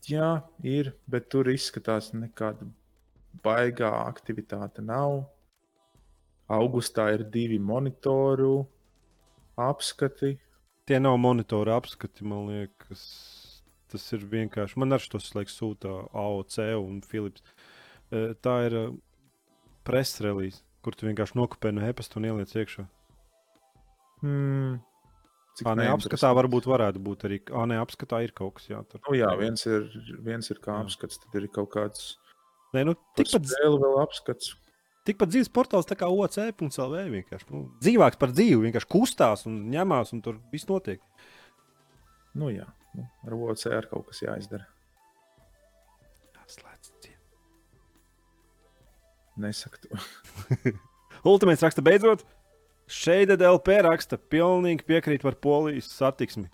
Jā, 0.08 0.30
ir, 0.66 0.94
bet 1.10 1.28
tur 1.34 1.50
izskatās 1.50 2.10
nekāda 2.14 2.66
baigā 3.44 3.90
aktivitāte 4.06 4.82
nav. 4.86 5.24
Augustā 6.52 7.10
ir 7.14 7.26
divi 7.34 7.58
monitoru 7.62 8.64
apskati. 9.58 10.36
Tie 10.86 10.98
nav 10.98 11.18
monitora 11.22 11.76
apskati, 11.78 12.26
man 12.26 12.48
liekas. 12.50 13.02
Tas 13.92 14.06
ir 14.16 14.22
vienkārši. 14.32 14.78
Man 14.80 14.94
arī 14.96 15.10
tas 15.12 15.30
laiks 15.36 15.56
sūta 15.60 15.92
AOC 16.16 16.58
un 16.80 17.00
Philips. 17.04 17.42
Eh, 18.12 18.32
Tā 18.44 18.54
ir 18.68 18.76
presa 19.84 20.24
relīze, 20.28 20.62
kur 20.84 20.94
tu 20.96 21.06
vienkārši 21.08 21.36
nokopē 21.38 21.72
no 21.74 21.84
e-pasta 21.88 22.18
un 22.20 22.28
ieliec 22.30 22.52
iekšā. 22.56 22.86
Hmm. 24.22 24.78
Cik 25.58 25.66
Tā 25.68 25.72
neapskatā 25.76 26.30
varbūt 26.38 26.64
varētu 26.70 27.00
būt 27.04 27.24
arī. 27.28 27.38
Ah, 27.52 27.66
nē, 27.68 27.76
apskatā 27.82 28.22
ir 28.24 28.32
kaut 28.32 28.54
kas 28.56 28.70
jātur. 28.70 29.02
Nu, 29.04 29.16
jā, 29.18 29.28
viens 29.36 29.66
ir, 29.68 29.84
viens 30.24 30.48
ir 30.48 30.60
kā 30.64 30.78
Jā. 30.78 30.86
apskats, 30.86 31.18
tad 31.20 31.36
ir 31.42 31.48
kaut 31.52 31.68
kāds 31.74 32.14
Nē, 32.72 32.86
nu, 32.88 32.94
tikpat, 33.18 33.44
spēli 33.50 33.76
vēl 33.82 33.98
apskats. 34.00 34.54
tikpat 35.04 35.28
dzīves 35.28 35.50
portāls 35.52 35.84
tā 35.84 35.98
kā 36.00 36.08
OC.CLV. 36.08 37.02
vienkārši. 37.18 37.50
Nu, 37.52 37.66
dzīvāks 37.84 38.16
par 38.22 38.32
dzīvi, 38.32 38.62
vienkārši 38.70 38.88
kustās 38.94 39.44
un 39.50 39.58
ņemās, 39.74 40.14
un 40.16 40.22
tur 40.24 40.38
viss 40.54 40.64
notiek. 40.70 41.02
Nu, 42.32 42.48
jā, 42.48 42.64
nu, 42.98 43.08
ar 43.26 43.36
OC 43.36 43.66
ar 43.72 43.88
kaut 43.90 44.08
kas 44.10 44.22
jāizdara. 44.24 44.68
Slēdz 46.52 46.90
ciet. 47.00 47.20
Nesaka 49.40 49.80
to. 49.84 50.00
Ultimāts 51.24 51.64
raksta 51.64 51.84
beidzot. 51.84 52.26
Šeit 52.92 53.30
DLP 53.30 53.78
raksta, 53.86 54.18
pilnīgi 54.18 54.84
piekrīt 54.84 55.22
par 55.24 55.38
polijas 55.40 55.88
satiksmi. 55.94 56.50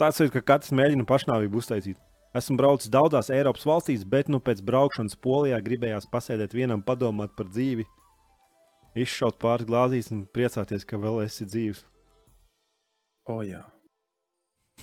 Tāds 0.00 0.20
ir, 0.20 0.28
ka 0.34 0.42
katrs 0.44 0.74
mēģina 0.76 1.06
pašnāvību 1.08 1.60
uztaisīt. 1.60 1.98
Esmu 2.36 2.58
braucis 2.60 2.92
daudzās 2.92 3.30
Eiropas 3.34 3.64
valstīs, 3.66 4.04
bet 4.06 4.28
nu 4.30 4.38
pēc 4.44 4.60
braukšanas 4.66 5.16
polijā 5.24 5.58
gribējās 5.64 6.06
pasēdēt 6.12 6.54
vienam, 6.54 6.82
padomāt 6.84 7.32
par 7.38 7.48
dzīvi, 7.50 7.86
izšaut 9.02 9.40
pāris 9.42 9.66
glāzīs 9.66 10.12
un 10.14 10.26
priecāties, 10.30 10.86
ka 10.86 11.00
vēl 11.00 11.24
esi 11.24 11.48
dzīves. 11.48 11.82
O, 13.30 13.40
jā. 13.46 13.64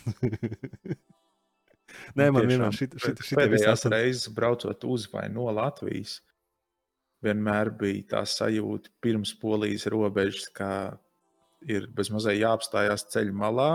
Nē, 2.17 2.31
man 2.33 2.47
Tiešām, 2.47 2.49
vienmēr 2.49 2.71
pēdējās 3.37 3.83
šit, 3.83 3.91
reizes 3.93 4.29
braucot 4.33 4.79
uz 4.87 5.05
vai 5.11 5.27
no 5.31 5.45
Latvijas, 5.53 6.13
vienmēr 7.25 7.71
bija 7.79 8.05
tā 8.15 8.23
sajūta 8.29 8.91
pirms 9.03 9.33
polijas 9.41 9.87
robežas, 9.91 10.47
ka 10.53 10.69
ir 11.67 11.87
bezmazliet 11.93 12.41
jāapstājās 12.41 13.07
ceļa 13.13 13.35
malā, 13.35 13.71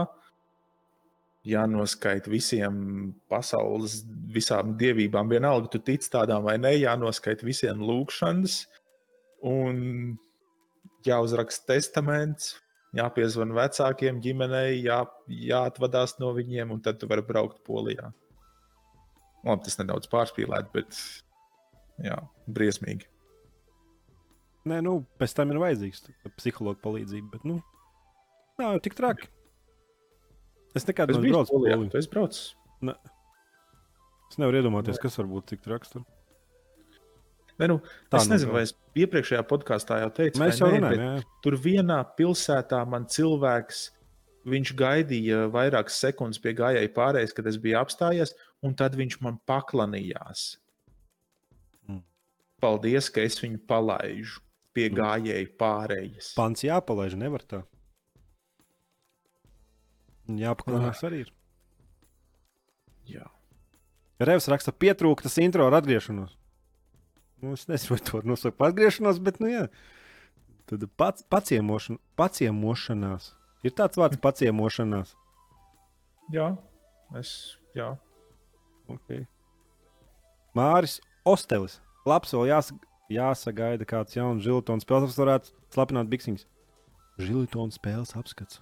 jānoskaita 1.49 2.31
visiem 2.31 2.77
pasaules, 3.31 4.03
visām 4.32 4.77
dievībām, 4.78 5.31
vienalga, 5.32 5.73
tu 5.73 5.81
tici 5.82 6.11
tādām 6.12 6.47
vai 6.47 6.57
nē, 6.62 6.77
jānoskaita 6.85 7.47
visiem 7.47 7.82
lūgšanas, 7.82 8.61
un 9.51 9.81
jāuzraksta 11.07 11.74
testaments, 11.74 12.55
jāpiezvan 12.97 13.55
vecākiem, 13.56 14.20
ģimenei, 14.24 14.82
jā, 14.85 15.01
jāatvadās 15.28 16.19
no 16.20 16.32
viņiem, 16.36 16.74
un 16.74 16.82
tad 16.85 17.01
tu 17.01 17.09
vari 17.10 17.24
braukt 17.27 17.62
polijā. 17.66 18.12
Labi, 19.43 19.64
tas 19.66 19.78
nedaudz 19.81 20.10
pārspīlēt, 20.12 20.69
bet 20.74 20.98
jā, 22.05 22.19
briesmīgi. 22.47 23.09
Nē, 24.70 24.78
nu, 24.86 25.01
pēc 25.19 25.32
tam 25.35 25.51
ir 25.51 25.59
vajadzīgs 25.59 26.05
psihologa 26.39 26.78
palīdzība, 26.85 27.32
bet, 27.32 27.47
nu, 27.48 27.56
nav 28.60 28.78
tik 28.85 28.94
traki. 28.98 29.27
Es 30.78 30.86
nekad 30.89 31.10
Es 31.10 31.19
neesmu 31.19 31.35
braucis 31.35 31.52
polijā, 31.52 31.77
Poliju. 31.77 31.90
tu 31.93 31.98
esi 31.98 32.12
braucis. 32.12 32.44
Es 34.32 34.39
nevaru 34.40 34.62
iedomāties, 34.62 35.01
kas 35.02 35.19
var 35.19 35.27
būt 35.28 35.51
tik 35.51 35.64
traks. 35.64 35.90
Tur. 35.93 36.06
Ne, 37.63 37.69
nu, 37.71 37.79
Tā 38.11 38.19
es 38.21 38.29
nu 38.29 38.35
nezinu, 38.35 38.51
vēl. 38.51 38.59
vai 38.59 38.63
es 38.67 38.73
iepriekšējā 39.05 39.43
podkāstā 39.49 40.01
jau 40.03 40.11
teicu, 40.19 40.41
Mēs 40.43 40.59
jau 40.61 40.69
jā. 40.75 41.11
Tur 41.45 41.57
vienā 41.63 41.99
pilsētā 42.19 42.81
man 42.91 43.07
cilvēks, 43.13 43.83
viņš 44.53 44.73
gaidīja 44.81 45.45
vairākas 45.55 46.01
sekundes 46.03 46.41
pie 46.43 46.55
gājēja 46.59 46.91
pārējais, 46.97 47.35
kad 47.37 47.47
es 47.47 47.61
biju 47.63 47.79
apstājies, 47.79 48.35
un 48.67 48.75
tad 48.79 48.97
viņš 48.99 49.21
man 49.23 49.39
paklanījās. 49.47 50.47
Mm. 51.87 52.03
Paldies, 52.63 53.11
ka 53.15 53.23
es 53.23 53.39
viņu 53.39 53.63
palaidu 53.71 54.41
pie 54.75 54.89
Mm. 54.91 54.99
gājēja 54.99 55.53
pārējais. 55.61 56.33
Pants 56.35 56.67
jāpalaiž, 56.67 57.15
nevar 57.21 57.47
tā. 57.47 57.63
Jāpaklanās 60.33 61.03
arī. 61.07 61.23
Ir. 61.27 61.33
Jā. 63.19 63.27
Revs 64.23 64.47
raksta, 64.51 64.73
pietrūka 64.73 65.27
tas 65.27 65.39
intro 65.43 65.67
ar 65.67 65.81
atgriešanos. 65.81 66.37
Nu, 67.43 67.52
es 67.56 67.66
nezinu, 67.66 67.97
vai 67.97 68.05
to 68.06 68.19
var 68.19 68.28
nosaukt 68.31 68.59
par 68.59 68.70
atgriešanos, 68.70 69.19
bet, 69.23 69.40
nu, 69.43 69.51
jā. 69.51 69.66
Tad 70.70 70.85
pats, 70.97 71.24
paciemošana, 71.32 71.98
paciemošanās. 72.19 73.32
Ir 73.66 73.74
tāds 73.78 73.98
vārds 73.98 74.20
paciemošanās. 74.27 75.16
jā, 76.32 76.52
es. 77.19 77.32
Jā. 77.74 77.94
Okay. 78.93 79.24
Māris 80.55 80.98
Ostelis. 81.24 81.78
Labs, 82.06 82.35
vēl 82.35 82.51
jās, 82.51 82.70
jāsagaida 83.12 83.86
kāds 83.89 84.16
jauns 84.16 84.44
žiltons 84.44 84.85
spēles, 84.85 85.12
kas 85.12 85.20
varētu 85.23 85.52
slapināt 85.73 86.10
biksiņas. 86.12 86.47
Žiltons 87.23 87.78
spēles 87.78 88.14
apskats. 88.19 88.60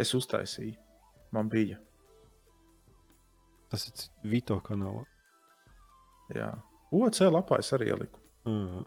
Es 0.00 0.14
uztaisīju. 0.16 0.74
Man 1.34 1.50
bija. 1.52 1.78
Tas 3.70 3.86
ir 3.88 4.30
Vito 4.30 4.56
kanālā. 4.64 5.04
Jā. 6.34 6.52
OC 6.94 7.20
lapā 7.34 7.58
es 7.62 7.72
arī 7.76 7.90
ieliku. 7.92 8.20
Uh, 8.48 8.84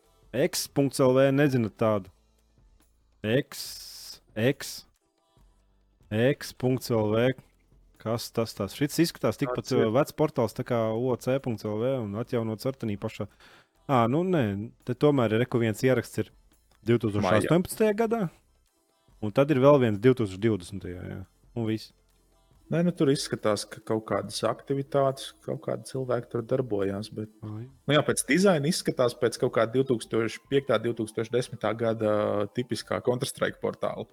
X.CLV 0.48 1.30
nezinu 1.36 1.72
tādu. 1.74 2.12
X, 3.26 4.22
X, 4.38 4.74
X.CLV. 6.14 7.28
Kas 7.98 8.30
tas 8.32 8.54
tas? 8.56 8.76
Šis 8.78 9.00
izskatās 9.08 9.40
tikpat 9.42 9.72
ir. 9.74 9.88
uh, 9.88 9.94
vecs 9.96 10.16
portāls 10.16 10.56
tā 10.56 10.64
kā 10.68 10.80
OC.CLV 10.94 11.96
un 12.06 12.20
atjaunots 12.22 12.70
ar 12.70 12.78
tenī 12.80 12.96
pašā. 13.02 13.28
Ah, 13.88 14.06
nu 14.12 14.22
nē, 14.28 14.44
te 14.86 14.94
tomēr 15.00 15.34
ir 15.34 15.46
reku 15.46 15.60
viens 15.62 15.82
ieraksts 15.84 16.22
ir 16.24 16.32
2018. 16.88 17.88
gadā. 17.98 18.28
Un 19.24 19.34
tad 19.34 19.50
ir 19.52 19.60
vēl 19.64 19.80
viens 19.82 20.00
2020. 20.00 20.88
Jā. 20.92 21.22
Un 21.58 21.66
viss. 21.68 21.92
Nē, 22.68 22.82
nu, 22.84 22.92
tur 22.92 23.08
izskatās, 23.14 23.64
ka 23.72 23.80
kaut 23.88 24.04
kādas 24.10 24.42
aktivitātes, 24.44 25.30
kaut 25.46 25.62
kādi 25.64 25.88
cilvēki 25.88 26.28
tur 26.34 26.42
darbojās. 26.44 27.08
Bet, 27.16 27.32
nu, 27.40 27.94
jā, 27.96 28.02
pēc 28.04 28.26
dizaina 28.28 28.68
izskatās 28.68 29.16
pēc 29.16 29.40
kaut 29.40 29.54
kāda 29.56 29.80
2005. 29.80 30.74
un 30.76 30.98
2010. 31.00 31.68
gada 31.80 32.12
tipiskā 32.58 33.00
Counter-Strike 33.06 33.62
portāla. 33.64 34.04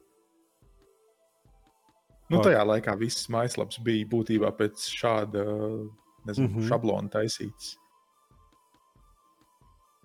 Nu, 2.30 2.40
tajā 2.46 2.62
laikā 2.64 2.94
viss 2.98 3.26
mājaslaps 3.32 3.82
bija 3.84 4.06
būtībā 4.10 4.54
pēc 4.56 4.86
šāda 5.00 5.42
nezinu, 6.24 6.48
mm. 6.48 6.54
-hmm. 6.54 6.68
šablona 6.68 7.10
taisīts. 7.12 7.74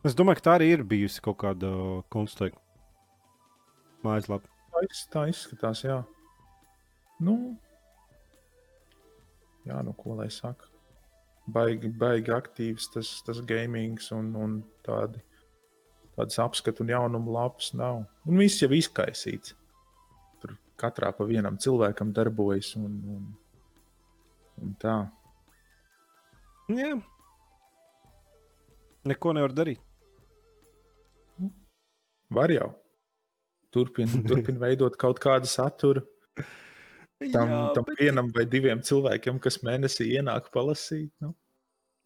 Es 0.04 0.16
domāju, 0.16 0.40
ka 0.40 0.48
tā 0.50 0.58
arī 0.58 0.74
ir 0.74 0.84
bijusi 0.84 1.22
kaut 1.22 1.38
kāda 1.44 1.70
konstrukta 2.10 2.60
mājaslapa. 4.04 4.48
Tā, 4.74 4.84
iz, 4.88 5.02
tā 5.12 5.26
izskatās, 5.30 5.84
jā. 5.84 6.04
Nu, 7.20 7.60
jā, 9.70 9.80
nu, 9.86 9.94
ko 9.98 10.18
lai 10.20 10.30
saka. 10.34 10.68
Baigi, 11.50 11.90
baigi 11.90 12.34
aktīvs 12.34 12.90
tas, 12.94 13.12
tas 13.26 13.42
gamings 13.50 14.12
un, 14.14 14.32
un 14.38 14.58
tādi, 14.86 15.22
tādas 16.18 16.38
apskatu 16.44 16.86
un 16.86 16.92
jaunumu 16.94 17.34
lapas 17.34 17.72
nav. 17.78 18.04
Un 18.30 18.42
viss 18.42 18.62
jau 18.62 18.70
izkaisīts. 18.76 19.56
Tur 20.42 20.56
katrā 20.80 21.12
pa 21.16 21.26
vienam 21.30 21.58
cilvēkam 21.62 22.14
darbojas 22.16 22.76
un, 22.78 23.00
un, 23.16 23.24
un 24.62 24.76
tā. 24.82 25.00
Jā. 26.70 26.94
Neko 29.10 29.34
nevar 29.34 29.56
darīt. 29.58 29.82
Var 32.30 32.54
jau. 32.54 32.70
Turpin, 33.74 34.22
turpin 34.30 34.58
veidot 34.64 34.98
kaut 35.02 35.18
kādu 35.22 35.50
saturu 35.50 36.06
tam, 37.34 37.52
Jā, 37.52 37.62
tam 37.76 37.86
bet- 37.88 38.00
vienam 38.00 38.32
vai 38.36 38.46
diviem 38.48 38.80
cilvēkiem, 38.80 39.40
kas 39.44 39.60
mēnesī 39.66 40.08
ienāk 40.16 40.48
palasīt. 40.54 41.12
Nu. 41.20 41.34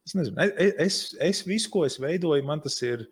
Es 0.06 0.16
nezinu, 0.18 0.36
es, 0.58 0.74
es, 0.84 0.96
es 1.22 1.42
visu, 1.48 1.70
ko 1.72 1.86
es 1.88 2.00
veidoju, 2.02 2.44
man 2.44 2.60
tas 2.60 2.76
ir 2.84 3.06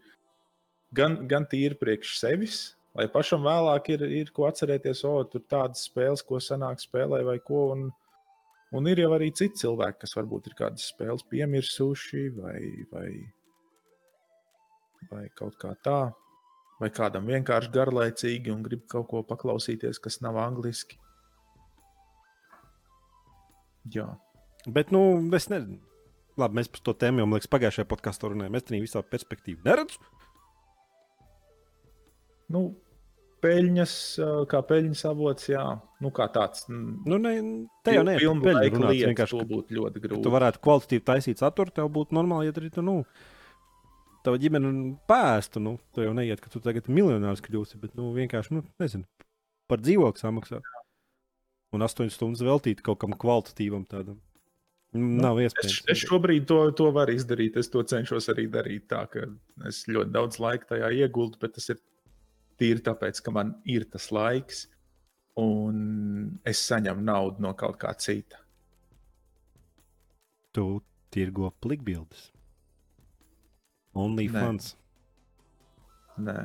gan, 0.97 1.21
gan 1.29 1.45
tīri 1.47 1.77
priekš 1.79 2.17
sevis, 2.19 2.57
lai 2.97 3.05
pašam 3.07 3.45
vēlāk 3.47 3.93
ir, 3.93 4.01
ir 4.11 4.31
ko 4.35 4.49
atcerēties, 4.49 5.05
o, 5.07 5.13
tur 5.23 5.45
tādas 5.47 5.85
spēles, 5.87 6.23
ko 6.27 6.41
senāk 6.43 6.81
spēlē 6.83 7.21
vai 7.23 7.37
ko. 7.39 7.61
Un, 7.77 7.85
un 8.75 8.89
ir 8.91 8.99
jau 9.05 9.13
arī 9.15 9.29
citi 9.31 9.61
cilvēki, 9.63 10.01
kas 10.03 10.17
varbūt 10.17 10.49
ir 10.51 10.57
kādas 10.59 10.89
spēles 10.91 11.23
piemirsuši 11.31 12.25
vai, 12.41 12.57
vai, 12.91 13.07
vai 15.13 15.23
kaut 15.37 15.55
kā 15.61 15.71
tā. 15.85 16.01
Vai 16.81 16.89
kādam 16.89 17.27
vienkārši 17.29 17.69
garlaicīgi 17.75 18.49
un 18.51 18.63
grib 18.65 18.87
kaut 18.89 19.07
ko 19.11 19.21
paklausīties, 19.31 19.99
kas 20.01 20.17
nav 20.25 20.39
angliski. 20.41 20.97
Jā, 23.89 24.09
Bet, 24.69 24.91
nu, 24.91 25.17
es 25.33 25.49
nezinu. 25.49 25.79
Labi, 26.39 26.59
mēs 26.59 26.69
par 26.71 26.83
to 26.85 26.93
tēmu 26.95 27.21
jau, 27.21 27.27
man 27.27 27.39
liekas, 27.39 27.49
pagājušajā 27.51 27.87
podkāstā 27.89 28.29
runājām. 28.31 28.55
Es 28.57 28.67
tam 28.67 28.77
visā 28.83 29.01
perspektīvā 29.03 29.65
neredzu. 29.67 29.99
nu, 32.51 32.61
peļņas, 33.41 33.93
ā, 34.21 34.29
kā 34.51 34.59
peļņas 34.67 35.03
avots, 35.09 35.47
jā, 35.49 35.63
nu, 36.03 36.11
kā 36.13 36.27
tāds. 36.35 36.65
Nu, 36.69 37.17
ne, 37.17 37.33
te 37.85 37.95
jau 37.95 38.03
nē, 38.05 38.17
laiku 38.19 38.77
runāts. 38.77 39.03
Vienkārši, 39.07 39.39
to 39.39 39.47
būtu 39.49 39.77
ļoti 39.77 39.97
tu 39.97 40.03
grūti. 40.05 40.33
varētu 40.35 40.61
kvalitatīvi 40.61 41.05
taisīt 41.07 41.41
saturu, 41.41 41.73
tev 41.73 41.89
būtu 41.95 42.17
normāli, 42.17 42.49
ja 42.49 42.55
arī 42.59 42.69
tu, 42.75 42.83
nu, 42.85 42.99
tava 44.25 44.41
ģimene 44.41 44.73
pēstu. 45.09 45.63
Nu, 45.63 45.77
tu 45.95 46.05
jau 46.05 46.13
neiet, 46.17 46.43
ka 46.43 46.51
tu 46.53 46.61
tagad 46.63 46.91
miljonārs 46.91 47.41
kļūsi, 47.45 47.79
bet, 47.81 47.95
nu, 47.97 48.11
vienkārši, 48.17 48.59
nu, 48.59 48.65
nezinu, 48.83 49.07
par 49.71 49.81
dzīvokli 49.81 50.21
samaksāt. 50.21 50.71
Un 51.71 51.85
astoņas 51.85 52.17
stundas 52.19 52.43
veltīt 52.43 52.81
kaut 52.83 52.99
kam 52.99 53.13
kvalitatīvam 53.15 53.85
tādam. 53.87 54.17
Nu, 54.91 55.21
Nav 55.23 55.37
Es, 55.39 55.53
iespējams. 55.53 55.85
es 55.93 56.01
šobrīd 56.03 56.47
to, 56.49 56.57
to 56.75 56.89
varu 56.91 57.13
izdarīt. 57.15 57.55
Es 57.61 57.69
to 57.71 57.79
cenšos 57.87 58.27
arī 58.33 58.49
darīt. 58.51 58.89
Tā, 58.91 59.05
es 59.69 59.85
ļoti 59.87 60.11
daudz 60.11 60.41
laika 60.43 60.73
tajā 60.73 60.89
ieguldu, 60.99 61.39
bet 61.39 61.55
tas 61.55 61.69
ir 61.71 61.79
tīri 62.59 62.83
tāpēc, 62.83 63.21
ka 63.23 63.31
man 63.31 63.53
ir 63.63 63.85
tas 63.87 64.09
laiks, 64.11 64.65
un 65.39 66.39
es 66.43 66.59
saņemu 66.67 67.07
naudu 67.07 67.45
no 67.47 67.53
kaut 67.55 67.79
kā 67.79 67.93
cita. 67.95 68.41
Tu 70.51 70.65
tirgo 71.11 71.53
plikbildes. 71.63 72.27
Only 73.95 74.27
Nē. 74.27 74.43
Nē, 76.19 76.35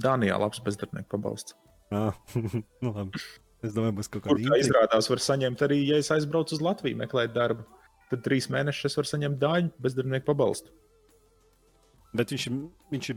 Dānijā 0.00 0.36
labs 0.40 0.60
bezdarbnieku 0.64 1.08
pabalsts. 1.12 1.54
Ah, 1.92 2.16
nu, 2.82 2.92
labi. 2.96 3.20
Es 3.64 3.72
domāju, 3.72 3.96
būs 3.98 4.10
kaut 4.12 4.26
kāda 4.26 4.50
kā 4.50 4.58
izrādās, 4.60 5.08
var 5.10 5.22
saņemt 5.24 5.62
arī, 5.64 5.78
ja 5.88 5.96
es 6.02 6.10
aizbraucu 6.12 6.54
uz 6.58 6.60
Latviju 6.62 6.98
meklēt 7.00 7.32
darbu. 7.34 7.64
Tad 8.10 8.22
trīs 8.22 8.46
mēnešus 8.52 8.90
es 8.90 8.96
varu 9.00 9.08
saņemt 9.10 9.38
dāņu 9.42 9.72
bezdarbnieku 9.82 10.26
pabalstu. 10.28 10.70
Bet 12.16 12.30
viņš, 12.30 12.44
ir- 12.50 12.68
viņš 12.92 13.08
ir 13.14 13.16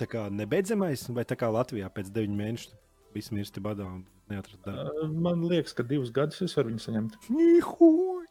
tā 0.00 0.06
kā 0.10 0.24
nebeidzamais, 0.32 1.04
vai 1.14 1.24
tā 1.24 1.36
kā 1.38 1.50
Latvijā 1.52 1.88
pēc 1.92 2.10
deviņu 2.14 2.36
mēnešu 2.40 2.72
viss 3.14 3.30
mirsti 3.30 3.60
badā 3.60 3.86
un 3.86 4.04
neatrast 4.30 4.64
darbu. 4.64 5.04
Uh, 5.04 5.08
Man 5.28 5.44
liekas, 5.48 5.72
ka 5.76 5.82
divus 5.86 6.10
gadus 6.10 6.42
es 6.42 6.56
varu 6.58 6.72
viņu 6.72 6.82
saņemt. 6.88 7.16
Nihuj! 7.30 8.26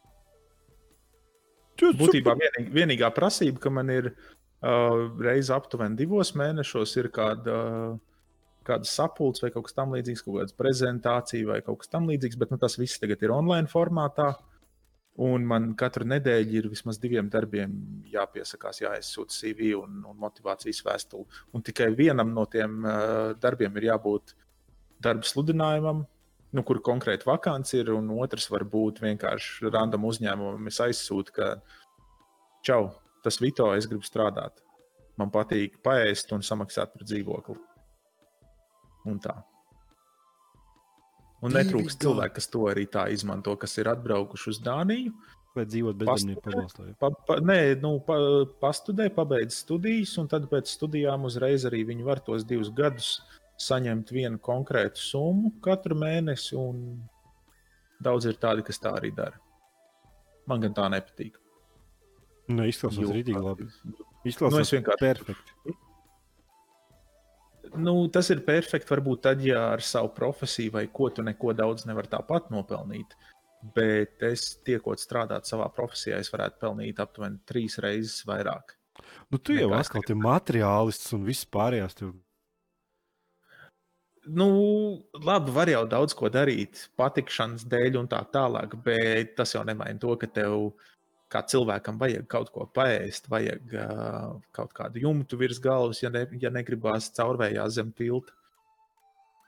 Tu 1.78 1.92
Būtībā 1.94 2.34
vienīg, 2.38 2.72
vienīgā 2.74 3.08
prasība, 3.14 3.60
ka 3.62 3.70
man 3.70 3.90
ir 3.94 4.08
uh, 4.10 5.08
reizes 5.22 5.52
aptuveni 5.54 5.96
divos 6.00 6.32
mēnešos, 6.34 6.96
ir 6.98 7.08
kāda, 7.14 7.58
kādas 8.68 8.92
sapulces 8.94 9.42
vai 9.44 9.50
kaut 9.54 9.66
kas 9.68 9.76
tamlīdzīgs, 9.78 10.22
kaut 10.26 10.38
kāda 10.40 10.56
prezentācija 10.58 11.48
vai 11.48 11.58
kaut 11.66 11.82
kas 11.82 11.90
tamlīdzīgs, 11.94 12.38
bet 12.40 12.52
nu, 12.52 12.60
tas 12.60 12.78
viss 12.80 13.00
tagad 13.02 13.24
ir 13.24 13.34
online 13.34 13.70
formātā. 13.70 14.34
Un 15.18 15.42
man 15.50 15.72
katru 15.74 16.06
nedēļu 16.06 16.60
ir 16.60 16.68
vismaz 16.70 17.00
diviem 17.02 17.26
darbiem 17.32 17.72
jāpiesakās, 18.06 18.84
jāizsūta 18.84 19.34
CV 19.34 19.72
un, 19.74 19.96
un 20.06 20.20
motivācijas 20.22 20.84
vēstule. 20.86 21.26
Un 21.58 21.64
tikai 21.66 21.88
vienam 21.98 22.30
no 22.36 22.44
tiem 22.46 22.84
uh, 22.84 23.32
darbiem 23.42 23.80
ir 23.80 23.88
jābūt 23.88 24.36
darba 25.02 25.26
sludinājumam, 25.26 26.04
nu, 26.54 26.64
kur 26.66 26.78
konkrēti 26.86 27.26
vakants 27.26 27.74
ir, 27.74 27.90
un 27.96 28.12
otrs 28.14 28.46
var 28.52 28.62
būt 28.70 29.02
vienkārši 29.02 29.72
random 29.74 30.06
uzņēmumam. 30.06 30.70
Es 30.70 30.78
aizsūtu, 30.86 31.34
ka 31.34 31.50
čau, 32.62 32.84
tas 33.26 33.40
Vito, 33.42 33.72
es 33.74 33.90
gribu 33.90 34.06
strādāt. 34.06 34.62
Man 35.18 35.34
patīk 35.34 35.80
paēst 35.82 36.30
un 36.36 36.46
samaksāt 36.46 36.94
par 36.94 37.02
dzīvokli. 37.02 37.58
Un 39.08 39.18
tā. 39.24 39.34
Un 41.46 41.54
netrūks 41.54 41.96
cilvēki, 42.02 42.34
kas 42.40 42.48
to 42.50 42.64
arī 42.70 42.84
tā 42.90 43.04
izmanto, 43.14 43.54
kas 43.62 43.76
ir 43.78 43.90
atbraukuši 43.92 44.48
uz 44.52 44.58
Dāniju. 44.64 45.12
Vai 45.56 45.64
dzīvot 45.66 45.96
bezdarbnieku 45.98 46.42
Pastudē. 46.44 46.54
pabalstā? 46.54 46.94
Pa, 47.00 47.08
pa, 47.28 47.36
nē, 47.42 47.58
nu, 47.82 47.92
pa, 48.04 48.16
pastudē, 48.62 49.06
pabeidz 49.14 49.56
studijas, 49.64 50.12
un 50.20 50.28
tad 50.30 50.44
pēc 50.50 50.70
studijām 50.70 51.24
uzreiz 51.26 51.64
arī 51.66 51.84
viņi 51.88 52.04
var 52.06 52.20
tos 52.26 52.44
divus 52.46 52.68
gadus 52.70 53.14
saņemt 53.58 54.12
vienu 54.14 54.38
konkrētu 54.38 55.00
summu 55.02 55.54
katru 55.64 55.96
mēnesi. 55.98 56.54
un 56.58 57.08
Daudz 57.98 58.28
ir 58.30 58.36
tādi, 58.38 58.62
kas 58.62 58.78
tā 58.78 58.92
arī 58.94 59.10
dara. 59.14 59.40
Man 60.46 60.60
gan 60.62 60.74
tā 60.76 60.84
nepatīk. 60.92 61.34
Nu, 62.48 62.62
izklausās 62.70 63.10
rītīgi 63.10 63.42
labi. 63.42 63.66
Nu, 63.84 64.06
Izklausās 64.28 64.60
es 64.68 64.70
vienkārši- 64.76 65.02
perfekti. 65.02 65.74
Nu, 67.76 67.94
tas 68.12 68.30
ir 68.32 68.44
perfekti. 68.46 68.88
Varbūt 68.92 69.24
tad, 69.26 69.42
ja 69.44 69.68
ar 69.74 69.82
savu 69.84 70.12
profesiju 70.16 70.76
vai 70.78 70.86
ko 70.92 71.10
tu 71.14 71.24
neko 71.26 71.54
daudz 71.56 71.86
nevar 71.88 72.08
tāpat 72.10 72.52
nopelnīt. 72.54 73.16
Bet 73.74 74.22
es 74.22 74.52
tiekot 74.66 75.02
strādāt 75.02 75.48
savā 75.50 75.66
profesijā, 75.74 76.20
es 76.22 76.30
varētu 76.30 76.60
pelnīt 76.62 77.00
aptuveni 77.02 77.40
trīs 77.48 77.78
reizes 77.82 78.22
vairāk. 78.28 78.76
Nu, 79.30 79.38
tu 79.38 79.54
jau 79.56 79.72
atkal 79.74 80.04
esi 80.04 80.16
materiālists 80.18 81.14
un 81.16 81.26
viss 81.26 81.46
pārējās. 81.50 81.98
Tev... 81.98 82.14
Nu, 84.28 84.48
labi, 85.24 85.54
var 85.56 85.70
jau 85.72 85.82
daudz 85.90 86.14
ko 86.16 86.30
darīt, 86.32 86.86
patikšanas 87.00 87.66
dēļ 87.70 87.98
un 88.02 88.10
tā 88.10 88.20
tālāk, 88.32 88.76
bet 88.84 89.34
tas 89.38 89.54
jau 89.56 89.64
nemaina 89.66 89.98
to, 90.02 90.14
ka 90.20 90.30
tev 90.38 90.70
kā 91.32 91.42
cilvēkam 91.44 91.98
vajag 92.00 92.28
kaut 92.30 92.52
ko 92.54 92.66
paēst, 92.74 93.28
vajag 93.32 93.74
uh, 93.76 94.36
kaut 94.56 94.72
kādu 94.76 95.02
jumtu 95.02 95.38
virs 95.40 95.60
galvas, 95.62 96.02
ja, 96.02 96.12
ne, 96.14 96.24
ja 96.40 96.52
negribās 96.54 97.10
caurvējā 97.16 97.66
zem 97.74 97.92
tilta. 97.96 98.32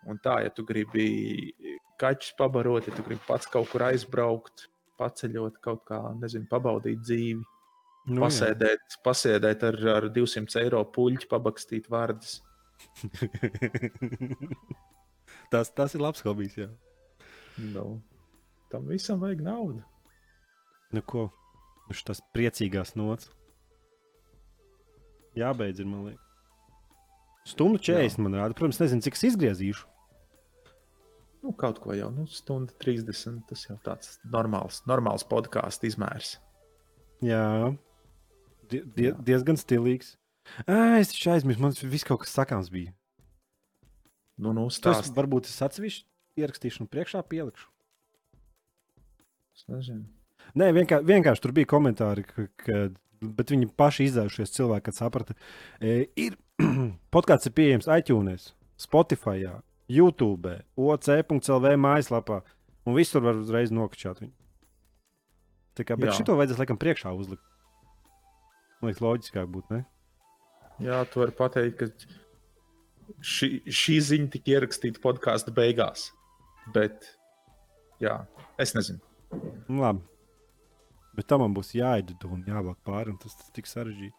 Un 0.09 0.20
tā, 0.23 0.39
ja 0.44 0.52
tu 0.52 0.65
gribi 0.65 1.52
kaķus 2.01 2.35
pabarot, 2.39 2.86
ja 2.89 2.97
tu 2.97 3.05
gribi 3.05 3.20
pats 3.27 3.48
kaut 3.52 3.69
kur 3.73 3.85
aizbraukt, 3.90 4.69
paceļot 5.01 5.59
kaut 5.65 5.82
kā, 5.89 6.01
nezinu, 6.20 6.48
pabaudīt 6.48 7.02
dzīvi, 7.05 7.43
Nu, 8.09 8.16
jā. 8.16 8.27
pasēdēt, 8.27 8.97
pasēdēt 9.05 9.65
ar, 9.69 9.77
ar 9.93 10.07
200 10.15 10.62
eiro 10.62 10.81
puļķi, 10.94 11.28
pabakstīt 11.31 11.90
vārdus. 11.93 12.39
tas, 15.52 15.73
tas 15.77 15.97
ir 15.97 16.02
labs 16.02 16.24
hobijs. 16.24 16.57
Jā. 16.62 16.70
Nu, 17.74 17.85
tam 18.73 18.89
visam 18.89 19.20
vajag 19.20 19.44
naudu. 19.44 19.85
Nu, 20.97 21.05
ko? 21.05 21.28
Nu, 21.91 21.99
tas 22.07 22.21
priecīgās 22.35 22.95
nots. 22.99 23.31
Jābeidz, 25.39 25.81
ir, 25.83 25.89
man 25.91 26.11
liekas. 26.11 26.27
Stundu 27.51 27.81
40 27.83 28.21
man 28.23 28.37
rāda. 28.39 28.55
Protams, 28.55 28.79
nezinu, 28.83 29.03
cik 29.03 29.17
es 29.19 29.25
izgriezīšu. 29.31 29.87
Nu, 31.41 31.55
kaut 31.57 31.81
ko 31.81 31.95
jau, 31.97 32.11
nu, 32.12 32.27
stunda 32.31 32.75
30. 32.83 33.41
Tas 33.49 33.65
jau 33.67 33.79
tāds 33.85 34.19
normāls, 34.29 34.83
normāls 34.91 35.25
podkāstu 35.27 35.89
izmērs. 35.89 36.35
Jā, 37.25 37.73
die, 38.71 38.83
die, 38.97 39.11
Jā. 39.11 39.17
diezgan 39.27 39.59
stilīgs. 39.61 40.15
Ā, 40.67 41.01
es 41.01 41.12
taču 41.15 41.33
aizmirsu, 41.35 41.62
man 41.65 41.75
viss 41.93 42.07
kaut 42.07 42.23
kas 42.25 42.37
sakāms 42.37 42.71
bija. 42.73 42.95
Nu, 44.41 44.55
nu, 44.57 44.69
Tas 44.85 45.11
varbūt 45.17 45.51
es 45.51 45.59
atsevišķi 45.65 46.41
ierakstīšu 46.41 46.85
un 46.85 46.89
priekšā 46.93 47.21
pielikšu. 47.29 47.69
es 49.57 49.67
nezinu. 49.69 50.07
Nē, 50.59 50.70
vienkār, 50.74 51.05
vienkārši 51.06 51.44
tur 51.44 51.55
bija 51.55 51.68
komentāri, 51.70 52.24
ka, 52.27 52.47
ka 52.64 52.81
bet 53.20 53.52
viņi 53.52 53.68
paši 53.78 54.09
izdevušies 54.09 54.55
cilvēki, 54.56 54.86
kad 54.89 54.97
saprata, 54.97 55.36
e, 55.81 56.06
ir 56.18 56.39
podkāsts 57.14 57.51
ir 57.51 57.55
pieejams 57.56 57.90
iTunes, 57.98 58.51
Spotify, 58.81 59.44
YouTube, 59.90 60.56
OC.CLV 60.81 61.74
mājaslapā, 61.81 62.40
un 62.86 62.97
visur 62.97 63.24
var 63.24 63.39
uzreiz 63.40 63.72
nokačāt 63.74 64.22
viņu. 64.24 64.35
Tā 65.78 65.86
kā, 65.86 65.97
bet 66.01 66.16
šito 66.16 66.35
vajadzēs 66.39 66.60
laikam 66.60 66.81
priekšā 66.81 67.12
uzlikt. 67.16 67.44
Man 68.81 68.90
liekas, 68.90 69.05
loģiskāk 69.05 69.48
būtu, 69.52 69.77
ne? 69.77 69.85
Jā, 70.81 71.02
tu 71.12 71.20
vari 71.20 71.35
pateikt, 71.36 71.82
ka 71.82 73.20
šī, 73.20 73.51
šī 73.68 73.98
ziņa 74.09 74.31
tika 74.35 74.56
ierakstīta 74.56 75.02
podkāstu 75.05 75.52
beigās. 75.56 76.09
Bet, 76.74 77.10
jā, 78.01 78.22
es 78.60 78.72
nezinu. 78.77 79.02
Nu, 79.68 79.82
labi. 79.82 80.10
Bet 81.16 81.27
tam 81.31 81.43
man 81.45 81.55
būs 81.57 81.74
jāiedod 81.74 82.27
un 82.31 82.45
jāvelk 82.47 82.78
pāri, 82.87 83.12
un 83.12 83.19
tas, 83.20 83.35
tas 83.39 83.51
tik 83.55 83.69
sarežģīti. 83.70 84.16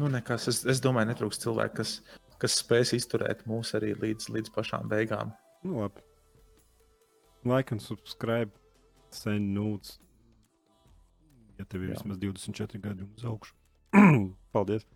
Nu, 0.00 0.08
nekas, 0.08 0.48
es, 0.48 0.62
es 0.68 0.80
domāju, 0.82 1.10
netrūks 1.10 1.40
cilvēku, 1.42 1.82
kas, 1.82 1.98
kas 2.40 2.56
spēs 2.62 2.94
izturēt 2.96 3.44
mūs 3.50 3.74
arī 3.78 3.92
līdz, 3.98 4.30
līdz 4.32 4.54
pašām 4.54 4.88
beigām. 4.90 5.34
Nu, 5.62 5.82
labi. 5.82 6.04
Like 7.44 7.74
un 7.74 7.82
subscribe, 7.82 8.50
send 9.12 9.52
nudes. 9.54 9.98
Ja 11.58 11.66
tev 11.68 11.84
ir 11.84 11.92
Jā. 11.92 12.00
vismaz 12.00 12.18
24 12.22 12.82
gadi 12.82 13.06
uz 13.06 13.26
augšu. 13.28 13.54
Paldies! 14.54 14.88